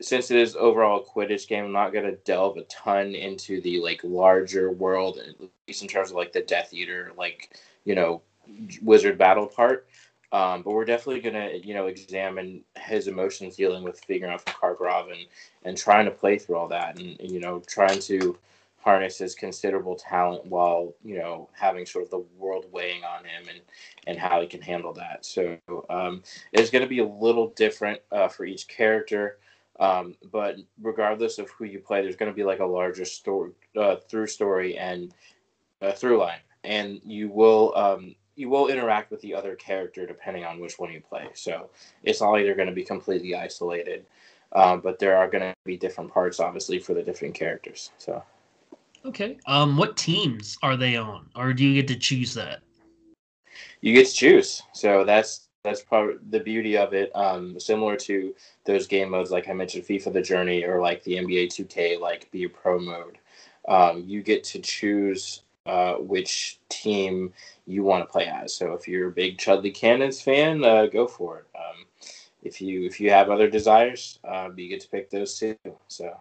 since 0.00 0.30
it 0.30 0.38
is 0.38 0.56
overall 0.56 1.00
a 1.00 1.04
Quidditch 1.04 1.48
game, 1.48 1.64
I'm 1.64 1.72
not 1.72 1.92
gonna 1.92 2.16
delve 2.24 2.56
a 2.56 2.62
ton 2.64 3.14
into 3.14 3.60
the 3.60 3.80
like 3.80 4.00
larger 4.04 4.70
world, 4.70 5.18
at 5.18 5.48
least 5.66 5.82
in 5.82 5.88
terms 5.88 6.10
of 6.10 6.16
like 6.16 6.32
the 6.32 6.42
Death 6.42 6.72
Eater, 6.72 7.12
like 7.16 7.58
you 7.84 7.94
know, 7.94 8.22
wizard 8.82 9.18
battle 9.18 9.46
part. 9.46 9.88
Um, 10.30 10.62
but 10.62 10.72
we're 10.72 10.84
definitely 10.84 11.22
gonna, 11.22 11.50
you 11.62 11.74
know, 11.74 11.86
examine 11.86 12.62
his 12.76 13.08
emotions 13.08 13.56
dealing 13.56 13.82
with 13.82 14.00
figuring 14.00 14.32
out 14.32 14.44
Karkaroff 14.44 15.10
and 15.10 15.26
and 15.64 15.76
trying 15.76 16.04
to 16.04 16.10
play 16.10 16.38
through 16.38 16.56
all 16.56 16.68
that, 16.68 16.98
and 16.98 17.16
you 17.20 17.40
know, 17.40 17.60
trying 17.66 17.98
to 18.00 18.38
harness 18.80 19.18
his 19.18 19.34
considerable 19.34 19.96
talent 19.96 20.46
while 20.46 20.94
you 21.04 21.18
know 21.18 21.48
having 21.52 21.84
sort 21.84 22.04
of 22.04 22.10
the 22.10 22.24
world 22.38 22.64
weighing 22.72 23.02
on 23.04 23.24
him 23.24 23.48
and 23.48 23.60
and 24.06 24.18
how 24.18 24.40
he 24.40 24.46
can 24.46 24.62
handle 24.62 24.92
that. 24.92 25.24
So 25.24 25.58
um, 25.90 26.22
it's 26.52 26.70
going 26.70 26.82
to 26.82 26.88
be 26.88 27.00
a 27.00 27.06
little 27.06 27.48
different 27.48 28.00
uh, 28.12 28.28
for 28.28 28.44
each 28.44 28.68
character. 28.68 29.38
Um, 29.78 30.16
but 30.32 30.56
regardless 30.82 31.38
of 31.38 31.50
who 31.50 31.64
you 31.64 31.78
play, 31.78 32.02
there's 32.02 32.16
going 32.16 32.30
to 32.30 32.36
be 32.36 32.44
like 32.44 32.60
a 32.60 32.66
larger 32.66 33.04
story, 33.04 33.52
uh, 33.76 33.96
through 33.96 34.26
story 34.26 34.76
and 34.76 35.14
a 35.80 35.92
through 35.92 36.18
line, 36.18 36.40
and 36.64 37.00
you 37.04 37.28
will 37.28 37.72
um, 37.76 38.14
you 38.34 38.48
will 38.48 38.68
interact 38.68 39.10
with 39.10 39.20
the 39.20 39.34
other 39.34 39.54
character 39.54 40.06
depending 40.06 40.44
on 40.44 40.60
which 40.60 40.78
one 40.78 40.92
you 40.92 41.00
play. 41.00 41.28
So 41.34 41.70
it's 42.02 42.20
not 42.20 42.38
either 42.38 42.54
going 42.54 42.68
to 42.68 42.74
be 42.74 42.84
completely 42.84 43.34
isolated, 43.34 44.06
um, 44.52 44.80
but 44.80 44.98
there 44.98 45.16
are 45.16 45.28
going 45.28 45.42
to 45.42 45.54
be 45.64 45.76
different 45.76 46.12
parts, 46.12 46.40
obviously, 46.40 46.78
for 46.78 46.94
the 46.94 47.02
different 47.02 47.34
characters. 47.34 47.90
So. 47.98 48.22
Okay. 49.04 49.38
Um, 49.46 49.76
what 49.76 49.96
teams 49.96 50.58
are 50.62 50.76
they 50.76 50.96
on, 50.96 51.30
or 51.36 51.52
do 51.52 51.64
you 51.64 51.74
get 51.74 51.88
to 51.88 51.98
choose 51.98 52.34
that? 52.34 52.60
You 53.80 53.94
get 53.94 54.08
to 54.08 54.14
choose. 54.14 54.62
So 54.72 55.04
that's 55.04 55.47
that's 55.64 55.82
part 55.82 56.18
the 56.30 56.40
beauty 56.40 56.76
of 56.76 56.94
it. 56.94 57.10
Um, 57.14 57.58
similar 57.58 57.96
to 57.96 58.34
those 58.64 58.86
game 58.86 59.10
modes, 59.10 59.30
like 59.30 59.48
I 59.48 59.52
mentioned, 59.52 59.84
FIFA 59.84 60.12
The 60.12 60.22
Journey, 60.22 60.64
or 60.64 60.80
like 60.80 61.02
the 61.04 61.16
NBA 61.16 61.46
2K, 61.48 62.00
like 62.00 62.30
Be 62.30 62.44
a 62.44 62.48
Pro 62.48 62.78
mode. 62.78 63.18
Um, 63.66 64.04
you 64.06 64.22
get 64.22 64.44
to 64.44 64.60
choose 64.60 65.42
uh, 65.66 65.94
which 65.94 66.58
team 66.68 67.32
you 67.66 67.82
want 67.82 68.02
to 68.02 68.10
play 68.10 68.26
as. 68.26 68.54
So 68.54 68.72
if 68.72 68.88
you're 68.88 69.08
a 69.08 69.12
big 69.12 69.38
Chudley 69.38 69.70
Cannons 69.70 70.20
fan, 70.20 70.64
uh, 70.64 70.86
go 70.86 71.06
for 71.06 71.40
it. 71.40 71.46
Um, 71.54 71.84
if 72.42 72.60
you 72.60 72.86
if 72.86 73.00
you 73.00 73.10
have 73.10 73.30
other 73.30 73.50
desires, 73.50 74.18
uh, 74.24 74.48
you 74.56 74.68
get 74.68 74.80
to 74.80 74.88
pick 74.88 75.10
those 75.10 75.38
too. 75.38 75.56
So 75.88 76.18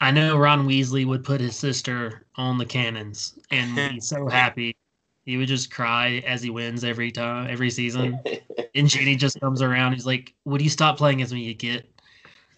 I 0.00 0.10
know 0.10 0.36
Ron 0.36 0.68
Weasley 0.68 1.06
would 1.06 1.24
put 1.24 1.40
his 1.40 1.56
sister 1.56 2.26
on 2.36 2.58
the 2.58 2.66
cannons 2.66 3.38
and 3.50 3.74
be 3.74 4.00
so 4.00 4.28
happy. 4.28 4.76
He 5.24 5.36
would 5.36 5.48
just 5.48 5.70
cry 5.70 6.22
as 6.26 6.42
he 6.42 6.50
wins 6.50 6.84
every 6.84 7.10
time, 7.10 7.48
every 7.50 7.70
season. 7.70 8.20
and 8.74 8.88
Ginny 8.88 9.16
just 9.16 9.40
comes 9.40 9.62
around. 9.62 9.94
He's 9.94 10.06
like, 10.06 10.34
"Would 10.44 10.60
you 10.60 10.70
stop 10.70 10.98
playing 10.98 11.22
as 11.22 11.32
me, 11.32 11.40
you 11.40 11.54
get?" 11.54 11.88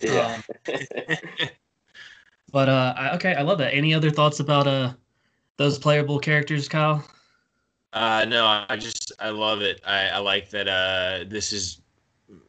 Yeah. 0.00 0.40
Um, 0.66 0.76
but 2.52 2.68
uh, 2.68 2.94
I, 2.96 3.14
okay, 3.14 3.34
I 3.34 3.42
love 3.42 3.58
that. 3.58 3.74
Any 3.74 3.94
other 3.94 4.10
thoughts 4.10 4.40
about 4.40 4.66
uh 4.66 4.92
those 5.56 5.78
playable 5.78 6.18
characters, 6.18 6.68
Kyle? 6.68 7.04
Uh, 7.92 8.24
no, 8.26 8.64
I 8.68 8.76
just 8.76 9.12
I 9.18 9.30
love 9.30 9.62
it. 9.62 9.80
I, 9.86 10.08
I 10.08 10.18
like 10.18 10.50
that. 10.50 10.68
Uh, 10.68 11.24
this 11.28 11.52
is 11.52 11.80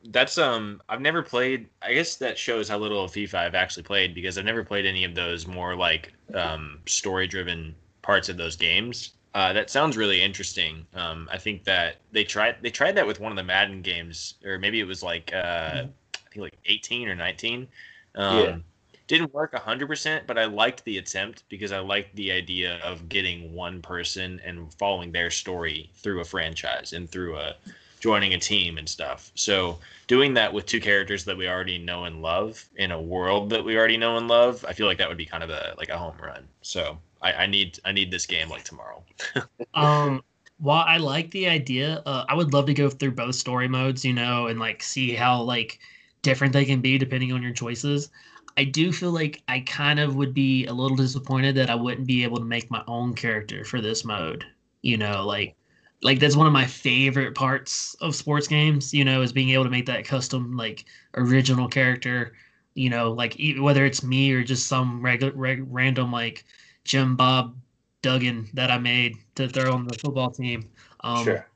that's 0.09 0.37
um 0.37 0.81
I've 0.89 1.01
never 1.01 1.21
played. 1.21 1.69
I 1.81 1.93
guess 1.93 2.15
that 2.17 2.37
shows 2.37 2.67
how 2.67 2.77
little 2.77 3.03
of 3.03 3.11
FIFA 3.11 3.35
I've 3.35 3.55
actually 3.55 3.83
played 3.83 4.13
because 4.13 4.37
I've 4.37 4.45
never 4.45 4.63
played 4.63 4.85
any 4.85 5.03
of 5.03 5.15
those 5.15 5.47
more 5.47 5.75
like 5.75 6.13
um, 6.33 6.79
story 6.85 7.27
driven 7.27 7.75
parts 8.01 8.29
of 8.29 8.37
those 8.37 8.55
games. 8.55 9.11
Uh, 9.37 9.53
that 9.53 9.69
sounds 9.69 9.95
really 9.95 10.23
interesting. 10.23 10.83
Um, 10.95 11.29
I 11.31 11.37
think 11.37 11.63
that 11.65 11.97
they 12.11 12.23
tried 12.23 12.55
they 12.63 12.71
tried 12.71 12.95
that 12.95 13.05
with 13.05 13.19
one 13.19 13.31
of 13.31 13.35
the 13.35 13.43
Madden 13.43 13.83
games, 13.83 14.33
or 14.43 14.57
maybe 14.57 14.79
it 14.79 14.85
was 14.85 15.03
like 15.03 15.31
uh, 15.31 15.37
mm-hmm. 15.37 15.87
I 16.15 16.29
think 16.31 16.37
like 16.37 16.57
18 16.65 17.07
or 17.07 17.13
19. 17.13 17.67
Um, 18.15 18.37
yeah. 18.39 18.57
Didn't 19.05 19.31
work 19.35 19.53
100%, 19.53 20.25
but 20.25 20.39
I 20.39 20.45
liked 20.45 20.83
the 20.85 20.97
attempt 20.97 21.43
because 21.49 21.71
I 21.71 21.77
liked 21.77 22.15
the 22.15 22.31
idea 22.31 22.79
of 22.83 23.07
getting 23.09 23.53
one 23.53 23.79
person 23.79 24.41
and 24.43 24.73
following 24.73 25.11
their 25.11 25.29
story 25.29 25.91
through 25.93 26.21
a 26.21 26.25
franchise 26.25 26.93
and 26.93 27.07
through 27.07 27.37
a 27.37 27.53
joining 27.99 28.33
a 28.33 28.39
team 28.39 28.79
and 28.79 28.89
stuff. 28.89 29.31
So 29.35 29.77
doing 30.07 30.33
that 30.33 30.51
with 30.51 30.65
two 30.65 30.81
characters 30.81 31.23
that 31.25 31.37
we 31.37 31.47
already 31.47 31.77
know 31.77 32.05
and 32.05 32.23
love 32.23 32.65
in 32.75 32.89
a 32.89 32.99
world 32.99 33.51
that 33.51 33.63
we 33.63 33.77
already 33.77 33.97
know 33.97 34.17
and 34.17 34.27
love, 34.27 34.65
I 34.67 34.73
feel 34.73 34.87
like 34.87 34.97
that 34.97 35.07
would 35.07 35.17
be 35.17 35.27
kind 35.27 35.43
of 35.43 35.51
a 35.51 35.75
like 35.77 35.89
a 35.89 35.97
home 35.97 36.17
run. 36.19 36.47
So 36.63 36.97
I, 37.21 37.33
I 37.33 37.47
need 37.47 37.79
I 37.85 37.91
need 37.91 38.11
this 38.11 38.25
game 38.25 38.49
like 38.49 38.63
tomorrow. 38.63 39.03
um 39.73 40.21
while 40.59 40.83
I 40.87 40.97
like 40.97 41.29
the 41.31 41.47
idea, 41.47 42.01
uh, 42.05 42.25
I 42.27 42.33
would 42.33 42.51
love 42.51 42.65
to 42.65 42.73
go 42.73 42.89
through 42.89 43.11
both 43.11 43.35
story 43.35 43.67
modes, 43.67 44.03
you 44.03 44.13
know, 44.13 44.47
and 44.47 44.59
like 44.59 44.81
see 44.81 45.13
how 45.13 45.41
like 45.43 45.79
different 46.23 46.53
they 46.53 46.65
can 46.65 46.81
be 46.81 46.97
depending 46.97 47.31
on 47.31 47.43
your 47.43 47.53
choices. 47.53 48.09
I 48.57 48.63
do 48.63 48.91
feel 48.91 49.11
like 49.11 49.43
I 49.47 49.59
kind 49.61 49.99
of 49.99 50.15
would 50.15 50.33
be 50.33 50.65
a 50.65 50.73
little 50.73 50.97
disappointed 50.97 51.53
that 51.55 51.69
I 51.69 51.75
wouldn't 51.75 52.07
be 52.07 52.23
able 52.23 52.37
to 52.37 52.43
make 52.43 52.71
my 52.71 52.83
own 52.87 53.13
character 53.13 53.63
for 53.63 53.81
this 53.81 54.03
mode. 54.03 54.45
You 54.81 54.97
know, 54.97 55.25
like 55.25 55.55
like 56.01 56.19
that's 56.19 56.35
one 56.35 56.47
of 56.47 56.53
my 56.53 56.65
favorite 56.65 57.35
parts 57.35 57.95
of 58.01 58.15
sports 58.15 58.47
games, 58.47 58.93
you 58.93 59.05
know, 59.05 59.21
is 59.21 59.33
being 59.33 59.49
able 59.51 59.63
to 59.63 59.69
make 59.69 59.85
that 59.87 60.05
custom 60.05 60.55
like 60.57 60.85
original 61.15 61.67
character, 61.67 62.33
you 62.73 62.89
know, 62.89 63.11
like 63.11 63.39
whether 63.59 63.85
it's 63.85 64.03
me 64.03 64.31
or 64.33 64.43
just 64.43 64.67
some 64.67 65.01
regular 65.01 65.33
reg, 65.33 65.63
random 65.69 66.11
like 66.11 66.45
Jim 66.87 67.15
Bob 67.17 67.55
Duggan 68.01 68.49
that 68.53 68.71
I 68.71 68.79
made 68.79 69.17
to 69.35 69.47
throw 69.47 69.73
on 69.73 69.85
the 69.85 69.97
football 69.97 70.31
team. 70.31 70.69
Um, 71.01 71.23
sure. 71.23 71.47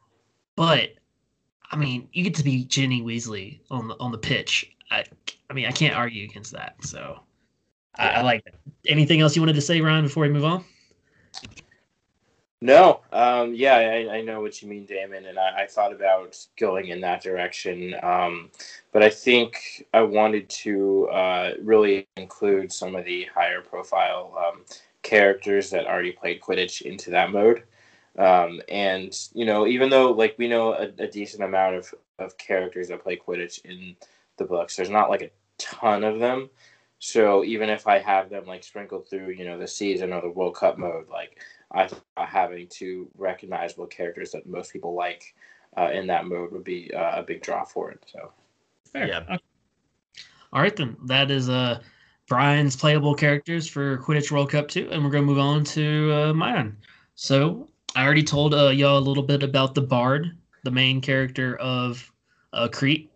But 0.55 0.91
I 1.71 1.77
mean, 1.77 2.09
you 2.11 2.23
get 2.23 2.35
to 2.35 2.43
be 2.43 2.65
Ginny 2.65 3.01
Weasley 3.01 3.61
on 3.71 3.87
the 3.87 3.95
on 3.99 4.11
the 4.11 4.17
pitch. 4.17 4.75
I, 4.91 5.05
I 5.49 5.53
mean, 5.53 5.65
I 5.65 5.71
can't 5.71 5.95
argue 5.95 6.25
against 6.25 6.51
that. 6.51 6.75
So 6.83 7.21
I, 7.95 8.09
I 8.09 8.21
like 8.21 8.43
it. 8.45 8.55
Anything 8.87 9.21
else 9.21 9.35
you 9.35 9.41
wanted 9.41 9.55
to 9.55 9.61
say, 9.61 9.79
Ryan, 9.79 10.03
before 10.03 10.23
we 10.23 10.29
move 10.29 10.43
on? 10.43 10.65
No, 12.63 13.01
um, 13.11 13.55
yeah, 13.55 13.77
I, 13.77 14.17
I, 14.17 14.21
know 14.21 14.39
what 14.39 14.61
you 14.61 14.67
mean, 14.67 14.85
Damon, 14.85 15.25
and 15.25 15.39
I, 15.39 15.63
I 15.63 15.65
thought 15.65 15.91
about 15.91 16.37
going 16.59 16.89
in 16.89 17.01
that 17.01 17.23
direction, 17.23 17.95
um, 18.03 18.51
but 18.91 19.01
I 19.01 19.09
think 19.09 19.87
I 19.95 20.03
wanted 20.03 20.47
to 20.49 21.07
uh, 21.09 21.53
really 21.63 22.07
include 22.17 22.71
some 22.71 22.95
of 22.95 23.03
the 23.03 23.25
higher 23.33 23.61
profile 23.61 24.37
um, 24.37 24.63
characters 25.03 25.69
that 25.71 25.87
already 25.87 26.11
played 26.11 26.41
Quidditch 26.41 26.81
into 26.81 27.11
that 27.11 27.31
mode. 27.31 27.63
Um, 28.17 28.61
and 28.67 29.17
you 29.33 29.45
know, 29.45 29.65
even 29.67 29.89
though 29.89 30.11
like 30.11 30.35
we 30.37 30.47
know 30.47 30.73
a, 30.73 30.91
a 30.99 31.07
decent 31.07 31.43
amount 31.43 31.75
of, 31.75 31.93
of 32.19 32.37
characters 32.37 32.89
that 32.89 33.03
play 33.03 33.17
Quidditch 33.17 33.63
in 33.65 33.95
the 34.41 34.47
books. 34.47 34.75
There's 34.75 34.89
not 34.89 35.09
like 35.09 35.21
a 35.21 35.31
ton 35.57 36.03
of 36.03 36.19
them. 36.19 36.49
So 36.99 37.43
even 37.43 37.69
if 37.69 37.87
I 37.87 37.99
have 37.99 38.29
them 38.29 38.45
like 38.45 38.63
sprinkled 38.63 39.09
through, 39.09 39.31
you 39.31 39.45
know, 39.45 39.57
the 39.57 39.67
season 39.67 40.13
or 40.13 40.21
the 40.21 40.29
World 40.29 40.55
Cup 40.55 40.77
mode, 40.77 41.09
like 41.09 41.41
I 41.71 41.87
thought 41.87 42.03
having 42.17 42.67
two 42.67 43.09
recognizable 43.17 43.87
characters 43.87 44.31
that 44.31 44.45
most 44.45 44.71
people 44.71 44.93
like 44.93 45.33
uh, 45.77 45.89
in 45.93 46.07
that 46.07 46.25
mode 46.25 46.51
would 46.51 46.63
be 46.63 46.93
uh, 46.93 47.19
a 47.19 47.23
big 47.23 47.41
draw 47.41 47.63
for 47.63 47.91
it. 47.91 48.03
So 48.11 48.31
Fair. 48.91 49.07
yeah. 49.07 49.19
Okay. 49.19 49.39
All 50.53 50.61
right 50.61 50.75
then, 50.75 50.97
that 51.05 51.31
is 51.31 51.49
uh 51.49 51.81
Brian's 52.31 52.77
playable 52.77 53.13
characters 53.13 53.67
for 53.67 53.97
Quidditch 53.97 54.31
World 54.31 54.49
Cup 54.49 54.69
two, 54.69 54.87
and 54.89 55.03
we're 55.03 55.09
gonna 55.09 55.25
move 55.25 55.37
on 55.37 55.65
to 55.65 56.13
uh, 56.13 56.33
mine. 56.33 56.77
So 57.15 57.67
I 57.93 58.05
already 58.05 58.23
told 58.23 58.53
uh, 58.53 58.69
y'all 58.69 58.97
a 58.97 58.99
little 58.99 59.21
bit 59.21 59.43
about 59.43 59.75
the 59.75 59.81
Bard, 59.81 60.37
the 60.63 60.71
main 60.71 61.01
character 61.01 61.57
of 61.57 62.09
uh, 62.53 62.69
Creat. 62.69 63.11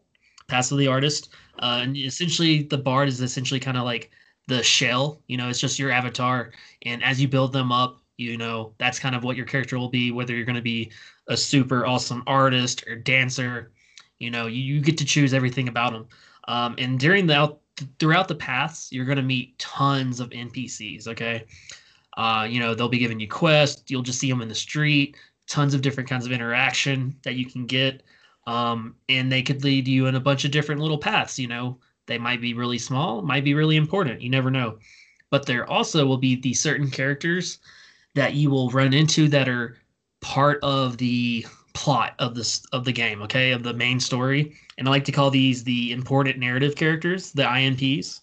The 0.50 0.88
Artist. 0.88 1.30
Uh, 1.60 1.80
and 1.84 1.96
essentially, 1.96 2.64
the 2.64 2.78
bard 2.78 3.08
is 3.08 3.22
essentially 3.22 3.60
kind 3.60 3.78
of 3.78 3.86
like 3.86 4.12
the 4.50 4.62
shell. 4.62 5.22
You 5.28 5.38
know, 5.38 5.48
it's 5.48 5.62
just 5.62 5.80
your 5.80 5.92
avatar, 5.92 6.52
and 6.82 7.02
as 7.02 7.22
you 7.22 7.30
build 7.30 7.54
them 7.54 7.72
up, 7.72 8.02
you 8.18 8.38
know 8.38 8.74
that's 8.80 9.00
kind 9.00 9.16
of 9.16 9.24
what 9.24 9.38
your 9.38 9.46
character 9.46 9.80
will 9.80 9.88
be. 9.88 10.12
Whether 10.12 10.36
you're 10.36 10.44
going 10.44 10.58
to 10.58 10.62
be 10.62 10.92
a 11.30 11.38
super 11.38 11.86
awesome 11.86 12.22
artist 12.28 12.84
or 12.86 12.98
dancer, 12.98 13.72
you 14.20 14.30
know, 14.30 14.48
you, 14.48 14.62
you 14.62 14.82
get 14.82 14.98
to 14.98 15.06
choose 15.06 15.34
everything 15.34 15.70
about 15.70 15.94
them. 15.94 16.06
Um, 16.50 16.76
and 16.78 17.00
during 17.00 17.28
the 17.28 17.56
throughout 18.00 18.28
the 18.28 18.36
paths, 18.36 18.90
you're 18.92 19.06
going 19.06 19.18
to 19.18 19.24
meet 19.24 19.58
tons 19.60 20.20
of 20.20 20.30
NPCs. 20.30 21.08
Okay. 21.08 21.46
Uh, 22.18 22.48
you 22.50 22.60
know, 22.60 22.74
they'll 22.74 22.90
be 22.90 22.98
giving 22.98 23.20
you 23.20 23.28
quests. 23.28 23.84
You'll 23.92 24.02
just 24.02 24.20
see 24.20 24.30
them 24.30 24.42
in 24.42 24.48
the 24.48 24.56
street. 24.56 25.18
Tons 25.48 25.74
of 25.74 25.82
different 25.82 26.10
kinds 26.10 26.26
of 26.26 26.32
interaction 26.32 27.16
that 27.24 27.36
you 27.36 27.46
can 27.46 27.66
get. 27.66 28.04
Um, 28.48 28.96
and 29.10 29.32
they 29.32 29.42
could 29.42 29.64
lead 29.64 29.88
you 29.88 30.08
in 30.08 30.16
a 30.16 30.20
bunch 30.20 30.46
of 30.46 30.52
different 30.52 30.82
little 30.82 30.98
paths. 30.98 31.38
You 31.38 31.48
know, 31.48 31.78
they 32.06 32.18
might 32.18 32.42
be 32.42 32.54
really 32.54 32.78
small, 32.78 33.22
might 33.22 33.44
be 33.44 33.54
really 33.54 33.76
important. 33.76 34.22
You 34.22 34.30
never 34.30 34.52
know. 34.52 34.78
But 35.30 35.46
there 35.46 35.70
also 35.70 36.06
will 36.06 36.18
be 36.18 36.36
these 36.36 36.62
certain 36.62 36.90
characters 36.90 37.60
that 38.14 38.36
you 38.36 38.50
will 38.50 38.70
run 38.70 38.94
into 38.94 39.28
that 39.30 39.50
are 39.50 39.78
part 40.22 40.60
of 40.64 40.98
the 40.98 41.46
plot 41.76 42.16
of 42.18 42.34
this 42.34 42.66
of 42.72 42.86
the 42.86 42.92
game, 42.92 43.22
okay, 43.22 43.52
of 43.52 43.62
the 43.62 43.74
main 43.74 44.00
story. 44.00 44.56
And 44.78 44.88
I 44.88 44.92
like 44.92 45.06
to 45.06 45.12
call 45.12 45.30
these 45.30 45.64
the 45.64 45.92
important 45.92 46.40
narrative 46.40 46.76
characters, 46.76 47.32
the 47.32 47.44
INPs. 47.44 48.22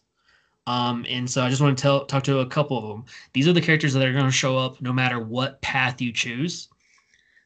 Um, 0.67 1.05
and 1.09 1.31
so 1.31 1.43
I 1.43 1.49
just 1.49 1.61
want 1.61 1.77
to 1.77 1.83
tell 1.83 2.07
talk 2.07 2.25
to 2.25 2.41
a 2.41 2.47
couple 2.47 2.79
of 2.79 2.89
them. 2.89 3.05
These 3.33 3.47
are 3.47 3.53
the 3.53 3.61
characters 3.61 3.93
that 3.93 4.07
are 4.07 4.13
going 4.13 4.25
to 4.25 4.31
show 4.33 4.57
up 4.59 4.81
no 4.81 4.93
matter 4.93 5.21
what 5.21 5.61
path 5.61 6.01
you 6.01 6.13
choose. 6.13 6.69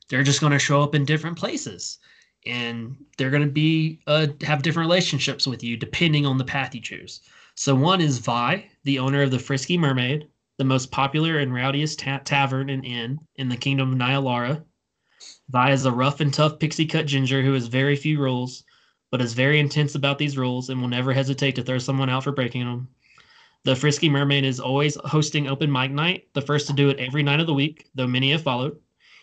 They're 0.08 0.22
just 0.22 0.40
going 0.40 0.52
to 0.52 0.58
show 0.58 0.80
up 0.82 0.94
in 0.94 1.04
different 1.04 1.36
places 1.36 1.98
and 2.46 2.96
they're 3.18 3.30
going 3.30 3.42
to 3.42 3.50
be 3.50 3.98
uh, 4.06 4.28
have 4.42 4.62
different 4.62 4.86
relationships 4.86 5.46
with 5.46 5.62
you 5.62 5.76
depending 5.76 6.24
on 6.24 6.38
the 6.38 6.44
path 6.44 6.74
you 6.74 6.80
choose. 6.80 7.20
So 7.56 7.74
one 7.74 8.00
is 8.00 8.18
Vi, 8.18 8.68
the 8.84 8.98
owner 8.98 9.22
of 9.22 9.30
the 9.30 9.38
Frisky 9.38 9.76
Mermaid, 9.76 10.28
the 10.58 10.64
most 10.64 10.90
popular 10.90 11.38
and 11.38 11.52
rowdiest 11.52 11.98
ta- 11.98 12.20
tavern 12.24 12.70
and 12.70 12.84
inn 12.84 13.18
in 13.36 13.48
the 13.48 13.56
kingdom 13.56 13.92
of 13.92 13.98
Nihilara. 13.98 14.62
Vi 15.48 15.72
is 15.72 15.86
a 15.86 15.92
rough 15.92 16.20
and 16.20 16.34
tough 16.34 16.58
pixie 16.58 16.86
cut 16.86 17.06
ginger 17.06 17.42
who 17.42 17.52
has 17.52 17.68
very 17.68 17.94
few 17.94 18.18
rules, 18.18 18.64
but 19.10 19.20
is 19.20 19.32
very 19.32 19.60
intense 19.60 19.94
about 19.94 20.18
these 20.18 20.36
rules 20.36 20.68
and 20.70 20.80
will 20.80 20.88
never 20.88 21.12
hesitate 21.12 21.54
to 21.54 21.62
throw 21.62 21.78
someone 21.78 22.10
out 22.10 22.24
for 22.24 22.32
breaking 22.32 22.64
them. 22.64 22.88
The 23.62 23.76
Frisky 23.76 24.08
Mermaid 24.08 24.44
is 24.44 24.60
always 24.60 24.96
hosting 25.04 25.46
open 25.46 25.70
mic 25.70 25.90
night, 25.92 26.28
the 26.34 26.40
first 26.40 26.66
to 26.66 26.72
do 26.72 26.88
it 26.88 26.98
every 26.98 27.22
night 27.22 27.40
of 27.40 27.46
the 27.46 27.54
week, 27.54 27.88
though 27.94 28.06
many 28.06 28.32
have 28.32 28.42
followed. 28.42 28.76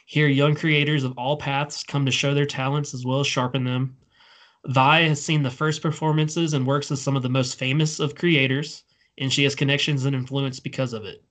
Here, 0.06 0.28
young 0.28 0.56
creators 0.56 1.04
of 1.04 1.18
all 1.18 1.38
paths 1.38 1.84
come 1.84 2.06
to 2.06 2.12
show 2.12 2.34
their 2.34 2.45
talents 2.45 2.94
as 2.94 3.06
well 3.06 3.20
as 3.20 3.28
sharpen 3.28 3.64
them. 3.64 3.98
Vi 4.66 5.02
has 5.02 5.24
seen 5.24 5.44
the 5.44 5.52
first 5.52 5.82
performances 5.82 6.54
and 6.54 6.66
works 6.66 6.90
with 6.90 7.00
some 7.00 7.18
of 7.18 7.24
the 7.24 7.30
most 7.30 7.60
famous 7.60 8.00
of 8.00 8.16
creators, 8.16 8.84
and 9.18 9.32
she 9.32 9.44
has 9.44 9.56
connections 9.56 10.06
and 10.06 10.16
influence 10.16 10.60
because 10.60 10.94
of 10.94 11.04
it. 11.04 11.24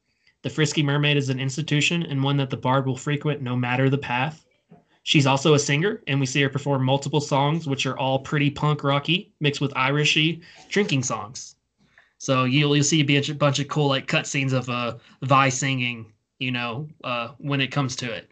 The 0.43 0.51
Frisky 0.51 0.83
Mermaid 0.83 1.17
is 1.17 1.31
an 1.31 1.41
institution 1.41 2.03
and 2.03 2.23
one 2.23 2.37
that 2.37 2.51
the 2.51 2.57
bard 2.57 2.87
will 2.87 2.97
frequent 2.97 3.41
no 3.41 3.57
matter 3.57 3.89
the 3.89 3.99
path. 3.99 4.45
She's 5.05 5.27
also 5.27 5.55
a 5.55 5.59
singer, 5.59 6.01
and 6.07 6.21
we 6.21 6.27
see 6.27 6.43
her 6.43 6.49
perform 6.49 6.85
multiple 6.85 7.21
songs, 7.21 7.67
which 7.67 7.87
are 7.87 7.99
all 7.99 8.21
pretty 8.21 8.51
punk 8.51 8.85
rocky, 8.85 9.33
mixed 9.41 9.61
with 9.61 9.75
Irishy 9.75 10.43
drinking 10.69 11.03
songs. 11.03 11.57
So 12.19 12.45
you'll 12.45 12.77
you'll 12.77 12.85
see 12.85 13.01
a 13.01 13.35
bunch 13.35 13.59
of 13.59 13.67
cool 13.67 13.89
like 13.89 14.07
cutscenes 14.07 14.53
of 14.53 14.69
uh 14.69 14.99
Vi 15.23 15.49
singing, 15.49 16.13
you 16.39 16.53
know, 16.53 16.89
uh, 17.03 17.31
when 17.39 17.61
it 17.61 17.73
comes 17.73 17.97
to 17.97 18.13
it. 18.13 18.31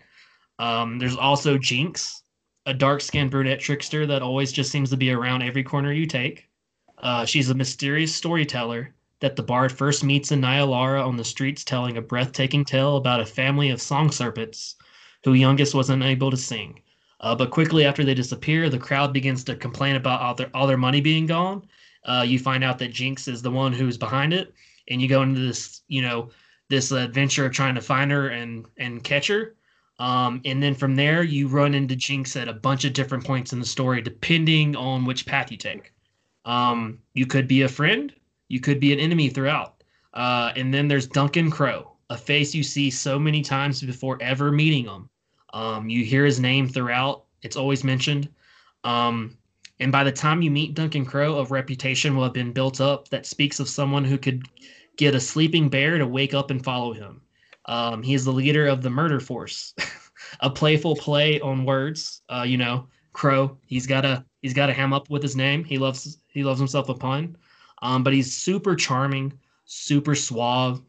Um, 0.60 0.98
there's 1.00 1.16
also 1.16 1.58
Jinx, 1.58 2.22
a 2.66 2.74
dark 2.74 3.00
skinned 3.00 3.32
brunette 3.32 3.58
trickster 3.58 4.06
that 4.06 4.22
always 4.22 4.52
just 4.52 4.70
seems 4.70 4.90
to 4.90 4.96
be 4.96 5.10
around 5.10 5.42
every 5.42 5.64
corner 5.64 5.92
you 5.92 6.06
take. 6.06 6.48
Uh, 6.98 7.24
she's 7.24 7.50
a 7.50 7.54
mysterious 7.54 8.14
storyteller 8.14 8.94
that 9.18 9.34
the 9.34 9.42
bard 9.42 9.72
first 9.72 10.04
meets 10.04 10.30
in 10.30 10.40
Nyalara 10.40 11.04
on 11.04 11.16
the 11.16 11.24
streets, 11.24 11.64
telling 11.64 11.96
a 11.96 12.02
breathtaking 12.02 12.64
tale 12.64 12.96
about 12.96 13.20
a 13.20 13.26
family 13.26 13.70
of 13.70 13.82
song 13.82 14.12
serpents 14.12 14.76
who 15.24 15.34
youngest 15.34 15.74
was 15.74 15.90
unable 15.90 16.30
to 16.30 16.36
sing. 16.36 16.80
Uh, 17.20 17.34
but 17.34 17.50
quickly 17.50 17.84
after 17.84 18.02
they 18.02 18.14
disappear, 18.14 18.70
the 18.70 18.78
crowd 18.78 19.12
begins 19.12 19.44
to 19.44 19.54
complain 19.54 19.96
about 19.96 20.20
all 20.20 20.34
their 20.34 20.50
all 20.54 20.66
their 20.66 20.78
money 20.78 21.00
being 21.00 21.26
gone. 21.26 21.62
Uh, 22.04 22.24
you 22.26 22.38
find 22.38 22.64
out 22.64 22.78
that 22.78 22.92
Jinx 22.92 23.28
is 23.28 23.42
the 23.42 23.50
one 23.50 23.72
who's 23.72 23.98
behind 23.98 24.32
it, 24.32 24.54
and 24.88 25.02
you 25.02 25.08
go 25.08 25.22
into 25.22 25.40
this, 25.40 25.82
you 25.88 26.00
know, 26.00 26.30
this 26.70 26.92
adventure 26.92 27.44
of 27.44 27.52
trying 27.52 27.74
to 27.74 27.82
find 27.82 28.10
her 28.10 28.28
and 28.28 28.66
and 28.78 29.04
catch 29.04 29.26
her. 29.28 29.54
Um, 29.98 30.40
and 30.46 30.62
then 30.62 30.74
from 30.74 30.96
there, 30.96 31.22
you 31.22 31.46
run 31.46 31.74
into 31.74 31.94
Jinx 31.94 32.34
at 32.36 32.48
a 32.48 32.54
bunch 32.54 32.86
of 32.86 32.94
different 32.94 33.22
points 33.22 33.52
in 33.52 33.60
the 33.60 33.66
story, 33.66 34.00
depending 34.00 34.74
on 34.74 35.04
which 35.04 35.26
path 35.26 35.50
you 35.50 35.58
take. 35.58 35.92
Um, 36.46 37.00
you 37.12 37.26
could 37.26 37.46
be 37.46 37.62
a 37.62 37.68
friend, 37.68 38.10
you 38.48 38.60
could 38.60 38.80
be 38.80 38.94
an 38.94 38.98
enemy 38.98 39.28
throughout. 39.28 39.84
Uh, 40.14 40.52
and 40.56 40.72
then 40.72 40.88
there's 40.88 41.06
Duncan 41.06 41.50
Crow, 41.50 41.92
a 42.08 42.16
face 42.16 42.54
you 42.54 42.62
see 42.62 42.88
so 42.88 43.18
many 43.18 43.42
times 43.42 43.82
before 43.82 44.16
ever 44.22 44.50
meeting 44.50 44.86
him. 44.86 45.09
Um, 45.52 45.88
you 45.88 46.04
hear 46.04 46.24
his 46.24 46.40
name 46.40 46.68
throughout, 46.68 47.24
it's 47.42 47.56
always 47.56 47.84
mentioned. 47.84 48.28
Um, 48.84 49.36
and 49.80 49.90
by 49.90 50.04
the 50.04 50.12
time 50.12 50.42
you 50.42 50.50
meet 50.50 50.74
Duncan 50.74 51.04
Crow, 51.04 51.38
a 51.38 51.44
reputation 51.44 52.14
will 52.14 52.24
have 52.24 52.32
been 52.32 52.52
built 52.52 52.80
up 52.80 53.08
that 53.08 53.26
speaks 53.26 53.60
of 53.60 53.68
someone 53.68 54.04
who 54.04 54.18
could 54.18 54.46
get 54.96 55.14
a 55.14 55.20
sleeping 55.20 55.68
bear 55.68 55.98
to 55.98 56.06
wake 56.06 56.34
up 56.34 56.50
and 56.50 56.62
follow 56.62 56.92
him. 56.92 57.22
Um, 57.66 58.02
he 58.02 58.14
is 58.14 58.24
the 58.24 58.32
leader 58.32 58.66
of 58.66 58.82
the 58.82 58.90
Murder 58.90 59.20
Force, 59.20 59.74
a 60.40 60.50
playful 60.50 60.96
play 60.96 61.40
on 61.40 61.64
words. 61.64 62.22
Uh, 62.28 62.44
you 62.46 62.56
know, 62.56 62.88
Crow. 63.12 63.56
He's 63.66 63.86
got 63.86 64.04
a 64.04 64.24
he's 64.42 64.54
got 64.54 64.70
a 64.70 64.72
ham 64.72 64.92
up 64.92 65.10
with 65.10 65.22
his 65.22 65.36
name. 65.36 65.64
He 65.64 65.78
loves 65.78 66.18
he 66.28 66.44
loves 66.44 66.58
himself 66.58 66.88
a 66.88 66.94
pun. 66.94 67.36
Um, 67.82 68.02
but 68.04 68.12
he's 68.12 68.36
super 68.36 68.76
charming, 68.76 69.32
super 69.64 70.14
suave. 70.14 70.82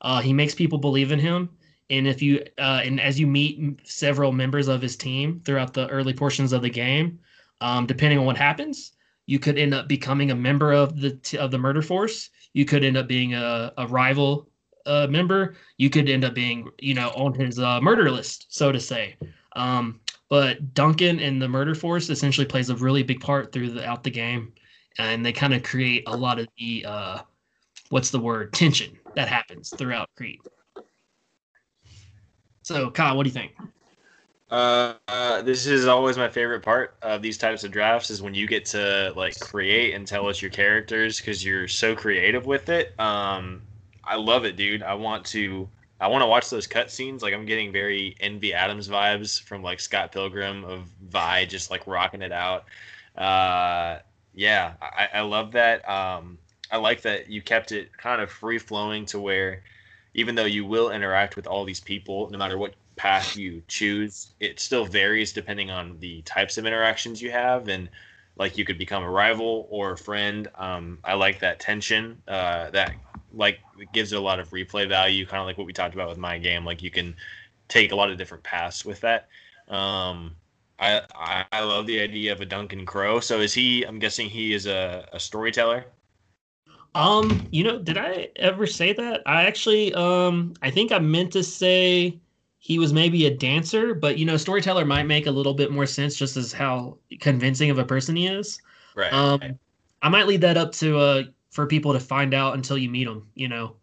Uh, 0.00 0.20
he 0.20 0.32
makes 0.32 0.54
people 0.54 0.78
believe 0.78 1.12
in 1.12 1.18
him. 1.18 1.50
And 1.90 2.06
if 2.06 2.22
you 2.22 2.44
uh, 2.58 2.80
and 2.84 3.00
as 3.00 3.18
you 3.18 3.26
meet 3.26 3.80
several 3.86 4.32
members 4.32 4.68
of 4.68 4.80
his 4.80 4.96
team 4.96 5.42
throughout 5.44 5.74
the 5.74 5.88
early 5.88 6.14
portions 6.14 6.52
of 6.52 6.62
the 6.62 6.70
game, 6.70 7.18
um, 7.60 7.86
depending 7.86 8.18
on 8.18 8.24
what 8.24 8.36
happens, 8.36 8.92
you 9.26 9.38
could 9.38 9.58
end 9.58 9.74
up 9.74 9.88
becoming 9.88 10.30
a 10.30 10.34
member 10.34 10.72
of 10.72 11.00
the 11.00 11.18
of 11.38 11.50
the 11.50 11.58
murder 11.58 11.82
force. 11.82 12.30
You 12.52 12.64
could 12.64 12.84
end 12.84 12.96
up 12.96 13.06
being 13.06 13.34
a, 13.34 13.72
a 13.76 13.86
rival 13.86 14.48
uh, 14.86 15.06
member, 15.08 15.56
you 15.76 15.90
could 15.90 16.08
end 16.08 16.24
up 16.24 16.34
being, 16.34 16.68
you 16.80 16.94
know, 16.94 17.10
on 17.10 17.34
his 17.34 17.58
uh, 17.58 17.80
murder 17.80 18.10
list, 18.10 18.46
so 18.48 18.72
to 18.72 18.80
say. 18.80 19.16
Um, 19.56 20.00
but 20.28 20.74
Duncan 20.74 21.20
and 21.20 21.40
the 21.40 21.48
murder 21.48 21.74
force 21.74 22.08
essentially 22.08 22.46
plays 22.46 22.70
a 22.70 22.76
really 22.76 23.02
big 23.02 23.20
part 23.20 23.52
throughout 23.52 24.04
the 24.04 24.10
game, 24.10 24.52
and 24.98 25.24
they 25.24 25.32
kind 25.32 25.54
of 25.54 25.62
create 25.62 26.04
a 26.06 26.16
lot 26.16 26.38
of 26.38 26.46
the 26.58 26.84
uh, 26.86 27.18
what's 27.90 28.10
the 28.10 28.20
word 28.20 28.52
tension 28.52 28.96
that 29.16 29.28
happens 29.28 29.70
throughout 29.76 30.08
Creat. 30.16 30.40
So, 32.70 32.88
Kyle, 32.88 33.16
what 33.16 33.24
do 33.24 33.30
you 33.30 33.34
think? 33.34 33.50
Uh, 34.48 34.94
uh, 35.08 35.42
this 35.42 35.66
is 35.66 35.88
always 35.88 36.16
my 36.16 36.28
favorite 36.28 36.62
part 36.62 36.94
of 37.02 37.20
these 37.20 37.36
types 37.36 37.64
of 37.64 37.72
drafts 37.72 38.10
is 38.10 38.22
when 38.22 38.32
you 38.32 38.46
get 38.46 38.64
to 38.66 39.12
like 39.16 39.36
create 39.40 39.92
and 39.92 40.06
tell 40.06 40.28
us 40.28 40.40
your 40.40 40.52
characters 40.52 41.18
because 41.18 41.44
you're 41.44 41.66
so 41.66 41.96
creative 41.96 42.46
with 42.46 42.68
it. 42.68 42.94
Um, 43.00 43.62
I 44.04 44.14
love 44.14 44.44
it, 44.44 44.54
dude. 44.54 44.84
I 44.84 44.94
want 44.94 45.24
to 45.26 45.68
I 46.00 46.06
want 46.06 46.22
to 46.22 46.28
watch 46.28 46.48
those 46.48 46.68
cutscenes. 46.68 47.22
Like 47.22 47.34
I'm 47.34 47.44
getting 47.44 47.72
very 47.72 48.14
Envy 48.20 48.54
Adams 48.54 48.88
vibes 48.88 49.42
from 49.42 49.64
like 49.64 49.80
Scott 49.80 50.12
Pilgrim 50.12 50.64
of 50.64 50.82
Vi 51.08 51.46
just 51.46 51.72
like 51.72 51.84
rocking 51.88 52.22
it 52.22 52.30
out. 52.30 52.66
Uh, 53.16 53.98
yeah, 54.32 54.74
I, 54.80 55.08
I 55.14 55.20
love 55.22 55.50
that. 55.52 55.88
Um, 55.88 56.38
I 56.70 56.76
like 56.76 57.02
that 57.02 57.28
you 57.28 57.42
kept 57.42 57.72
it 57.72 57.90
kind 57.96 58.22
of 58.22 58.30
free 58.30 58.58
flowing 58.58 59.06
to 59.06 59.18
where 59.18 59.64
even 60.14 60.34
though 60.34 60.44
you 60.44 60.64
will 60.64 60.90
interact 60.90 61.36
with 61.36 61.46
all 61.46 61.64
these 61.64 61.80
people, 61.80 62.28
no 62.30 62.38
matter 62.38 62.58
what 62.58 62.74
path 62.96 63.36
you 63.36 63.62
choose, 63.68 64.32
it 64.40 64.60
still 64.60 64.84
varies 64.84 65.32
depending 65.32 65.70
on 65.70 65.98
the 66.00 66.22
types 66.22 66.58
of 66.58 66.66
interactions 66.66 67.22
you 67.22 67.30
have 67.30 67.68
and 67.68 67.88
like 68.36 68.56
you 68.56 68.64
could 68.64 68.78
become 68.78 69.02
a 69.02 69.10
rival 69.10 69.66
or 69.70 69.92
a 69.92 69.96
friend. 69.96 70.48
Um, 70.56 70.98
I 71.04 71.14
like 71.14 71.40
that 71.40 71.60
tension 71.60 72.20
uh, 72.26 72.70
that 72.70 72.94
like 73.32 73.60
gives 73.92 74.12
it 74.12 74.16
a 74.16 74.20
lot 74.20 74.40
of 74.40 74.50
replay 74.50 74.88
value, 74.88 75.26
kind 75.26 75.40
of 75.40 75.46
like 75.46 75.58
what 75.58 75.66
we 75.66 75.72
talked 75.72 75.94
about 75.94 76.08
with 76.08 76.18
my 76.18 76.38
game. 76.38 76.64
Like 76.64 76.82
you 76.82 76.90
can 76.90 77.14
take 77.68 77.92
a 77.92 77.96
lot 77.96 78.10
of 78.10 78.18
different 78.18 78.42
paths 78.42 78.84
with 78.84 79.00
that. 79.00 79.28
Um, 79.68 80.34
I, 80.78 81.02
I, 81.52 81.62
love 81.62 81.86
the 81.86 82.00
idea 82.00 82.32
of 82.32 82.40
a 82.40 82.46
Duncan 82.46 82.86
Crow. 82.86 83.20
So 83.20 83.40
is 83.40 83.52
he? 83.52 83.84
I'm 83.84 83.98
guessing 83.98 84.28
he 84.28 84.54
is 84.54 84.66
a, 84.66 85.06
a 85.12 85.20
storyteller. 85.20 85.84
Um, 86.94 87.46
you 87.52 87.62
know, 87.62 87.78
did 87.78 87.96
I 87.96 88.28
ever 88.36 88.66
say 88.66 88.92
that? 88.92 89.22
I 89.26 89.44
actually, 89.44 89.94
um, 89.94 90.54
I 90.62 90.70
think 90.70 90.92
I 90.92 90.98
meant 90.98 91.32
to 91.32 91.44
say 91.44 92.18
he 92.58 92.78
was 92.78 92.92
maybe 92.92 93.26
a 93.26 93.34
dancer, 93.34 93.94
but 93.94 94.18
you 94.18 94.26
know, 94.26 94.36
storyteller 94.36 94.84
might 94.84 95.06
make 95.06 95.26
a 95.26 95.30
little 95.30 95.54
bit 95.54 95.70
more 95.70 95.86
sense 95.86 96.16
just 96.16 96.36
as 96.36 96.52
how 96.52 96.98
convincing 97.20 97.70
of 97.70 97.78
a 97.78 97.84
person 97.84 98.16
he 98.16 98.26
is. 98.26 98.60
Right. 98.94 99.12
Um, 99.12 99.40
I 100.02 100.08
might 100.08 100.26
leave 100.26 100.40
that 100.40 100.56
up 100.56 100.72
to 100.72 100.98
uh 100.98 101.22
for 101.50 101.66
people 101.66 101.92
to 101.92 102.00
find 102.00 102.32
out 102.32 102.54
until 102.54 102.78
you 102.78 102.88
meet 102.88 103.06
him. 103.06 103.26
You 103.34 103.48
know. 103.48 103.76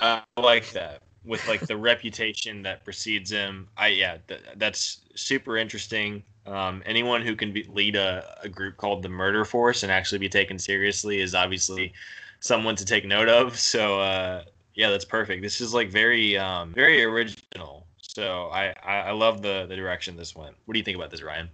I 0.00 0.22
like 0.36 0.70
that 0.72 1.02
with 1.24 1.46
like 1.48 1.60
the 1.66 1.76
reputation 1.76 2.62
that 2.62 2.84
precedes 2.84 3.30
him. 3.30 3.68
I 3.76 3.88
yeah, 3.88 4.18
th- 4.26 4.40
that's 4.56 5.02
super 5.14 5.56
interesting. 5.56 6.22
Um, 6.46 6.82
anyone 6.86 7.22
who 7.22 7.36
can 7.36 7.52
be, 7.52 7.64
lead 7.64 7.94
a, 7.94 8.38
a 8.42 8.48
group 8.48 8.78
called 8.78 9.02
the 9.02 9.08
Murder 9.08 9.44
Force 9.44 9.82
and 9.82 9.92
actually 9.92 10.18
be 10.18 10.28
taken 10.30 10.58
seriously 10.58 11.20
is 11.20 11.34
obviously 11.34 11.92
someone 12.40 12.76
to 12.76 12.84
take 12.84 13.04
note 13.04 13.28
of. 13.28 13.58
So 13.58 14.00
uh, 14.00 14.44
yeah, 14.74 14.90
that's 14.90 15.04
perfect. 15.04 15.42
This 15.42 15.60
is 15.60 15.74
like 15.74 15.90
very 15.90 16.36
um, 16.36 16.72
very 16.72 17.02
original. 17.04 17.86
So 18.00 18.48
I, 18.52 18.74
I, 18.82 19.10
love 19.12 19.42
the 19.42 19.66
the 19.68 19.76
direction 19.76 20.16
this 20.16 20.34
went. 20.34 20.56
What 20.64 20.72
do 20.72 20.78
you 20.78 20.84
think 20.84 20.96
about 20.96 21.10
this, 21.10 21.22
Ryan? 21.22 21.48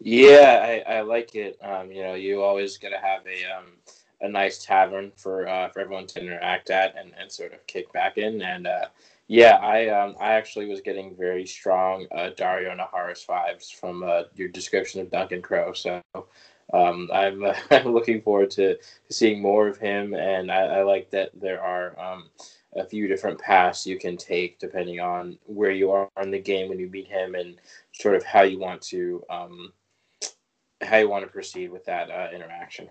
Yeah, 0.00 0.82
I, 0.86 0.98
I 0.98 1.00
like 1.00 1.34
it. 1.34 1.58
Um, 1.62 1.90
you 1.90 2.02
know, 2.02 2.14
you 2.14 2.42
always 2.42 2.78
gotta 2.78 2.98
have 2.98 3.22
a 3.26 3.44
um, 3.56 3.72
a 4.20 4.28
nice 4.28 4.64
tavern 4.64 5.12
for 5.16 5.48
uh, 5.48 5.68
for 5.70 5.80
everyone 5.80 6.06
to 6.08 6.20
interact 6.20 6.70
at 6.70 6.96
and, 6.96 7.12
and 7.18 7.30
sort 7.30 7.52
of 7.52 7.66
kick 7.66 7.92
back 7.92 8.18
in. 8.18 8.42
And 8.42 8.66
uh, 8.66 8.86
yeah, 9.28 9.56
I 9.56 9.88
um, 9.88 10.14
I 10.20 10.34
actually 10.34 10.66
was 10.66 10.80
getting 10.80 11.16
very 11.16 11.46
strong 11.46 12.06
uh, 12.12 12.30
Daario 12.36 12.76
Naharis 12.76 13.26
vibes 13.26 13.72
from 13.72 14.02
uh, 14.02 14.22
your 14.34 14.48
description 14.48 15.00
of 15.00 15.10
Duncan 15.10 15.42
Crow. 15.42 15.72
So 15.72 16.02
um, 16.72 17.10
I'm 17.14 17.44
I'm 17.70 17.92
looking 17.92 18.22
forward 18.22 18.50
to 18.52 18.76
seeing 19.10 19.40
more 19.40 19.68
of 19.68 19.78
him, 19.78 20.14
and 20.14 20.50
I, 20.50 20.78
I 20.78 20.82
like 20.82 21.10
that 21.10 21.30
there 21.34 21.62
are. 21.62 21.98
Um, 21.98 22.30
a 22.74 22.84
few 22.84 23.08
different 23.08 23.38
paths 23.40 23.86
you 23.86 23.98
can 23.98 24.18
take 24.18 24.58
depending 24.58 25.00
on 25.00 25.38
where 25.46 25.70
you 25.70 25.90
are 25.90 26.10
in 26.22 26.30
the 26.30 26.38
game 26.38 26.68
when 26.68 26.78
you 26.78 26.88
meet 26.88 27.08
him 27.08 27.34
and 27.34 27.56
sort 27.92 28.14
of 28.14 28.22
how 28.22 28.42
you 28.42 28.58
want 28.58 28.82
to 28.82 29.24
um, 29.30 29.72
how 30.82 30.98
you 30.98 31.08
want 31.08 31.24
to 31.24 31.30
proceed 31.30 31.70
with 31.70 31.84
that 31.86 32.10
uh, 32.10 32.28
interaction. 32.34 32.88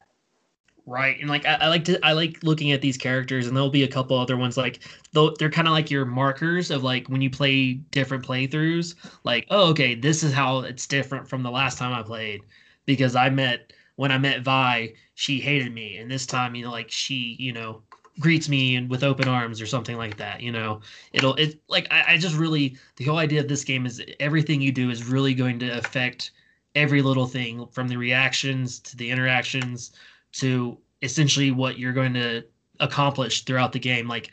Right, 0.88 1.20
and 1.20 1.30
like 1.30 1.48
I, 1.48 1.56
I, 1.56 1.68
like 1.68 1.84
to 1.86 2.06
I 2.06 2.14
like 2.14 2.44
looking 2.44 2.72
at 2.72 2.82
these 2.82 2.98
characters, 2.98 3.48
and 3.48 3.56
there'll 3.56 3.72
be 3.72 3.84
a 3.84 3.88
couple 3.88 4.18
other 4.18 4.38
ones 4.38 4.56
like 4.56 4.82
they're 5.14 5.50
kind 5.50 5.68
of 5.68 5.72
like 5.72 5.90
your 5.90 6.06
markers 6.06 6.70
of 6.70 6.84
like 6.84 7.08
when 7.08 7.22
you 7.22 7.30
play 7.30 7.74
different 7.74 8.24
playthroughs. 8.24 8.94
Like, 9.24 9.48
oh, 9.50 9.70
okay, 9.70 9.96
this 9.96 10.24
is 10.24 10.32
how 10.32 10.60
it's 10.60 10.86
different 10.86 11.28
from 11.28 11.42
the 11.42 11.50
last 11.50 11.80
time 11.80 11.92
I 11.92 12.04
played 12.04 12.42
because 12.86 13.16
I 13.16 13.30
met 13.30 13.74
when 13.96 14.12
I 14.12 14.18
met 14.18 14.42
Vi, 14.42 14.94
she 15.16 15.40
hated 15.40 15.74
me, 15.74 15.98
and 15.98 16.12
this 16.12 16.26
time, 16.26 16.56
you 16.56 16.66
know, 16.66 16.72
like 16.72 16.92
she, 16.92 17.36
you 17.40 17.54
know, 17.54 17.82
greets 18.20 18.48
me 18.50 18.76
and 18.76 18.90
with 18.90 19.04
open 19.04 19.28
arms 19.28 19.62
or 19.62 19.66
something 19.66 19.98
like 19.98 20.18
that. 20.18 20.42
You 20.42 20.52
know, 20.52 20.82
it'll 21.14 21.36
it 21.36 21.60
like 21.68 21.88
I, 21.92 22.14
I 22.14 22.18
just 22.18 22.36
really 22.36 22.78
the 22.98 23.06
whole 23.06 23.18
idea 23.18 23.42
of 23.42 23.48
this 23.48 23.64
game 23.64 23.86
is 23.86 24.02
everything 24.20 24.62
you 24.62 24.72
do 24.72 24.90
is 24.90 25.06
really 25.06 25.34
going 25.34 25.60
to 25.60 25.70
affect 25.78 26.32
every 26.76 27.02
little 27.02 27.28
thing 27.28 27.68
from 27.72 27.88
the 27.88 27.98
reactions 27.98 28.80
to 28.80 28.98
the 28.98 29.10
interactions 29.10 29.92
to 30.34 30.78
essentially 31.02 31.52
what 31.52 31.80
you're 31.80 31.94
going 31.94 32.14
to 32.14 32.44
accomplish 32.80 33.44
throughout 33.44 33.72
the 33.72 33.80
game. 33.80 34.08
Like 34.08 34.32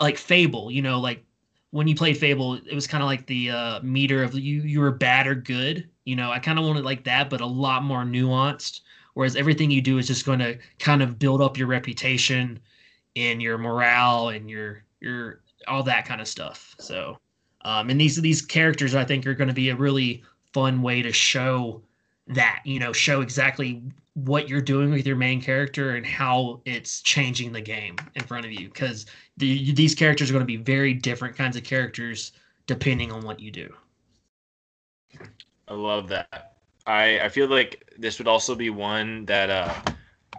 like 0.00 0.16
Fable, 0.16 0.70
you 0.70 0.82
know, 0.82 1.00
like 1.00 1.24
when 1.70 1.86
you 1.86 1.94
played 1.94 2.16
Fable, 2.16 2.54
it 2.54 2.74
was 2.74 2.86
kind 2.86 3.02
of 3.02 3.06
like 3.06 3.26
the 3.26 3.50
uh, 3.50 3.80
meter 3.82 4.22
of 4.22 4.34
you 4.34 4.62
you 4.62 4.80
were 4.80 4.90
bad 4.90 5.26
or 5.26 5.34
good. 5.34 5.88
You 6.04 6.16
know, 6.16 6.30
I 6.30 6.38
kind 6.38 6.58
of 6.58 6.64
wanted 6.64 6.84
like 6.84 7.04
that, 7.04 7.28
but 7.28 7.40
a 7.40 7.46
lot 7.46 7.82
more 7.82 8.04
nuanced. 8.04 8.80
Whereas 9.14 9.36
everything 9.36 9.70
you 9.70 9.82
do 9.82 9.98
is 9.98 10.06
just 10.06 10.24
going 10.24 10.38
to 10.38 10.58
kind 10.78 11.02
of 11.02 11.18
build 11.18 11.42
up 11.42 11.58
your 11.58 11.66
reputation 11.66 12.60
and 13.16 13.42
your 13.42 13.58
morale 13.58 14.28
and 14.28 14.48
your 14.48 14.84
your 15.00 15.40
all 15.66 15.82
that 15.82 16.06
kind 16.06 16.20
of 16.20 16.28
stuff. 16.28 16.74
So, 16.78 17.18
um, 17.62 17.90
and 17.90 18.00
these 18.00 18.16
these 18.16 18.40
characters 18.40 18.94
I 18.94 19.04
think 19.04 19.26
are 19.26 19.34
going 19.34 19.48
to 19.48 19.54
be 19.54 19.70
a 19.70 19.76
really 19.76 20.22
fun 20.52 20.82
way 20.82 21.02
to 21.02 21.12
show 21.12 21.82
that 22.28 22.60
you 22.64 22.78
know 22.78 22.92
show 22.92 23.20
exactly 23.20 23.82
what 24.24 24.48
you're 24.48 24.60
doing 24.60 24.90
with 24.90 25.06
your 25.06 25.16
main 25.16 25.40
character 25.40 25.94
and 25.94 26.04
how 26.04 26.60
it's 26.64 27.02
changing 27.02 27.52
the 27.52 27.60
game 27.60 27.96
in 28.16 28.22
front 28.24 28.44
of 28.44 28.50
you 28.50 28.68
because 28.68 29.06
the, 29.36 29.72
these 29.72 29.94
characters 29.94 30.28
are 30.28 30.32
going 30.32 30.42
to 30.42 30.46
be 30.46 30.56
very 30.56 30.92
different 30.92 31.36
kinds 31.36 31.56
of 31.56 31.62
characters 31.62 32.32
depending 32.66 33.12
on 33.12 33.24
what 33.24 33.38
you 33.38 33.50
do. 33.50 33.72
I 35.68 35.74
love 35.74 36.08
that. 36.08 36.56
I 36.86 37.20
I 37.20 37.28
feel 37.28 37.46
like 37.48 37.92
this 37.98 38.18
would 38.18 38.26
also 38.26 38.54
be 38.54 38.70
one 38.70 39.24
that 39.26 39.50
uh 39.50 39.74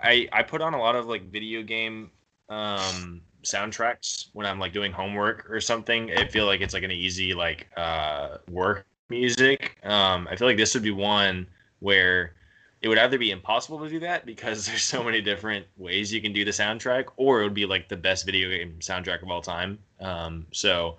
I 0.03 0.27
I 0.33 0.43
put 0.43 0.61
on 0.61 0.73
a 0.73 0.79
lot 0.79 0.95
of 0.95 1.07
like 1.07 1.31
video 1.31 1.61
game 1.63 2.11
um 2.49 3.21
soundtracks 3.43 4.27
when 4.33 4.45
I'm 4.45 4.59
like 4.59 4.73
doing 4.73 4.91
homework 4.91 5.49
or 5.49 5.61
something. 5.61 6.11
I 6.17 6.27
feel 6.27 6.45
like 6.45 6.61
it's 6.61 6.73
like 6.73 6.83
an 6.83 6.91
easy 6.91 7.33
like 7.33 7.67
uh 7.77 8.37
work 8.49 8.85
music. 9.09 9.77
Um 9.83 10.27
I 10.29 10.35
feel 10.35 10.47
like 10.47 10.57
this 10.57 10.73
would 10.73 10.83
be 10.83 10.91
one 10.91 11.47
where 11.79 12.33
it 12.81 12.87
would 12.87 12.97
either 12.97 13.17
be 13.17 13.31
impossible 13.31 13.79
to 13.79 13.89
do 13.89 13.99
that 13.99 14.25
because 14.25 14.65
there's 14.67 14.83
so 14.83 15.03
many 15.03 15.21
different 15.21 15.65
ways 15.77 16.13
you 16.13 16.21
can 16.21 16.33
do 16.33 16.45
the 16.45 16.51
soundtrack, 16.51 17.05
or 17.17 17.41
it 17.41 17.43
would 17.43 17.53
be 17.53 17.65
like 17.65 17.89
the 17.89 17.97
best 17.97 18.25
video 18.25 18.49
game 18.49 18.75
soundtrack 18.79 19.21
of 19.21 19.29
all 19.29 19.41
time. 19.41 19.79
Um, 19.99 20.45
so 20.51 20.97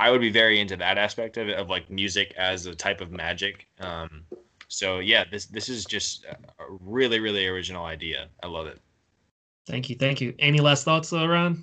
I 0.00 0.10
would 0.10 0.20
be 0.20 0.30
very 0.30 0.60
into 0.60 0.76
that 0.76 0.98
aspect 0.98 1.36
of 1.36 1.48
it, 1.48 1.58
of 1.58 1.68
like 1.68 1.90
music 1.90 2.34
as 2.36 2.66
a 2.66 2.74
type 2.74 3.00
of 3.00 3.10
magic. 3.10 3.66
Um, 3.80 4.22
so 4.68 4.98
yeah, 4.98 5.24
this 5.30 5.46
this 5.46 5.68
is 5.68 5.84
just 5.84 6.24
a 6.24 6.36
really 6.80 7.20
really 7.20 7.46
original 7.46 7.84
idea. 7.84 8.28
I 8.42 8.46
love 8.46 8.66
it. 8.66 8.80
Thank 9.66 9.90
you, 9.90 9.96
thank 9.96 10.20
you. 10.20 10.34
Any 10.38 10.60
last 10.60 10.84
thoughts, 10.84 11.12
uh, 11.12 11.28
Ron? 11.28 11.62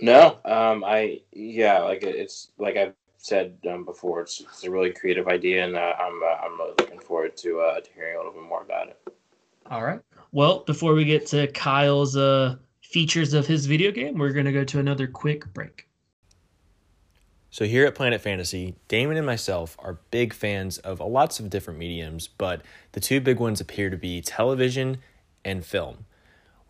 No, 0.00 0.38
um, 0.44 0.84
I 0.84 1.20
yeah, 1.32 1.80
like 1.80 2.02
it's 2.02 2.52
like 2.58 2.76
I've 2.76 2.94
said 3.20 3.58
um, 3.70 3.84
before, 3.84 4.22
it's, 4.22 4.40
it's, 4.40 4.64
a 4.64 4.70
really 4.70 4.90
creative 4.90 5.28
idea, 5.28 5.64
and 5.64 5.76
uh, 5.76 5.92
I'm 5.98 6.20
uh, 6.22 6.46
I'm 6.46 6.58
really 6.58 6.74
looking 6.78 7.00
forward 7.00 7.36
to 7.38 7.60
uh, 7.60 7.80
to 7.80 7.90
hearing 7.94 8.14
a 8.14 8.18
little 8.18 8.32
bit 8.32 8.42
more 8.42 8.62
about 8.62 8.88
it. 8.88 8.98
All 9.70 9.84
right. 9.84 10.00
Well, 10.32 10.64
before 10.66 10.94
we 10.94 11.04
get 11.04 11.26
to 11.28 11.46
Kyle's 11.48 12.16
uh, 12.16 12.56
features 12.82 13.34
of 13.34 13.46
his 13.46 13.66
video 13.66 13.90
game, 13.90 14.18
we're 14.18 14.32
going 14.32 14.46
to 14.46 14.52
go 14.52 14.64
to 14.64 14.78
another 14.78 15.06
quick 15.06 15.52
break. 15.52 15.86
So, 17.50 17.66
here 17.66 17.84
at 17.84 17.94
Planet 17.94 18.20
Fantasy, 18.20 18.74
Damon 18.88 19.16
and 19.16 19.26
myself 19.26 19.76
are 19.80 19.98
big 20.10 20.32
fans 20.32 20.78
of 20.78 21.00
lots 21.00 21.40
of 21.40 21.50
different 21.50 21.78
mediums, 21.78 22.26
but 22.26 22.62
the 22.92 23.00
two 23.00 23.20
big 23.20 23.38
ones 23.38 23.60
appear 23.60 23.90
to 23.90 23.96
be 23.96 24.22
television 24.22 24.98
and 25.44 25.64
film. 25.64 26.06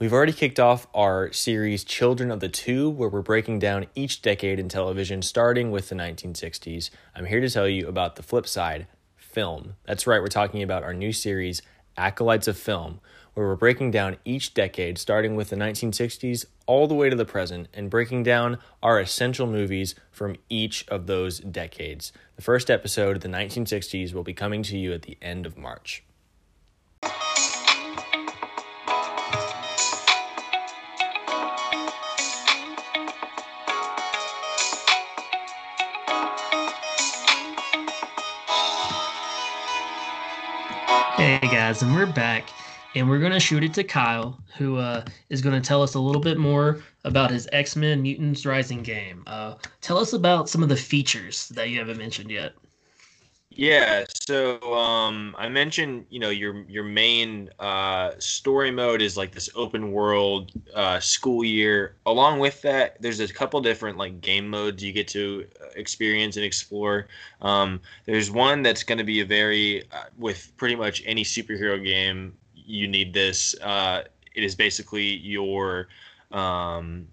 We've 0.00 0.14
already 0.14 0.32
kicked 0.32 0.58
off 0.58 0.86
our 0.94 1.30
series 1.30 1.84
Children 1.84 2.30
of 2.30 2.40
the 2.40 2.48
Tube, 2.48 2.96
where 2.96 3.10
we're 3.10 3.20
breaking 3.20 3.58
down 3.58 3.84
each 3.94 4.22
decade 4.22 4.58
in 4.58 4.70
television, 4.70 5.20
starting 5.20 5.70
with 5.70 5.90
the 5.90 5.94
1960s. 5.94 6.88
I'm 7.14 7.26
here 7.26 7.42
to 7.42 7.50
tell 7.50 7.68
you 7.68 7.86
about 7.86 8.16
the 8.16 8.22
flip 8.22 8.46
side 8.46 8.86
film. 9.18 9.74
That's 9.84 10.06
right, 10.06 10.22
we're 10.22 10.28
talking 10.28 10.62
about 10.62 10.84
our 10.84 10.94
new 10.94 11.12
series, 11.12 11.60
Acolytes 11.98 12.48
of 12.48 12.56
Film, 12.56 13.00
where 13.34 13.46
we're 13.46 13.56
breaking 13.56 13.90
down 13.90 14.16
each 14.24 14.54
decade, 14.54 14.96
starting 14.96 15.36
with 15.36 15.50
the 15.50 15.56
1960s 15.56 16.46
all 16.64 16.86
the 16.86 16.94
way 16.94 17.10
to 17.10 17.16
the 17.16 17.26
present, 17.26 17.68
and 17.74 17.90
breaking 17.90 18.22
down 18.22 18.56
our 18.82 19.00
essential 19.00 19.46
movies 19.46 19.94
from 20.10 20.36
each 20.48 20.88
of 20.88 21.08
those 21.08 21.40
decades. 21.40 22.10
The 22.36 22.42
first 22.42 22.70
episode 22.70 23.16
of 23.16 23.22
the 23.22 23.28
1960s 23.28 24.14
will 24.14 24.24
be 24.24 24.32
coming 24.32 24.62
to 24.62 24.78
you 24.78 24.94
at 24.94 25.02
the 25.02 25.18
end 25.20 25.44
of 25.44 25.58
March. 25.58 26.04
Hey 41.30 41.46
guys, 41.46 41.80
and 41.80 41.94
we're 41.94 42.06
back, 42.06 42.48
and 42.96 43.08
we're 43.08 43.20
gonna 43.20 43.38
shoot 43.38 43.62
it 43.62 43.72
to 43.74 43.84
Kyle, 43.84 44.36
who 44.58 44.78
uh, 44.78 45.04
is 45.28 45.40
gonna 45.40 45.60
tell 45.60 45.80
us 45.80 45.94
a 45.94 46.00
little 46.00 46.20
bit 46.20 46.38
more 46.38 46.82
about 47.04 47.30
his 47.30 47.48
X 47.52 47.76
Men 47.76 48.02
Mutants 48.02 48.44
Rising 48.44 48.82
game. 48.82 49.22
Uh, 49.28 49.54
tell 49.80 49.96
us 49.98 50.12
about 50.12 50.48
some 50.48 50.60
of 50.60 50.68
the 50.68 50.74
features 50.74 51.48
that 51.50 51.68
you 51.68 51.78
haven't 51.78 51.98
mentioned 51.98 52.32
yet. 52.32 52.54
Yeah, 53.60 54.06
so 54.26 54.58
um, 54.72 55.36
I 55.38 55.50
mentioned, 55.50 56.06
you 56.08 56.18
know, 56.18 56.30
your 56.30 56.62
your 56.62 56.82
main 56.82 57.50
uh, 57.58 58.12
story 58.18 58.70
mode 58.70 59.02
is 59.02 59.18
like 59.18 59.32
this 59.32 59.50
open 59.54 59.92
world 59.92 60.50
uh, 60.74 60.98
school 60.98 61.44
year. 61.44 61.94
Along 62.06 62.38
with 62.38 62.62
that, 62.62 62.96
there's 63.02 63.20
a 63.20 63.28
couple 63.30 63.60
different 63.60 63.98
like 63.98 64.22
game 64.22 64.48
modes 64.48 64.82
you 64.82 64.92
get 64.94 65.08
to 65.08 65.46
uh, 65.60 65.66
experience 65.76 66.36
and 66.36 66.44
explore. 66.46 67.08
Um, 67.42 67.82
there's 68.06 68.30
one 68.30 68.62
that's 68.62 68.82
going 68.82 68.96
to 68.96 69.04
be 69.04 69.20
a 69.20 69.26
very 69.26 69.82
uh, 69.92 70.04
with 70.16 70.50
pretty 70.56 70.74
much 70.74 71.02
any 71.04 71.22
superhero 71.22 71.84
game, 71.84 72.32
you 72.54 72.88
need 72.88 73.12
this. 73.12 73.54
Uh, 73.60 74.04
it 74.34 74.42
is 74.42 74.54
basically 74.54 75.04
your 75.18 75.88
um, 76.32 77.06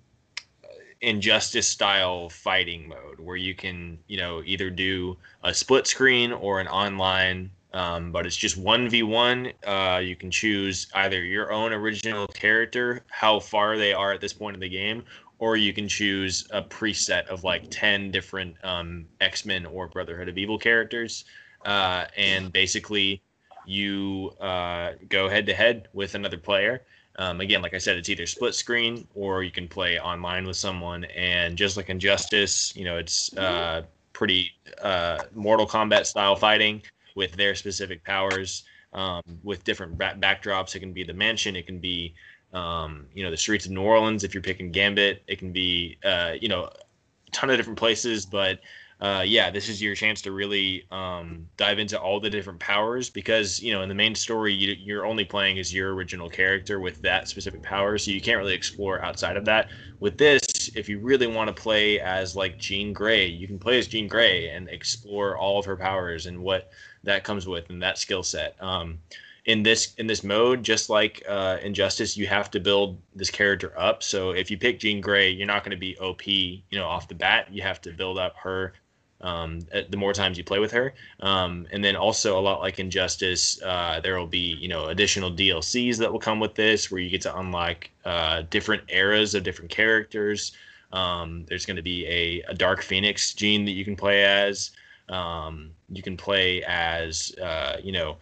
injustice 1.02 1.68
style 1.68 2.30
fighting 2.30 2.88
mode 2.88 3.20
where 3.20 3.36
you 3.36 3.54
can 3.54 3.98
you 4.08 4.18
know 4.18 4.42
either 4.46 4.70
do 4.70 5.16
a 5.44 5.54
split 5.54 5.86
screen 5.88 6.32
or 6.32 6.60
an 6.60 6.68
online 6.68 7.50
um, 7.74 8.12
but 8.12 8.26
it's 8.26 8.36
just 8.36 8.62
1v1 8.62 9.54
uh, 9.66 10.00
you 10.00 10.16
can 10.16 10.32
choose 10.32 10.88
either 10.96 11.24
your 11.24 11.52
own 11.52 11.74
original 11.74 12.28
character 12.28 13.04
how 13.10 13.40
far 13.40 13.78
they 13.78 13.94
are 13.94 14.12
at 14.12 14.22
this 14.22 14.34
point 14.34 14.56
in 14.56 14.60
the 14.60 14.70
game 14.70 15.04
or 15.40 15.56
you 15.56 15.74
can 15.74 15.88
choose 15.88 16.48
a 16.52 16.62
preset 16.62 17.28
of 17.28 17.44
like 17.44 17.70
10 17.70 18.12
different 18.12 18.56
um, 18.64 19.06
x-men 19.22 19.66
or 19.66 19.88
brotherhood 19.88 20.28
of 20.28 20.38
evil 20.38 20.58
characters. 20.58 21.26
Uh, 21.66 22.06
and 22.16 22.52
basically 22.52 23.22
you 23.66 24.32
uh, 24.40 24.92
go 25.10 25.30
head 25.30 25.46
to 25.46 25.54
head 25.54 25.88
with 25.94 26.16
another 26.16 26.38
player 26.38 26.82
um, 27.18 27.42
again, 27.42 27.62
like 27.62 27.74
I 27.74 27.80
said, 27.80 27.98
it's 27.98 28.10
either 28.10 28.26
split 28.26 28.54
screen 28.54 29.08
or 29.16 29.44
you 29.44 29.52
can 29.52 29.68
play 29.68 30.00
online 30.00 30.46
with 30.46 30.56
someone. 30.56 31.06
And 31.06 31.58
just 31.58 31.76
like 31.76 31.90
Injustice, 31.90 32.76
you 32.76 32.86
know, 32.86 32.98
it's 32.98 33.36
uh, 33.38 33.84
pretty 34.14 34.52
uh, 34.82 35.20
Mortal 35.34 35.68
Kombat 35.68 36.06
style 36.06 36.36
fighting 36.36 36.82
with 37.16 37.32
their 37.34 37.56
specific 37.56 38.04
powers, 38.04 38.64
um, 38.94 39.22
with 39.44 39.64
different 39.64 39.98
back- 39.98 40.20
backdrops. 40.20 40.76
It 40.76 40.80
can 40.80 40.94
be 40.94 41.04
the 41.04 41.14
mansion, 41.14 41.56
it 41.56 41.66
can 41.66 41.80
be, 41.80 42.14
um, 42.54 43.08
you 43.14 43.24
know, 43.24 43.32
the 43.32 43.38
streets 43.38 43.66
of 43.66 43.72
New 43.72 43.82
Orleans 43.82 44.24
if 44.24 44.34
you're 44.36 44.44
picking 44.44 44.72
Gambit. 44.72 45.24
It 45.28 45.40
can 45.40 45.52
be, 45.52 45.98
uh, 46.04 46.34
you 46.40 46.50
know, 46.50 46.66
a 46.66 47.32
ton 47.32 47.50
of 47.50 47.58
different 47.58 47.80
places, 47.80 48.26
but 48.28 48.60
uh, 49.00 49.24
yeah, 49.26 49.52
this 49.52 49.70
is 49.70 49.80
your 49.80 49.94
chance 49.94 50.24
to 50.24 50.32
really 50.32 50.88
um, 50.90 51.48
dive 51.56 51.78
into 51.78 52.00
all 52.00 52.20
the 52.20 52.32
different 52.32 52.60
powers 52.60 53.12
because 53.12 53.62
you 53.62 53.72
know 53.72 53.84
in 53.84 53.90
the 53.90 53.96
main 53.96 54.16
story 54.16 54.52
you, 54.52 54.76
you're 54.80 55.06
only 55.06 55.24
playing 55.24 55.60
as 55.60 55.72
your 55.72 55.94
original 55.94 56.28
character 56.28 56.80
with 56.80 57.00
that 57.04 57.28
specific 57.28 57.62
power, 57.62 58.00
so 58.00 58.10
you 58.10 58.20
can't 58.20 58.40
really 58.40 58.56
explore 58.56 59.04
outside 59.06 59.38
of 59.38 59.46
that. 59.46 59.70
With 60.00 60.18
this, 60.18 60.72
if 60.76 60.90
you 60.90 60.98
really 61.00 61.28
want 61.28 61.48
to 61.48 61.62
play 61.62 62.00
as 62.00 62.36
like 62.36 62.58
Jean 62.58 62.92
Grey, 62.92 63.28
you 63.28 63.46
can 63.46 63.60
play 63.60 63.78
as 63.78 63.88
Jean 63.88 64.08
Grey 64.08 64.50
and 64.50 64.68
explore 64.68 65.38
all 65.38 65.60
of 65.60 65.66
her 65.66 65.78
powers 65.78 66.26
and 66.26 66.40
what 66.40 66.72
that 67.04 67.24
comes 67.24 67.48
with 67.48 67.70
and 67.70 67.82
that 67.84 68.00
skill 68.00 68.24
set. 68.24 68.56
Um, 68.60 68.98
in 69.46 69.62
this 69.62 69.94
in 70.00 70.08
this 70.08 70.24
mode, 70.24 70.64
just 70.64 70.90
like 70.90 71.24
uh, 71.30 71.58
Injustice, 71.62 72.18
you 72.18 72.26
have 72.26 72.50
to 72.50 72.60
build 72.60 73.00
this 73.16 73.30
character 73.30 73.74
up. 73.78 74.02
So 74.02 74.32
if 74.32 74.50
you 74.50 74.58
pick 74.58 74.80
Jean 74.80 75.02
Grey, 75.02 75.30
you're 75.30 75.46
not 75.46 75.64
going 75.64 75.72
to 75.72 75.78
be 75.78 75.96
OP, 76.00 76.26
you 76.28 76.64
know, 76.72 76.88
off 76.88 77.08
the 77.08 77.16
bat. 77.16 77.48
You 77.52 77.62
have 77.62 77.80
to 77.82 77.92
build 77.92 78.18
up 78.18 78.36
her 78.38 78.74
um, 79.22 79.62
the 79.90 79.98
more 79.98 80.14
times 80.14 80.38
you 80.38 80.44
play 80.44 80.60
with 80.60 80.72
her. 80.72 80.94
Um, 81.22 81.68
and 81.72 81.84
then 81.84 81.96
also 81.96 82.40
a 82.40 82.42
lot 82.42 82.60
like 82.60 82.80
Injustice, 82.80 83.62
uh, 83.64 84.00
there 84.02 84.18
will 84.18 84.28
be 84.28 84.58
you 84.60 84.68
know 84.68 84.86
additional 84.88 85.32
DLCs 85.32 85.98
that 85.98 86.12
will 86.12 86.20
come 86.20 86.40
with 86.40 86.56
this, 86.56 86.92
where 86.92 87.02
you 87.02 87.10
get 87.10 87.22
to 87.22 87.38
unlock 87.38 87.90
uh, 88.06 88.44
different 88.50 88.84
eras 88.90 89.34
of 89.36 89.44
different 89.44 89.72
characters. 89.72 90.52
Um, 90.94 91.46
there's 91.48 91.66
going 91.66 91.78
to 91.78 91.84
be 91.84 92.06
a, 92.08 92.42
a, 92.50 92.54
Dark 92.54 92.82
Phoenix 92.82 93.34
Jean 93.34 93.66
that 93.66 93.72
you 93.72 93.84
can 93.84 93.98
play 93.98 94.24
as. 94.24 94.72
Um, 95.10 95.72
you 95.90 96.02
can 96.02 96.16
play 96.16 96.64
as 96.64 97.34
uh, 97.42 97.78
you 97.84 97.92
know 97.92 98.18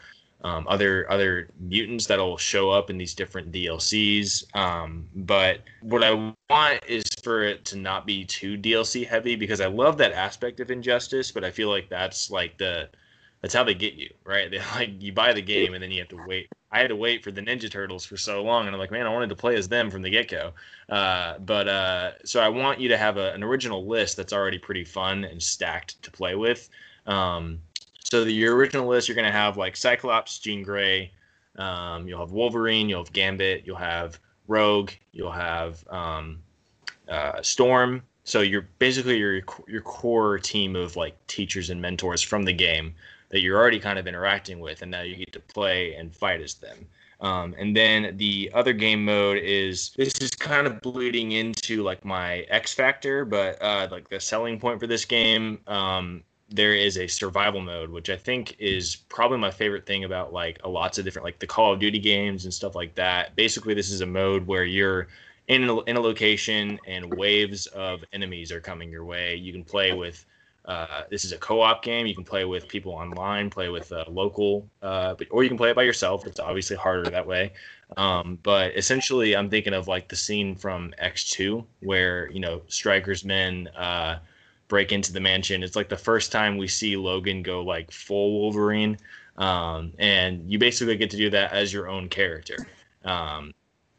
um, 0.45 0.67
other 0.69 1.11
other 1.11 1.49
mutants 1.59 2.05
that'll 2.05 2.37
show 2.37 2.69
up 2.69 2.91
in 2.91 2.99
these 2.99 3.15
different 3.15 3.51
DLCs. 3.51 4.55
Um, 4.55 5.07
but 5.15 5.61
what 5.81 6.03
I 6.03 6.11
want 6.51 6.81
is 6.87 7.03
for 7.23 7.41
it 7.41 7.65
to 7.65 7.77
not 7.77 8.05
be 8.05 8.23
too 8.25 8.55
DLC 8.55 9.07
heavy 9.07 9.35
because 9.35 9.59
I 9.59 9.65
love 9.65 9.97
that 9.97 10.11
aspect 10.13 10.59
of 10.59 10.69
Injustice, 10.69 11.31
but 11.31 11.43
I 11.43 11.49
feel 11.49 11.69
like 11.69 11.89
that's 11.89 12.29
like 12.29 12.59
the 12.59 12.89
that's 13.41 13.55
how 13.55 13.63
they 13.63 13.73
get 13.73 13.95
you, 13.95 14.13
right? 14.23 14.51
They 14.51 14.59
like 14.59 15.01
you 15.01 15.11
buy 15.11 15.33
the 15.33 15.41
game 15.41 15.73
and 15.73 15.81
then 15.81 15.89
you 15.89 15.99
have 15.99 16.09
to 16.09 16.23
wait. 16.27 16.47
I 16.71 16.77
had 16.77 16.89
to 16.89 16.95
wait 16.95 17.23
for 17.23 17.31
the 17.31 17.41
Ninja 17.41 17.71
Turtles 17.71 18.05
for 18.05 18.17
so 18.17 18.43
long, 18.43 18.67
and 18.67 18.75
I'm 18.75 18.79
like, 18.79 18.91
man, 18.91 19.07
I 19.07 19.09
wanted 19.09 19.29
to 19.29 19.35
play 19.35 19.55
as 19.55 19.67
them 19.67 19.89
from 19.89 20.03
the 20.03 20.11
get 20.11 20.29
go. 20.29 20.51
Uh, 20.89 21.39
but 21.39 21.67
uh, 21.67 22.11
so 22.23 22.39
I 22.39 22.49
want 22.49 22.79
you 22.79 22.89
to 22.89 22.97
have 22.97 23.17
a, 23.17 23.33
an 23.33 23.43
original 23.43 23.87
list 23.87 24.15
that's 24.15 24.33
already 24.33 24.59
pretty 24.59 24.83
fun 24.83 25.23
and 25.23 25.41
stacked 25.41 25.99
to 26.03 26.11
play 26.11 26.35
with. 26.35 26.69
Um, 27.07 27.61
so 28.05 28.23
the, 28.23 28.31
your 28.31 28.55
original 28.55 28.87
list, 28.87 29.07
you're 29.07 29.15
going 29.15 29.25
to 29.25 29.31
have 29.31 29.57
like 29.57 29.75
Cyclops, 29.75 30.37
Jean 30.37 30.61
Grey, 30.61 31.11
um, 31.57 32.07
you'll 32.07 32.19
have 32.19 32.31
Wolverine, 32.31 32.87
you'll 32.87 33.03
have 33.03 33.11
Gambit, 33.13 33.63
you'll 33.65 33.77
have 33.77 34.19
Rogue, 34.47 34.91
you'll 35.11 35.31
have 35.31 35.83
um, 35.89 36.39
uh, 37.09 37.41
Storm. 37.41 38.03
So 38.23 38.41
you're 38.41 38.67
basically 38.79 39.17
your 39.17 39.41
your 39.67 39.81
core 39.81 40.37
team 40.37 40.75
of 40.75 40.95
like 40.95 41.15
teachers 41.27 41.71
and 41.71 41.81
mentors 41.81 42.21
from 42.21 42.43
the 42.43 42.53
game 42.53 42.93
that 43.29 43.41
you're 43.41 43.57
already 43.57 43.79
kind 43.79 43.97
of 43.97 44.07
interacting 44.07 44.59
with, 44.59 44.83
and 44.83 44.91
now 44.91 45.01
you 45.01 45.15
get 45.15 45.33
to 45.33 45.39
play 45.39 45.95
and 45.95 46.15
fight 46.15 46.41
as 46.41 46.55
them. 46.55 46.85
Um, 47.21 47.55
and 47.57 47.75
then 47.75 48.17
the 48.17 48.51
other 48.53 48.73
game 48.73 49.03
mode 49.03 49.39
is 49.39 49.91
this 49.97 50.13
is 50.21 50.31
kind 50.31 50.67
of 50.67 50.79
bleeding 50.81 51.31
into 51.31 51.81
like 51.81 52.05
my 52.05 52.39
X 52.49 52.73
Factor, 52.73 53.25
but 53.25 53.59
uh, 53.61 53.87
like 53.89 54.09
the 54.09 54.19
selling 54.19 54.59
point 54.59 54.79
for 54.79 54.85
this 54.85 55.05
game 55.05 55.59
um, 55.65 56.23
there 56.49 56.75
is 56.75 56.97
a 56.97 57.07
survival 57.07 57.61
mode, 57.61 57.89
which 57.89 58.09
I 58.09 58.17
think 58.17 58.55
is 58.59 58.95
probably 59.09 59.37
my 59.37 59.51
favorite 59.51 59.85
thing 59.85 60.03
about 60.03 60.31
like 60.31 60.59
a 60.63 60.69
lots 60.69 60.97
of 60.97 61.05
different 61.05 61.25
like 61.25 61.39
the 61.39 61.47
Call 61.47 61.73
of 61.73 61.79
Duty 61.79 61.99
games 61.99 62.45
and 62.45 62.53
stuff 62.53 62.75
like 62.75 62.95
that. 62.95 63.35
Basically, 63.35 63.73
this 63.73 63.91
is 63.91 64.01
a 64.01 64.05
mode 64.05 64.45
where 64.45 64.63
you're 64.63 65.07
in 65.47 65.69
a, 65.69 65.81
in 65.81 65.95
a 65.95 65.99
location 66.01 66.79
and 66.87 67.13
waves 67.13 67.65
of 67.67 68.03
enemies 68.13 68.51
are 68.51 68.61
coming 68.61 68.91
your 68.91 69.05
way. 69.05 69.35
You 69.35 69.51
can 69.51 69.63
play 69.63 69.93
with 69.93 70.25
uh, 70.65 71.03
this 71.11 71.23
is 71.23 71.31
a 71.31 71.37
co-op 71.37 71.83
game. 71.83 72.07
You 72.07 72.15
can 72.15 72.23
play 72.23 72.43
with 72.43 72.67
people 72.67 72.91
online, 72.91 73.49
play 73.49 73.69
with 73.69 73.91
uh, 73.91 74.05
local, 74.07 74.67
uh, 74.81 75.13
but, 75.13 75.27
or 75.29 75.43
you 75.43 75.49
can 75.49 75.57
play 75.57 75.69
it 75.69 75.75
by 75.75 75.83
yourself. 75.83 76.25
It's 76.25 76.39
obviously 76.39 76.75
harder 76.75 77.09
that 77.11 77.25
way. 77.25 77.53
Um, 77.97 78.39
but 78.41 78.75
essentially, 78.75 79.35
I'm 79.35 79.49
thinking 79.49 79.73
of 79.73 79.87
like 79.87 80.07
the 80.07 80.15
scene 80.15 80.55
from 80.55 80.93
X2 81.01 81.63
where 81.81 82.31
you 82.31 82.39
know 82.39 82.61
Striker's 82.67 83.23
men 83.23 83.67
uh, 83.75 84.17
break 84.67 84.91
into 84.91 85.13
the 85.13 85.19
mansion. 85.19 85.63
It's 85.63 85.75
like 85.75 85.89
the 85.89 85.97
first 85.97 86.31
time 86.31 86.57
we 86.57 86.67
see 86.67 86.97
Logan 86.97 87.43
go 87.43 87.61
like 87.61 87.91
full 87.91 88.39
Wolverine, 88.39 88.97
um, 89.37 89.93
and 89.99 90.49
you 90.51 90.57
basically 90.57 90.95
get 90.97 91.09
to 91.11 91.17
do 91.17 91.29
that 91.29 91.51
as 91.51 91.71
your 91.71 91.87
own 91.87 92.09
character. 92.09 92.55
Um, 93.03 93.53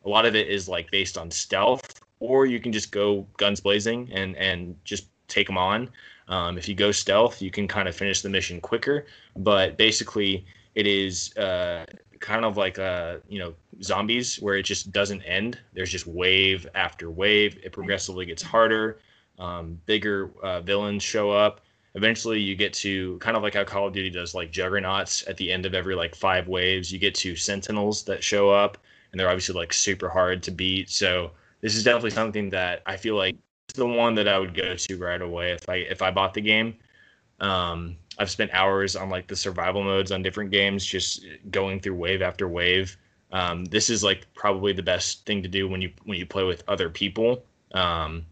a 0.04 0.08
lot 0.08 0.26
of 0.26 0.34
it 0.34 0.48
is 0.48 0.68
like 0.68 0.90
based 0.90 1.18
on 1.18 1.30
stealth, 1.30 2.00
or 2.20 2.46
you 2.46 2.60
can 2.60 2.72
just 2.72 2.90
go 2.92 3.26
guns 3.36 3.60
blazing 3.60 4.10
and 4.12 4.36
and 4.36 4.76
just 4.84 5.08
take 5.28 5.46
them 5.46 5.58
on. 5.58 5.90
Um, 6.28 6.58
if 6.58 6.68
you 6.68 6.74
go 6.74 6.90
stealth, 6.90 7.40
you 7.40 7.50
can 7.50 7.68
kind 7.68 7.88
of 7.88 7.94
finish 7.94 8.22
the 8.22 8.28
mission 8.28 8.60
quicker. 8.60 9.06
But 9.36 9.76
basically, 9.76 10.44
it 10.74 10.86
is 10.86 11.36
uh, 11.36 11.86
kind 12.18 12.44
of 12.44 12.56
like 12.56 12.78
uh, 12.78 13.18
you 13.28 13.38
know 13.38 13.54
zombies, 13.82 14.36
where 14.40 14.56
it 14.56 14.64
just 14.64 14.90
doesn't 14.90 15.22
end. 15.22 15.60
There's 15.74 15.92
just 15.92 16.06
wave 16.06 16.66
after 16.74 17.10
wave. 17.10 17.58
It 17.62 17.72
progressively 17.72 18.26
gets 18.26 18.42
harder 18.42 18.98
um, 19.38 19.80
bigger 19.86 20.30
uh, 20.42 20.60
villains 20.60 21.02
show 21.02 21.30
up. 21.30 21.60
Eventually, 21.94 22.40
you 22.40 22.54
get 22.54 22.72
to 22.74 23.18
kind 23.18 23.36
of 23.36 23.42
like 23.42 23.54
how 23.54 23.64
Call 23.64 23.86
of 23.86 23.94
Duty 23.94 24.10
does, 24.10 24.34
like 24.34 24.50
juggernauts 24.50 25.26
at 25.26 25.36
the 25.36 25.50
end 25.50 25.64
of 25.64 25.74
every 25.74 25.94
like 25.94 26.14
five 26.14 26.46
waves. 26.46 26.92
You 26.92 26.98
get 26.98 27.14
to 27.16 27.34
sentinels 27.36 28.04
that 28.04 28.22
show 28.22 28.50
up, 28.50 28.78
and 29.10 29.18
they're 29.18 29.28
obviously 29.28 29.54
like 29.54 29.72
super 29.72 30.08
hard 30.08 30.42
to 30.44 30.50
beat. 30.50 30.90
So 30.90 31.30
this 31.62 31.74
is 31.74 31.84
definitely 31.84 32.10
something 32.10 32.50
that 32.50 32.82
I 32.86 32.96
feel 32.96 33.16
like 33.16 33.36
it's 33.68 33.78
the 33.78 33.86
one 33.86 34.14
that 34.16 34.28
I 34.28 34.38
would 34.38 34.54
go 34.54 34.76
to 34.76 34.98
right 34.98 35.20
away 35.22 35.52
if 35.52 35.68
I 35.68 35.76
if 35.76 36.02
I 36.02 36.10
bought 36.10 36.34
the 36.34 36.42
game. 36.42 36.76
Um, 37.40 37.96
I've 38.18 38.30
spent 38.30 38.50
hours 38.52 38.96
on 38.96 39.10
like 39.10 39.26
the 39.26 39.36
survival 39.36 39.82
modes 39.82 40.12
on 40.12 40.22
different 40.22 40.50
games, 40.50 40.84
just 40.84 41.24
going 41.50 41.80
through 41.80 41.94
wave 41.94 42.22
after 42.22 42.48
wave. 42.48 42.96
Um, 43.32 43.64
this 43.66 43.90
is 43.90 44.04
like 44.04 44.26
probably 44.34 44.72
the 44.72 44.82
best 44.82 45.26
thing 45.26 45.42
to 45.42 45.48
do 45.48 45.68
when 45.68 45.82
you 45.82 45.92
when 46.04 46.18
you 46.18 46.26
play 46.26 46.44
with 46.44 46.62
other 46.68 46.88
people. 46.88 47.44
Um, 47.72 48.24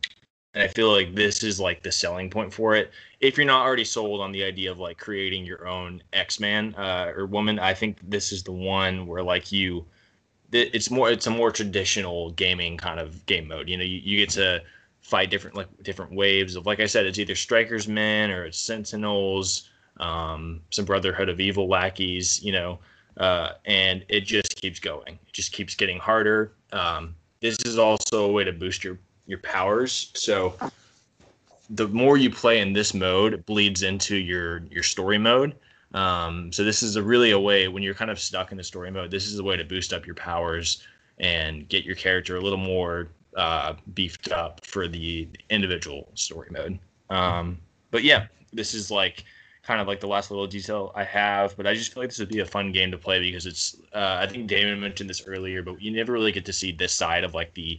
and 0.55 0.63
I 0.63 0.69
feel 0.69 0.91
like 0.91 1.15
this 1.15 1.43
is 1.43 1.59
like 1.59 1.83
the 1.83 1.91
selling 1.91 2.31
point 2.31 2.53
for 2.53 2.77
it. 2.77 2.93
If 3.21 3.37
you're 3.37 3.47
not 3.47 3.67
already 3.67 3.85
sold 3.85 4.21
on 4.21 4.31
the 4.31 4.45
idea 4.45 4.71
of 4.71 4.79
like 4.79 4.99
creating 4.99 5.45
your 5.45 5.67
own 5.67 6.03
X 6.13 6.39
Man 6.39 6.75
uh, 6.77 7.13
or 7.15 7.27
woman, 7.27 7.59
I 7.59 7.75
think 7.75 7.99
this 8.09 8.31
is 8.31 8.43
the 8.45 8.53
one 8.53 9.07
where 9.07 9.23
like 9.23 9.51
you, 9.51 9.85
it's 10.53 10.91
more 10.91 11.11
it's 11.11 11.27
a 11.27 11.31
more 11.31 11.51
traditional 11.51 12.31
gaming 12.33 12.77
kind 12.77 13.01
of 13.01 13.27
game 13.27 13.49
mode. 13.49 13.69
You 13.69 13.77
know, 13.77 13.85
you, 13.85 14.01
you 14.05 14.19
get 14.19 14.31
to 14.31 14.63
fight 15.01 15.29
different 15.29 15.57
like 15.57 15.69
different 15.83 16.13
waves 16.13 16.55
of 16.55 16.67
like 16.67 16.79
I 16.79 16.87
said, 16.87 17.05
it's 17.07 17.19
either 17.19 17.35
Strikers 17.35 17.89
Men 17.89 18.31
or 18.31 18.45
it's 18.45 18.59
Sentinels, 18.59 19.71
um, 19.99 20.61
some 20.71 20.85
Brotherhood 20.85 21.29
of 21.29 21.41
Evil 21.41 21.69
lackeys. 21.69 22.41
You 22.45 22.53
know, 22.53 22.79
uh, 23.17 23.53
and 23.65 24.05
it 24.09 24.21
just 24.21 24.55
keeps 24.55 24.79
going. 24.79 25.15
It 25.27 25.33
just 25.33 25.51
keeps 25.51 25.75
getting 25.75 25.99
harder. 25.99 26.53
Um, 26.73 27.17
this 27.41 27.59
is 27.65 27.77
also 27.77 28.27
a 28.27 28.33
way 28.33 28.45
to 28.45 28.53
boost 28.53 28.85
your 28.85 28.99
your 29.27 29.39
powers. 29.39 30.11
So 30.15 30.55
the 31.71 31.89
more 31.89 32.17
you 32.17 32.31
play 32.31 32.61
in 32.61 32.73
this 32.73 32.95
mode, 32.95 33.35
it 33.35 33.47
bleeds 33.47 33.83
into 33.83 34.17
your 34.17 34.59
your 34.71 34.83
story 34.83 35.19
mode. 35.19 35.55
Um, 35.95 36.53
so 36.53 36.65
this 36.65 36.83
is 36.83 36.97
a 36.97 37.03
really 37.03 37.31
a 37.31 37.39
way 37.39 37.69
when 37.69 37.83
you're 37.83 37.95
kind 37.95 38.11
of 38.11 38.19
stuck 38.19 38.51
in 38.51 38.59
the 38.59 38.65
story 38.65 38.91
mode. 38.91 39.11
This 39.11 39.27
is 39.27 39.39
a 39.39 39.45
way 39.45 39.57
to 39.57 39.65
boost 39.65 39.93
up 39.93 40.07
your 40.07 40.17
powers 40.17 40.83
and 41.19 41.69
get 41.69 41.85
your 41.85 41.95
character 41.95 42.37
a 42.37 42.41
little 42.41 42.59
more 42.59 43.09
uh, 43.37 43.75
beefed 43.95 44.33
up 44.33 44.65
for 44.67 44.89
the 44.89 45.29
individual 45.51 46.09
story 46.15 46.49
mode. 46.51 46.79
Um, 47.11 47.59
but 47.93 48.03
yeah, 48.03 48.27
this 48.53 48.75
is 48.75 48.91
like 48.91 49.25
kind 49.63 49.81
of 49.81 49.87
like 49.87 50.01
the 50.01 50.07
last 50.07 50.31
little 50.31 50.47
detail 50.47 50.93
I 50.95 51.05
have. 51.05 51.57
But 51.57 51.67
I 51.67 51.75
just 51.75 51.95
feel 51.95 52.03
like 52.03 52.11
this 52.11 52.19
would 52.19 52.29
be 52.29 52.41
a 52.41 52.47
fun 52.47 52.73
game 52.73 52.91
to 52.91 52.99
play 52.99 53.21
because 53.21 53.47
it's. 53.47 53.77
Uh, 53.93 54.19
I 54.21 54.27
think 54.27 54.49
Damon 54.49 54.81
mentioned 54.81 55.09
this 55.09 55.23
earlier, 55.27 55.63
but 55.63 55.81
you 55.81 55.93
never 55.93 56.13
really 56.13 56.33
get 56.33 56.45
to 56.47 56.53
see 56.53 56.73
this 56.73 56.93
side 56.93 57.25
of 57.25 57.35
like 57.35 57.55
the 57.55 57.79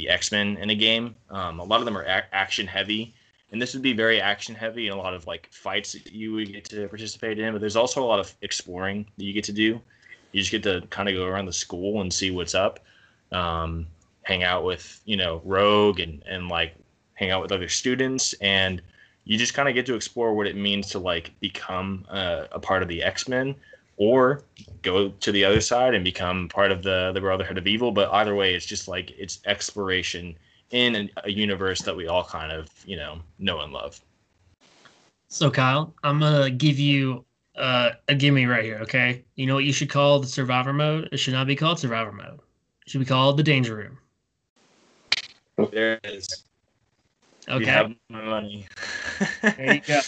the 0.00 0.08
X 0.08 0.32
Men 0.32 0.56
in 0.56 0.70
a 0.70 0.74
game. 0.74 1.14
Um, 1.30 1.60
a 1.60 1.64
lot 1.64 1.80
of 1.80 1.84
them 1.84 1.96
are 1.96 2.02
a- 2.02 2.26
action 2.32 2.66
heavy, 2.66 3.14
and 3.52 3.60
this 3.60 3.74
would 3.74 3.82
be 3.82 3.92
very 3.92 4.20
action 4.20 4.54
heavy 4.54 4.88
and 4.88 4.96
a 4.96 5.00
lot 5.00 5.14
of 5.14 5.26
like 5.26 5.48
fights 5.52 5.92
that 5.92 6.12
you 6.12 6.32
would 6.32 6.52
get 6.52 6.64
to 6.66 6.88
participate 6.88 7.38
in. 7.38 7.52
But 7.52 7.60
there's 7.60 7.76
also 7.76 8.02
a 8.02 8.06
lot 8.06 8.18
of 8.18 8.34
exploring 8.42 9.06
that 9.18 9.24
you 9.24 9.32
get 9.32 9.44
to 9.44 9.52
do. 9.52 9.80
You 10.32 10.40
just 10.40 10.50
get 10.50 10.62
to 10.62 10.82
kind 10.90 11.08
of 11.08 11.14
go 11.14 11.26
around 11.26 11.46
the 11.46 11.52
school 11.52 12.00
and 12.00 12.12
see 12.12 12.30
what's 12.30 12.54
up, 12.54 12.80
um, 13.32 13.86
hang 14.22 14.42
out 14.42 14.64
with 14.64 15.00
you 15.04 15.16
know 15.16 15.42
Rogue 15.44 16.00
and 16.00 16.22
and 16.26 16.48
like 16.48 16.74
hang 17.14 17.30
out 17.30 17.42
with 17.42 17.52
other 17.52 17.68
students 17.68 18.32
and 18.40 18.80
you 19.24 19.36
just 19.36 19.52
kind 19.52 19.68
of 19.68 19.74
get 19.74 19.84
to 19.84 19.94
explore 19.94 20.32
what 20.34 20.46
it 20.46 20.56
means 20.56 20.88
to 20.88 20.98
like 20.98 21.30
become 21.40 22.06
a, 22.08 22.48
a 22.52 22.58
part 22.58 22.82
of 22.82 22.88
the 22.88 23.02
X-Men 23.02 23.54
or 24.00 24.42
go 24.80 25.10
to 25.10 25.30
the 25.30 25.44
other 25.44 25.60
side 25.60 25.92
and 25.92 26.02
become 26.02 26.48
part 26.48 26.72
of 26.72 26.82
the 26.82 27.12
the 27.12 27.20
Brotherhood 27.20 27.58
of 27.58 27.66
Evil. 27.66 27.92
But 27.92 28.10
either 28.12 28.34
way, 28.34 28.54
it's 28.54 28.66
just 28.66 28.88
like 28.88 29.10
it's 29.10 29.40
exploration 29.44 30.36
in 30.70 30.96
a, 30.96 31.10
a 31.24 31.30
universe 31.30 31.82
that 31.82 31.94
we 31.94 32.08
all 32.08 32.24
kind 32.24 32.50
of 32.50 32.68
you 32.86 32.96
know 32.96 33.20
know 33.38 33.60
and 33.60 33.72
love. 33.72 34.00
So 35.28 35.50
Kyle, 35.50 35.94
I'm 36.02 36.18
gonna 36.18 36.50
give 36.50 36.78
you 36.78 37.26
uh, 37.56 37.90
a 38.08 38.14
gimme 38.14 38.46
right 38.46 38.64
here. 38.64 38.78
Okay, 38.82 39.22
you 39.36 39.46
know 39.46 39.54
what 39.54 39.64
you 39.64 39.72
should 39.72 39.90
call 39.90 40.18
the 40.18 40.26
Survivor 40.26 40.72
mode? 40.72 41.10
It 41.12 41.18
should 41.18 41.34
not 41.34 41.46
be 41.46 41.54
called 41.54 41.78
Survivor 41.78 42.10
mode. 42.10 42.40
It 42.86 42.90
should 42.90 43.00
be 43.00 43.04
called 43.04 43.36
the 43.36 43.42
Danger 43.42 43.76
Room. 43.76 43.98
There 45.70 46.00
it 46.02 46.06
is. 46.06 46.44
Okay. 47.50 47.64
You 47.64 47.70
have 47.70 47.92
my 48.08 48.22
money. 48.22 48.66
there 49.42 49.74
you 49.74 49.80
go. 49.86 50.00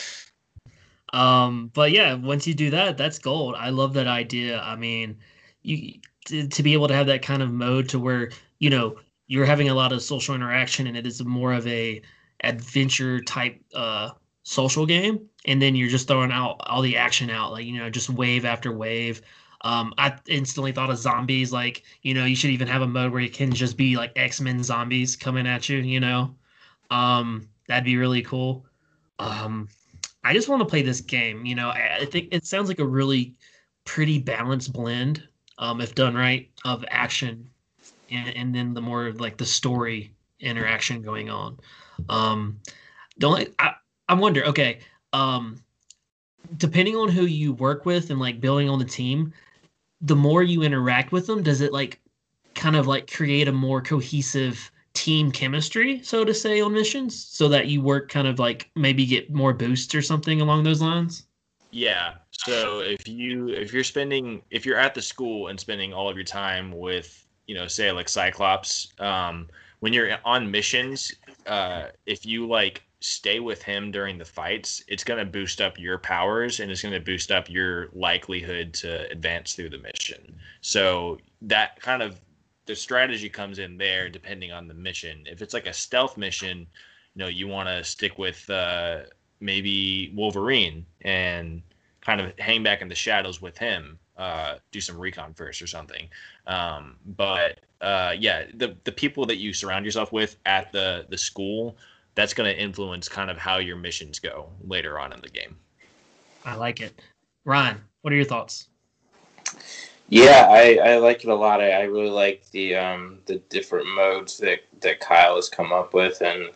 Um, 1.13 1.71
but 1.75 1.93
yeah, 1.93 2.15
once 2.15 2.47
you 2.47 2.55
do 2.55 2.71
that, 2.71 2.97
that's 2.97 3.19
gold. 3.19 3.55
I 3.57 3.71
love 3.71 3.95
that 3.95 4.07
idea. 4.07 4.61
I 4.61 4.77
mean, 4.77 5.19
you 5.63 6.01
to, 6.27 6.47
to 6.49 6.63
be 6.63 6.73
able 6.73 6.89
to 6.89 6.95
have 6.95 7.07
that 7.07 7.23
kind 7.23 7.43
of 7.43 7.51
mode 7.51 7.89
to 7.91 7.99
where 7.99 8.31
you 8.59 8.71
know 8.71 8.97
you're 9.27 9.45
having 9.45 9.69
a 9.69 9.75
lot 9.75 9.93
of 9.93 10.03
social 10.03 10.35
interaction 10.35 10.87
and 10.87 10.97
it 10.97 11.07
is 11.07 11.23
more 11.25 11.53
of 11.53 11.67
a 11.67 12.01
adventure 12.45 13.21
type 13.21 13.61
uh 13.75 14.11
social 14.45 14.85
game 14.87 15.21
and 15.47 15.63
then 15.63 15.77
you're 15.77 15.89
just 15.89 16.09
throwing 16.09 16.33
out 16.33 16.57
all 16.67 16.83
the 16.83 16.97
action 16.97 17.31
out 17.31 17.53
like 17.53 17.65
you 17.65 17.77
know 17.79 17.89
just 17.89 18.11
wave 18.11 18.45
after 18.45 18.73
wave 18.73 19.23
um 19.63 19.95
i 19.99 20.13
instantly 20.27 20.73
thought 20.73 20.91
of 20.91 20.99
zombies 20.99 21.53
like 21.53 21.85
you 22.03 22.13
know 22.13 22.25
you 22.25 22.35
should 22.35 22.51
even 22.51 22.67
have 22.67 22.83
a 22.83 22.87
mode 22.87 23.13
where 23.13 23.21
it 23.21 23.33
can 23.33 23.53
just 23.53 23.77
be 23.77 23.97
like 23.97 24.13
x-men 24.17 24.63
zombies 24.63 25.15
coming 25.15 25.47
at 25.47 25.69
you 25.69 25.79
you 25.79 26.01
know 26.01 26.35
um 26.91 27.49
that'd 27.69 27.85
be 27.85 27.97
really 27.97 28.23
cool 28.23 28.67
um 29.21 29.69
I 30.25 30.33
just 30.35 30.49
want 30.49 30.61
to 30.61 30.67
play 30.67 30.83
this 30.83 31.01
game. 31.01 31.45
You 31.45 31.55
know, 31.55 31.69
I, 31.69 31.99
I 32.01 32.05
think 32.05 32.29
it 32.33 32.45
sounds 32.45 32.69
like 32.69 32.79
a 32.79 32.87
really 32.87 33.35
pretty 33.85 34.19
balanced 34.19 34.73
blend, 34.73 35.23
um, 35.59 35.81
if 35.81 35.95
done 35.95 36.15
right, 36.15 36.51
of 36.65 36.85
action 36.89 37.49
and, 38.11 38.37
and 38.37 38.55
then 38.55 38.75
the 38.75 38.81
more 38.81 39.13
like 39.13 39.37
the 39.37 39.47
story 39.47 40.13
interaction 40.41 41.03
going 41.03 41.31
on. 41.31 41.59
Um, 42.09 42.61
don't 43.19 43.49
I, 43.59 43.75
I 44.09 44.15
wonder, 44.15 44.45
okay, 44.47 44.81
um, 45.13 45.63
depending 46.57 46.97
on 46.97 47.09
who 47.09 47.27
you 47.27 47.53
work 47.55 47.87
with 47.87 48.11
and 48.11 48.21
like 48.21 48.41
building 48.41 48.69
on 48.69 48.79
the 48.79 48.85
team, 48.85 49.33
the 50.01 50.17
more 50.17 50.43
you 50.43 50.63
interact 50.63 51.13
with 51.13 51.27
them, 51.27 51.43
does 51.43 51.61
it 51.61 51.73
like 51.73 52.01
kind 52.55 52.77
of 52.77 52.87
like 52.87 53.11
create 53.11 53.49
a 53.49 53.53
more 53.53 53.81
cohesive 53.81 54.71
team 54.95 55.33
chemistry, 55.33 56.03
so 56.03 56.25
to 56.25 56.35
say, 56.35 56.61
on 56.61 56.73
missions, 56.73 57.25
so 57.25 57.49
that 57.49 57.67
you 57.67 57.83
work 57.83 58.09
kind 58.09 58.27
of 58.27 58.39
like 58.39 58.71
maybe 58.77 59.07
get 59.07 59.33
more 59.33 59.53
boosts 59.53 59.95
or 59.95 60.03
something 60.03 60.41
along 60.41 60.65
those 60.65 60.83
lines? 60.83 61.27
Yeah. 61.71 62.15
So 62.33 62.81
if 62.81 63.09
you 63.09 63.49
if 63.49 63.73
you're 63.73 63.85
spending 63.85 64.43
if 64.51 64.67
you're 64.67 64.79
at 64.79 64.95
the 64.95 65.03
school 65.03 65.49
and 65.49 65.59
spending 65.59 65.93
all 65.93 66.09
of 66.09 66.17
your 66.17 66.25
time 66.25 66.73
with 66.73 67.27
you 67.47 67.55
know 67.55 67.67
say 67.67 67.93
like 67.93 68.09
Cyclops, 68.09 68.93
um, 68.99 69.49
when 69.81 69.93
you're 69.93 70.19
on 70.25 70.51
missions, 70.51 71.13
uh, 71.47 71.87
if 72.07 72.27
you 72.27 72.47
like 72.47 72.83
stay 73.01 73.41
with 73.41 73.63
him 73.63 73.91
during 73.91 74.17
the 74.17 74.25
fights, 74.25 74.83
it's 74.87 75.03
going 75.03 75.19
to 75.19 75.25
boost 75.25 75.61
up 75.61 75.79
your 75.79 75.99
powers 75.99 76.61
and 76.61 76.71
it's 76.71 76.83
going 76.83 76.95
to 76.95 77.01
boost 77.01 77.33
up 77.33 77.51
your 77.51 77.89
likelihood 77.93 78.73
to 78.73 79.11
advance 79.11 79.55
through 79.55 79.71
the 79.71 79.79
mission. 79.79 80.37
So 80.61 81.19
that 81.43 81.81
kind 81.81 82.03
of 82.03 82.21
the 82.73 82.77
strategy 82.77 83.29
comes 83.29 83.59
in 83.59 83.77
there 83.77 84.09
depending 84.09 84.51
on 84.51 84.67
the 84.67 84.73
mission. 84.73 85.25
If 85.27 85.43
it's 85.43 85.53
like 85.53 85.67
a 85.67 85.75
stealth 85.75 86.17
mission, 86.17 86.61
you 87.15 87.19
know, 87.19 87.27
you 87.27 87.47
want 87.47 87.69
to 87.69 87.85
stick 87.85 88.17
with 88.17 88.49
uh, 88.49 89.01
maybe 89.41 90.11
Wolverine 90.15 90.87
and 91.03 91.61
kind 92.01 92.19
of 92.19 92.33
hang 92.39 92.63
back 92.63 92.81
in 92.81 92.89
the 92.89 92.95
shadows 92.95 93.43
with 93.43 93.59
him. 93.59 93.99
Uh, 94.17 94.55
do 94.71 94.81
some 94.81 94.97
recon 94.99 95.35
first 95.35 95.61
or 95.61 95.67
something. 95.67 96.09
Um, 96.47 96.97
but 97.15 97.61
uh, 97.83 98.15
yeah, 98.19 98.47
the 98.55 98.75
the 98.85 98.93
people 98.93 99.27
that 99.27 99.37
you 99.37 99.53
surround 99.53 99.85
yourself 99.85 100.11
with 100.11 100.37
at 100.47 100.73
the 100.73 101.05
the 101.11 101.19
school, 101.19 101.77
that's 102.15 102.33
going 102.33 102.51
to 102.51 102.59
influence 102.59 103.07
kind 103.07 103.31
of 103.31 103.37
how 103.37 103.59
your 103.59 103.77
missions 103.77 104.19
go 104.19 104.49
later 104.67 104.99
on 104.99 105.13
in 105.13 105.21
the 105.21 105.29
game. 105.29 105.59
I 106.47 106.55
like 106.55 106.81
it. 106.81 107.03
Ryan, 107.45 107.83
what 108.01 108.15
are 108.15 108.17
your 108.17 108.25
thoughts? 108.25 108.69
Yeah, 110.09 110.47
I, 110.51 110.79
I 110.85 110.97
like 110.99 111.25
it 111.25 111.31
a 111.31 111.35
lot. 111.35 111.61
I, 111.63 111.71
I 111.73 111.83
really 111.83 112.11
like 112.11 112.45
the 112.51 112.77
um, 112.77 113.21
the 113.27 113.37
different 113.49 113.89
modes 113.89 114.37
that, 114.39 114.61
that 114.81 115.01
Kyle 115.01 115.37
has 115.37 115.49
come 115.49 115.73
up 115.73 115.95
with 115.95 116.21
and 116.21 116.51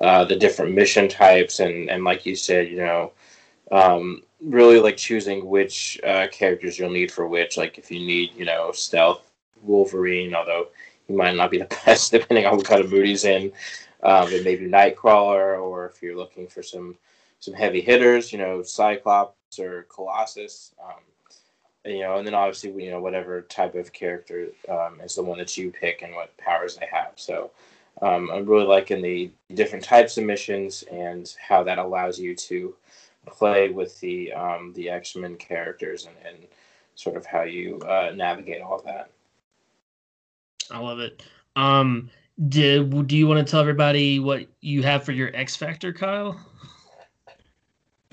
uh, 0.00 0.24
the 0.24 0.36
different 0.36 0.74
mission 0.74 1.08
types 1.08 1.60
and, 1.60 1.88
and 1.90 2.04
like 2.04 2.26
you 2.26 2.34
said, 2.34 2.68
you 2.68 2.78
know, 2.78 3.12
um, 3.70 4.22
really 4.40 4.80
like 4.80 4.96
choosing 4.96 5.46
which 5.46 6.00
uh, 6.04 6.26
characters 6.32 6.78
you'll 6.78 6.90
need 6.90 7.12
for 7.12 7.28
which. 7.28 7.56
Like 7.56 7.78
if 7.78 7.90
you 7.90 8.00
need, 8.00 8.34
you 8.34 8.44
know, 8.44 8.72
stealth 8.72 9.30
Wolverine, 9.62 10.34
although 10.34 10.68
he 11.06 11.14
might 11.14 11.36
not 11.36 11.50
be 11.50 11.58
the 11.58 11.64
best 11.86 12.10
depending 12.12 12.46
on 12.46 12.56
what 12.56 12.66
kind 12.66 12.80
of 12.84 12.90
mood 12.90 13.06
he's 13.06 13.24
in. 13.24 13.52
Um, 14.02 14.28
maybe 14.42 14.66
Nightcrawler, 14.66 15.62
or 15.62 15.86
if 15.86 16.02
you're 16.02 16.16
looking 16.16 16.48
for 16.48 16.62
some 16.62 16.98
some 17.38 17.54
heavy 17.54 17.80
hitters, 17.80 18.32
you 18.32 18.38
know, 18.38 18.62
Cyclops 18.62 19.58
or 19.60 19.84
Colossus. 19.84 20.74
Um, 20.84 21.00
you 21.84 22.00
know, 22.00 22.16
and 22.16 22.26
then 22.26 22.34
obviously, 22.34 22.70
you 22.84 22.90
know, 22.90 23.00
whatever 23.00 23.42
type 23.42 23.74
of 23.74 23.92
character 23.92 24.48
um, 24.68 25.00
is 25.00 25.16
the 25.16 25.22
one 25.22 25.38
that 25.38 25.56
you 25.56 25.70
pick 25.70 26.02
and 26.02 26.14
what 26.14 26.36
powers 26.36 26.76
they 26.76 26.86
have. 26.90 27.12
So 27.16 27.50
um, 28.00 28.30
I'm 28.30 28.46
really 28.46 28.66
liking 28.66 29.02
the 29.02 29.30
different 29.54 29.84
types 29.84 30.16
of 30.16 30.24
missions 30.24 30.84
and 30.90 31.34
how 31.40 31.62
that 31.64 31.78
allows 31.78 32.18
you 32.18 32.34
to 32.36 32.74
play 33.26 33.68
with 33.68 33.98
the 34.00 34.32
um, 34.32 34.72
the 34.74 34.90
X 34.90 35.16
Men 35.16 35.36
characters 35.36 36.06
and, 36.06 36.16
and 36.26 36.46
sort 36.94 37.16
of 37.16 37.26
how 37.26 37.42
you 37.42 37.78
uh, 37.80 38.12
navigate 38.14 38.62
all 38.62 38.76
of 38.76 38.84
that. 38.84 39.10
I 40.70 40.78
love 40.78 41.00
it. 41.00 41.22
Um, 41.56 42.10
did 42.48 43.06
do 43.06 43.16
you 43.16 43.26
want 43.26 43.44
to 43.44 43.50
tell 43.50 43.60
everybody 43.60 44.18
what 44.18 44.46
you 44.60 44.82
have 44.82 45.04
for 45.04 45.12
your 45.12 45.34
X 45.34 45.56
Factor, 45.56 45.92
Kyle? 45.92 46.38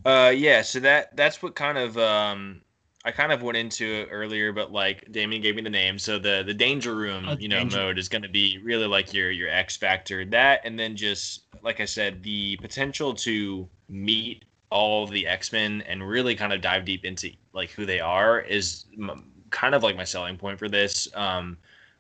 Uh, 0.05 0.33
yeah. 0.35 0.61
So 0.61 0.79
that 0.79 1.15
that's 1.15 1.41
what 1.41 1.55
kind 1.55 1.77
of 1.77 1.97
um 1.97 2.61
I 3.05 3.11
kind 3.11 3.31
of 3.31 3.41
went 3.41 3.57
into 3.57 3.85
it 3.85 4.09
earlier, 4.11 4.51
but 4.51 4.71
like 4.71 5.09
Damon 5.11 5.41
gave 5.41 5.55
me 5.55 5.61
the 5.61 5.69
name. 5.69 5.97
So 5.97 6.19
the 6.19 6.43
the 6.45 6.53
danger 6.53 6.95
room, 6.95 7.25
oh, 7.29 7.37
you 7.39 7.47
know, 7.47 7.59
danger. 7.59 7.77
mode 7.77 7.97
is 7.97 8.09
going 8.09 8.23
to 8.23 8.29
be 8.29 8.59
really 8.63 8.87
like 8.87 9.13
your 9.13 9.31
your 9.31 9.49
X 9.49 9.77
factor. 9.77 10.25
That 10.25 10.61
and 10.65 10.77
then 10.77 10.95
just 10.95 11.43
like 11.63 11.79
I 11.79 11.85
said, 11.85 12.23
the 12.23 12.57
potential 12.57 13.13
to 13.15 13.69
meet 13.87 14.43
all 14.69 15.07
the 15.07 15.27
X 15.27 15.51
Men 15.53 15.81
and 15.87 16.07
really 16.07 16.35
kind 16.35 16.51
of 16.51 16.61
dive 16.61 16.85
deep 16.85 17.05
into 17.05 17.31
like 17.53 17.71
who 17.71 17.85
they 17.85 18.01
are 18.01 18.41
is 18.41 18.85
m- 18.97 19.31
kind 19.49 19.73
of 19.73 19.81
like 19.81 19.95
my 19.95 20.03
selling 20.03 20.37
point 20.37 20.59
for 20.59 20.67
this. 20.67 21.07
Um, 21.15 21.57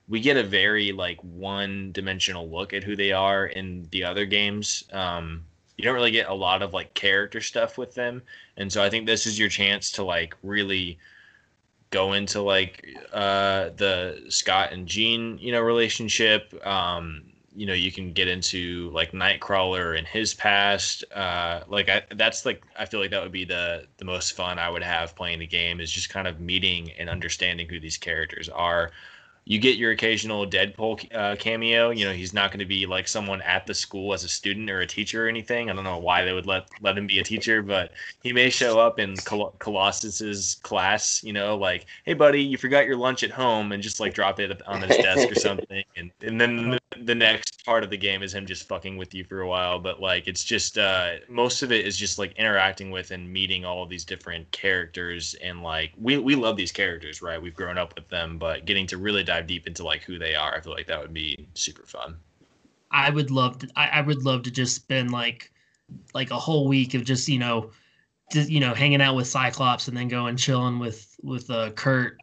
we 0.09 0.19
get 0.19 0.37
a 0.37 0.43
very 0.43 0.91
like 0.91 1.23
one 1.23 1.91
dimensional 1.93 2.49
look 2.49 2.73
at 2.73 2.83
who 2.83 2.95
they 2.95 3.11
are 3.13 3.45
in 3.45 3.87
the 3.91 4.03
other 4.03 4.25
games. 4.25 4.83
Um, 4.91 5.45
you 5.79 5.85
don't 5.85 5.95
really 5.95 6.11
get 6.11 6.27
a 6.27 6.33
lot 6.33 6.61
of 6.61 6.73
like 6.73 6.93
character 6.93 7.39
stuff 7.39 7.77
with 7.77 7.95
them. 7.95 8.21
And 8.57 8.69
so 8.71 8.83
i 8.83 8.89
think 8.89 9.05
this 9.05 9.25
is 9.25 9.39
your 9.39 9.47
chance 9.47 9.93
to 9.93 10.03
like 10.03 10.35
really 10.43 10.99
go 11.89 12.11
into 12.11 12.41
like 12.41 12.85
uh 13.13 13.69
the 13.77 14.25
scott 14.27 14.73
and 14.73 14.85
jean 14.87 15.37
you 15.37 15.53
know 15.53 15.61
relationship. 15.61 16.53
Um 16.67 17.23
you 17.55 17.65
know 17.65 17.73
you 17.73 17.93
can 17.93 18.11
get 18.11 18.27
into 18.27 18.89
like 18.93 19.13
nightcrawler 19.13 19.97
and 19.97 20.05
his 20.05 20.33
past. 20.33 21.05
Uh 21.15 21.61
like 21.69 21.87
I, 21.87 22.03
that's 22.13 22.45
like 22.45 22.61
i 22.77 22.83
feel 22.83 22.99
like 22.99 23.11
that 23.11 23.23
would 23.23 23.31
be 23.31 23.45
the 23.45 23.87
the 23.99 24.05
most 24.05 24.33
fun 24.33 24.59
i 24.59 24.69
would 24.69 24.83
have 24.83 25.15
playing 25.15 25.39
the 25.39 25.47
game 25.47 25.79
is 25.79 25.89
just 25.89 26.09
kind 26.09 26.27
of 26.27 26.41
meeting 26.41 26.91
and 26.99 27.09
understanding 27.09 27.69
who 27.69 27.79
these 27.79 27.97
characters 27.97 28.49
are 28.49 28.91
you 29.49 29.57
get 29.57 29.77
your 29.77 29.89
occasional 29.89 30.45
Deadpool 30.45 31.11
uh, 31.11 31.35
cameo. 31.35 31.89
You 31.89 32.05
know, 32.05 32.13
he's 32.13 32.35
not 32.35 32.51
going 32.51 32.59
to 32.59 32.65
be 32.65 32.85
like 32.85 33.07
someone 33.07 33.41
at 33.41 33.65
the 33.65 33.73
school 33.73 34.13
as 34.13 34.23
a 34.23 34.29
student 34.29 34.69
or 34.69 34.81
a 34.81 34.85
teacher 34.85 35.25
or 35.25 35.27
anything. 35.27 35.71
I 35.71 35.73
don't 35.73 35.83
know 35.83 35.97
why 35.97 36.23
they 36.23 36.33
would 36.33 36.45
let 36.45 36.69
let 36.81 36.95
him 36.95 37.07
be 37.07 37.17
a 37.17 37.23
teacher, 37.23 37.63
but 37.63 37.91
he 38.21 38.31
may 38.31 38.51
show 38.51 38.79
up 38.79 38.99
in 38.99 39.17
Col- 39.17 39.55
Colossus's 39.57 40.59
class. 40.61 41.23
You 41.23 41.33
know, 41.33 41.57
like, 41.57 41.87
hey 42.05 42.13
buddy, 42.13 42.43
you 42.43 42.59
forgot 42.59 42.85
your 42.85 42.95
lunch 42.95 43.23
at 43.23 43.31
home, 43.31 43.71
and 43.71 43.81
just 43.81 43.99
like 43.99 44.13
drop 44.13 44.39
it 44.39 44.61
on 44.67 44.83
his 44.83 44.95
desk 44.97 45.31
or 45.31 45.35
something. 45.39 45.83
And 45.97 46.11
and 46.21 46.39
then 46.39 46.69
the, 46.69 46.79
the 47.05 47.15
next 47.15 47.65
part 47.65 47.83
of 47.83 47.89
the 47.89 47.97
game 47.97 48.21
is 48.21 48.35
him 48.35 48.45
just 48.45 48.67
fucking 48.67 48.97
with 48.97 49.15
you 49.15 49.23
for 49.23 49.41
a 49.41 49.47
while. 49.47 49.79
But 49.79 49.99
like, 49.99 50.27
it's 50.27 50.43
just 50.43 50.77
uh, 50.77 51.13
most 51.27 51.63
of 51.63 51.71
it 51.71 51.87
is 51.87 51.97
just 51.97 52.19
like 52.19 52.33
interacting 52.33 52.91
with 52.91 53.09
and 53.09 53.31
meeting 53.31 53.65
all 53.65 53.81
of 53.81 53.89
these 53.89 54.05
different 54.05 54.51
characters, 54.51 55.35
and 55.41 55.63
like 55.63 55.91
we 55.99 56.19
we 56.19 56.35
love 56.35 56.55
these 56.55 56.71
characters, 56.71 57.23
right? 57.23 57.41
We've 57.41 57.55
grown 57.55 57.79
up 57.79 57.95
with 57.95 58.07
them, 58.09 58.37
but 58.37 58.65
getting 58.65 58.85
to 58.87 58.97
really 58.97 59.23
dive 59.23 59.38
dive 59.39 59.47
deep 59.47 59.67
into 59.67 59.83
like 59.83 60.03
who 60.03 60.19
they 60.19 60.35
are, 60.35 60.55
I 60.55 60.61
feel 60.61 60.73
like 60.73 60.87
that 60.87 61.01
would 61.01 61.13
be 61.13 61.47
super 61.53 61.85
fun. 61.85 62.17
I 62.91 63.09
would 63.09 63.31
love 63.31 63.59
to. 63.59 63.69
I, 63.75 63.87
I 63.87 64.01
would 64.01 64.23
love 64.23 64.43
to 64.43 64.51
just 64.51 64.75
spend 64.75 65.11
like 65.11 65.51
like 66.13 66.31
a 66.31 66.37
whole 66.37 66.67
week 66.67 66.93
of 66.93 67.03
just 67.03 67.27
you 67.27 67.39
know, 67.39 67.71
just 68.31 68.49
you 68.49 68.59
know, 68.59 68.73
hanging 68.73 69.01
out 69.01 69.15
with 69.15 69.27
Cyclops 69.27 69.87
and 69.87 69.95
then 69.95 70.07
going 70.07 70.35
chilling 70.35 70.79
with 70.79 71.15
with 71.21 71.49
uh, 71.49 71.71
Kurt 71.71 72.17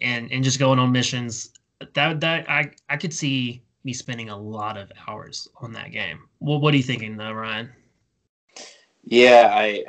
and 0.00 0.30
and 0.32 0.44
just 0.44 0.58
going 0.58 0.78
on 0.78 0.92
missions. 0.92 1.50
That 1.94 2.20
that 2.20 2.50
I 2.50 2.70
I 2.88 2.96
could 2.96 3.12
see 3.12 3.62
me 3.84 3.92
spending 3.92 4.28
a 4.28 4.36
lot 4.36 4.76
of 4.76 4.90
hours 5.08 5.48
on 5.60 5.72
that 5.72 5.90
game. 5.90 6.20
Well, 6.40 6.60
what 6.60 6.74
are 6.74 6.76
you 6.76 6.82
thinking, 6.82 7.20
uh, 7.20 7.32
Ryan? 7.32 7.70
Yeah, 9.04 9.50
I 9.52 9.84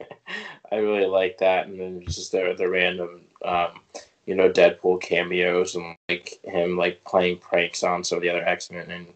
I 0.72 0.76
really 0.76 1.06
like 1.06 1.38
that, 1.38 1.66
and 1.66 1.78
then 1.78 2.02
just 2.06 2.32
the 2.32 2.54
the 2.56 2.68
random 2.68 3.22
um, 3.44 3.80
you 4.26 4.34
know, 4.34 4.50
Deadpool 4.50 5.00
cameos 5.00 5.74
and 5.74 5.96
like 6.08 6.38
him 6.44 6.76
like 6.76 7.02
playing 7.04 7.38
pranks 7.38 7.82
on 7.82 8.04
some 8.04 8.16
of 8.16 8.22
the 8.22 8.30
other 8.30 8.44
X 8.44 8.70
Men 8.70 8.90
and 8.90 9.06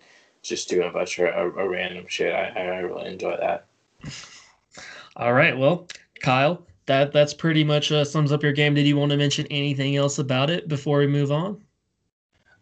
just 0.42 0.68
doing 0.68 0.88
a 0.88 0.92
bunch 0.92 1.18
of 1.18 1.26
a, 1.26 1.60
a 1.60 1.68
random 1.68 2.06
shit. 2.08 2.34
I, 2.34 2.48
I 2.48 2.78
really 2.78 3.10
enjoy 3.10 3.36
that. 3.36 3.66
All 5.16 5.32
right, 5.32 5.56
well, 5.56 5.88
Kyle, 6.20 6.66
that 6.86 7.12
that's 7.12 7.34
pretty 7.34 7.64
much 7.64 7.90
uh, 7.92 8.04
sums 8.04 8.32
up 8.32 8.42
your 8.42 8.52
game. 8.52 8.74
Did 8.74 8.86
you 8.86 8.96
want 8.96 9.10
to 9.10 9.16
mention 9.16 9.46
anything 9.50 9.96
else 9.96 10.18
about 10.18 10.50
it 10.50 10.68
before 10.68 10.98
we 10.98 11.06
move 11.06 11.32
on? 11.32 11.62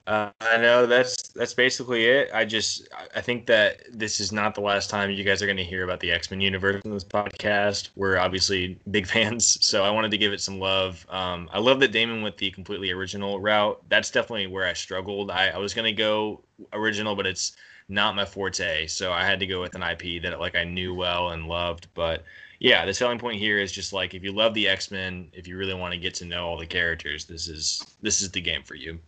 Uh, 0.07 0.31
I 0.41 0.59
know 0.59 0.87
that's 0.87 1.24
that's 1.35 1.55
basically 1.55 2.05
it. 2.05 2.31
I 2.33 2.45
just 2.45 2.89
I 3.15 3.21
think 3.21 3.47
that 3.47 3.81
this 3.93 4.21
is 4.21 4.31
not 4.31 4.55
the 4.55 4.61
last 4.61 4.89
time 4.89 5.11
you 5.11 5.25
guys 5.25 5.43
are 5.43 5.47
going 5.47 5.57
to 5.57 5.65
hear 5.65 5.83
about 5.83 6.01
the 6.01 6.13
X 6.13 6.31
Men 6.31 6.41
universe 6.41 6.83
in 6.85 6.91
this 6.93 7.05
podcast. 7.05 7.91
We're 7.97 8.19
obviously 8.19 8.79
big 8.91 9.07
fans, 9.15 9.59
so 9.65 9.85
I 9.85 9.91
wanted 9.91 10.13
to 10.13 10.19
give 10.19 10.33
it 10.33 10.41
some 10.41 10.61
love. 10.61 11.05
Um, 11.09 11.51
I 11.53 11.59
love 11.59 11.81
that 11.81 11.93
Damon 11.93 12.23
went 12.23 12.37
the 12.37 12.51
completely 12.51 12.91
original 12.91 13.41
route. 13.41 13.83
That's 13.89 14.11
definitely 14.11 14.47
where 14.47 14.67
I 14.67 14.73
struggled. 14.75 15.31
I, 15.31 15.49
I 15.49 15.59
was 15.59 15.75
going 15.75 15.87
to 15.87 15.93
go 15.93 16.43
original, 16.73 17.17
but 17.17 17.27
it's 17.27 17.57
not 17.89 18.17
my 18.17 18.25
forte, 18.25 18.87
so 18.87 19.13
I 19.13 19.25
had 19.25 19.41
to 19.41 19.47
go 19.47 19.61
with 19.61 19.75
an 19.75 19.83
IP 19.83 20.23
that 20.23 20.39
like 20.39 20.55
I 20.55 20.65
knew 20.65 20.95
well 20.95 21.31
and 21.31 21.49
loved. 21.49 21.89
But 21.95 22.25
yeah, 22.61 22.87
the 22.87 22.95
selling 22.95 23.19
point 23.19 23.41
here 23.41 23.59
is 23.59 23.73
just 23.73 23.93
like 23.93 24.15
if 24.15 24.23
you 24.23 24.33
love 24.33 24.55
the 24.55 24.69
X 24.69 24.91
Men, 24.93 25.29
if 25.33 25.49
you 25.49 25.57
really 25.57 25.75
want 25.75 25.93
to 25.93 25.99
get 25.99 26.15
to 26.15 26.25
know 26.25 26.47
all 26.47 26.57
the 26.57 26.67
characters, 26.67 27.25
this 27.25 27.49
is 27.49 27.85
this 28.03 28.23
is 28.23 28.31
the 28.31 28.41
game 28.41 28.63
for 28.63 28.77
you. 28.77 29.01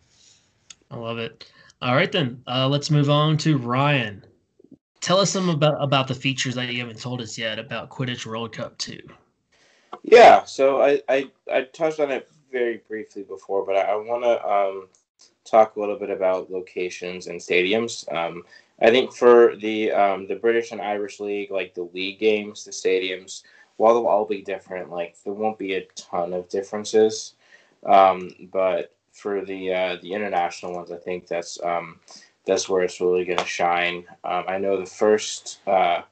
I 0.91 0.97
love 0.97 1.19
it. 1.19 1.51
All 1.83 1.95
right, 1.95 2.11
then 2.11 2.43
uh, 2.47 2.69
let's 2.69 2.91
move 2.91 3.11
on 3.11 3.37
to 3.39 3.59
Ryan. 3.59 4.25
Tell 5.01 5.19
us 5.21 5.31
some 5.31 5.49
about 5.49 5.83
about 5.83 6.09
the 6.09 6.15
features 6.15 6.55
that 6.55 6.73
you 6.73 6.81
haven't 6.81 7.01
told 7.01 7.21
us 7.21 7.37
yet 7.37 7.59
about 7.59 7.91
Quidditch 7.91 8.25
World 8.25 8.53
Cup 8.53 8.77
Two. 8.79 9.01
Yeah, 10.03 10.45
so 10.45 10.83
I 10.83 11.03
I, 11.09 11.31
I 11.53 11.63
touched 11.63 12.01
on 12.01 12.11
it 12.11 12.29
very 12.51 12.83
briefly 12.89 13.23
before, 13.23 13.65
but 13.67 13.77
I, 13.77 13.93
I 13.93 13.95
want 13.97 14.25
to 14.25 14.49
um, 14.49 14.89
talk 15.45 15.77
a 15.77 15.81
little 15.81 15.99
bit 15.99 16.11
about 16.11 16.51
locations 16.51 17.27
and 17.27 17.39
stadiums. 17.39 18.11
Um, 18.13 18.43
I 18.81 18.91
think 18.91 19.13
for 19.13 19.57
the 19.57 19.93
um, 19.93 20.27
the 20.27 20.37
British 20.37 20.73
and 20.73 20.81
Irish 20.81 21.21
League, 21.21 21.51
like 21.51 21.75
the 21.75 21.89
league 21.93 22.19
games, 22.19 22.65
the 22.65 22.71
stadiums, 22.71 23.43
while 23.77 23.95
they'll 23.95 24.07
all 24.07 24.25
be 24.25 24.43
different, 24.43 24.91
like 24.91 25.17
there 25.25 25.35
won't 25.35 25.59
be 25.59 25.75
a 25.75 25.87
ton 25.95 26.33
of 26.33 26.49
differences. 26.49 27.35
Um, 27.85 28.31
but 28.51 28.95
for 29.17 29.45
the 29.45 29.73
uh, 29.73 29.97
the 30.03 30.13
international 30.13 30.75
ones, 30.75 30.93
I 30.93 30.99
think 30.99 31.27
that's 31.27 31.59
um, 31.65 32.01
that's 32.45 32.69
where 32.69 32.83
it's 32.83 33.01
really 33.01 33.25
going 33.25 33.39
to 33.39 33.47
shine. 33.47 34.05
Um, 34.25 34.45
I 34.47 34.59
know 34.59 34.79
the 34.79 34.87
first 34.87 35.61
uh, 35.67 36.03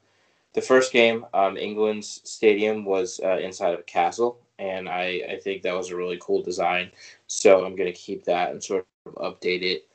the 0.55 0.63
first 0.63 0.93
game, 0.93 1.27
um, 1.35 1.57
England's 1.57 2.21
stadium 2.25 2.85
was 2.85 3.21
uh, 3.23 3.39
inside 3.39 3.75
of 3.75 3.81
a 3.81 3.85
castle, 3.85 4.39
and 4.59 4.89
I, 4.89 5.23
I 5.29 5.41
think 5.43 5.63
that 5.63 5.77
was 5.77 5.91
a 5.91 5.97
really 5.97 6.19
cool 6.21 6.43
design. 6.43 6.91
So 7.27 7.65
I'm 7.65 7.77
going 7.77 7.93
to 7.93 7.99
keep 7.99 8.25
that 8.25 8.53
and 8.53 8.63
sort 8.63 8.87
of 9.07 9.15
update 9.17 9.63
it. 9.63 9.87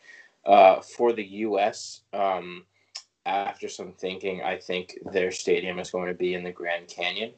Uh, 0.46 0.82
for 0.82 1.14
the 1.14 1.24
U.S., 1.24 2.02
um, 2.14 2.66
after 3.26 3.70
some 3.70 3.94
thinking, 3.94 4.42
I 4.42 4.58
think 4.58 4.98
their 5.12 5.32
stadium 5.32 5.80
is 5.80 5.92
going 5.92 6.08
to 6.08 6.14
be 6.14 6.34
in 6.34 6.44
the 6.44 6.52
Grand 6.52 6.88
Canyon. 6.88 7.32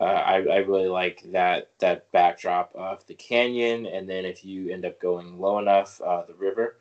Uh, 0.00 0.04
I, 0.04 0.34
I 0.34 0.56
really 0.58 0.88
like 0.88 1.22
that 1.30 1.70
that 1.78 2.10
backdrop 2.10 2.74
of 2.74 3.06
the 3.06 3.14
canyon, 3.14 3.86
and 3.86 4.08
then 4.08 4.24
if 4.24 4.44
you 4.44 4.70
end 4.70 4.84
up 4.84 5.00
going 5.00 5.38
low 5.38 5.58
enough, 5.58 6.00
uh, 6.00 6.24
the 6.26 6.34
river. 6.34 6.78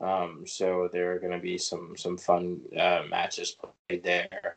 Um, 0.00 0.44
so 0.46 0.88
there 0.92 1.12
are 1.12 1.18
going 1.18 1.32
to 1.32 1.38
be 1.38 1.58
some 1.58 1.96
some 1.96 2.16
fun 2.18 2.60
uh, 2.78 3.02
matches 3.08 3.56
played 3.88 4.02
there. 4.02 4.56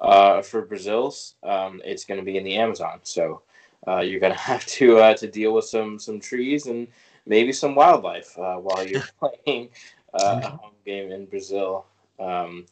Uh, 0.00 0.42
for 0.42 0.62
Brazil's, 0.62 1.34
um, 1.42 1.82
it's 1.84 2.04
going 2.04 2.20
to 2.20 2.24
be 2.24 2.36
in 2.36 2.44
the 2.44 2.54
Amazon, 2.56 3.00
so 3.02 3.42
uh, 3.88 3.98
you're 3.98 4.20
going 4.20 4.32
to 4.38 4.38
have 4.38 4.64
to 4.66 4.98
uh, 4.98 5.14
to 5.14 5.28
deal 5.28 5.52
with 5.54 5.64
some 5.64 5.98
some 5.98 6.20
trees 6.20 6.66
and 6.66 6.86
maybe 7.26 7.52
some 7.52 7.74
wildlife 7.74 8.34
while 8.36 8.86
you're 8.86 9.02
playing 9.44 9.70
a 10.14 10.50
home 10.50 10.70
game 10.86 11.10
in 11.10 11.26
Brazil. 11.26 11.84
Um, 12.20 12.66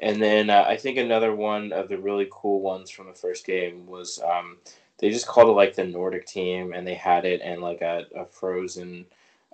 and 0.00 0.20
then 0.20 0.50
uh, 0.50 0.64
I 0.66 0.76
think 0.76 0.98
another 0.98 1.34
one 1.34 1.72
of 1.72 1.88
the 1.88 1.98
really 1.98 2.28
cool 2.30 2.60
ones 2.60 2.90
from 2.90 3.06
the 3.06 3.14
first 3.14 3.46
game 3.46 3.86
was 3.86 4.20
um, 4.22 4.58
they 4.98 5.10
just 5.10 5.26
called 5.26 5.48
it 5.48 5.52
like 5.52 5.74
the 5.74 5.84
Nordic 5.84 6.26
team, 6.26 6.72
and 6.72 6.86
they 6.86 6.94
had 6.94 7.24
it 7.24 7.40
in 7.40 7.60
like 7.60 7.82
a, 7.82 8.06
a 8.16 8.24
frozen, 8.26 9.06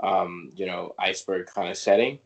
um, 0.03 0.51
you 0.55 0.67
know, 0.67 0.95
iceberg 0.99 1.47
kind 1.47 1.69
of 1.69 1.77
setting. 1.77 2.19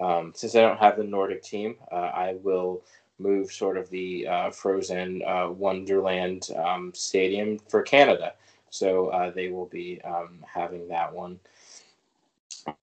Um, 0.00 0.32
since 0.34 0.54
I 0.54 0.60
don't 0.60 0.78
have 0.78 0.96
the 0.96 1.04
Nordic 1.04 1.42
team, 1.42 1.76
uh, 1.90 2.10
I 2.14 2.36
will 2.42 2.82
move 3.18 3.52
sort 3.52 3.76
of 3.76 3.88
the 3.90 4.26
uh, 4.26 4.50
frozen 4.50 5.22
uh, 5.26 5.48
Wonderland 5.50 6.48
um, 6.56 6.92
stadium 6.94 7.58
for 7.68 7.82
Canada. 7.82 8.34
So 8.70 9.08
uh, 9.08 9.30
they 9.30 9.48
will 9.50 9.66
be 9.66 10.00
um, 10.02 10.44
having 10.46 10.88
that 10.88 11.12
one. 11.12 11.38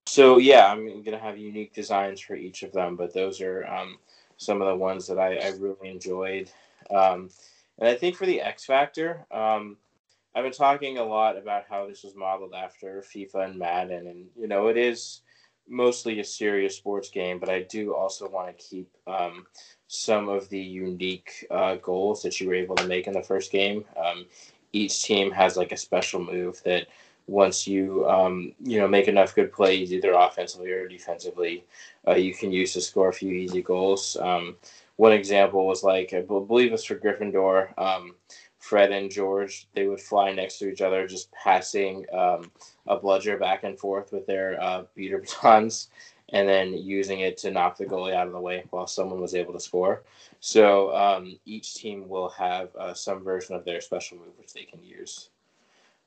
So 0.06 0.38
yeah, 0.38 0.72
I'm 0.72 1.04
gonna 1.04 1.20
have 1.20 1.38
unique 1.38 1.74
designs 1.74 2.20
for 2.20 2.36
each 2.36 2.64
of 2.64 2.72
them, 2.72 2.96
but 2.96 3.14
those 3.14 3.42
are 3.42 3.66
um, 3.68 3.98
some 4.40 4.62
of 4.62 4.68
the 4.68 4.76
ones 4.76 5.06
that 5.08 5.20
I, 5.20 5.36
I 5.36 5.50
really 5.60 5.90
enjoyed. 5.90 6.50
Um, 6.90 7.30
and 7.78 7.88
I 7.88 7.94
think 7.94 8.16
for 8.16 8.26
the 8.26 8.42
X 8.42 8.66
Factor, 8.66 9.26
um, 9.32 9.78
I've 10.34 10.44
been 10.44 10.54
talking 10.54 10.98
a 10.98 11.04
lot 11.04 11.38
about 11.38 11.66
how 11.70 11.86
this 11.86 12.04
was 12.04 12.16
modeled 12.16 12.54
after 12.54 13.04
FIFA 13.04 13.50
and 13.50 13.60
Madden, 13.60 14.08
and 14.08 14.28
you 14.36 14.48
know 14.48 14.68
it 14.68 14.78
is 14.78 15.22
mostly 15.68 16.20
a 16.20 16.24
serious 16.24 16.76
sports 16.76 17.10
game, 17.10 17.38
but 17.38 17.50
I 17.50 17.64
do 17.64 17.94
also 17.94 18.30
want 18.30 18.48
to 18.48 18.64
keep 18.64 18.90
um, 19.06 19.46
some 19.88 20.30
of 20.30 20.50
the 20.50 20.60
unique 20.60 21.46
uh, 21.52 21.76
goals 21.76 22.24
that 22.24 22.40
you 22.40 22.48
were 22.48 22.56
able 22.56 22.76
to 22.78 22.88
make 22.88 23.08
in 23.08 23.14
the 23.14 23.22
first 23.22 23.52
game. 23.52 23.86
Um, 23.98 24.26
each 24.72 25.04
team 25.04 25.32
has 25.32 25.58
like 25.58 25.72
a 25.72 25.78
special 25.78 26.24
move 26.24 26.62
that 26.64 26.88
once 27.30 27.68
you 27.68 28.08
um, 28.10 28.54
you 28.64 28.80
know 28.80 28.88
make 28.88 29.08
enough 29.08 29.36
good 29.36 29.54
plays, 29.54 29.94
either 29.94 30.14
offensively 30.14 30.72
or 30.72 30.88
defensively, 30.88 31.64
uh, 32.08 32.16
you 32.16 32.34
can 32.34 32.52
use 32.52 32.74
to 32.74 32.82
score 32.82 33.10
a 33.10 33.14
few 33.14 33.32
easy 33.32 33.62
goals. 33.62 34.18
Um, 34.20 34.56
one 34.96 35.14
example 35.14 35.66
was 35.66 35.84
like 35.84 36.14
I 36.14 36.22
believe 36.22 36.74
it's 36.74 36.84
for 36.84 36.96
Gryffindor. 36.96 37.78
Um, 37.78 38.16
Fred 38.58 38.92
and 38.92 39.10
George 39.10 39.68
they 39.74 39.88
would 39.88 40.02
fly 40.02 40.34
next 40.34 40.60
to 40.60 40.70
each 40.70 40.82
other, 40.82 41.08
just 41.08 41.32
passing 41.32 42.06
um, 42.12 42.52
a 42.88 42.98
bludger 42.98 43.38
back 43.38 43.64
and 43.64 43.80
forth 43.80 44.12
with 44.12 44.26
their 44.26 44.62
uh, 44.62 44.84
beater 44.96 45.20
batons, 45.42 45.90
and 46.30 46.50
then 46.50 46.74
using 46.74 47.22
it 47.22 47.38
to 47.38 47.52
knock 47.52 47.78
the 47.78 47.86
goalie 47.86 48.14
out 48.14 48.28
of 48.28 48.34
the 48.34 48.40
way 48.40 48.66
while 48.72 48.88
someone 48.88 49.22
was 49.22 49.36
able 49.36 49.54
to 49.54 49.60
score. 49.60 50.04
So 50.40 50.96
um, 50.96 51.40
each 51.46 51.76
team 51.76 52.10
will 52.10 52.30
have 52.30 52.76
uh, 52.76 52.94
some 52.94 53.24
version 53.24 53.56
of 53.56 53.66
their 53.66 53.82
special 53.82 54.18
move 54.18 54.38
which 54.38 54.54
they 54.54 54.64
can 54.64 54.84
use. 54.84 55.30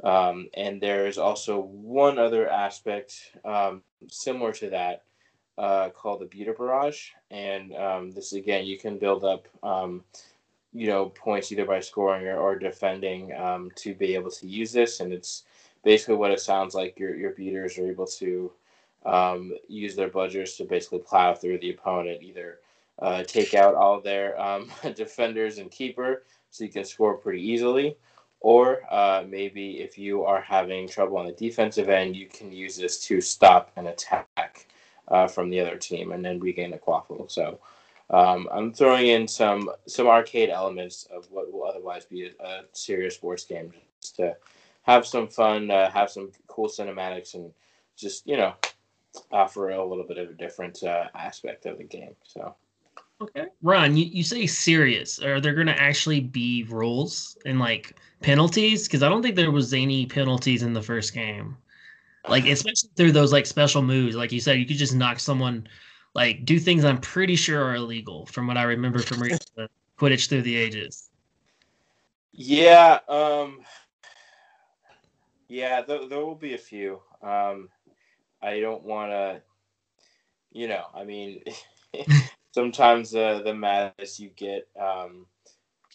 Um, 0.03 0.49
and 0.55 0.81
there's 0.81 1.19
also 1.19 1.61
one 1.61 2.19
other 2.19 2.49
aspect 2.49 3.37
um, 3.45 3.83
similar 4.09 4.53
to 4.55 4.71
that 4.71 5.05
uh, 5.59 5.91
called 5.91 6.21
the 6.21 6.27
Beater 6.27 6.55
Barrage. 6.55 7.11
And 7.31 7.75
um, 7.77 8.11
this, 8.11 8.33
again, 8.33 8.65
you 8.65 8.79
can 8.79 8.99
build 8.99 9.25
up, 9.25 9.47
um, 9.63 10.03
you 10.73 10.89
know, 10.89 11.11
points 11.11 11.53
either 11.53 11.65
by 11.65 11.81
scoring 11.81 12.27
or, 12.27 12.39
or 12.39 12.59
defending 12.59 13.33
um, 13.35 13.71
to 13.77 13.95
be 13.95 14.15
able 14.15 14.31
to 14.31 14.47
use 14.47 14.73
this. 14.73 15.01
And 15.01 15.13
it's 15.13 15.45
basically 15.85 16.17
what 16.17 16.33
it 16.33 16.41
sounds 16.41 16.75
like. 16.75 16.99
Your, 16.99 17.15
your 17.15 17.31
beaters 17.31 17.79
are 17.79 17.87
able 17.87 18.07
to 18.07 18.53
um, 19.07 19.53
use 19.69 19.95
their 19.95 20.09
bludgers 20.09 20.57
to 20.57 20.65
basically 20.65 21.01
plow 21.01 21.35
through 21.35 21.59
the 21.59 21.71
opponent, 21.71 22.23
either 22.23 22.59
uh, 22.99 23.23
take 23.23 23.55
out 23.55 23.75
all 23.75 24.01
their 24.01 24.37
defenders 24.97 25.59
and 25.59 25.71
keeper 25.71 26.25
so 26.51 26.65
you 26.65 26.71
can 26.71 26.85
score 26.85 27.17
pretty 27.17 27.43
easily 27.43 27.97
or 28.43 28.83
uh, 28.91 29.25
maybe 29.27 29.81
if 29.81 29.97
you 29.97 30.25
are 30.25 30.41
having 30.41 30.89
trouble 30.89 31.17
on 31.17 31.27
the 31.27 31.33
defensive 31.33 31.89
end, 31.89 32.17
you 32.17 32.27
can 32.27 32.53
use 32.53 32.77
this 32.77 32.99
to 33.07 33.21
stop 33.21 33.71
an 33.77 33.87
attack 33.87 34.67
uh, 35.09 35.29
from 35.29 35.49
the 35.49 35.61
other 35.61 35.77
team 35.77 36.13
and 36.13 36.25
then 36.25 36.41
regain 36.41 36.73
the 36.73 36.79
quaffle. 36.79 37.31
So 37.31 37.61
um, 38.11 38.49
I'm 38.53 38.73
throwing 38.73 39.07
in 39.07 39.29
some 39.29 39.71
some 39.87 40.09
arcade 40.09 40.51
elements 40.51 41.07
of 41.15 41.31
what 41.31 41.53
will 41.53 41.65
otherwise 41.65 42.05
be 42.05 42.27
a, 42.27 42.45
a 42.45 42.63
serious 42.73 43.15
sports 43.15 43.45
game, 43.45 43.73
just 44.01 44.17
to 44.17 44.37
have 44.83 45.07
some 45.07 45.29
fun, 45.29 45.71
uh, 45.71 45.91
have 45.91 46.11
some 46.11 46.33
cool 46.49 46.69
cinematics, 46.69 47.35
and 47.35 47.53
just 47.97 48.27
you 48.27 48.37
know 48.37 48.55
offer 49.31 49.71
a 49.71 49.85
little 49.85 50.05
bit 50.05 50.19
of 50.19 50.31
a 50.31 50.35
different 50.35 50.83
uh, 50.83 51.09
aspect 51.15 51.65
of 51.67 51.79
the 51.79 51.85
game. 51.85 52.15
So. 52.25 52.55
Okay. 53.23 53.47
Ron, 53.63 53.97
you, 53.97 54.07
you 54.07 54.25
say 54.25 54.47
serious. 54.47 55.21
Are 55.21 55.41
there 55.41 55.55
going 55.55 55.69
to 55.69 55.81
actually 55.81 56.19
be 56.19 56.65
rules 56.65 57.39
and 57.47 57.61
like 57.61 57.97
penalties? 58.21 58.89
Because 58.89 59.05
I 59.05 59.09
don't 59.09 59.23
think 59.23 59.37
there 59.37 59.53
was 59.53 59.73
any 59.73 60.07
penalties 60.07 60.65
in 60.65 60.73
the 60.73 60.83
first 60.83 61.15
game. 61.15 61.57
Like, 62.29 62.47
especially 62.49 62.91
through 62.97 63.13
those 63.13 63.33
like 63.33 63.47
special 63.47 63.81
moves. 63.81 64.17
Like 64.17 64.33
you 64.33 64.41
said, 64.41 64.59
you 64.59 64.67
could 64.67 64.77
just 64.77 64.95
knock 64.95 65.21
someone, 65.21 65.69
like, 66.15 66.45
do 66.45 66.59
things 66.59 66.85
I'm 66.85 66.99
pretty 66.99 67.37
sure 67.37 67.63
are 67.63 67.77
illegal 67.77 68.27
from 68.27 68.49
what 68.49 68.57
I 68.57 68.65
remember 68.65 68.99
from 68.99 69.19
Quidditch 69.99 70.29
through 70.29 70.43
the 70.43 70.57
ages. 70.57 71.09
Yeah. 72.33 72.99
Um, 73.09 73.61
yeah, 75.47 75.83
th- 75.83 76.09
there 76.09 76.25
will 76.25 76.35
be 76.35 76.55
a 76.55 76.59
few. 76.59 77.01
Um, 77.23 77.69
I 78.43 78.59
don't 78.59 78.83
want 78.83 79.13
to, 79.13 79.43
you 80.51 80.67
know, 80.67 80.87
I 80.93 81.05
mean. 81.05 81.45
sometimes 82.53 83.15
uh, 83.15 83.41
the 83.45 83.55
madness 83.55 84.21
you 84.21 84.31
get, 84.37 84.69
um, 84.81 85.27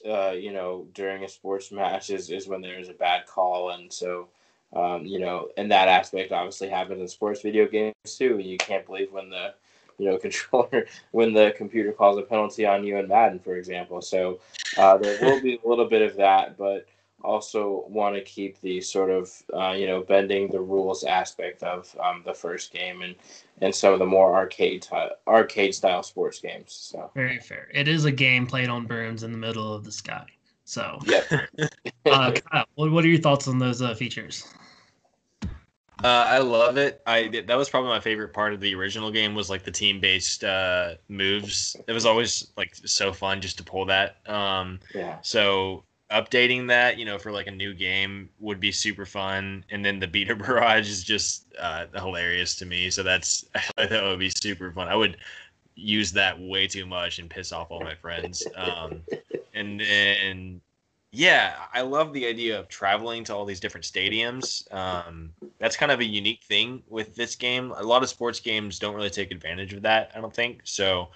uh, 0.07 0.31
you 0.31 0.51
know, 0.51 0.87
during 0.93 1.23
a 1.23 1.29
sports 1.29 1.71
match 1.71 2.09
is, 2.09 2.29
is 2.29 2.47
when 2.47 2.61
there's 2.61 2.89
a 2.89 2.93
bad 2.93 3.25
call. 3.25 3.71
And 3.71 3.91
so, 3.91 4.27
um, 4.73 5.05
you 5.05 5.19
know, 5.19 5.49
and 5.57 5.71
that 5.71 5.87
aspect 5.87 6.31
obviously 6.31 6.69
happens 6.69 6.99
in 6.99 7.07
sports 7.07 7.41
video 7.41 7.67
games 7.67 7.93
too. 8.05 8.39
You 8.39 8.57
can't 8.57 8.85
believe 8.85 9.11
when 9.11 9.29
the, 9.29 9.53
you 9.97 10.09
know, 10.09 10.17
controller, 10.19 10.85
when 11.11 11.33
the 11.33 11.53
computer 11.57 11.91
calls 11.91 12.17
a 12.17 12.23
penalty 12.23 12.65
on 12.65 12.83
you 12.83 12.97
in 12.97 13.07
Madden, 13.07 13.39
for 13.39 13.55
example. 13.55 14.01
So 14.01 14.39
uh, 14.77 14.97
there 14.97 15.17
will 15.21 15.41
be 15.41 15.59
a 15.63 15.67
little 15.67 15.87
bit 15.87 16.01
of 16.01 16.17
that, 16.17 16.57
but 16.57 16.85
also 17.23 17.85
want 17.87 18.15
to 18.15 18.21
keep 18.21 18.59
the 18.61 18.79
sort 18.79 19.09
of 19.09 19.31
uh, 19.53 19.71
you 19.71 19.87
know 19.87 20.01
bending 20.01 20.49
the 20.49 20.59
rules 20.59 21.03
aspect 21.03 21.63
of 21.63 21.95
um, 22.03 22.21
the 22.25 22.33
first 22.33 22.71
game 22.71 23.01
and 23.01 23.15
and 23.61 23.73
some 23.73 23.93
of 23.93 23.99
the 23.99 24.05
more 24.05 24.35
arcade 24.35 24.83
t- 24.83 25.07
arcade 25.27 25.73
style 25.73 26.03
sports 26.03 26.39
games. 26.39 26.73
So 26.73 27.11
very 27.15 27.39
fair. 27.39 27.67
It 27.73 27.87
is 27.87 28.05
a 28.05 28.11
game 28.11 28.45
played 28.45 28.69
on 28.69 28.85
brooms 28.85 29.23
in 29.23 29.31
the 29.31 29.37
middle 29.37 29.73
of 29.73 29.83
the 29.83 29.91
sky. 29.91 30.25
So 30.65 30.99
yeah. 31.05 31.23
uh, 32.05 32.31
Kyle, 32.31 32.65
what, 32.75 32.91
what 32.91 33.05
are 33.05 33.07
your 33.07 33.21
thoughts 33.21 33.47
on 33.47 33.57
those 33.57 33.81
uh, 33.81 33.95
features? 33.95 34.45
Uh, 36.03 36.25
I 36.27 36.37
love 36.39 36.77
it. 36.77 37.01
I 37.07 37.43
that 37.47 37.57
was 37.57 37.69
probably 37.69 37.89
my 37.89 37.99
favorite 37.99 38.31
part 38.31 38.53
of 38.53 38.59
the 38.59 38.75
original 38.75 39.09
game 39.11 39.33
was 39.33 39.49
like 39.49 39.63
the 39.63 39.71
team 39.71 39.99
based 39.99 40.43
uh, 40.43 40.95
moves. 41.09 41.75
It 41.87 41.93
was 41.93 42.05
always 42.05 42.51
like 42.55 42.75
so 42.75 43.11
fun 43.11 43.41
just 43.41 43.57
to 43.57 43.63
pull 43.63 43.85
that. 43.85 44.17
Um, 44.29 44.79
yeah. 44.93 45.17
So 45.21 45.85
updating 46.11 46.67
that, 46.67 46.97
you 46.97 47.05
know, 47.05 47.17
for 47.17 47.31
like 47.31 47.47
a 47.47 47.51
new 47.51 47.73
game 47.73 48.29
would 48.39 48.59
be 48.59 48.71
super 48.71 49.05
fun. 49.05 49.65
And 49.69 49.83
then 49.83 49.99
the 49.99 50.07
beater 50.07 50.35
barrage 50.35 50.89
is 50.89 51.03
just 51.03 51.45
uh, 51.59 51.85
hilarious 51.95 52.55
to 52.57 52.65
me. 52.65 52.89
So 52.89 53.03
that's 53.03 53.45
that 53.77 54.03
would 54.03 54.19
be 54.19 54.29
super 54.29 54.71
fun. 54.71 54.87
I 54.87 54.95
would 54.95 55.17
use 55.75 56.11
that 56.13 56.39
way 56.39 56.67
too 56.67 56.85
much 56.85 57.19
and 57.19 57.29
piss 57.29 57.51
off 57.51 57.71
all 57.71 57.81
my 57.81 57.95
friends. 57.95 58.45
Um, 58.55 59.01
and 59.53 59.81
and 59.81 60.61
yeah, 61.11 61.55
I 61.73 61.81
love 61.81 62.13
the 62.13 62.25
idea 62.27 62.59
of 62.59 62.67
traveling 62.67 63.23
to 63.25 63.35
all 63.35 63.45
these 63.45 63.59
different 63.59 63.85
stadiums. 63.85 64.71
Um, 64.73 65.31
that's 65.59 65.77
kind 65.77 65.91
of 65.91 65.99
a 65.99 66.05
unique 66.05 66.43
thing 66.43 66.83
with 66.89 67.15
this 67.15 67.35
game. 67.35 67.71
A 67.71 67.83
lot 67.83 68.03
of 68.03 68.09
sports 68.09 68.39
games 68.39 68.77
don't 68.77 68.95
really 68.95 69.09
take 69.09 69.31
advantage 69.31 69.73
of 69.73 69.81
that. 69.83 70.11
I 70.15 70.21
don't 70.21 70.33
think 70.33 70.61
so. 70.63 71.09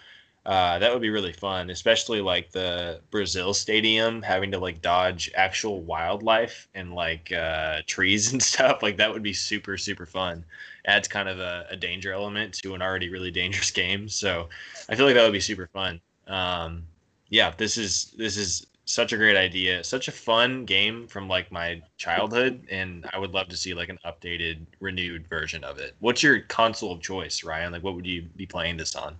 Uh, 0.43 0.79
that 0.79 0.91
would 0.91 1.03
be 1.03 1.11
really 1.11 1.33
fun, 1.33 1.69
especially 1.69 2.19
like 2.19 2.51
the 2.51 2.99
Brazil 3.11 3.53
stadium 3.53 4.23
having 4.23 4.49
to 4.51 4.57
like 4.57 4.81
dodge 4.81 5.29
actual 5.35 5.81
wildlife 5.81 6.67
and 6.73 6.95
like 6.95 7.31
uh, 7.31 7.81
trees 7.85 8.31
and 8.33 8.41
stuff. 8.41 8.81
Like 8.81 8.97
that 8.97 9.11
would 9.11 9.23
be 9.23 9.33
super 9.33 9.77
super 9.77 10.05
fun. 10.05 10.43
Adds 10.85 11.07
kind 11.07 11.29
of 11.29 11.39
a, 11.39 11.67
a 11.69 11.77
danger 11.77 12.11
element 12.11 12.55
to 12.55 12.73
an 12.73 12.81
already 12.81 13.09
really 13.09 13.29
dangerous 13.29 13.69
game. 13.83 14.09
So 14.09 14.49
I 14.89 14.95
feel 14.95 15.05
like 15.05 15.13
that 15.15 15.23
would 15.23 15.33
be 15.33 15.39
super 15.39 15.67
fun. 15.67 16.01
Um, 16.27 16.83
yeah, 17.29 17.53
this 17.55 17.77
is 17.77 18.13
this 18.17 18.35
is 18.35 18.65
such 18.85 19.13
a 19.13 19.17
great 19.17 19.37
idea, 19.37 19.83
such 19.83 20.07
a 20.07 20.11
fun 20.11 20.65
game 20.65 21.07
from 21.07 21.27
like 21.27 21.51
my 21.51 21.81
childhood, 21.97 22.67
and 22.69 23.05
I 23.13 23.19
would 23.19 23.31
love 23.31 23.47
to 23.49 23.57
see 23.57 23.75
like 23.75 23.89
an 23.89 23.99
updated, 24.05 24.65
renewed 24.79 25.27
version 25.27 25.63
of 25.63 25.77
it. 25.77 25.95
What's 25.99 26.23
your 26.23 26.41
console 26.41 26.91
of 26.93 27.01
choice, 27.01 27.43
Ryan? 27.43 27.71
Like, 27.71 27.83
what 27.83 27.95
would 27.95 28.07
you 28.07 28.23
be 28.35 28.47
playing 28.47 28.77
this 28.77 28.95
on? 28.95 29.15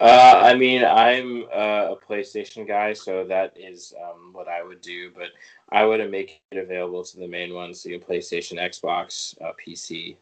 Uh, 0.00 0.40
I 0.44 0.54
mean, 0.54 0.84
I'm 0.84 1.44
uh, 1.44 1.94
a 1.94 1.96
PlayStation 1.96 2.66
guy, 2.66 2.92
so 2.92 3.24
that 3.24 3.52
is 3.56 3.94
um, 4.02 4.32
what 4.32 4.48
I 4.48 4.62
would 4.62 4.80
do. 4.80 5.10
But 5.14 5.28
I 5.70 5.84
would 5.84 6.10
make 6.10 6.40
it 6.50 6.58
available 6.58 7.04
to 7.04 7.18
the 7.18 7.28
main 7.28 7.54
ones, 7.54 7.80
so 7.80 7.88
your 7.88 8.00
PlayStation, 8.00 8.58
Xbox, 8.58 9.40
uh, 9.42 9.52
PC. 9.64 10.16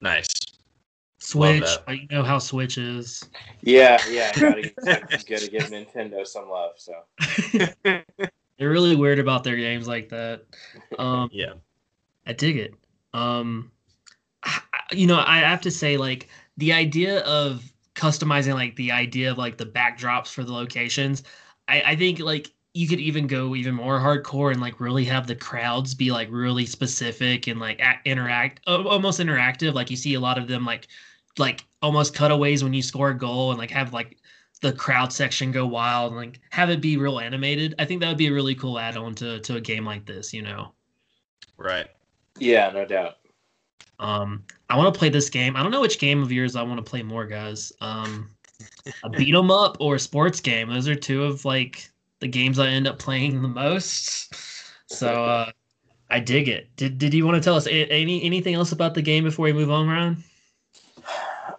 Nice. 0.00 0.28
Switch, 1.22 1.64
you 1.88 2.08
know 2.10 2.24
how 2.24 2.38
Switch 2.40 2.78
is. 2.78 3.22
Yeah, 3.60 3.96
yeah, 4.10 4.32
gotta, 4.38 4.72
gotta 5.28 5.48
give 5.48 5.70
Nintendo 5.70 6.26
some 6.26 6.50
love. 6.50 6.72
So 6.76 6.94
they're 7.84 8.04
really 8.58 8.96
weird 8.96 9.20
about 9.20 9.44
their 9.44 9.56
games 9.56 9.86
like 9.86 10.08
that. 10.08 10.42
Um, 10.98 11.30
yeah, 11.32 11.52
I 12.26 12.32
dig 12.32 12.58
it. 12.58 12.74
Um, 13.14 13.70
I, 14.42 14.60
you 14.90 15.06
know, 15.06 15.22
I 15.24 15.38
have 15.38 15.60
to 15.60 15.70
say, 15.70 15.96
like 15.96 16.28
the 16.56 16.72
idea 16.72 17.20
of 17.20 17.71
customizing, 17.94 18.54
like 18.54 18.76
the 18.76 18.92
idea 18.92 19.30
of 19.30 19.38
like 19.38 19.56
the 19.56 19.66
backdrops 19.66 20.28
for 20.28 20.44
the 20.44 20.52
locations. 20.52 21.22
I, 21.68 21.82
I 21.82 21.96
think 21.96 22.20
like 22.20 22.52
you 22.74 22.88
could 22.88 23.00
even 23.00 23.26
go 23.26 23.54
even 23.54 23.74
more 23.74 23.98
hardcore 24.00 24.50
and 24.50 24.60
like 24.60 24.80
really 24.80 25.04
have 25.04 25.26
the 25.26 25.36
crowds 25.36 25.94
be 25.94 26.10
like 26.10 26.28
really 26.30 26.66
specific 26.66 27.46
and 27.46 27.60
like 27.60 27.80
interact 28.06 28.60
almost 28.66 29.20
interactive 29.20 29.74
like 29.74 29.90
you 29.90 29.96
see 29.96 30.14
a 30.14 30.20
lot 30.20 30.38
of 30.38 30.48
them 30.48 30.64
like 30.64 30.88
like 31.38 31.64
almost 31.82 32.14
cutaways 32.14 32.64
when 32.64 32.72
you 32.72 32.82
score 32.82 33.10
a 33.10 33.18
goal 33.18 33.50
and 33.50 33.58
like 33.58 33.70
have 33.70 33.92
like 33.92 34.16
the 34.62 34.72
crowd 34.72 35.12
section 35.12 35.50
go 35.50 35.66
wild 35.66 36.12
and 36.12 36.16
like 36.16 36.40
have 36.50 36.70
it 36.70 36.80
be 36.80 36.96
real 36.96 37.18
animated. 37.18 37.74
I 37.78 37.84
think 37.84 38.00
that 38.00 38.08
would 38.08 38.16
be 38.16 38.28
a 38.28 38.32
really 38.32 38.54
cool 38.54 38.78
add-on 38.78 39.14
to 39.16 39.40
to 39.40 39.56
a 39.56 39.60
game 39.60 39.84
like 39.84 40.06
this, 40.06 40.32
you 40.32 40.42
know. 40.42 40.72
Right. 41.56 41.88
Yeah, 42.38 42.70
no 42.70 42.84
doubt. 42.84 43.16
Um 44.02 44.44
I 44.68 44.76
want 44.76 44.92
to 44.92 44.98
play 44.98 45.08
this 45.08 45.30
game. 45.30 45.56
I 45.56 45.62
don't 45.62 45.70
know 45.70 45.80
which 45.80 45.98
game 45.98 46.22
of 46.22 46.32
yours 46.32 46.56
I 46.56 46.62
want 46.62 46.84
to 46.84 46.90
play 46.90 47.02
more, 47.02 47.26
guys. 47.26 47.72
Um 47.80 48.30
a 49.02 49.10
beat 49.10 49.34
'em 49.34 49.50
up 49.50 49.76
or 49.80 49.94
a 49.94 50.00
sports 50.00 50.40
game. 50.40 50.68
Those 50.68 50.88
are 50.88 50.94
two 50.94 51.24
of 51.24 51.44
like 51.44 51.88
the 52.20 52.28
games 52.28 52.58
I 52.58 52.68
end 52.68 52.86
up 52.86 52.98
playing 52.98 53.42
the 53.42 53.48
most. 53.48 54.34
So 54.86 55.24
uh 55.24 55.50
I 56.10 56.20
dig 56.20 56.48
it. 56.48 56.74
Did 56.76 56.98
did 56.98 57.14
you 57.14 57.24
want 57.24 57.36
to 57.36 57.40
tell 57.40 57.56
us 57.56 57.66
any 57.66 58.22
anything 58.22 58.54
else 58.54 58.72
about 58.72 58.94
the 58.94 59.02
game 59.02 59.24
before 59.24 59.44
we 59.44 59.52
move 59.52 59.70
on, 59.70 59.88
Ryan? 59.88 60.22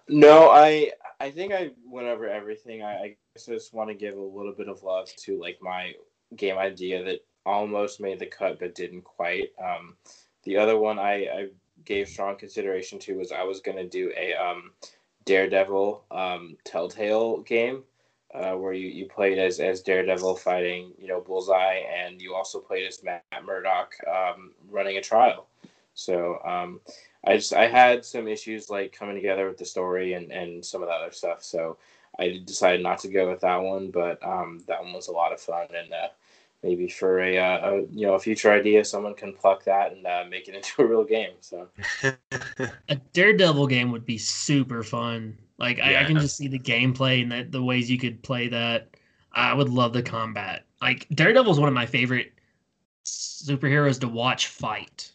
No, 0.08 0.50
I 0.50 0.92
I 1.20 1.32
think 1.32 1.54
I 1.54 1.72
went 1.86 2.08
over 2.08 2.28
everything. 2.28 2.84
I, 2.84 2.94
I 2.94 3.16
just 3.48 3.74
want 3.74 3.90
to 3.90 3.96
give 3.96 4.16
a 4.16 4.22
little 4.22 4.54
bit 4.54 4.68
of 4.68 4.84
love 4.84 5.10
to 5.24 5.40
like 5.40 5.58
my 5.62 5.94
game 6.36 6.58
idea 6.58 7.04
that 7.04 7.22
almost 7.46 8.02
made 8.02 8.20
the 8.20 8.26
cut 8.26 8.60
but 8.60 8.76
didn't 8.76 9.04
quite. 9.04 9.50
Um, 9.64 9.96
the 10.44 10.58
other 10.58 10.78
one 10.78 11.00
I, 11.00 11.14
I 11.26 11.48
gave 11.86 12.08
strong 12.08 12.36
consideration 12.36 13.00
to 13.00 13.18
was 13.18 13.32
I 13.32 13.44
was 13.44 13.62
to 13.78 13.88
do 13.88 14.12
a 14.18 14.34
um, 14.34 14.72
Daredevil 15.26 16.04
um, 16.12 16.58
Telltale 16.64 17.42
game 17.42 17.84
uh, 18.34 18.54
where 18.54 18.74
you, 18.74 18.88
you 18.90 19.06
played 19.06 19.38
as, 19.38 19.60
as 19.60 19.82
Daredevil 19.82 20.36
fighting 20.38 20.94
you 20.98 21.08
know 21.08 21.22
Bullseye 21.22 21.82
and 21.96 22.22
you 22.22 22.34
also 22.34 22.60
played 22.60 22.88
as 22.88 23.04
Matt 23.04 23.24
Murdock 23.46 23.94
um, 24.08 24.52
running 24.70 24.98
a 24.98 25.02
trial. 25.02 25.48
So 25.94 26.40
um, 26.44 26.82
I 27.26 27.36
just 27.36 27.54
I 27.54 27.68
had 27.68 28.04
some 28.04 28.28
issues 28.28 28.70
like 28.70 28.92
coming 28.92 29.16
together 29.16 29.48
with 29.48 29.58
the 29.58 29.66
story 29.66 30.14
and 30.14 30.32
and 30.32 30.66
some 30.66 30.82
of 30.82 30.88
the 30.88 30.94
other 30.94 31.12
stuff. 31.12 31.44
So 31.44 31.78
I 32.20 32.42
decided 32.46 32.82
not 32.82 33.00
to 33.00 33.08
go 33.08 33.30
with 33.30 33.42
that 33.42 33.62
one, 33.62 33.90
but 33.92 34.24
um, 34.26 34.64
that 34.68 34.84
one 34.84 34.94
was 34.94 35.08
a 35.08 35.14
lot 35.14 35.34
of 35.34 35.40
fun 35.40 35.68
and. 35.76 35.94
Uh, 35.94 36.08
maybe 36.64 36.88
for 36.88 37.20
a, 37.20 37.38
uh, 37.38 37.70
a, 37.70 37.76
you 37.92 38.08
know 38.08 38.14
a 38.14 38.20
future 38.20 38.52
idea 38.52 38.84
someone 38.84 39.14
can 39.14 39.34
pluck 39.34 39.64
that 39.66 39.92
and 39.92 40.06
uh, 40.08 40.24
make 40.30 40.48
it 40.48 40.56
into 40.56 40.82
a 40.82 40.86
real 40.86 41.04
game 41.04 41.34
so 41.40 41.68
a 42.90 42.96
daredevil 43.14 43.68
game 43.68 43.92
would 43.92 44.06
be 44.06 44.18
super 44.18 44.84
fun 44.84 45.38
like 45.58 45.78
yeah. 45.78 46.00
I, 46.00 46.02
I, 46.02 46.04
can 46.06 46.18
just 46.20 46.38
see 46.38 46.48
the 46.48 46.60
gameplay 46.60 47.22
and 47.22 47.32
the, 47.32 47.44
the 47.44 47.64
ways 47.64 47.90
you 47.90 48.00
could 48.00 48.22
play 48.24 48.48
that 48.48 48.90
i 49.34 49.54
would 49.54 49.70
love 49.70 49.94
the 49.94 50.04
combat 50.04 50.66
like 50.82 51.08
daredevil 51.14 51.52
is 51.52 51.60
one 51.60 51.70
of 51.70 51.76
my 51.76 51.86
favorite 51.86 52.34
superheroes 53.06 54.00
to 54.00 54.08
watch 54.08 54.48
fight 54.48 55.14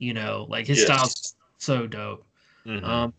you 0.00 0.14
know, 0.14 0.46
like 0.48 0.66
his 0.66 0.78
yes. 0.78 0.86
style's 0.86 1.34
so 1.58 1.86
dope. 1.86 2.26
Mm-hmm. 2.66 2.84
Um, 2.84 3.14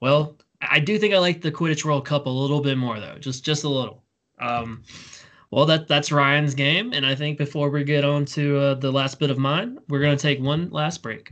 well, 0.00 0.36
I 0.60 0.80
do 0.80 0.98
think 0.98 1.14
I 1.14 1.18
like 1.18 1.40
the 1.40 1.50
Quidditch 1.50 1.84
World 1.84 2.04
Cup 2.04 2.26
a 2.26 2.30
little 2.30 2.60
bit 2.60 2.76
more 2.76 3.00
though, 3.00 3.16
just 3.18 3.44
just 3.44 3.64
a 3.64 3.68
little. 3.68 4.02
Um, 4.38 4.82
well, 5.52 5.66
that 5.66 5.86
that's 5.86 6.10
Ryan's 6.10 6.54
game, 6.54 6.94
and 6.94 7.04
I 7.04 7.14
think 7.14 7.36
before 7.36 7.68
we 7.68 7.84
get 7.84 8.06
on 8.06 8.24
to 8.24 8.58
uh, 8.58 8.74
the 8.74 8.90
last 8.90 9.20
bit 9.20 9.30
of 9.30 9.36
mine, 9.36 9.78
we're 9.86 10.00
gonna 10.00 10.16
take 10.16 10.40
one 10.40 10.70
last 10.70 11.02
break. 11.02 11.30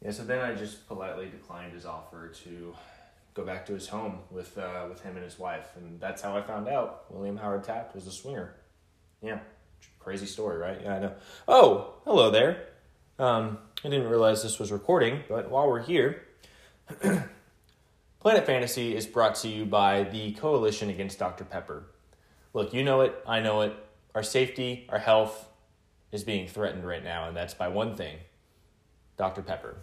Yeah, 0.00 0.12
so 0.12 0.22
then 0.22 0.38
I 0.38 0.54
just 0.54 0.86
politely 0.86 1.26
declined 1.28 1.72
his 1.72 1.86
offer 1.86 2.28
to 2.44 2.72
go 3.34 3.44
back 3.44 3.66
to 3.66 3.72
his 3.72 3.88
home 3.88 4.20
with 4.30 4.56
uh, 4.56 4.86
with 4.88 5.02
him 5.02 5.16
and 5.16 5.24
his 5.24 5.40
wife, 5.40 5.70
and 5.76 5.98
that's 5.98 6.22
how 6.22 6.36
I 6.36 6.42
found 6.42 6.68
out 6.68 7.12
William 7.12 7.36
Howard 7.36 7.64
Taft 7.64 7.96
was 7.96 8.06
a 8.06 8.12
swinger. 8.12 8.54
Yeah, 9.20 9.40
crazy 9.98 10.26
story, 10.26 10.56
right? 10.56 10.80
Yeah, 10.80 10.94
I 10.94 10.98
know. 11.00 11.12
Oh, 11.48 11.94
hello 12.04 12.30
there. 12.30 12.68
Um, 13.18 13.58
I 13.84 13.88
didn't 13.88 14.08
realize 14.08 14.40
this 14.40 14.60
was 14.60 14.70
recording, 14.70 15.24
but 15.28 15.50
while 15.50 15.66
we're 15.66 15.82
here, 15.82 16.22
Planet 18.20 18.46
Fantasy 18.46 18.94
is 18.94 19.04
brought 19.04 19.34
to 19.36 19.48
you 19.48 19.64
by 19.64 20.04
the 20.04 20.32
Coalition 20.34 20.90
Against 20.90 21.18
Dr. 21.18 21.44
Pepper. 21.44 21.86
Look, 22.54 22.72
you 22.72 22.84
know 22.84 23.00
it, 23.00 23.20
I 23.26 23.40
know 23.40 23.62
it. 23.62 23.74
Our 24.14 24.22
safety, 24.22 24.86
our 24.88 25.00
health 25.00 25.48
is 26.12 26.22
being 26.22 26.46
threatened 26.46 26.86
right 26.86 27.02
now, 27.02 27.26
and 27.26 27.36
that's 27.36 27.52
by 27.52 27.66
one 27.66 27.96
thing 27.96 28.18
Dr. 29.16 29.42
Pepper. 29.42 29.76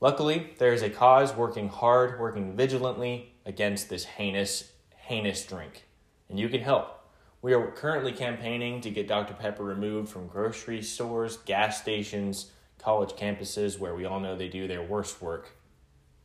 Luckily, 0.00 0.54
there 0.58 0.72
is 0.72 0.80
a 0.80 0.88
cause 0.88 1.36
working 1.36 1.68
hard, 1.68 2.18
working 2.18 2.56
vigilantly 2.56 3.34
against 3.44 3.90
this 3.90 4.04
heinous, 4.04 4.72
heinous 4.96 5.44
drink, 5.44 5.86
and 6.30 6.40
you 6.40 6.48
can 6.48 6.62
help. 6.62 6.96
We 7.42 7.52
are 7.52 7.70
currently 7.72 8.12
campaigning 8.12 8.80
to 8.80 8.90
get 8.90 9.06
Dr. 9.06 9.34
Pepper 9.34 9.62
removed 9.62 10.08
from 10.08 10.28
grocery 10.28 10.80
stores, 10.80 11.36
gas 11.44 11.78
stations, 11.80 12.52
college 12.78 13.10
campuses 13.10 13.78
where 13.78 13.94
we 13.94 14.06
all 14.06 14.20
know 14.20 14.34
they 14.34 14.48
do 14.48 14.66
their 14.66 14.82
worst 14.82 15.20
work. 15.20 15.50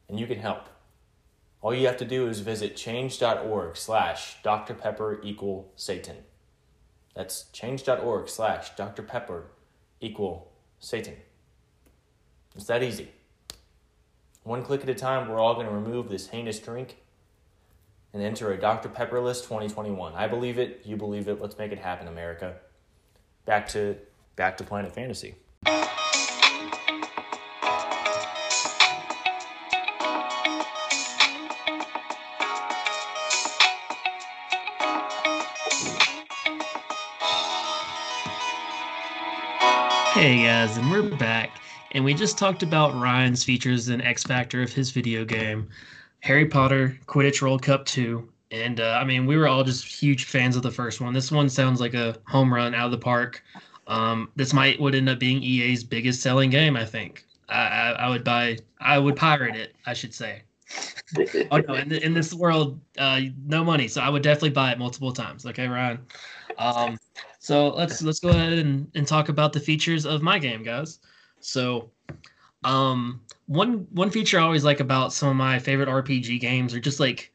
And 0.07 0.17
you 0.17 0.27
can 0.27 0.39
help. 0.39 0.69
All 1.65 1.73
you 1.73 1.87
have 1.87 1.97
to 1.97 2.05
do 2.05 2.27
is 2.27 2.41
visit 2.41 2.75
change.org 2.75 3.75
slash 3.75 4.35
Dr. 4.43 4.75
Pepper 4.75 5.19
equal 5.23 5.71
Satan. 5.75 6.17
That's 7.15 7.45
change.org 7.53 8.29
slash 8.29 8.75
Dr. 8.75 9.01
Pepper 9.01 9.47
equal 9.99 10.51
Satan. 10.77 11.15
It's 12.55 12.67
that 12.67 12.83
easy. 12.83 13.09
One 14.43 14.61
click 14.61 14.83
at 14.83 14.89
a 14.89 14.93
time, 14.93 15.27
we're 15.27 15.39
all 15.39 15.55
going 15.55 15.65
to 15.65 15.73
remove 15.73 16.07
this 16.07 16.27
heinous 16.27 16.59
drink 16.59 16.97
and 18.13 18.21
enter 18.21 18.53
a 18.53 18.59
Dr. 18.59 18.89
Pepper 18.89 19.19
list 19.19 19.45
2021. 19.45 20.13
I 20.13 20.27
believe 20.27 20.59
it, 20.59 20.81
you 20.85 20.97
believe 20.97 21.27
it. 21.27 21.41
Let's 21.41 21.57
make 21.57 21.71
it 21.71 21.79
happen, 21.79 22.07
America. 22.07 22.57
Back 23.47 23.67
to 23.69 23.97
back 24.35 24.57
to 24.57 24.63
Planet 24.63 24.93
Fantasy. 24.93 25.33
Hey 40.25 40.43
guys, 40.43 40.75
and 40.77 40.89
we're 40.89 41.15
back. 41.17 41.51
And 41.91 42.03
we 42.03 42.15
just 42.15 42.35
talked 42.35 42.63
about 42.63 42.99
Ryan's 42.99 43.43
features 43.43 43.89
and 43.89 44.01
X 44.01 44.23
Factor 44.23 44.63
of 44.63 44.73
his 44.73 44.89
video 44.89 45.23
game. 45.23 45.69
Harry 46.21 46.47
Potter 46.47 46.97
Quidditch 47.05 47.43
World 47.43 47.61
Cup 47.61 47.85
2. 47.85 48.27
And 48.49 48.79
uh, 48.79 48.97
I 48.99 49.03
mean, 49.03 49.27
we 49.27 49.37
were 49.37 49.47
all 49.47 49.63
just 49.63 49.85
huge 49.85 50.23
fans 50.23 50.55
of 50.55 50.63
the 50.63 50.71
first 50.71 50.99
one. 50.99 51.13
This 51.13 51.31
one 51.31 51.47
sounds 51.47 51.79
like 51.79 51.93
a 51.93 52.17
home 52.25 52.51
run 52.51 52.73
out 52.73 52.85
of 52.85 52.91
the 52.91 52.97
park. 52.97 53.43
Um, 53.85 54.31
this 54.35 54.51
might 54.51 54.79
would 54.79 54.95
end 54.95 55.09
up 55.09 55.19
being 55.19 55.43
EA's 55.43 55.83
biggest 55.83 56.23
selling 56.23 56.49
game. 56.49 56.75
I 56.75 56.85
think. 56.85 57.23
I, 57.47 57.61
I, 57.61 57.89
I 57.91 58.09
would 58.09 58.23
buy. 58.23 58.57
I 58.79 58.97
would 58.97 59.15
pirate 59.15 59.55
it. 59.55 59.75
I 59.85 59.93
should 59.93 60.15
say. 60.15 60.41
oh 61.51 61.57
no! 61.57 61.75
In, 61.75 61.91
in 61.91 62.13
this 62.15 62.33
world, 62.33 62.79
uh, 62.97 63.21
no 63.45 63.63
money, 63.63 63.87
so 63.87 64.01
I 64.01 64.09
would 64.09 64.23
definitely 64.23 64.49
buy 64.49 64.71
it 64.71 64.79
multiple 64.79 65.13
times. 65.13 65.45
Okay, 65.45 65.67
Ryan. 65.67 65.99
Um, 66.57 66.97
so 67.39 67.69
let's 67.69 68.01
let's 68.01 68.19
go 68.19 68.29
ahead 68.29 68.53
and, 68.53 68.89
and 68.95 69.07
talk 69.07 69.29
about 69.29 69.53
the 69.53 69.59
features 69.59 70.05
of 70.05 70.21
my 70.21 70.39
game, 70.39 70.63
guys. 70.63 70.99
So 71.39 71.91
Um, 72.63 73.21
one 73.47 73.87
one 73.91 74.09
feature 74.11 74.39
I 74.39 74.43
always 74.43 74.63
like 74.65 74.79
about 74.81 75.13
some 75.13 75.29
of 75.29 75.35
my 75.35 75.59
favorite 75.59 75.89
RPG 75.89 76.39
games 76.39 76.73
are 76.73 76.79
just 76.79 76.99
like 76.99 77.31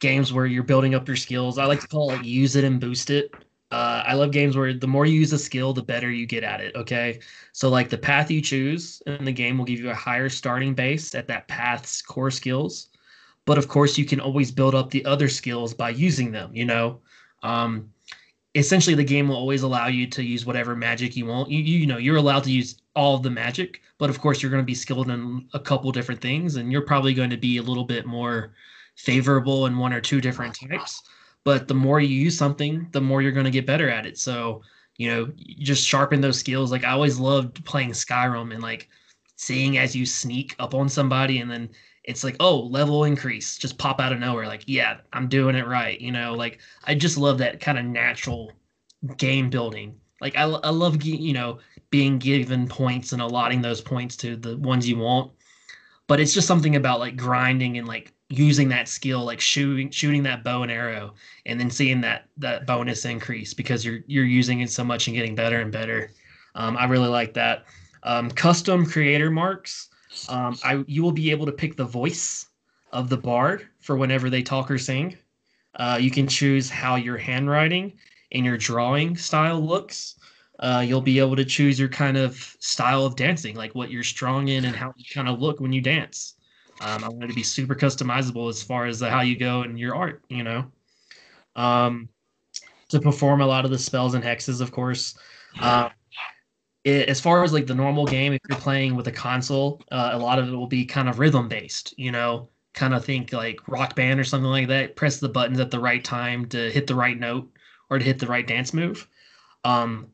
games 0.00 0.32
where 0.32 0.46
you're 0.46 0.62
building 0.64 0.94
up 0.94 1.08
your 1.08 1.16
skills. 1.16 1.58
I 1.58 1.66
like 1.66 1.80
to 1.80 1.88
call 1.88 2.10
it 2.10 2.18
like 2.18 2.24
use 2.24 2.56
it 2.56 2.64
and 2.64 2.80
boost 2.80 3.10
it. 3.10 3.32
Uh, 3.70 4.02
I 4.06 4.14
love 4.14 4.30
games 4.32 4.56
where 4.56 4.72
the 4.72 4.86
more 4.86 5.06
you 5.06 5.18
use 5.20 5.32
a 5.32 5.38
skill, 5.38 5.72
the 5.74 5.82
better 5.82 6.10
you 6.10 6.26
get 6.26 6.44
at 6.44 6.60
it. 6.60 6.74
Okay, 6.76 7.20
so 7.52 7.68
like 7.68 7.90
the 7.90 7.98
path 7.98 8.30
you 8.30 8.40
choose 8.40 9.02
in 9.06 9.24
the 9.24 9.32
game 9.32 9.58
will 9.58 9.64
give 9.66 9.80
you 9.80 9.90
a 9.90 9.94
higher 9.94 10.28
starting 10.28 10.74
base 10.74 11.14
at 11.14 11.26
that 11.28 11.48
path's 11.48 12.00
core 12.02 12.30
skills, 12.30 12.88
but 13.46 13.58
of 13.58 13.68
course 13.68 13.98
you 13.98 14.04
can 14.04 14.20
always 14.20 14.50
build 14.52 14.74
up 14.74 14.90
the 14.90 15.04
other 15.04 15.28
skills 15.28 15.74
by 15.74 15.90
using 15.90 16.32
them. 16.32 16.50
You 16.54 16.64
know, 16.66 17.00
um, 17.42 17.92
essentially 18.58 18.94
the 18.94 19.04
game 19.04 19.28
will 19.28 19.36
always 19.36 19.62
allow 19.62 19.86
you 19.86 20.06
to 20.08 20.22
use 20.22 20.44
whatever 20.44 20.74
magic 20.76 21.16
you 21.16 21.26
want. 21.26 21.50
You 21.50 21.60
you 21.60 21.86
know 21.86 21.98
you're 21.98 22.16
allowed 22.16 22.44
to 22.44 22.52
use 22.52 22.80
all 22.94 23.14
of 23.14 23.22
the 23.22 23.30
magic, 23.30 23.80
but 23.98 24.10
of 24.10 24.20
course 24.20 24.42
you're 24.42 24.50
going 24.50 24.62
to 24.62 24.66
be 24.66 24.74
skilled 24.74 25.10
in 25.10 25.48
a 25.54 25.60
couple 25.60 25.90
different 25.92 26.20
things, 26.20 26.56
and 26.56 26.72
you're 26.72 26.82
probably 26.82 27.14
going 27.14 27.30
to 27.30 27.36
be 27.36 27.58
a 27.58 27.62
little 27.62 27.84
bit 27.84 28.06
more 28.06 28.54
favorable 28.96 29.66
in 29.66 29.78
one 29.78 29.92
or 29.92 30.00
two 30.00 30.20
different 30.20 30.54
types. 30.54 31.02
But 31.44 31.68
the 31.68 31.74
more 31.74 32.00
you 32.00 32.08
use 32.08 32.36
something, 32.36 32.88
the 32.92 33.00
more 33.00 33.22
you're 33.22 33.32
going 33.32 33.44
to 33.44 33.50
get 33.50 33.66
better 33.66 33.88
at 33.88 34.06
it. 34.06 34.18
So 34.18 34.62
you 34.98 35.08
know, 35.08 35.32
you 35.36 35.64
just 35.64 35.86
sharpen 35.86 36.20
those 36.20 36.38
skills. 36.38 36.72
Like 36.72 36.84
I 36.84 36.90
always 36.90 37.18
loved 37.18 37.64
playing 37.64 37.90
Skyrim 37.90 38.52
and 38.52 38.62
like 38.62 38.88
seeing 39.36 39.78
as 39.78 39.94
you 39.94 40.04
sneak 40.04 40.56
up 40.58 40.74
on 40.74 40.88
somebody 40.88 41.38
and 41.38 41.50
then 41.50 41.70
it's 42.08 42.24
like 42.24 42.36
oh 42.40 42.58
level 42.58 43.04
increase 43.04 43.56
just 43.56 43.78
pop 43.78 44.00
out 44.00 44.12
of 44.12 44.18
nowhere 44.18 44.46
like 44.46 44.64
yeah 44.66 44.96
i'm 45.12 45.28
doing 45.28 45.54
it 45.54 45.66
right 45.66 46.00
you 46.00 46.10
know 46.10 46.34
like 46.34 46.58
i 46.84 46.94
just 46.94 47.16
love 47.16 47.38
that 47.38 47.60
kind 47.60 47.78
of 47.78 47.84
natural 47.84 48.52
game 49.16 49.50
building. 49.50 49.98
Like 50.20 50.36
I, 50.36 50.42
I 50.42 50.70
love 50.70 51.02
you 51.02 51.32
know 51.32 51.58
being 51.90 52.18
given 52.18 52.68
points 52.68 53.12
and 53.12 53.22
allotting 53.22 53.62
those 53.62 53.80
points 53.80 54.16
to 54.18 54.36
the 54.36 54.56
ones 54.58 54.88
you 54.88 54.98
want. 54.98 55.32
But 56.06 56.20
it's 56.20 56.34
just 56.34 56.48
something 56.48 56.76
about 56.76 57.00
like 57.00 57.16
grinding 57.16 57.78
and 57.78 57.86
like 57.86 58.12
using 58.30 58.68
that 58.68 58.88
skill 58.88 59.24
like 59.24 59.40
shooting 59.40 59.90
shooting 59.90 60.22
that 60.22 60.44
bow 60.44 60.62
and 60.62 60.70
arrow 60.70 61.14
and 61.46 61.58
then 61.58 61.70
seeing 61.70 61.98
that 62.02 62.26
that 62.36 62.66
bonus 62.66 63.06
increase 63.06 63.54
because 63.54 63.84
you're 63.84 64.00
you're 64.06 64.24
using 64.24 64.60
it 64.60 64.70
so 64.70 64.84
much 64.84 65.06
and 65.06 65.16
getting 65.16 65.34
better 65.34 65.60
and 65.60 65.72
better. 65.72 66.10
Um, 66.54 66.76
i 66.76 66.84
really 66.84 67.08
like 67.08 67.34
that. 67.34 67.64
Um, 68.02 68.30
custom 68.30 68.86
creator 68.86 69.30
marks 69.30 69.88
um, 70.28 70.58
I 70.64 70.84
you 70.86 71.02
will 71.02 71.12
be 71.12 71.30
able 71.30 71.46
to 71.46 71.52
pick 71.52 71.76
the 71.76 71.84
voice 71.84 72.46
of 72.92 73.08
the 73.08 73.16
bard 73.16 73.68
for 73.80 73.96
whenever 73.96 74.30
they 74.30 74.42
talk 74.42 74.70
or 74.70 74.78
sing. 74.78 75.16
Uh, 75.74 75.98
you 76.00 76.10
can 76.10 76.26
choose 76.26 76.70
how 76.70 76.96
your 76.96 77.16
handwriting 77.16 77.92
and 78.32 78.44
your 78.44 78.56
drawing 78.56 79.16
style 79.16 79.60
looks. 79.60 80.16
Uh, 80.58 80.82
you'll 80.84 81.00
be 81.00 81.20
able 81.20 81.36
to 81.36 81.44
choose 81.44 81.78
your 81.78 81.88
kind 81.88 82.16
of 82.16 82.56
style 82.58 83.04
of 83.04 83.14
dancing, 83.14 83.54
like 83.54 83.74
what 83.74 83.90
you're 83.90 84.02
strong 84.02 84.48
in 84.48 84.64
and 84.64 84.74
how 84.74 84.92
you 84.96 85.04
kind 85.12 85.28
of 85.28 85.40
look 85.40 85.60
when 85.60 85.72
you 85.72 85.80
dance. 85.80 86.34
Um, 86.80 87.04
I 87.04 87.08
want 87.08 87.24
it 87.24 87.28
to 87.28 87.34
be 87.34 87.42
super 87.42 87.74
customizable 87.74 88.48
as 88.48 88.62
far 88.62 88.86
as 88.86 89.00
how 89.00 89.20
you 89.20 89.36
go 89.36 89.62
in 89.62 89.76
your 89.76 89.94
art, 89.94 90.24
you 90.28 90.42
know. 90.42 90.64
Um, 91.54 92.08
to 92.88 93.00
perform 93.00 93.40
a 93.40 93.46
lot 93.46 93.64
of 93.64 93.70
the 93.70 93.78
spells 93.78 94.14
and 94.14 94.24
hexes, 94.24 94.60
of 94.60 94.72
course. 94.72 95.16
Uh, 95.60 95.90
it, 96.88 97.08
as 97.08 97.20
far 97.20 97.44
as 97.44 97.52
like 97.52 97.66
the 97.66 97.74
normal 97.74 98.06
game, 98.06 98.32
if 98.32 98.40
you're 98.48 98.58
playing 98.58 98.94
with 98.94 99.06
a 99.08 99.12
console, 99.12 99.82
uh, 99.92 100.10
a 100.12 100.18
lot 100.18 100.38
of 100.38 100.48
it 100.48 100.56
will 100.56 100.66
be 100.66 100.84
kind 100.84 101.08
of 101.08 101.18
rhythm 101.18 101.48
based. 101.48 101.94
You 101.98 102.12
know, 102.12 102.48
kind 102.74 102.94
of 102.94 103.04
think 103.04 103.32
like 103.32 103.60
rock 103.68 103.94
band 103.94 104.18
or 104.18 104.24
something 104.24 104.50
like 104.50 104.68
that. 104.68 104.96
Press 104.96 105.20
the 105.20 105.28
buttons 105.28 105.60
at 105.60 105.70
the 105.70 105.80
right 105.80 106.02
time 106.02 106.46
to 106.46 106.70
hit 106.70 106.86
the 106.86 106.94
right 106.94 107.18
note 107.18 107.50
or 107.90 107.98
to 107.98 108.04
hit 108.04 108.18
the 108.18 108.26
right 108.26 108.46
dance 108.46 108.72
move. 108.72 109.06
Um, 109.64 110.08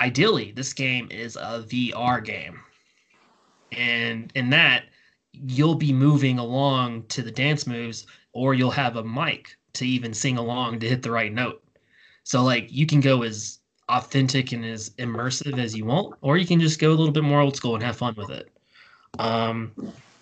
ideally, 0.00 0.52
this 0.52 0.72
game 0.72 1.08
is 1.10 1.36
a 1.36 1.64
VR 1.68 2.24
game, 2.24 2.60
and 3.72 4.32
in 4.34 4.50
that 4.50 4.84
you'll 5.32 5.74
be 5.74 5.92
moving 5.92 6.38
along 6.38 7.04
to 7.08 7.22
the 7.22 7.30
dance 7.30 7.66
moves, 7.66 8.06
or 8.32 8.54
you'll 8.54 8.70
have 8.70 8.96
a 8.96 9.04
mic 9.04 9.56
to 9.74 9.86
even 9.86 10.14
sing 10.14 10.38
along 10.38 10.80
to 10.80 10.88
hit 10.88 11.02
the 11.02 11.10
right 11.10 11.32
note. 11.32 11.62
So 12.24 12.42
like 12.42 12.72
you 12.72 12.86
can 12.86 13.00
go 13.00 13.22
as 13.22 13.58
authentic 13.88 14.52
and 14.52 14.64
as 14.64 14.90
immersive 14.90 15.58
as 15.58 15.76
you 15.76 15.84
want, 15.84 16.16
or 16.20 16.36
you 16.36 16.46
can 16.46 16.60
just 16.60 16.78
go 16.78 16.88
a 16.88 16.94
little 16.94 17.12
bit 17.12 17.24
more 17.24 17.40
old 17.40 17.56
school 17.56 17.74
and 17.74 17.84
have 17.84 17.96
fun 17.96 18.14
with 18.16 18.30
it. 18.30 18.50
Um, 19.18 19.72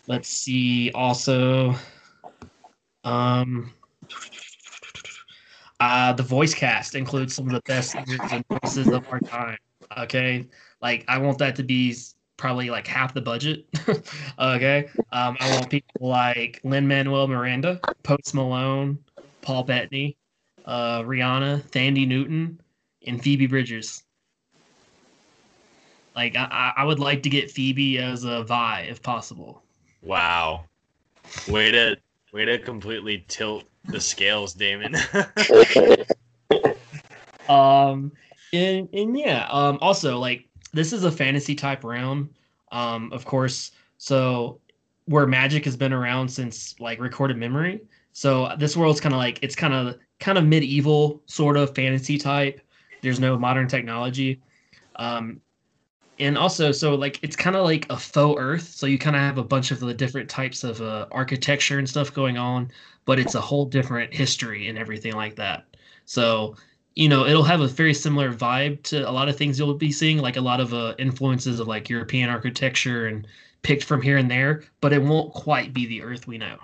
let's 0.07 0.28
see. 0.28 0.91
Also, 0.93 1.74
um, 3.05 3.73
uh, 5.81 6.12
the 6.12 6.23
voice 6.23 6.55
cast 6.55 6.95
includes 6.95 7.35
some 7.35 7.47
of 7.47 7.53
the 7.53 7.62
best 7.66 7.97
voices 8.62 8.91
of 8.91 9.07
our 9.11 9.20
time. 9.20 9.59
Okay, 9.99 10.47
like 10.81 11.05
I 11.09 11.19
want 11.19 11.39
that 11.39 11.57
to 11.57 11.62
be 11.62 11.95
probably 12.36 12.70
like 12.70 12.86
half 12.86 13.15
the 13.15 13.20
budget. 13.20 13.66
okay, 14.39 14.89
um, 15.12 15.36
I 15.41 15.55
want 15.55 15.70
people 15.70 16.09
like 16.09 16.61
Lin 16.65 16.86
Manuel 16.86 17.28
Miranda, 17.28 17.81
Post 18.03 18.35
Malone, 18.35 18.99
Paul 19.43 19.65
Bettany, 19.65 20.16
uh, 20.65 21.03
Rihanna, 21.03 21.62
Thandie 21.70 22.09
Newton 22.09 22.61
and 23.06 23.22
Phoebe 23.22 23.47
Bridgers. 23.47 24.02
Like 26.14 26.36
I, 26.36 26.72
I 26.76 26.85
would 26.85 27.01
like 27.01 27.22
to 27.24 27.28
get 27.28 27.51
Phoebe 27.51 27.98
as 27.98 28.24
a 28.24 28.44
Vi 28.44 28.81
if 28.82 29.02
possible. 29.02 29.62
Wow, 30.02 30.64
way 31.48 31.70
to 31.70 31.97
way 32.32 32.44
to 32.44 32.59
completely 32.59 33.24
tilt 33.28 33.64
the 33.86 34.01
scales, 34.01 34.55
Damon. 34.55 34.94
um, 37.48 38.12
and 38.52 38.89
and 38.93 39.18
yeah, 39.18 39.48
um, 39.51 39.78
also 39.81 40.18
like 40.18 40.48
this 40.72 40.93
is 40.93 41.05
a 41.05 41.10
fantasy 41.10 41.55
type 41.55 41.82
realm, 41.82 42.31
um, 42.70 43.12
of 43.12 43.24
course. 43.24 43.72
So 43.98 44.60
where 45.06 45.26
magic 45.26 45.64
has 45.64 45.76
been 45.76 45.93
around 45.93 46.28
since 46.28 46.78
like 46.81 47.01
recorded 47.01 47.36
memory. 47.36 47.81
So 48.12 48.55
this 48.59 48.76
world's 48.76 49.01
kind 49.01 49.14
of 49.14 49.18
like 49.18 49.39
it's 49.43 49.56
kind 49.56 49.74
of 49.74 49.98
kind 50.20 50.39
of 50.39 50.44
medieval 50.44 51.22
sort 51.26 51.56
of 51.56 51.74
fantasy 51.74 52.18
type 52.18 52.60
there's 53.05 53.20
no 53.20 53.39
modern 53.39 53.68
technology. 53.68 54.40
Um, 54.97 55.40
and 56.18 56.39
also, 56.39 56.72
so 56.72 56.94
like 56.94 57.18
it's 57.22 57.36
kind 57.36 57.56
of 57.56 57.64
like 57.64 57.86
a 57.90 57.97
faux 57.97 58.40
Earth. 58.40 58.68
So 58.68 58.86
you 58.86 58.98
kind 58.98 59.16
of 59.16 59.22
have 59.22 59.39
a 59.39 59.44
bunch 59.44 59.70
of 59.70 59.81
the 59.81 59.94
different 59.94 60.28
types 60.28 60.64
of 60.64 60.81
uh, 60.81 61.06
architecture 61.10 61.78
and 61.78 61.89
stuff 61.89 62.12
going 62.12 62.39
on, 62.39 62.70
but 63.05 63.18
it's 63.18 63.35
a 63.35 63.40
whole 63.40 63.64
different 63.64 64.14
history 64.14 64.68
and 64.68 64.78
everything 64.78 65.12
like 65.14 65.36
that. 65.36 65.64
So 66.06 66.56
you 66.94 67.09
know 67.09 67.26
it'll 67.26 67.43
have 67.43 67.60
a 67.60 67.66
very 67.66 67.94
similar 67.94 68.32
vibe 68.32 68.82
to 68.85 69.09
a 69.09 69.10
lot 69.10 69.28
of 69.28 69.36
things 69.36 69.59
you'll 69.59 69.74
be 69.74 69.93
seeing, 69.93 70.18
like 70.18 70.36
a 70.36 70.40
lot 70.40 70.60
of 70.60 70.72
uh, 70.72 70.94
influences 70.98 71.59
of 71.60 71.66
like 71.66 71.89
European 71.89 72.31
architecture 72.31 73.06
and 73.06 73.26
picked 73.62 73.85
from 73.85 74.01
here 74.01 74.16
and 74.18 74.31
there, 74.31 74.62
but 74.81 74.93
it 74.93 75.02
won't 75.02 75.32
quite 75.32 75.74
be 75.74 75.86
the 75.86 76.02
Earth 76.02 76.28
we 76.28 76.39
know. 76.39 76.59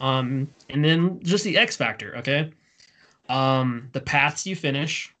Um, 0.00 0.48
and 0.68 0.84
then 0.84 1.20
just 1.22 1.44
the 1.44 1.56
X 1.56 1.76
factor, 1.76 2.16
okay? 2.18 2.52
Um, 3.28 3.88
the 3.92 4.00
paths 4.00 4.46
you 4.46 4.56
finish. 4.56 5.14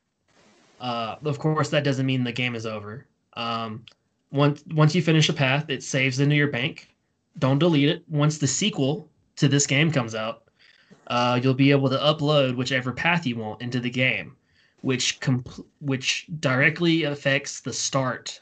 Uh, 0.80 1.16
of 1.24 1.38
course, 1.38 1.70
that 1.70 1.84
doesn't 1.84 2.06
mean 2.06 2.24
the 2.24 2.32
game 2.32 2.54
is 2.54 2.66
over. 2.66 3.06
Um, 3.34 3.84
once 4.30 4.64
once 4.72 4.94
you 4.94 5.02
finish 5.02 5.28
a 5.28 5.32
path, 5.32 5.70
it 5.70 5.82
saves 5.82 6.20
into 6.20 6.34
your 6.34 6.48
bank. 6.48 6.88
Don't 7.38 7.58
delete 7.58 7.88
it. 7.88 8.04
Once 8.08 8.38
the 8.38 8.46
sequel 8.46 9.08
to 9.36 9.48
this 9.48 9.66
game 9.66 9.90
comes 9.90 10.14
out, 10.14 10.44
uh, 11.06 11.40
you'll 11.42 11.54
be 11.54 11.70
able 11.70 11.88
to 11.88 11.96
upload 11.98 12.56
whichever 12.56 12.92
path 12.92 13.26
you 13.26 13.36
want 13.36 13.62
into 13.62 13.80
the 13.80 13.90
game, 13.90 14.36
which 14.82 15.20
comp- 15.20 15.64
which 15.80 16.26
directly 16.40 17.04
affects 17.04 17.60
the 17.60 17.72
start 17.72 18.40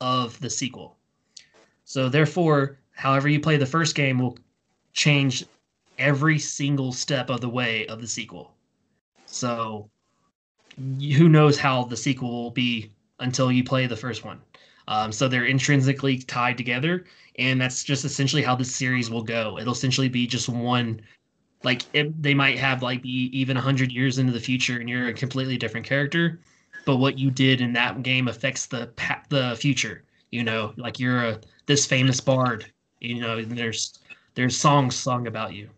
of 0.00 0.38
the 0.40 0.50
sequel. 0.50 0.96
So 1.84 2.08
therefore, 2.08 2.78
however 2.92 3.28
you 3.28 3.40
play 3.40 3.56
the 3.56 3.66
first 3.66 3.94
game 3.94 4.18
will 4.18 4.38
change 4.92 5.44
every 5.98 6.38
single 6.38 6.92
step 6.92 7.30
of 7.30 7.40
the 7.40 7.48
way 7.48 7.86
of 7.86 8.00
the 8.00 8.08
sequel. 8.08 8.54
So 9.32 9.90
who 10.76 11.28
knows 11.28 11.58
how 11.58 11.84
the 11.84 11.96
sequel 11.96 12.30
will 12.30 12.50
be 12.50 12.90
until 13.18 13.50
you 13.50 13.64
play 13.64 13.86
the 13.86 13.96
first 13.96 14.24
one. 14.24 14.40
Um, 14.88 15.12
so 15.12 15.28
they're 15.28 15.46
intrinsically 15.46 16.18
tied 16.18 16.58
together, 16.58 17.04
and 17.38 17.60
that's 17.60 17.84
just 17.84 18.04
essentially 18.04 18.42
how 18.42 18.56
the 18.56 18.64
series 18.64 19.10
will 19.10 19.22
go. 19.22 19.58
It'll 19.58 19.72
essentially 19.72 20.08
be 20.08 20.26
just 20.26 20.48
one. 20.48 21.00
Like 21.62 21.82
it, 21.94 22.20
they 22.20 22.34
might 22.34 22.58
have 22.58 22.82
like 22.82 23.02
be 23.02 23.30
even 23.32 23.56
hundred 23.56 23.92
years 23.92 24.18
into 24.18 24.32
the 24.32 24.40
future, 24.40 24.78
and 24.80 24.88
you're 24.88 25.08
a 25.08 25.14
completely 25.14 25.56
different 25.56 25.86
character. 25.86 26.40
But 26.84 26.96
what 26.96 27.18
you 27.18 27.30
did 27.30 27.60
in 27.60 27.72
that 27.74 28.02
game 28.02 28.28
affects 28.28 28.66
the 28.66 28.90
the 29.28 29.56
future. 29.58 30.02
You 30.30 30.42
know, 30.42 30.74
like 30.76 30.98
you're 30.98 31.24
a 31.24 31.40
this 31.66 31.86
famous 31.86 32.20
bard. 32.20 32.70
You 33.00 33.20
know, 33.20 33.42
there's 33.42 33.98
there's 34.34 34.56
songs 34.56 34.96
sung 34.96 35.26
about 35.26 35.54
you, 35.54 35.70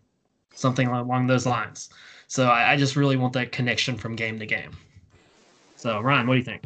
something 0.55 0.87
along 0.87 1.27
those 1.27 1.45
lines. 1.45 1.89
So 2.35 2.49
I, 2.49 2.73
I 2.73 2.75
just 2.75 2.97
really 2.97 3.15
want 3.15 3.31
that 3.31 3.53
connection 3.53 3.95
from 3.95 4.17
game 4.17 4.39
to 4.39 4.45
game. 4.45 4.71
So 5.77 6.01
Ryan, 6.01 6.27
what 6.27 6.33
do 6.33 6.39
you 6.39 6.43
think? 6.43 6.63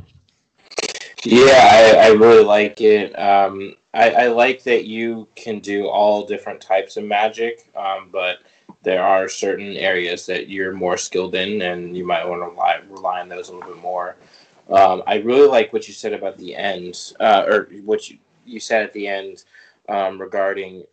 Yeah, 1.23 1.93
I, 2.01 2.07
I 2.07 2.07
really 2.07 2.43
like 2.43 2.81
it. 2.81 3.13
Um, 3.13 3.75
I, 3.93 4.09
I, 4.09 4.27
like 4.29 4.63
that 4.63 4.85
you 4.85 5.27
can 5.35 5.59
do 5.59 5.87
all 5.87 6.25
different 6.25 6.59
types 6.59 6.97
of 6.97 7.03
magic, 7.03 7.69
um, 7.75 8.09
but 8.11 8.39
there 8.81 9.03
are 9.03 9.29
certain 9.29 9.77
areas 9.77 10.25
that 10.25 10.49
you're 10.49 10.73
more 10.73 10.97
skilled 10.97 11.35
in, 11.35 11.61
and 11.61 11.95
you 11.95 12.03
might 12.03 12.27
want 12.27 12.41
to 12.41 12.47
rely, 12.47 12.79
rely 12.89 13.21
on 13.21 13.29
those 13.29 13.49
a 13.49 13.53
little 13.53 13.69
bit 13.69 13.79
more. 13.79 14.15
Um, 14.71 15.03
I 15.05 15.17
really 15.17 15.47
like 15.47 15.71
what 15.71 15.87
you 15.87 15.93
said 15.93 16.13
about 16.13 16.35
the 16.39 16.55
end, 16.55 17.13
uh, 17.19 17.43
or 17.47 17.69
what 17.85 18.09
you 18.09 18.17
you 18.43 18.59
said 18.59 18.81
at 18.81 18.93
the 18.93 19.07
end 19.07 19.43
um, 19.87 20.19
regarding 20.19 20.85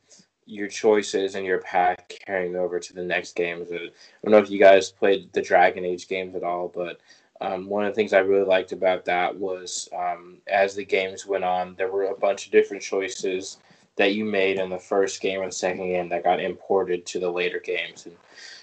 your 0.46 0.68
choices 0.68 1.34
and 1.34 1.44
your 1.44 1.58
path 1.58 2.06
carrying 2.24 2.56
over 2.56 2.78
to 2.78 2.94
the 2.94 3.02
next 3.02 3.34
games. 3.34 3.68
I 3.72 3.76
don't 3.76 3.92
know 4.32 4.38
if 4.38 4.50
you 4.50 4.58
guys 4.58 4.90
played 4.90 5.32
the 5.32 5.42
Dragon 5.42 5.84
Age 5.84 6.08
games 6.08 6.34
at 6.36 6.44
all, 6.44 6.68
but 6.68 7.00
um, 7.40 7.68
one 7.68 7.84
of 7.84 7.90
the 7.90 7.96
things 7.96 8.12
I 8.12 8.20
really 8.20 8.46
liked 8.46 8.72
about 8.72 9.04
that 9.06 9.36
was 9.36 9.88
um, 9.94 10.38
as 10.46 10.74
the 10.74 10.84
games 10.84 11.26
went 11.26 11.44
on, 11.44 11.74
there 11.76 11.90
were 11.90 12.04
a 12.04 12.16
bunch 12.16 12.46
of 12.46 12.52
different 12.52 12.82
choices 12.82 13.58
that 13.96 14.14
you 14.14 14.24
made 14.24 14.58
in 14.58 14.70
the 14.70 14.78
first 14.78 15.20
game 15.20 15.44
the 15.44 15.50
second 15.50 15.88
game 15.88 16.08
that 16.10 16.24
got 16.24 16.40
imported 16.40 17.04
to 17.06 17.18
the 17.18 17.30
later 17.30 17.60
games. 17.60 18.06
And 18.06 18.16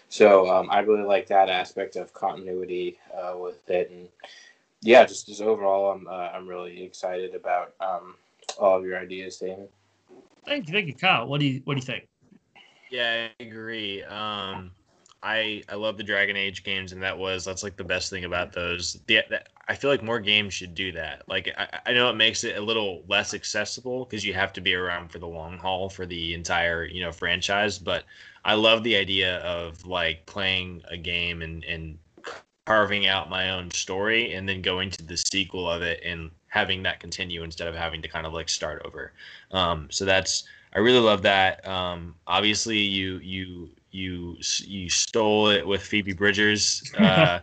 so 0.09 0.49
um, 0.49 0.69
I 0.69 0.79
really 0.79 1.03
like 1.03 1.27
that 1.27 1.49
aspect 1.49 1.95
of 1.95 2.13
continuity 2.13 2.97
uh, 3.15 3.35
with 3.37 3.69
it. 3.69 3.91
And 3.91 4.07
yeah, 4.81 5.05
just, 5.05 5.27
just 5.27 5.41
overall, 5.41 5.91
I'm, 5.91 6.07
uh, 6.07 6.29
I'm 6.33 6.47
really 6.47 6.83
excited 6.83 7.35
about 7.35 7.73
um, 7.79 8.15
all 8.59 8.77
of 8.77 8.85
your 8.85 8.99
ideas, 8.99 9.37
Damon. 9.37 9.67
Thank 10.45 10.67
you, 10.67 10.73
thank 10.73 10.87
you, 10.87 10.93
Kyle. 10.93 11.27
What 11.27 11.39
do 11.39 11.45
you 11.45 11.61
what 11.63 11.75
do 11.75 11.79
you 11.79 11.85
think? 11.85 12.07
Yeah, 12.91 13.27
I 13.39 13.43
agree. 13.43 14.03
Um, 14.03 14.71
I 15.23 15.63
I 15.69 15.75
love 15.75 15.97
the 15.97 16.03
Dragon 16.03 16.35
Age 16.35 16.63
games, 16.63 16.91
and 16.91 17.01
that 17.01 17.17
was 17.17 17.45
that's 17.45 17.63
like 17.63 17.77
the 17.77 17.83
best 17.83 18.09
thing 18.09 18.25
about 18.25 18.51
those. 18.51 18.99
The, 19.07 19.21
the 19.29 19.41
I 19.67 19.75
feel 19.75 19.89
like 19.89 20.03
more 20.03 20.19
games 20.19 20.53
should 20.53 20.75
do 20.75 20.91
that. 20.91 21.23
Like 21.27 21.49
I, 21.57 21.79
I 21.87 21.93
know 21.93 22.09
it 22.09 22.15
makes 22.15 22.43
it 22.43 22.57
a 22.57 22.61
little 22.61 23.03
less 23.07 23.33
accessible 23.33 24.05
because 24.05 24.25
you 24.25 24.33
have 24.33 24.51
to 24.53 24.61
be 24.61 24.75
around 24.75 25.11
for 25.11 25.19
the 25.19 25.27
long 25.27 25.57
haul 25.57 25.89
for 25.89 26.05
the 26.05 26.33
entire 26.33 26.85
you 26.85 27.01
know 27.01 27.13
franchise. 27.13 27.79
But 27.79 28.03
I 28.43 28.55
love 28.55 28.83
the 28.83 28.97
idea 28.97 29.37
of 29.39 29.85
like 29.85 30.25
playing 30.25 30.83
a 30.89 30.97
game 30.97 31.41
and 31.41 31.63
and 31.63 31.97
carving 32.65 33.07
out 33.07 33.29
my 33.29 33.51
own 33.51 33.71
story 33.71 34.33
and 34.33 34.47
then 34.47 34.61
going 34.61 34.89
to 34.89 35.03
the 35.03 35.17
sequel 35.17 35.69
of 35.69 35.81
it 35.81 36.01
and 36.03 36.31
having 36.53 36.83
that 36.83 36.99
continue 36.99 37.41
instead 37.41 37.67
of 37.67 37.73
having 37.73 37.99
to 37.99 38.07
kind 38.07 38.27
of 38.27 38.33
like 38.33 38.47
start 38.47 38.79
over. 38.85 39.11
Um, 39.49 39.87
so 39.89 40.05
that's 40.05 40.43
I 40.75 40.79
really 40.79 40.99
love 40.99 41.23
that. 41.23 41.67
Um, 41.67 42.13
obviously, 42.27 42.77
you 42.77 43.17
you 43.17 43.69
you 43.89 44.37
you 44.59 44.87
stole 44.87 45.49
it 45.49 45.65
with 45.65 45.81
Phoebe 45.81 46.13
Bridgers. 46.13 46.83
Uh, 47.03 47.39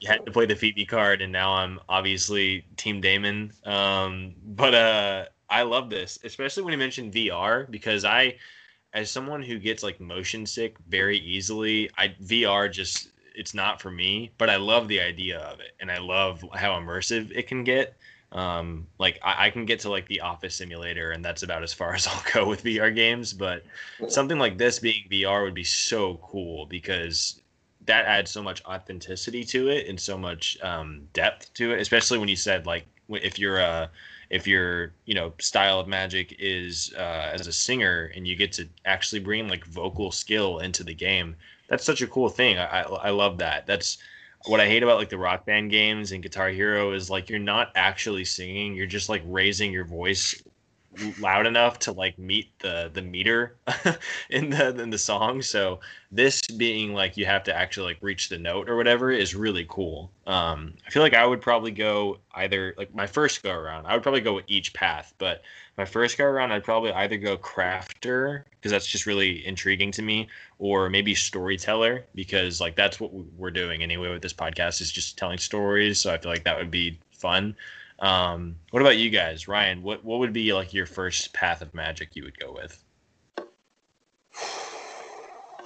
you 0.00 0.08
had 0.08 0.26
to 0.26 0.32
play 0.32 0.46
the 0.46 0.56
Phoebe 0.56 0.84
card, 0.84 1.22
and 1.22 1.30
now 1.30 1.52
I'm 1.52 1.78
obviously 1.88 2.64
Team 2.76 3.00
Damon. 3.00 3.52
Um, 3.64 4.34
but 4.44 4.74
uh, 4.74 5.26
I 5.48 5.62
love 5.62 5.88
this, 5.88 6.18
especially 6.24 6.64
when 6.64 6.72
you 6.72 6.78
mentioned 6.78 7.12
VR, 7.12 7.70
because 7.70 8.04
I, 8.04 8.34
as 8.94 9.12
someone 9.12 9.42
who 9.42 9.60
gets 9.60 9.84
like 9.84 10.00
motion 10.00 10.44
sick 10.44 10.76
very 10.88 11.18
easily, 11.18 11.88
I 11.96 12.08
VR 12.20 12.70
just 12.70 13.10
it's 13.36 13.54
not 13.54 13.80
for 13.80 13.92
me. 13.92 14.32
But 14.38 14.50
I 14.50 14.56
love 14.56 14.88
the 14.88 15.00
idea 15.00 15.38
of 15.38 15.60
it, 15.60 15.76
and 15.80 15.88
I 15.90 15.98
love 15.98 16.44
how 16.52 16.72
immersive 16.72 17.30
it 17.32 17.46
can 17.46 17.62
get 17.62 17.96
um 18.32 18.86
like 18.98 19.18
I, 19.22 19.46
I, 19.46 19.50
can 19.50 19.64
get 19.64 19.80
to 19.80 19.90
like 19.90 20.06
the 20.06 20.20
office 20.20 20.54
simulator 20.54 21.10
and 21.10 21.24
that's 21.24 21.42
about 21.42 21.64
as 21.64 21.72
far 21.72 21.94
as 21.94 22.06
i'll 22.06 22.22
go 22.32 22.48
with 22.48 22.62
vr 22.62 22.94
games 22.94 23.32
but 23.32 23.64
something 24.08 24.38
like 24.38 24.56
this 24.56 24.78
being 24.78 25.04
vr 25.10 25.42
would 25.42 25.54
be 25.54 25.64
so 25.64 26.20
cool 26.22 26.66
because 26.66 27.40
that 27.86 28.04
adds 28.04 28.30
so 28.30 28.42
much 28.42 28.64
authenticity 28.66 29.42
to 29.42 29.68
it 29.68 29.88
and 29.88 29.98
so 29.98 30.16
much 30.16 30.56
um, 30.62 31.08
depth 31.12 31.52
to 31.54 31.72
it 31.72 31.80
especially 31.80 32.18
when 32.18 32.28
you 32.28 32.36
said 32.36 32.66
like 32.66 32.86
if 33.08 33.38
you're 33.38 33.58
a 33.58 33.90
if 34.28 34.46
your 34.46 34.92
you 35.06 35.14
know 35.14 35.32
style 35.40 35.80
of 35.80 35.88
magic 35.88 36.36
is 36.38 36.94
uh, 36.96 37.30
as 37.32 37.48
a 37.48 37.52
singer 37.52 38.12
and 38.14 38.28
you 38.28 38.36
get 38.36 38.52
to 38.52 38.68
actually 38.84 39.18
bring 39.18 39.48
like 39.48 39.64
vocal 39.64 40.12
skill 40.12 40.60
into 40.60 40.84
the 40.84 40.94
game 40.94 41.34
that's 41.70 41.84
such 41.84 42.02
a 42.02 42.06
cool 42.08 42.28
thing. 42.28 42.58
I, 42.58 42.82
I, 42.82 42.82
I 42.82 43.10
love 43.10 43.38
that. 43.38 43.64
That's 43.64 43.98
what 44.46 44.60
I 44.60 44.66
hate 44.66 44.82
about 44.82 44.98
like 44.98 45.10
the 45.10 45.18
rock 45.18 45.44
band 45.44 45.70
games 45.70 46.12
and 46.12 46.22
Guitar 46.22 46.48
Hero 46.48 46.92
is 46.92 47.10
like 47.10 47.28
you're 47.28 47.38
not 47.38 47.72
actually 47.74 48.24
singing, 48.24 48.74
you're 48.74 48.86
just 48.86 49.08
like 49.08 49.22
raising 49.26 49.72
your 49.72 49.84
voice 49.84 50.34
loud 51.20 51.46
enough 51.46 51.78
to 51.78 51.92
like 51.92 52.18
meet 52.18 52.58
the 52.58 52.90
the 52.92 53.02
meter 53.02 53.56
in 54.30 54.50
the 54.50 54.80
in 54.80 54.90
the 54.90 54.98
song. 54.98 55.42
So 55.42 55.80
this 56.10 56.40
being 56.56 56.94
like 56.94 57.16
you 57.16 57.26
have 57.26 57.44
to 57.44 57.56
actually 57.56 57.92
like 57.92 57.98
reach 58.02 58.28
the 58.28 58.38
note 58.38 58.68
or 58.68 58.76
whatever 58.76 59.10
is 59.10 59.34
really 59.34 59.66
cool. 59.68 60.10
Um, 60.26 60.74
I 60.86 60.90
feel 60.90 61.02
like 61.02 61.14
I 61.14 61.26
would 61.26 61.40
probably 61.40 61.70
go 61.70 62.18
either 62.34 62.74
like 62.76 62.94
my 62.94 63.06
first 63.06 63.42
go 63.42 63.52
around. 63.52 63.86
I 63.86 63.94
would 63.94 64.02
probably 64.02 64.20
go 64.20 64.34
with 64.34 64.46
each 64.48 64.72
path, 64.72 65.14
but 65.18 65.42
my 65.76 65.84
first 65.84 66.18
go 66.18 66.24
around 66.24 66.52
I'd 66.52 66.64
probably 66.64 66.92
either 66.92 67.18
go 67.18 67.36
crafter 67.36 68.44
because 68.60 68.72
that's 68.72 68.86
just 68.86 69.06
really 69.06 69.46
intriguing 69.46 69.90
to 69.92 70.02
me, 70.02 70.28
or 70.58 70.90
maybe 70.90 71.14
storyteller 71.14 72.04
because 72.14 72.60
like 72.60 72.76
that's 72.76 73.00
what 73.00 73.12
we're 73.12 73.50
doing 73.50 73.82
anyway 73.82 74.10
with 74.10 74.22
this 74.22 74.34
podcast 74.34 74.80
is 74.80 74.92
just 74.92 75.16
telling 75.16 75.38
stories. 75.38 75.98
So 75.98 76.12
I 76.12 76.18
feel 76.18 76.30
like 76.30 76.44
that 76.44 76.58
would 76.58 76.70
be 76.70 76.98
fun. 77.10 77.56
Um, 78.00 78.56
what 78.70 78.80
about 78.80 78.98
you 78.98 79.10
guys, 79.10 79.48
Ryan? 79.48 79.82
What 79.82 80.04
what 80.04 80.18
would 80.18 80.32
be 80.32 80.52
like 80.52 80.74
your 80.74 80.86
first 80.86 81.32
path 81.32 81.62
of 81.62 81.72
magic 81.74 82.10
you 82.14 82.24
would 82.24 82.38
go 82.38 82.52
with? 82.52 82.82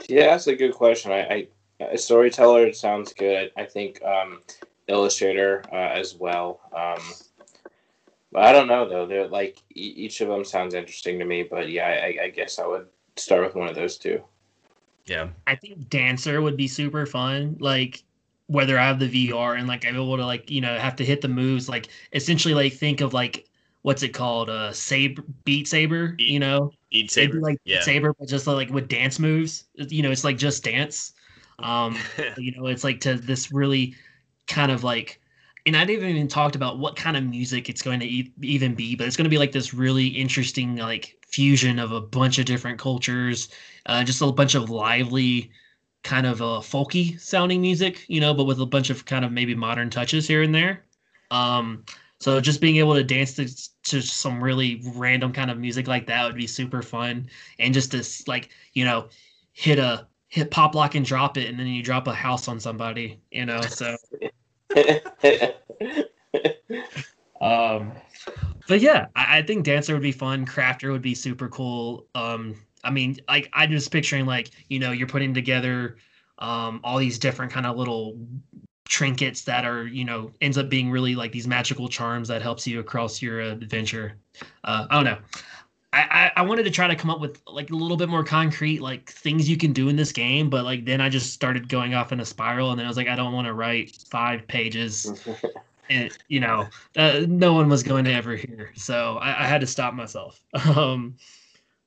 Yeah, 0.08 0.26
that's 0.26 0.46
a 0.46 0.54
good 0.54 0.74
question. 0.74 1.12
I, 1.12 1.48
I 1.80 1.96
storyteller 1.96 2.72
sounds 2.72 3.12
good. 3.12 3.50
I, 3.56 3.62
I 3.62 3.64
think 3.64 4.02
um, 4.02 4.42
illustrator 4.88 5.62
uh, 5.72 5.76
as 5.76 6.14
well. 6.14 6.60
Um, 6.76 7.02
I 8.34 8.52
don't 8.52 8.68
know 8.68 8.88
though. 8.88 9.06
They're 9.06 9.28
like 9.28 9.62
e- 9.74 9.94
each 9.96 10.20
of 10.20 10.28
them 10.28 10.44
sounds 10.44 10.74
interesting 10.74 11.18
to 11.18 11.24
me. 11.24 11.42
But 11.42 11.70
yeah, 11.70 11.86
I, 11.88 12.24
I 12.24 12.28
guess 12.30 12.58
I 12.58 12.66
would 12.66 12.86
start 13.16 13.44
with 13.44 13.54
one 13.54 13.68
of 13.68 13.74
those 13.74 13.96
two. 13.98 14.22
Yeah, 15.06 15.28
I 15.46 15.54
think 15.54 15.88
dancer 15.90 16.40
would 16.40 16.56
be 16.56 16.68
super 16.68 17.06
fun. 17.06 17.56
Like 17.60 18.02
whether 18.46 18.78
I 18.78 18.86
have 18.86 18.98
the 18.98 19.30
VR 19.30 19.58
and 19.58 19.66
like 19.66 19.86
I'm 19.86 19.94
able 19.94 20.16
to 20.16 20.24
like 20.26 20.50
you 20.50 20.60
know 20.60 20.78
have 20.78 20.96
to 20.96 21.04
hit 21.04 21.20
the 21.20 21.28
moves 21.28 21.68
like 21.68 21.88
essentially 22.12 22.54
like 22.54 22.72
think 22.74 23.00
of 23.00 23.14
like 23.14 23.48
what's 23.82 24.02
it 24.02 24.10
called 24.10 24.50
uh 24.50 24.72
saber 24.72 25.22
beat 25.44 25.66
saber 25.66 26.08
Beat- 26.08 26.28
you 26.28 26.38
know 26.38 26.72
Eat 26.90 27.10
saber. 27.10 27.40
like 27.40 27.58
yeah. 27.64 27.82
saber 27.82 28.14
but 28.18 28.28
just 28.28 28.46
like 28.46 28.70
with 28.70 28.88
dance 28.88 29.18
moves 29.18 29.64
you 29.74 30.02
know 30.02 30.10
it's 30.10 30.24
like 30.24 30.36
just 30.38 30.62
dance 30.62 31.12
um 31.60 31.96
you 32.36 32.52
know 32.56 32.66
it's 32.66 32.84
like 32.84 33.00
to 33.00 33.14
this 33.14 33.52
really 33.52 33.94
kind 34.46 34.72
of 34.72 34.84
like 34.84 35.20
and 35.66 35.76
I 35.76 35.84
didn't 35.84 36.08
even 36.08 36.28
talked 36.28 36.56
about 36.56 36.78
what 36.78 36.96
kind 36.96 37.16
of 37.16 37.24
music 37.24 37.68
it's 37.68 37.82
going 37.82 38.00
to 38.00 38.06
e- 38.06 38.32
even 38.42 38.74
be 38.74 38.94
but 38.96 39.06
it's 39.06 39.16
going 39.16 39.24
to 39.24 39.30
be 39.30 39.38
like 39.38 39.52
this 39.52 39.74
really 39.74 40.06
interesting 40.06 40.76
like 40.76 41.16
fusion 41.26 41.78
of 41.78 41.92
a 41.92 42.00
bunch 42.00 42.38
of 42.38 42.46
different 42.46 42.78
cultures 42.78 43.48
uh 43.86 44.04
just 44.04 44.22
a 44.22 44.30
bunch 44.32 44.54
of 44.54 44.70
lively 44.70 45.50
kind 46.04 46.26
of 46.26 46.40
a 46.42 46.60
folky 46.60 47.18
sounding 47.18 47.60
music, 47.60 48.04
you 48.08 48.20
know, 48.20 48.34
but 48.34 48.44
with 48.44 48.60
a 48.60 48.66
bunch 48.66 48.90
of 48.90 49.04
kind 49.06 49.24
of 49.24 49.32
maybe 49.32 49.54
modern 49.54 49.90
touches 49.90 50.28
here 50.28 50.42
and 50.42 50.54
there. 50.54 50.84
Um, 51.30 51.84
so 52.20 52.40
just 52.40 52.60
being 52.60 52.76
able 52.76 52.94
to 52.94 53.02
dance 53.02 53.34
to, 53.34 53.46
to 53.84 54.00
some 54.00 54.42
really 54.42 54.82
random 54.94 55.32
kind 55.32 55.50
of 55.50 55.58
music 55.58 55.88
like 55.88 56.06
that 56.06 56.24
would 56.26 56.36
be 56.36 56.46
super 56.46 56.82
fun, 56.82 57.28
and 57.58 57.74
just 57.74 57.90
to 57.92 58.04
like 58.30 58.50
you 58.74 58.84
know 58.84 59.08
hit 59.52 59.78
a 59.78 60.06
hit 60.28 60.50
pop 60.50 60.74
lock 60.74 60.94
and 60.94 61.04
drop 61.04 61.36
it, 61.36 61.48
and 61.48 61.58
then 61.58 61.66
you 61.66 61.82
drop 61.82 62.06
a 62.06 62.14
house 62.14 62.48
on 62.48 62.60
somebody, 62.60 63.20
you 63.30 63.44
know. 63.46 63.66
So, 63.66 63.96
um, 67.40 67.92
but 68.68 68.80
yeah, 68.80 69.06
I, 69.14 69.38
I 69.38 69.42
think 69.42 69.64
dancer 69.64 69.92
would 69.94 70.02
be 70.02 70.12
fun. 70.12 70.46
Crafter 70.46 70.92
would 70.92 71.02
be 71.02 71.14
super 71.14 71.48
cool. 71.48 72.06
Um, 72.14 72.54
I 72.82 72.90
mean, 72.90 73.16
like 73.28 73.48
I'm 73.52 73.70
just 73.70 73.90
picturing 73.90 74.26
like 74.26 74.50
you 74.68 74.78
know 74.78 74.92
you're 74.92 75.08
putting 75.08 75.34
together 75.34 75.96
um, 76.38 76.80
all 76.84 76.98
these 76.98 77.18
different 77.18 77.52
kind 77.52 77.66
of 77.66 77.76
little 77.76 78.18
trinkets 78.86 79.42
that 79.42 79.64
are 79.64 79.86
you 79.86 80.04
know 80.04 80.30
ends 80.40 80.58
up 80.58 80.68
being 80.68 80.90
really 80.90 81.14
like 81.14 81.32
these 81.32 81.46
magical 81.46 81.88
charms 81.88 82.28
that 82.28 82.42
helps 82.42 82.66
you 82.66 82.80
across 82.80 83.22
your 83.22 83.40
adventure. 83.40 84.16
Uh, 84.64 84.86
I 84.90 84.94
don't 84.94 85.04
know. 85.04 85.18
I, 85.94 86.32
I 86.36 86.42
wanted 86.42 86.64
to 86.64 86.70
try 86.70 86.88
to 86.88 86.96
come 86.96 87.10
up 87.10 87.20
with 87.20 87.40
like 87.46 87.70
a 87.70 87.76
little 87.76 87.96
bit 87.96 88.08
more 88.08 88.24
concrete 88.24 88.80
like 88.80 89.10
things 89.10 89.48
you 89.48 89.56
can 89.56 89.72
do 89.72 89.88
in 89.88 89.96
this 89.96 90.12
game, 90.12 90.50
but 90.50 90.64
like 90.64 90.84
then 90.84 91.00
I 91.00 91.08
just 91.08 91.32
started 91.32 91.68
going 91.68 91.94
off 91.94 92.12
in 92.12 92.20
a 92.20 92.24
spiral, 92.24 92.70
and 92.70 92.78
then 92.78 92.86
I 92.86 92.88
was 92.88 92.96
like, 92.96 93.08
I 93.08 93.16
don't 93.16 93.32
want 93.32 93.46
to 93.46 93.54
write 93.54 93.96
five 94.08 94.46
pages, 94.48 95.26
and 95.90 96.16
you 96.28 96.40
know, 96.40 96.66
uh, 96.96 97.20
no 97.28 97.52
one 97.52 97.68
was 97.68 97.82
going 97.82 98.04
to 98.06 98.12
ever 98.12 98.34
hear, 98.34 98.72
so 98.74 99.18
I, 99.18 99.44
I 99.44 99.46
had 99.46 99.60
to 99.60 99.66
stop 99.66 99.94
myself. 99.94 100.40
Um, 100.76 101.16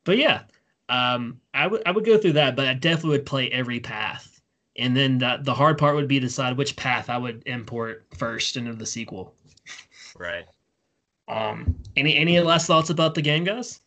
but 0.04 0.18
yeah, 0.18 0.44
um, 0.88 1.42
I 1.54 1.68
would 1.68 1.82
I 1.86 1.92
would 1.92 2.06
go 2.06 2.18
through 2.18 2.34
that, 2.34 2.56
but 2.56 2.68
I 2.68 2.74
definitely 2.74 3.12
would 3.12 3.26
play 3.26 3.50
every 3.52 3.80
path, 3.80 4.42
and 4.78 4.96
then 4.96 5.18
the, 5.18 5.40
the 5.42 5.54
hard 5.54 5.78
part 5.78 5.96
would 5.96 6.08
be 6.08 6.20
to 6.20 6.28
decide 6.28 6.56
which 6.56 6.78
path 6.78 7.10
I 7.10 7.18
would 7.18 7.44
import 7.46 8.06
first 8.16 8.56
into 8.56 8.74
the 8.74 8.86
sequel. 8.86 9.34
Right. 10.18 10.46
Um, 11.28 11.76
any 11.98 12.16
any 12.16 12.40
last 12.40 12.68
thoughts 12.68 12.90
about 12.90 13.14
the 13.14 13.22
game, 13.22 13.44
guys? 13.44 13.82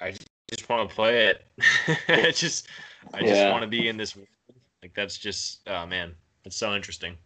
I 0.00 0.14
just 0.50 0.68
want 0.68 0.88
to 0.88 0.94
play 0.94 1.26
it. 1.26 1.44
I 2.08 2.30
just 2.30 2.68
I 3.14 3.20
just 3.20 3.42
Yeah. 3.42 3.50
want 3.50 3.62
to 3.62 3.68
be 3.68 3.88
in 3.88 3.96
this 3.96 4.16
world. 4.16 4.28
Like 4.82 4.94
that's 4.94 5.18
just 5.18 5.60
oh 5.68 5.86
man, 5.86 6.14
it's 6.44 6.56
so 6.56 6.74
interesting. 6.74 7.16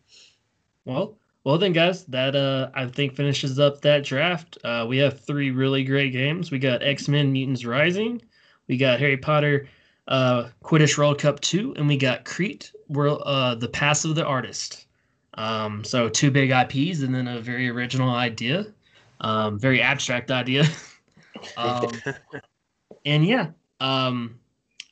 Well, 0.85 1.17
well 1.45 1.59
then, 1.59 1.73
guys, 1.73 2.05
that 2.07 2.35
uh, 2.35 2.71
I 2.75 2.87
think 2.87 3.15
finishes 3.15 3.59
up 3.59 3.81
that 3.83 4.05
draft. 4.05 4.59
Uh, 4.65 4.87
we 4.89 4.99
have 4.99 5.21
three 5.21 5.51
really 5.51 5.85
great 5.85 6.13
games. 6.13 6.51
We 6.51 6.59
got 6.59 6.83
X 6.83 7.09
Men: 7.09 7.33
Mutants 7.33 7.65
Rising, 7.65 8.23
we 8.69 8.77
got 8.77 8.99
Harry 9.01 9.17
Potter, 9.17 9.69
uh, 10.09 10.49
Quidditch 10.65 10.97
World 10.97 11.19
Cup 11.19 11.41
Two, 11.41 11.75
and 11.77 11.87
we 11.87 11.97
got 11.97 12.25
Creat, 12.25 12.73
World, 12.89 13.23
uh, 13.27 13.55
the 13.55 13.69
Pass 13.69 14.05
of 14.05 14.15
the 14.15 14.25
Artist. 14.25 14.87
Um, 15.35 15.83
so 15.85 16.09
two 16.09 16.31
big 16.31 16.51
IPs 16.51 17.01
and 17.01 17.15
then 17.15 17.27
a 17.27 17.41
very 17.41 17.69
original 17.69 18.11
idea. 18.11 18.67
Um, 19.21 19.59
very 19.59 19.81
abstract 19.81 20.31
idea. 20.31 20.65
um, 21.57 22.03
and 23.05 23.27
yeah, 23.27 23.49
um, 23.81 24.39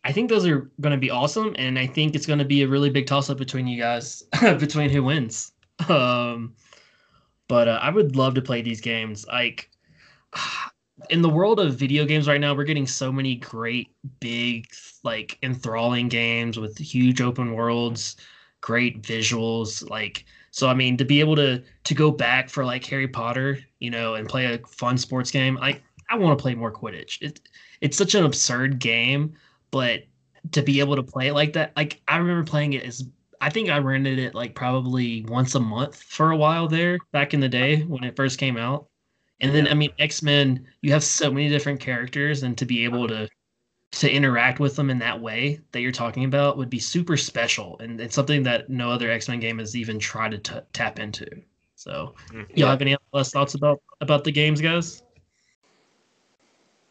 I 0.04 0.12
think 0.12 0.30
those 0.30 0.46
are 0.46 0.70
going 0.80 0.92
to 0.92 0.98
be 0.98 1.10
awesome, 1.10 1.54
and 1.58 1.78
I 1.78 1.86
think 1.86 2.14
it's 2.14 2.26
going 2.26 2.38
to 2.38 2.44
be 2.44 2.62
a 2.62 2.68
really 2.68 2.90
big 2.90 3.06
toss 3.06 3.28
up 3.30 3.38
between 3.38 3.66
you 3.66 3.78
guys, 3.78 4.22
between 4.40 4.90
who 4.90 5.04
wins. 5.04 5.52
Um, 5.88 6.54
but 7.48 7.68
uh, 7.68 7.78
I 7.82 7.90
would 7.90 8.16
love 8.16 8.34
to 8.34 8.42
play 8.42 8.62
these 8.62 8.80
games. 8.80 9.26
Like 9.26 9.70
in 11.10 11.22
the 11.22 11.28
world 11.28 11.60
of 11.60 11.74
video 11.74 12.04
games 12.04 12.28
right 12.28 12.40
now, 12.40 12.54
we're 12.54 12.64
getting 12.64 12.86
so 12.86 13.12
many 13.12 13.36
great, 13.36 13.88
big, 14.20 14.68
like 15.02 15.38
enthralling 15.42 16.08
games 16.08 16.58
with 16.58 16.78
huge 16.78 17.20
open 17.20 17.54
worlds, 17.54 18.16
great 18.60 19.02
visuals. 19.02 19.88
Like 19.88 20.24
so, 20.50 20.68
I 20.68 20.74
mean, 20.74 20.96
to 20.96 21.04
be 21.04 21.20
able 21.20 21.36
to 21.36 21.62
to 21.84 21.94
go 21.94 22.10
back 22.10 22.48
for 22.48 22.64
like 22.64 22.84
Harry 22.86 23.08
Potter, 23.08 23.58
you 23.78 23.90
know, 23.90 24.14
and 24.14 24.28
play 24.28 24.46
a 24.46 24.58
fun 24.66 24.96
sports 24.96 25.30
game, 25.30 25.58
I 25.60 25.80
I 26.10 26.16
want 26.16 26.36
to 26.36 26.42
play 26.42 26.54
more 26.54 26.72
Quidditch. 26.72 27.22
It, 27.22 27.40
it's 27.80 27.96
such 27.96 28.14
an 28.14 28.24
absurd 28.24 28.78
game, 28.78 29.34
but 29.70 30.02
to 30.52 30.62
be 30.62 30.80
able 30.80 30.96
to 30.96 31.02
play 31.02 31.28
it 31.28 31.34
like 31.34 31.52
that, 31.54 31.72
like 31.76 32.00
I 32.08 32.16
remember 32.16 32.44
playing 32.44 32.72
it 32.72 32.84
as 32.84 33.04
I 33.40 33.48
think 33.48 33.70
I 33.70 33.78
rented 33.78 34.18
it 34.18 34.34
like 34.34 34.54
probably 34.54 35.24
once 35.28 35.54
a 35.54 35.60
month 35.60 36.02
for 36.02 36.30
a 36.30 36.36
while 36.36 36.68
there 36.68 36.98
back 37.12 37.32
in 37.32 37.40
the 37.40 37.48
day 37.48 37.82
when 37.82 38.04
it 38.04 38.16
first 38.16 38.38
came 38.38 38.56
out. 38.56 38.86
And 39.40 39.54
then 39.54 39.68
I 39.68 39.74
mean 39.74 39.92
X 39.98 40.22
Men, 40.22 40.66
you 40.82 40.92
have 40.92 41.04
so 41.04 41.30
many 41.30 41.48
different 41.48 41.80
characters, 41.80 42.42
and 42.42 42.58
to 42.58 42.66
be 42.66 42.84
able 42.84 43.08
to 43.08 43.28
to 43.92 44.10
interact 44.10 44.60
with 44.60 44.76
them 44.76 44.90
in 44.90 44.98
that 44.98 45.20
way 45.20 45.60
that 45.72 45.80
you're 45.80 45.90
talking 45.90 46.24
about 46.24 46.56
would 46.56 46.70
be 46.70 46.78
super 46.78 47.16
special, 47.16 47.78
and 47.80 48.00
it's 48.00 48.14
something 48.14 48.42
that 48.42 48.68
no 48.68 48.90
other 48.90 49.10
X 49.10 49.28
Men 49.28 49.40
game 49.40 49.58
has 49.58 49.74
even 49.74 49.98
tried 49.98 50.32
to 50.32 50.38
t- 50.38 50.66
tap 50.72 50.98
into. 50.98 51.26
So, 51.76 52.14
mm, 52.30 52.46
y'all 52.56 52.68
have 52.68 52.82
any 52.82 52.96
last 53.12 53.32
thoughts 53.32 53.54
about 53.54 53.80
about 54.02 54.24
the 54.24 54.32
games, 54.32 54.60
guys? 54.60 55.02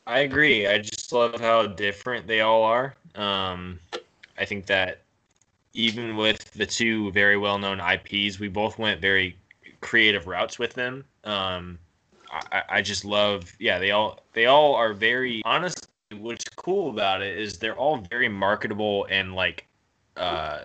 I 0.09 0.21
agree. 0.21 0.65
I 0.65 0.79
just 0.79 1.13
love 1.13 1.39
how 1.39 1.67
different 1.67 2.25
they 2.25 2.41
all 2.41 2.63
are. 2.63 2.95
Um, 3.13 3.79
I 4.39 4.43
think 4.43 4.65
that 4.65 5.01
even 5.75 6.15
with 6.15 6.49
the 6.53 6.65
two 6.65 7.11
very 7.11 7.37
well 7.37 7.59
known 7.59 7.79
IPs, 7.79 8.39
we 8.39 8.47
both 8.47 8.79
went 8.79 8.99
very 8.99 9.37
creative 9.81 10.25
routes 10.25 10.57
with 10.57 10.73
them. 10.73 11.05
Um, 11.25 11.77
I, 12.31 12.63
I 12.69 12.81
just 12.81 13.05
love, 13.05 13.55
yeah, 13.59 13.77
they 13.77 13.91
all 13.91 14.23
they 14.33 14.47
all 14.47 14.73
are 14.73 14.93
very 14.93 15.43
honest. 15.45 15.85
What's 16.17 16.45
cool 16.55 16.89
about 16.89 17.21
it 17.21 17.37
is 17.37 17.59
they're 17.59 17.77
all 17.77 17.97
very 18.09 18.29
marketable 18.29 19.05
and 19.11 19.35
like 19.35 19.67
uh, 20.17 20.61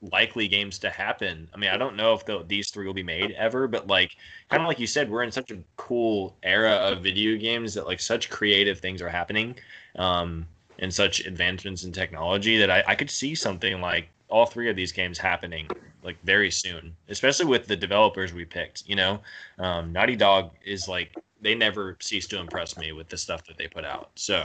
likely 0.00 0.46
games 0.46 0.78
to 0.78 0.90
happen. 0.90 1.48
I 1.52 1.56
mean, 1.56 1.70
I 1.70 1.76
don't 1.76 1.96
know 1.96 2.14
if 2.14 2.24
the, 2.24 2.44
these 2.46 2.70
three 2.70 2.86
will 2.86 2.94
be 2.94 3.02
made 3.02 3.32
ever, 3.32 3.66
but 3.66 3.86
like 3.86 4.12
kind 4.48 4.62
of 4.62 4.68
like 4.68 4.78
you 4.78 4.86
said, 4.86 5.10
we're 5.10 5.24
in 5.24 5.32
such 5.32 5.50
a 5.50 5.58
cool 5.76 6.36
era 6.42 6.72
of 6.72 7.02
video 7.02 7.36
games 7.36 7.74
that 7.74 7.86
like 7.86 8.00
such 8.00 8.30
creative 8.30 8.78
things 8.78 9.02
are 9.02 9.08
happening, 9.08 9.56
um, 9.96 10.46
and 10.78 10.92
such 10.92 11.20
advancements 11.26 11.84
in 11.84 11.92
technology 11.92 12.58
that 12.58 12.70
I, 12.70 12.84
I 12.86 12.94
could 12.94 13.10
see 13.10 13.34
something 13.34 13.80
like 13.80 14.08
all 14.28 14.46
three 14.46 14.70
of 14.70 14.76
these 14.76 14.92
games 14.92 15.18
happening 15.18 15.66
like 16.02 16.16
very 16.22 16.50
soon, 16.50 16.94
especially 17.08 17.46
with 17.46 17.66
the 17.66 17.76
developers 17.76 18.32
we 18.32 18.44
picked. 18.44 18.88
You 18.88 18.96
know, 18.96 19.20
um, 19.58 19.92
Naughty 19.92 20.16
Dog 20.16 20.52
is 20.64 20.86
like 20.88 21.16
they 21.40 21.54
never 21.54 21.96
cease 22.00 22.26
to 22.28 22.38
impress 22.38 22.76
me 22.76 22.92
with 22.92 23.08
the 23.08 23.18
stuff 23.18 23.44
that 23.46 23.56
they 23.56 23.66
put 23.66 23.84
out. 23.84 24.10
So 24.14 24.44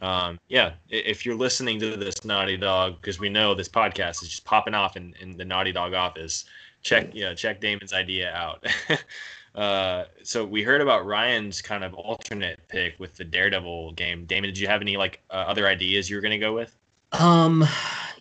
um, 0.00 0.38
yeah, 0.48 0.72
if 0.88 1.24
you're 1.24 1.36
listening 1.36 1.78
to 1.80 1.96
this 1.96 2.24
Naughty 2.24 2.56
Dog, 2.56 3.00
because 3.00 3.18
we 3.18 3.28
know 3.28 3.54
this 3.54 3.68
podcast 3.68 4.22
is 4.22 4.28
just 4.28 4.44
popping 4.44 4.74
off 4.74 4.96
in, 4.96 5.14
in 5.20 5.36
the 5.36 5.44
Naughty 5.44 5.72
Dog 5.72 5.94
office, 5.94 6.44
check 6.82 7.14
you 7.14 7.24
know, 7.24 7.34
check 7.34 7.60
Damon's 7.60 7.92
idea 7.92 8.32
out. 8.32 8.66
uh, 9.54 10.04
so 10.22 10.44
we 10.44 10.62
heard 10.62 10.80
about 10.80 11.06
Ryan's 11.06 11.62
kind 11.62 11.84
of 11.84 11.94
alternate 11.94 12.60
pick 12.68 12.98
with 12.98 13.14
the 13.14 13.24
Daredevil 13.24 13.92
game. 13.92 14.24
Damon, 14.26 14.50
did 14.50 14.58
you 14.58 14.66
have 14.66 14.82
any 14.82 14.96
like 14.96 15.22
uh, 15.30 15.44
other 15.46 15.66
ideas 15.66 16.10
you 16.10 16.16
were 16.16 16.22
gonna 16.22 16.38
go 16.38 16.54
with? 16.54 16.76
Um, 17.12 17.64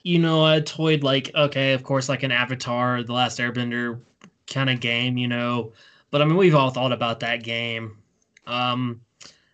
you 0.03 0.19
know, 0.19 0.45
I 0.45 0.59
toyed 0.61 1.03
like 1.03 1.31
okay, 1.35 1.73
of 1.73 1.83
course, 1.83 2.07
like 2.07 2.23
an 2.23 2.31
Avatar, 2.31 3.03
The 3.03 3.13
Last 3.13 3.39
Airbender 3.39 3.99
kind 4.47 4.69
of 4.69 4.79
game, 4.79 5.17
you 5.17 5.27
know. 5.27 5.73
But 6.11 6.21
I 6.21 6.25
mean, 6.25 6.37
we've 6.37 6.55
all 6.55 6.69
thought 6.69 6.91
about 6.91 7.19
that 7.21 7.43
game. 7.43 7.97
Um, 8.45 9.01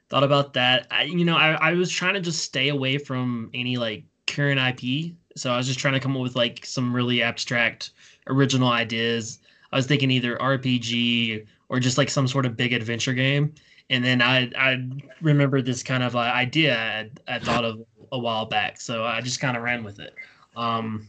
thought 0.10 0.24
about 0.24 0.54
that. 0.54 0.88
I, 0.92 1.04
you 1.04 1.24
know, 1.24 1.38
I, 1.38 1.52
I 1.54 1.74
was 1.74 1.92
trying 1.92 2.16
to 2.16 2.20
just 2.20 2.44
stay 2.44 2.70
away 2.70 2.98
from 2.98 3.50
any 3.54 3.78
like 3.78 4.04
current 4.28 4.60
IP. 4.60 5.14
So 5.36 5.52
I 5.52 5.58
was 5.58 5.68
just 5.68 5.80
trying 5.80 5.94
to 5.94 6.00
come 6.00 6.16
up 6.16 6.24
with 6.24 6.36
like 6.36 6.66
some 6.66 6.94
really 6.94 7.22
abstract 7.22 7.92
original 8.28 8.70
ideas. 8.70 9.40
I 9.72 9.76
was 9.76 9.86
thinking 9.86 10.12
either 10.12 10.38
RPG 10.38 11.46
or 11.70 11.80
just 11.80 11.98
like 11.98 12.10
some 12.10 12.28
sort 12.28 12.46
of 12.46 12.58
big 12.58 12.74
adventure 12.74 13.14
game. 13.14 13.54
And 13.92 14.04
then 14.04 14.22
I 14.22 14.52
I 14.58 14.88
remember 15.22 15.62
this 15.62 15.82
kind 15.82 16.04
of 16.04 16.16
uh, 16.16 16.20
idea 16.20 17.10
I, 17.28 17.36
I 17.36 17.40
thought 17.40 17.66
of 17.66 17.82
a 18.12 18.20
while 18.20 18.46
back, 18.46 18.80
so 18.80 19.04
I 19.04 19.22
just 19.22 19.40
kind 19.40 19.58
of 19.58 19.64
ran 19.64 19.84
with 19.84 20.00
it. 20.00 20.14
Um, 20.56 21.08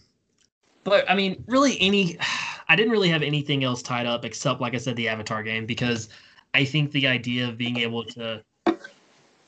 but 0.85 1.11
I 1.11 1.15
mean, 1.15 1.43
really, 1.47 1.79
any 1.81 2.19
I 2.69 2.77
didn't 2.77 2.93
really 2.93 3.09
have 3.09 3.23
anything 3.23 3.65
else 3.65 3.83
tied 3.83 4.07
up 4.07 4.25
except, 4.25 4.61
like 4.61 4.75
I 4.75 4.79
said, 4.79 4.97
the 4.97 5.09
Avatar 5.09 5.43
game 5.43 5.67
because 5.67 6.09
I 6.55 6.65
think 6.65 6.93
the 6.93 7.07
idea 7.07 7.49
of 7.49 7.59
being 7.59 7.79
able 7.79 8.05
to 8.05 8.43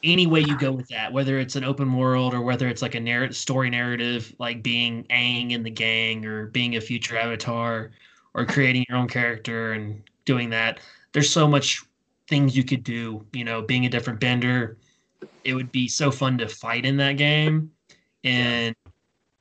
any 0.05 0.27
way 0.27 0.41
you 0.41 0.59
go 0.59 0.73
with 0.73 0.89
that, 0.89 1.13
whether 1.13 1.39
it's 1.39 1.57
an 1.57 1.65
open 1.65 1.93
world 1.97 2.35
or 2.35 2.41
whether 2.41 2.69
it's 2.69 2.83
like 2.83 2.95
a 2.95 3.01
narrative 3.01 3.37
story 3.37 3.71
narrative, 3.71 4.35
like 4.39 4.63
being 4.63 5.05
Aang 5.05 5.53
in 5.53 5.63
the 5.63 5.71
gang 5.71 6.25
or 6.27 6.47
being 6.47 6.77
a 6.77 6.81
future 6.81 7.17
avatar 7.17 7.91
or 8.35 8.45
creating 8.45 8.85
your 8.89 8.99
own 8.99 9.09
character 9.09 9.73
and 9.73 10.03
doing 10.25 10.51
that. 10.51 10.81
There's 11.13 11.31
so 11.31 11.47
much 11.47 11.83
things 12.29 12.57
you 12.57 12.65
could 12.65 12.83
do, 12.83 13.25
you 13.33 13.45
know, 13.45 13.63
being 13.63 13.87
a 13.87 13.89
different 13.89 14.19
bender. 14.19 14.77
It 15.45 15.55
would 15.55 15.71
be 15.71 15.87
so 15.89 16.11
fun 16.11 16.39
to 16.39 16.49
fight 16.49 16.85
in 16.85 16.97
that 16.97 17.17
game. 17.17 17.71
And 18.25 18.75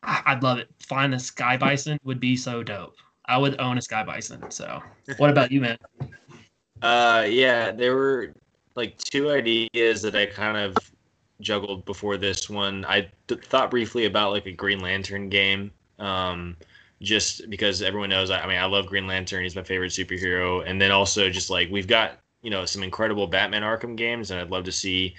I'd 0.04 0.44
love 0.44 0.58
it. 0.58 0.70
Find 0.80 1.14
a 1.14 1.20
sky 1.20 1.58
bison 1.58 2.00
would 2.04 2.20
be 2.20 2.36
so 2.36 2.64
dope. 2.64 2.96
I 3.26 3.38
would 3.38 3.60
own 3.60 3.78
a 3.78 3.82
sky 3.82 4.04
bison. 4.04 4.50
So 4.52 4.82
what 5.18 5.30
about 5.30 5.52
you, 5.52 5.62
man? 5.62 5.78
Uh 6.82 7.28
yeah, 7.30 7.72
there 7.72 7.96
were 7.96 8.34
like 8.76 8.98
two 8.98 9.30
ideas 9.32 10.02
that 10.02 10.16
I 10.16 10.26
kind 10.26 10.58
of 10.58 10.92
juggled 11.42 11.86
before 11.86 12.18
this 12.18 12.50
one. 12.50 12.86
I 12.86 13.10
th- 13.28 13.44
thought 13.46 13.72
briefly 13.72 14.06
about 14.06 14.32
like 14.32 14.46
a 14.46 14.52
Green 14.52 14.80
Lantern 14.80 15.30
game, 15.30 15.72
um, 16.00 16.56
just 17.02 17.50
because 17.50 17.82
everyone 17.82 18.10
knows. 18.10 18.30
I, 18.30 18.42
I 18.42 18.48
mean, 18.48 18.58
I 18.58 18.66
love 18.66 18.86
Green 18.86 19.08
Lantern; 19.08 19.44
he's 19.44 19.56
my 19.56 19.64
favorite 19.64 19.92
superhero. 19.92 20.64
And 20.66 20.82
then 20.82 20.92
also 20.92 21.30
just 21.30 21.50
like 21.50 21.70
we've 21.70 21.88
got 21.88 22.20
you 22.42 22.50
know 22.50 22.66
some 22.66 22.84
incredible 22.84 23.28
Batman 23.28 23.64
Arkham 23.64 23.96
games, 23.96 24.32
and 24.32 24.40
I'd 24.40 24.52
love 24.52 24.64
to 24.66 24.72
see 24.72 25.16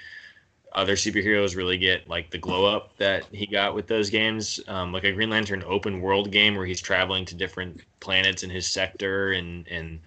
other 0.75 0.95
superheroes 0.95 1.55
really 1.55 1.77
get 1.77 2.09
like 2.09 2.31
the 2.31 2.39
glow 2.39 2.65
up 2.65 2.97
that 2.97 3.25
he 3.31 3.47
got 3.47 3.75
with 3.75 3.87
those 3.87 4.09
games. 4.09 4.59
Um, 4.69 4.93
like 4.93 5.05
a 5.05 5.13
Green 5.13 5.31
Lantern 5.31 5.63
open 5.67 6.01
world 6.01 6.31
game 6.31 6.57
where 6.57 6.67
he's 6.67 6.81
traveling 6.81 7.25
to 7.27 7.35
different 7.35 7.83
planets 8.01 8.43
in 8.43 8.51
his 8.51 8.67
sector 8.67 9.33
and 9.33 9.67
and 9.69 10.01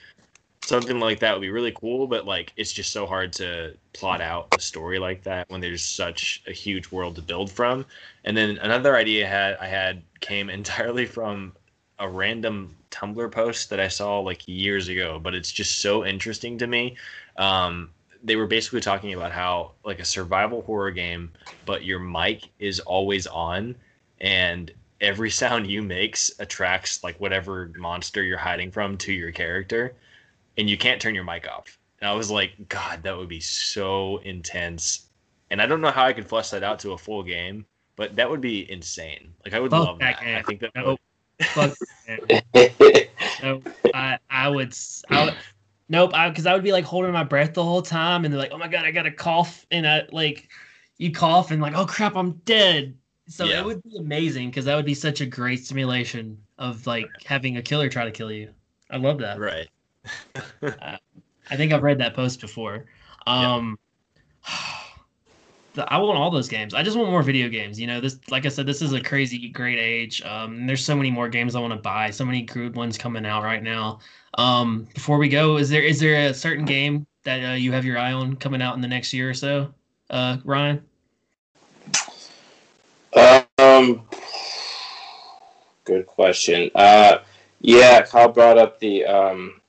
something 0.66 1.00
like 1.00 1.20
that 1.20 1.34
would 1.34 1.42
be 1.42 1.50
really 1.52 1.72
cool 1.72 2.08
but 2.08 2.26
like 2.26 2.52
it's 2.58 2.74
just 2.74 2.92
so 2.92 3.06
hard 3.06 3.32
to 3.32 3.78
plot 3.94 4.20
out 4.20 4.50
a 4.56 4.60
story 4.60 4.98
like 4.98 5.24
that 5.24 5.48
when 5.50 5.62
there's 5.62 5.84
such 5.84 6.44
a 6.48 6.52
huge 6.52 6.92
world 6.92 7.16
to 7.16 7.22
build 7.22 7.52
from. 7.52 7.86
And 8.26 8.36
then 8.36 8.58
another 8.58 8.96
idea 8.96 9.26
I 9.26 9.30
had 9.30 9.58
i 9.58 9.68
had 9.68 10.04
came 10.22 10.50
entirely 10.60 11.06
from 11.06 11.54
a 12.00 12.10
random 12.10 12.76
tumblr 12.92 13.32
post 13.32 13.70
that 13.70 13.80
i 13.80 13.88
saw 13.88 14.20
like 14.20 14.48
years 14.48 14.88
ago 14.90 15.20
but 15.22 15.34
it's 15.36 15.52
just 15.52 15.82
so 15.82 16.06
interesting 16.06 16.58
to 16.58 16.68
me. 16.68 16.98
Um, 17.38 17.92
they 18.24 18.36
were 18.36 18.48
basically 18.48 18.82
talking 18.82 19.14
about 19.14 19.32
how 19.32 19.74
like 19.84 20.00
a 20.00 20.06
survival 20.06 20.64
horror 20.64 20.92
game 20.92 21.32
but 21.64 21.84
your 21.86 22.00
mic 22.00 22.50
is 22.60 22.80
always 22.80 23.28
on 23.28 23.76
and 24.20 24.72
every 25.00 25.30
sound 25.42 25.68
you 25.68 25.84
makes 25.84 26.32
attracts 26.40 27.04
like 27.04 27.20
whatever 27.20 27.72
monster 27.78 28.24
you're 28.24 28.38
hiding 28.40 28.72
from 28.72 28.98
to 28.98 29.14
your 29.14 29.32
character 29.32 29.96
and 30.58 30.70
you 30.70 30.78
can't 30.78 31.02
turn 31.02 31.16
your 31.16 31.24
mic 31.24 31.48
off. 31.48 31.78
And 32.02 32.10
I 32.10 32.14
was 32.14 32.30
like, 32.30 32.70
God, 32.70 33.04
that 33.04 33.18
would 33.18 33.30
be 33.30 33.40
so 33.40 34.18
intense. 34.18 35.08
And 35.50 35.62
I 35.62 35.66
don't 35.66 35.82
know 35.82 35.92
how 35.92 36.06
I 36.06 36.14
could 36.14 36.28
flesh 36.28 36.50
that 36.50 36.64
out 36.64 36.80
to 36.80 36.92
a 36.92 36.98
full 36.98 37.24
game, 37.24 37.66
but 37.96 38.16
that 38.16 38.30
would 38.30 38.42
be 38.42 38.70
insane. 38.72 39.34
Like 39.44 39.54
I 39.54 39.60
would 39.60 39.72
Fuck 39.72 39.86
love 39.86 40.00
that. 40.00 40.20
that. 40.22 40.36
I 40.36 40.42
think 40.42 40.62
that. 40.62 40.72
Nope. 40.76 41.00
Fuck 41.42 41.76
nope. 43.44 43.68
I 43.94 44.18
I 44.30 44.50
would. 44.50 44.74
I 45.10 45.26
would 45.26 45.36
nope. 45.90 46.12
Because 46.12 46.46
I, 46.46 46.52
I 46.52 46.54
would 46.54 46.64
be 46.64 46.72
like 46.72 46.86
holding 46.86 47.12
my 47.12 47.24
breath 47.24 47.54
the 47.54 47.64
whole 47.64 47.82
time, 47.82 48.24
and 48.24 48.34
they're 48.34 48.40
like, 48.40 48.52
"Oh 48.54 48.58
my 48.58 48.68
god, 48.68 48.86
I 48.86 48.92
got 48.92 49.04
to 49.04 49.12
cough," 49.12 49.66
and 49.72 49.88
I 49.88 50.04
like, 50.12 50.50
you 50.98 51.12
cough, 51.12 51.52
and 51.52 51.62
like, 51.62 51.76
"Oh 51.76 51.86
crap, 51.86 52.16
I'm 52.16 52.34
dead." 52.46 52.96
So 53.28 53.46
yeah. 53.46 53.60
it 53.60 53.66
would 53.66 53.84
be 53.84 53.98
amazing 53.98 54.50
because 54.50 54.66
that 54.66 54.76
would 54.76 54.86
be 54.86 54.94
such 54.94 55.20
a 55.20 55.26
great 55.26 55.66
simulation 55.66 56.38
of 56.58 56.86
like 56.88 57.10
having 57.26 57.58
a 57.58 57.62
killer 57.62 57.90
try 57.90 58.06
to 58.06 58.12
kill 58.12 58.32
you. 58.32 58.52
I 58.90 58.98
love 58.98 59.18
that. 59.20 59.40
Right 59.40 59.68
uh, 60.36 60.98
I 61.50 61.56
think 61.56 61.74
I've 61.74 61.84
read 61.84 62.00
that 62.00 62.14
post 62.14 62.42
before. 62.42 62.86
Um, 63.28 63.78
the, 65.74 65.92
I 65.92 65.98
want 65.98 66.18
all 66.18 66.32
those 66.32 66.48
games. 66.48 66.74
I 66.74 66.84
just 66.84 66.98
want 66.98 67.10
more 67.10 67.24
video 67.24 67.50
games. 67.50 67.80
You 67.80 67.88
know, 67.88 68.02
this, 68.02 68.20
like 68.30 68.46
I 68.46 68.50
said, 68.50 68.66
this 68.66 68.82
is 68.82 68.94
a 68.94 69.02
crazy 69.02 69.50
great 69.50 69.78
age. 69.78 70.22
Um, 70.24 70.66
there's 70.66 70.84
so 70.84 70.96
many 70.96 71.12
more 71.12 71.30
games 71.30 71.56
I 71.56 71.60
want 71.60 71.74
to 71.74 71.80
buy. 71.80 72.10
So 72.10 72.26
many 72.26 72.42
good 72.42 72.76
ones 72.76 72.98
coming 72.98 73.26
out 73.26 73.44
right 73.44 73.62
now. 73.62 74.00
Um, 74.38 74.88
before 74.94 75.18
we 75.18 75.30
go, 75.30 75.58
is 75.58 75.70
there 75.70 75.84
is 75.84 76.00
there 76.00 76.30
a 76.30 76.34
certain 76.34 76.66
game 76.66 77.06
that 77.24 77.52
uh, 77.52 77.54
you 77.54 77.72
have 77.72 77.86
your 77.86 77.98
eye 77.98 78.14
on 78.14 78.36
coming 78.36 78.62
out 78.62 78.76
in 78.76 78.82
the 78.82 78.88
next 78.88 79.14
year 79.14 79.30
or 79.30 79.34
so, 79.34 79.74
uh, 80.10 80.38
Ryan? 80.44 80.84
Um, 83.16 84.02
good 85.86 86.06
question. 86.06 86.70
Uh, 86.76 87.20
yeah, 87.62 88.02
Kyle 88.02 88.30
brought 88.30 88.58
up 88.58 88.80
the 88.80 89.06
um, 89.06 89.62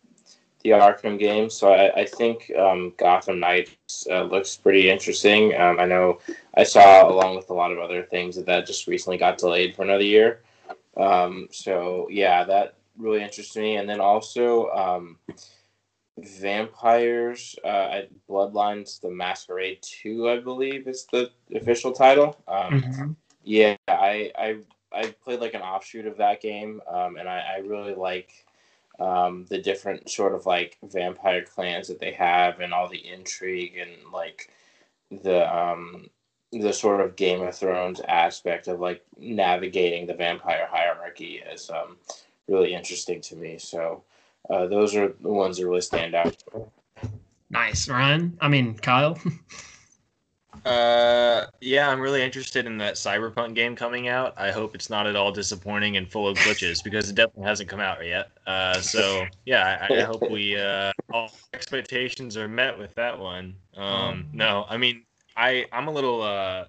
the 0.66 0.78
Arkham 0.78 1.18
game, 1.18 1.48
so 1.50 1.72
I, 1.72 2.02
I 2.02 2.04
think 2.04 2.50
um, 2.58 2.92
Gotham 2.96 3.40
Knights 3.40 4.06
uh, 4.10 4.22
looks 4.22 4.56
pretty 4.56 4.90
interesting. 4.90 5.54
Um, 5.56 5.78
I 5.78 5.86
know 5.86 6.18
I 6.56 6.64
saw, 6.64 7.08
along 7.08 7.36
with 7.36 7.50
a 7.50 7.54
lot 7.54 7.72
of 7.72 7.78
other 7.78 8.02
things, 8.02 8.36
that 8.36 8.46
that 8.46 8.66
just 8.66 8.86
recently 8.86 9.18
got 9.18 9.38
delayed 9.38 9.74
for 9.76 9.82
another 9.82 10.04
year. 10.04 10.40
Um, 10.96 11.48
so 11.50 12.08
yeah, 12.10 12.44
that 12.44 12.74
really 12.98 13.22
interests 13.22 13.56
me. 13.56 13.76
And 13.76 13.88
then 13.88 14.00
also 14.00 14.70
um, 14.70 15.18
Vampires, 16.18 17.56
uh, 17.64 18.02
Bloodlines: 18.28 19.00
The 19.00 19.10
Masquerade 19.10 19.78
Two, 19.82 20.28
I 20.28 20.38
believe 20.38 20.88
is 20.88 21.06
the 21.12 21.30
official 21.54 21.92
title. 21.92 22.36
Um, 22.48 22.82
Mm-hmm. 22.82 23.12
Yeah, 23.48 23.76
I, 23.86 24.32
I 24.36 24.56
I 24.92 25.14
played 25.22 25.40
like 25.40 25.54
an 25.54 25.62
offshoot 25.62 26.06
of 26.06 26.16
that 26.16 26.40
game, 26.40 26.80
um, 26.88 27.16
and 27.16 27.28
I, 27.28 27.56
I 27.56 27.58
really 27.58 27.94
like 27.94 28.45
um, 28.98 29.46
the 29.48 29.58
different 29.58 30.10
sort 30.10 30.34
of 30.34 30.46
like 30.46 30.78
vampire 30.82 31.42
clans 31.44 31.88
that 31.88 32.00
they 32.00 32.12
have, 32.12 32.60
and 32.60 32.72
all 32.72 32.88
the 32.88 33.06
intrigue 33.06 33.76
and 33.76 34.12
like 34.12 34.50
the 35.10 35.54
um, 35.54 36.08
the 36.52 36.72
sort 36.72 37.00
of 37.00 37.16
Game 37.16 37.42
of 37.42 37.54
Thrones 37.54 38.00
aspect 38.08 38.68
of 38.68 38.80
like 38.80 39.04
navigating 39.18 40.06
the 40.06 40.14
vampire 40.14 40.68
hierarchy 40.70 41.42
is 41.52 41.70
um, 41.70 41.96
really 42.48 42.74
interesting 42.74 43.20
to 43.22 43.36
me. 43.36 43.58
So 43.58 44.04
uh, 44.48 44.66
those 44.66 44.94
are 44.94 45.08
the 45.20 45.32
ones 45.32 45.58
that 45.58 45.66
really 45.66 45.80
stand 45.80 46.14
out. 46.14 46.42
Nice, 47.50 47.88
Ryan. 47.88 48.36
I 48.40 48.48
mean, 48.48 48.74
Kyle. 48.74 49.18
Uh, 50.66 51.46
yeah, 51.60 51.88
I'm 51.88 52.00
really 52.00 52.22
interested 52.22 52.66
in 52.66 52.76
that 52.78 52.94
Cyberpunk 52.94 53.54
game 53.54 53.76
coming 53.76 54.08
out. 54.08 54.34
I 54.36 54.50
hope 54.50 54.74
it's 54.74 54.90
not 54.90 55.06
at 55.06 55.14
all 55.14 55.30
disappointing 55.30 55.96
and 55.96 56.10
full 56.10 56.26
of 56.26 56.36
glitches 56.38 56.82
because 56.82 57.08
it 57.08 57.14
definitely 57.14 57.44
hasn't 57.44 57.68
come 57.68 57.78
out 57.78 58.04
yet. 58.04 58.30
Uh, 58.48 58.80
so 58.80 59.26
yeah, 59.44 59.86
I, 59.88 59.94
I 59.98 60.00
hope 60.02 60.28
we 60.28 60.56
uh, 60.58 60.90
all 61.12 61.30
expectations 61.54 62.36
are 62.36 62.48
met 62.48 62.76
with 62.76 62.92
that 62.96 63.16
one. 63.16 63.54
Um, 63.76 64.26
no, 64.32 64.66
I 64.68 64.76
mean, 64.76 65.04
I 65.36 65.66
I'm 65.72 65.86
a 65.86 65.92
little 65.92 66.20
uh 66.22 66.64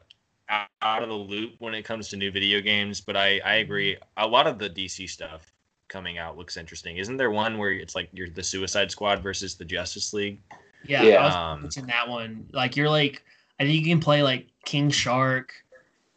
out- 0.81 1.01
of 1.03 1.09
the 1.09 1.15
loop 1.15 1.55
when 1.59 1.73
it 1.73 1.83
comes 1.83 2.07
to 2.09 2.17
new 2.17 2.31
video 2.31 2.61
games, 2.61 3.01
but 3.01 3.17
I 3.17 3.39
I 3.43 3.55
agree. 3.55 3.97
A 4.17 4.27
lot 4.27 4.45
of 4.45 4.59
the 4.59 4.69
DC 4.69 5.09
stuff 5.09 5.51
coming 5.87 6.17
out 6.19 6.37
looks 6.37 6.55
interesting. 6.55 6.97
Isn't 6.97 7.17
there 7.17 7.31
one 7.31 7.57
where 7.57 7.71
it's 7.71 7.95
like 7.95 8.09
you're 8.13 8.29
the 8.29 8.43
Suicide 8.43 8.91
Squad 8.91 9.23
versus 9.23 9.55
the 9.55 9.65
Justice 9.65 10.13
League? 10.13 10.39
Yeah, 10.85 11.01
Yeah. 11.03 11.15
I 11.17 11.63
was 11.63 11.77
Um, 11.77 11.85
that 11.87 12.07
one. 12.07 12.45
Like 12.53 12.75
you're 12.75 12.89
like, 12.89 13.23
I 13.59 13.63
think 13.63 13.85
you 13.85 13.91
can 13.91 13.99
play 13.99 14.23
like 14.23 14.47
King 14.65 14.89
Shark, 14.89 15.53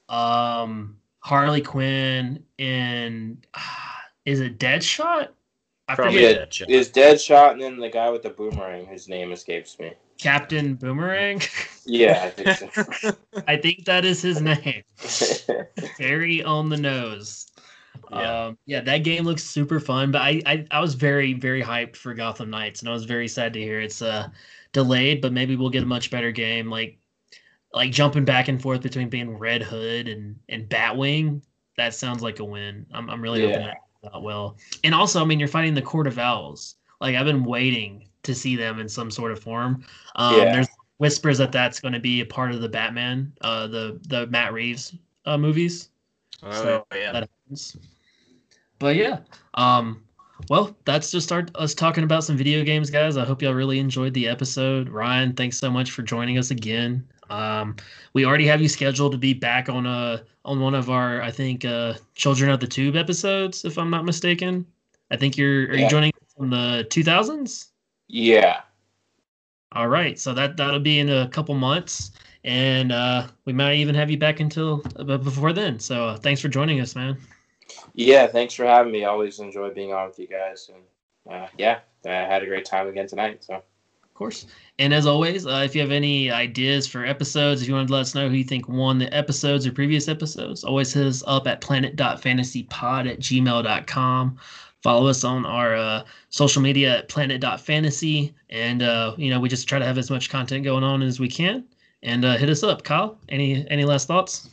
um, 0.08 0.96
Harley 1.20 1.62
Quinn, 1.62 2.44
and 2.58 3.46
ah, 3.54 4.00
is 4.24 4.40
it 4.40 4.58
Deadshot? 4.58 5.28
I 5.88 5.94
Probably 5.94 6.14
forget. 6.14 6.60
Yeah, 6.60 6.66
Deadshot. 6.66 6.70
Is 6.70 6.90
Deadshot 6.90 7.52
and 7.52 7.62
then 7.62 7.78
the 7.78 7.88
guy 7.88 8.10
with 8.10 8.22
the 8.22 8.30
boomerang, 8.30 8.86
whose 8.86 9.08
name 9.08 9.32
escapes 9.32 9.78
me. 9.78 9.92
Captain 10.18 10.74
Boomerang. 10.74 11.42
Yeah, 11.86 12.24
I 12.24 12.30
think 12.30 12.72
so. 12.72 13.12
I 13.48 13.56
think 13.56 13.86
that 13.86 14.04
is 14.04 14.20
his 14.20 14.40
name. 14.40 14.84
Very 15.98 16.44
on 16.44 16.68
the 16.68 16.76
nose. 16.76 17.50
Yeah. 18.12 18.46
Um, 18.46 18.58
yeah, 18.66 18.80
that 18.82 18.98
game 18.98 19.24
looks 19.24 19.42
super 19.42 19.80
fun, 19.80 20.12
but 20.12 20.20
I, 20.20 20.42
I 20.46 20.66
I 20.70 20.80
was 20.80 20.94
very 20.94 21.32
very 21.32 21.62
hyped 21.62 21.96
for 21.96 22.12
Gotham 22.14 22.50
Knights, 22.50 22.80
and 22.80 22.88
I 22.88 22.92
was 22.92 23.06
very 23.06 23.26
sad 23.26 23.54
to 23.54 23.60
hear 23.60 23.80
it's 23.80 24.02
uh 24.02 24.28
delayed, 24.72 25.20
but 25.20 25.32
maybe 25.32 25.56
we'll 25.56 25.70
get 25.70 25.82
a 25.82 25.86
much 25.86 26.10
better 26.10 26.30
game. 26.30 26.70
Like 26.70 26.98
like 27.72 27.92
jumping 27.92 28.24
back 28.24 28.48
and 28.48 28.60
forth 28.60 28.82
between 28.82 29.08
being 29.08 29.36
Red 29.36 29.62
Hood 29.62 30.08
and 30.08 30.38
and 30.48 30.68
Batwing. 30.68 31.42
That 31.76 31.94
sounds 31.94 32.22
like 32.22 32.40
a 32.40 32.44
win. 32.44 32.86
I'm 32.92 33.08
I'm 33.08 33.22
really 33.22 33.42
hoping 33.42 33.66
that 33.66 33.78
out 34.12 34.22
well. 34.22 34.56
And 34.84 34.94
also, 34.94 35.20
I 35.20 35.24
mean, 35.24 35.38
you're 35.38 35.48
fighting 35.48 35.74
the 35.74 35.82
Court 35.82 36.06
of 36.06 36.18
Owls. 36.18 36.76
Like 37.00 37.16
I've 37.16 37.26
been 37.26 37.44
waiting 37.44 38.08
to 38.22 38.34
see 38.34 38.56
them 38.56 38.78
in 38.80 38.88
some 38.88 39.10
sort 39.10 39.32
of 39.32 39.40
form. 39.40 39.84
Um, 40.16 40.36
Yeah. 40.36 40.52
There's 40.52 40.68
whispers 40.98 41.38
that 41.38 41.52
that's 41.52 41.80
going 41.80 41.94
to 41.94 42.00
be 42.00 42.20
a 42.20 42.26
part 42.26 42.52
of 42.52 42.60
the 42.60 42.68
Batman, 42.68 43.32
uh, 43.40 43.66
the 43.66 43.98
the 44.08 44.26
Matt 44.26 44.52
Reeves 44.52 44.94
uh, 45.24 45.38
movies. 45.38 45.88
Oh 46.42 46.50
So, 46.52 46.86
yeah. 46.94 47.12
That 47.12 47.30
happens. 47.44 47.76
But 48.78 48.96
yeah, 48.96 49.18
um, 49.54 50.02
well, 50.48 50.74
that's 50.86 51.10
just 51.10 51.32
our, 51.32 51.44
us 51.54 51.74
talking 51.74 52.02
about 52.02 52.24
some 52.24 52.36
video 52.36 52.64
games, 52.64 52.90
guys. 52.90 53.18
I 53.18 53.24
hope 53.26 53.42
y'all 53.42 53.52
really 53.52 53.78
enjoyed 53.78 54.14
the 54.14 54.26
episode. 54.26 54.88
Ryan, 54.88 55.34
thanks 55.34 55.58
so 55.58 55.70
much 55.70 55.90
for 55.90 56.02
joining 56.02 56.38
us 56.38 56.50
again. 56.50 57.06
Um, 57.30 57.76
we 58.12 58.24
already 58.24 58.46
have 58.46 58.60
you 58.60 58.68
scheduled 58.68 59.12
to 59.12 59.18
be 59.18 59.32
back 59.32 59.68
on 59.68 59.86
a 59.86 60.24
on 60.44 60.60
one 60.60 60.74
of 60.74 60.90
our, 60.90 61.22
I 61.22 61.30
think, 61.30 61.64
uh, 61.64 61.94
Children 62.14 62.50
of 62.50 62.60
the 62.60 62.66
Tube 62.66 62.96
episodes, 62.96 63.64
if 63.64 63.78
I'm 63.78 63.90
not 63.90 64.04
mistaken. 64.04 64.66
I 65.10 65.16
think 65.16 65.36
you're 65.36 65.70
are 65.70 65.76
you 65.76 65.88
joining 65.88 66.12
from 66.36 66.50
the 66.50 66.86
2000s? 66.90 67.68
yeah. 68.08 68.62
All 69.72 69.86
right, 69.86 70.18
so 70.18 70.34
that 70.34 70.56
that'll 70.56 70.80
be 70.80 70.98
in 70.98 71.10
a 71.10 71.28
couple 71.28 71.54
months, 71.54 72.10
and 72.42 72.90
uh, 72.90 73.28
we 73.44 73.52
might 73.52 73.76
even 73.76 73.94
have 73.94 74.10
you 74.10 74.18
back 74.18 74.40
until 74.40 74.82
uh, 74.96 75.16
before 75.16 75.52
then. 75.52 75.78
So 75.78 76.08
uh, 76.08 76.16
thanks 76.16 76.40
for 76.40 76.48
joining 76.48 76.80
us, 76.80 76.96
man. 76.96 77.16
Yeah, 77.94 78.26
thanks 78.26 78.54
for 78.54 78.64
having 78.64 78.92
me. 78.92 79.04
I 79.04 79.08
always 79.08 79.38
enjoy 79.38 79.70
being 79.70 79.92
on 79.92 80.08
with 80.08 80.18
you 80.18 80.26
guys. 80.26 80.70
And 80.74 81.32
uh, 81.32 81.46
yeah, 81.56 81.80
I 82.04 82.10
had 82.10 82.42
a 82.42 82.46
great 82.46 82.64
time 82.64 82.88
again 82.88 83.06
tonight. 83.06 83.44
So 83.44 83.62
course. 84.20 84.44
And 84.78 84.92
as 84.92 85.06
always, 85.06 85.46
uh, 85.46 85.62
if 85.64 85.74
you 85.74 85.80
have 85.80 85.90
any 85.90 86.30
ideas 86.30 86.86
for 86.86 87.06
episodes, 87.06 87.62
if 87.62 87.68
you 87.68 87.74
want 87.74 87.88
to 87.88 87.94
let 87.94 88.02
us 88.02 88.14
know 88.14 88.28
who 88.28 88.34
you 88.34 88.44
think 88.44 88.68
won 88.68 88.98
the 88.98 89.12
episodes 89.14 89.66
or 89.66 89.72
previous 89.72 90.08
episodes, 90.08 90.62
always 90.62 90.92
hit 90.92 91.06
us 91.06 91.24
up 91.26 91.46
at 91.46 91.62
planet.fantasypod 91.62 93.10
at 93.10 93.18
gmail.com. 93.18 94.38
Follow 94.82 95.06
us 95.06 95.24
on 95.24 95.46
our 95.46 95.74
uh, 95.74 96.04
social 96.28 96.60
media 96.60 96.98
at 96.98 97.08
planet.fantasy. 97.08 98.34
And, 98.50 98.82
uh, 98.82 99.14
you 99.16 99.30
know, 99.30 99.40
we 99.40 99.48
just 99.48 99.66
try 99.66 99.78
to 99.78 99.86
have 99.86 99.96
as 99.96 100.10
much 100.10 100.28
content 100.28 100.64
going 100.64 100.84
on 100.84 101.00
as 101.00 101.18
we 101.18 101.28
can. 101.28 101.64
And 102.02 102.22
uh, 102.26 102.36
hit 102.36 102.50
us 102.50 102.62
up. 102.62 102.82
Kyle, 102.82 103.18
any 103.30 103.66
any 103.70 103.84
last 103.84 104.06
thoughts? 104.06 104.50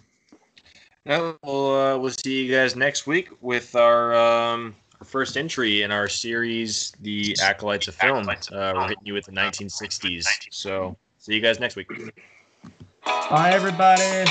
No, 1.06 1.38
we'll 1.44 1.76
uh, 1.76 1.98
we'll 1.98 2.12
see 2.12 2.44
you 2.44 2.54
guys 2.54 2.76
next 2.76 3.08
week 3.08 3.30
with 3.42 3.76
our 3.76 4.14
um 4.14 4.76
first 5.04 5.38
entry 5.38 5.84
in 5.84 5.92
our 5.92 6.08
series, 6.08 6.94
The 7.02 7.36
Acolytes 7.42 7.88
of 7.88 7.96
Film. 7.96 8.28
Uh, 8.30 8.36
we're 8.52 8.88
hitting 8.88 9.06
you 9.06 9.14
with 9.14 9.26
the 9.26 9.32
1960s. 9.32 10.26
So 10.52 10.98
see 11.18 11.34
you 11.34 11.42
guys 11.42 11.60
next 11.60 11.76
week. 11.76 11.88
Bye, 13.06 13.52
everybody. 13.54 14.26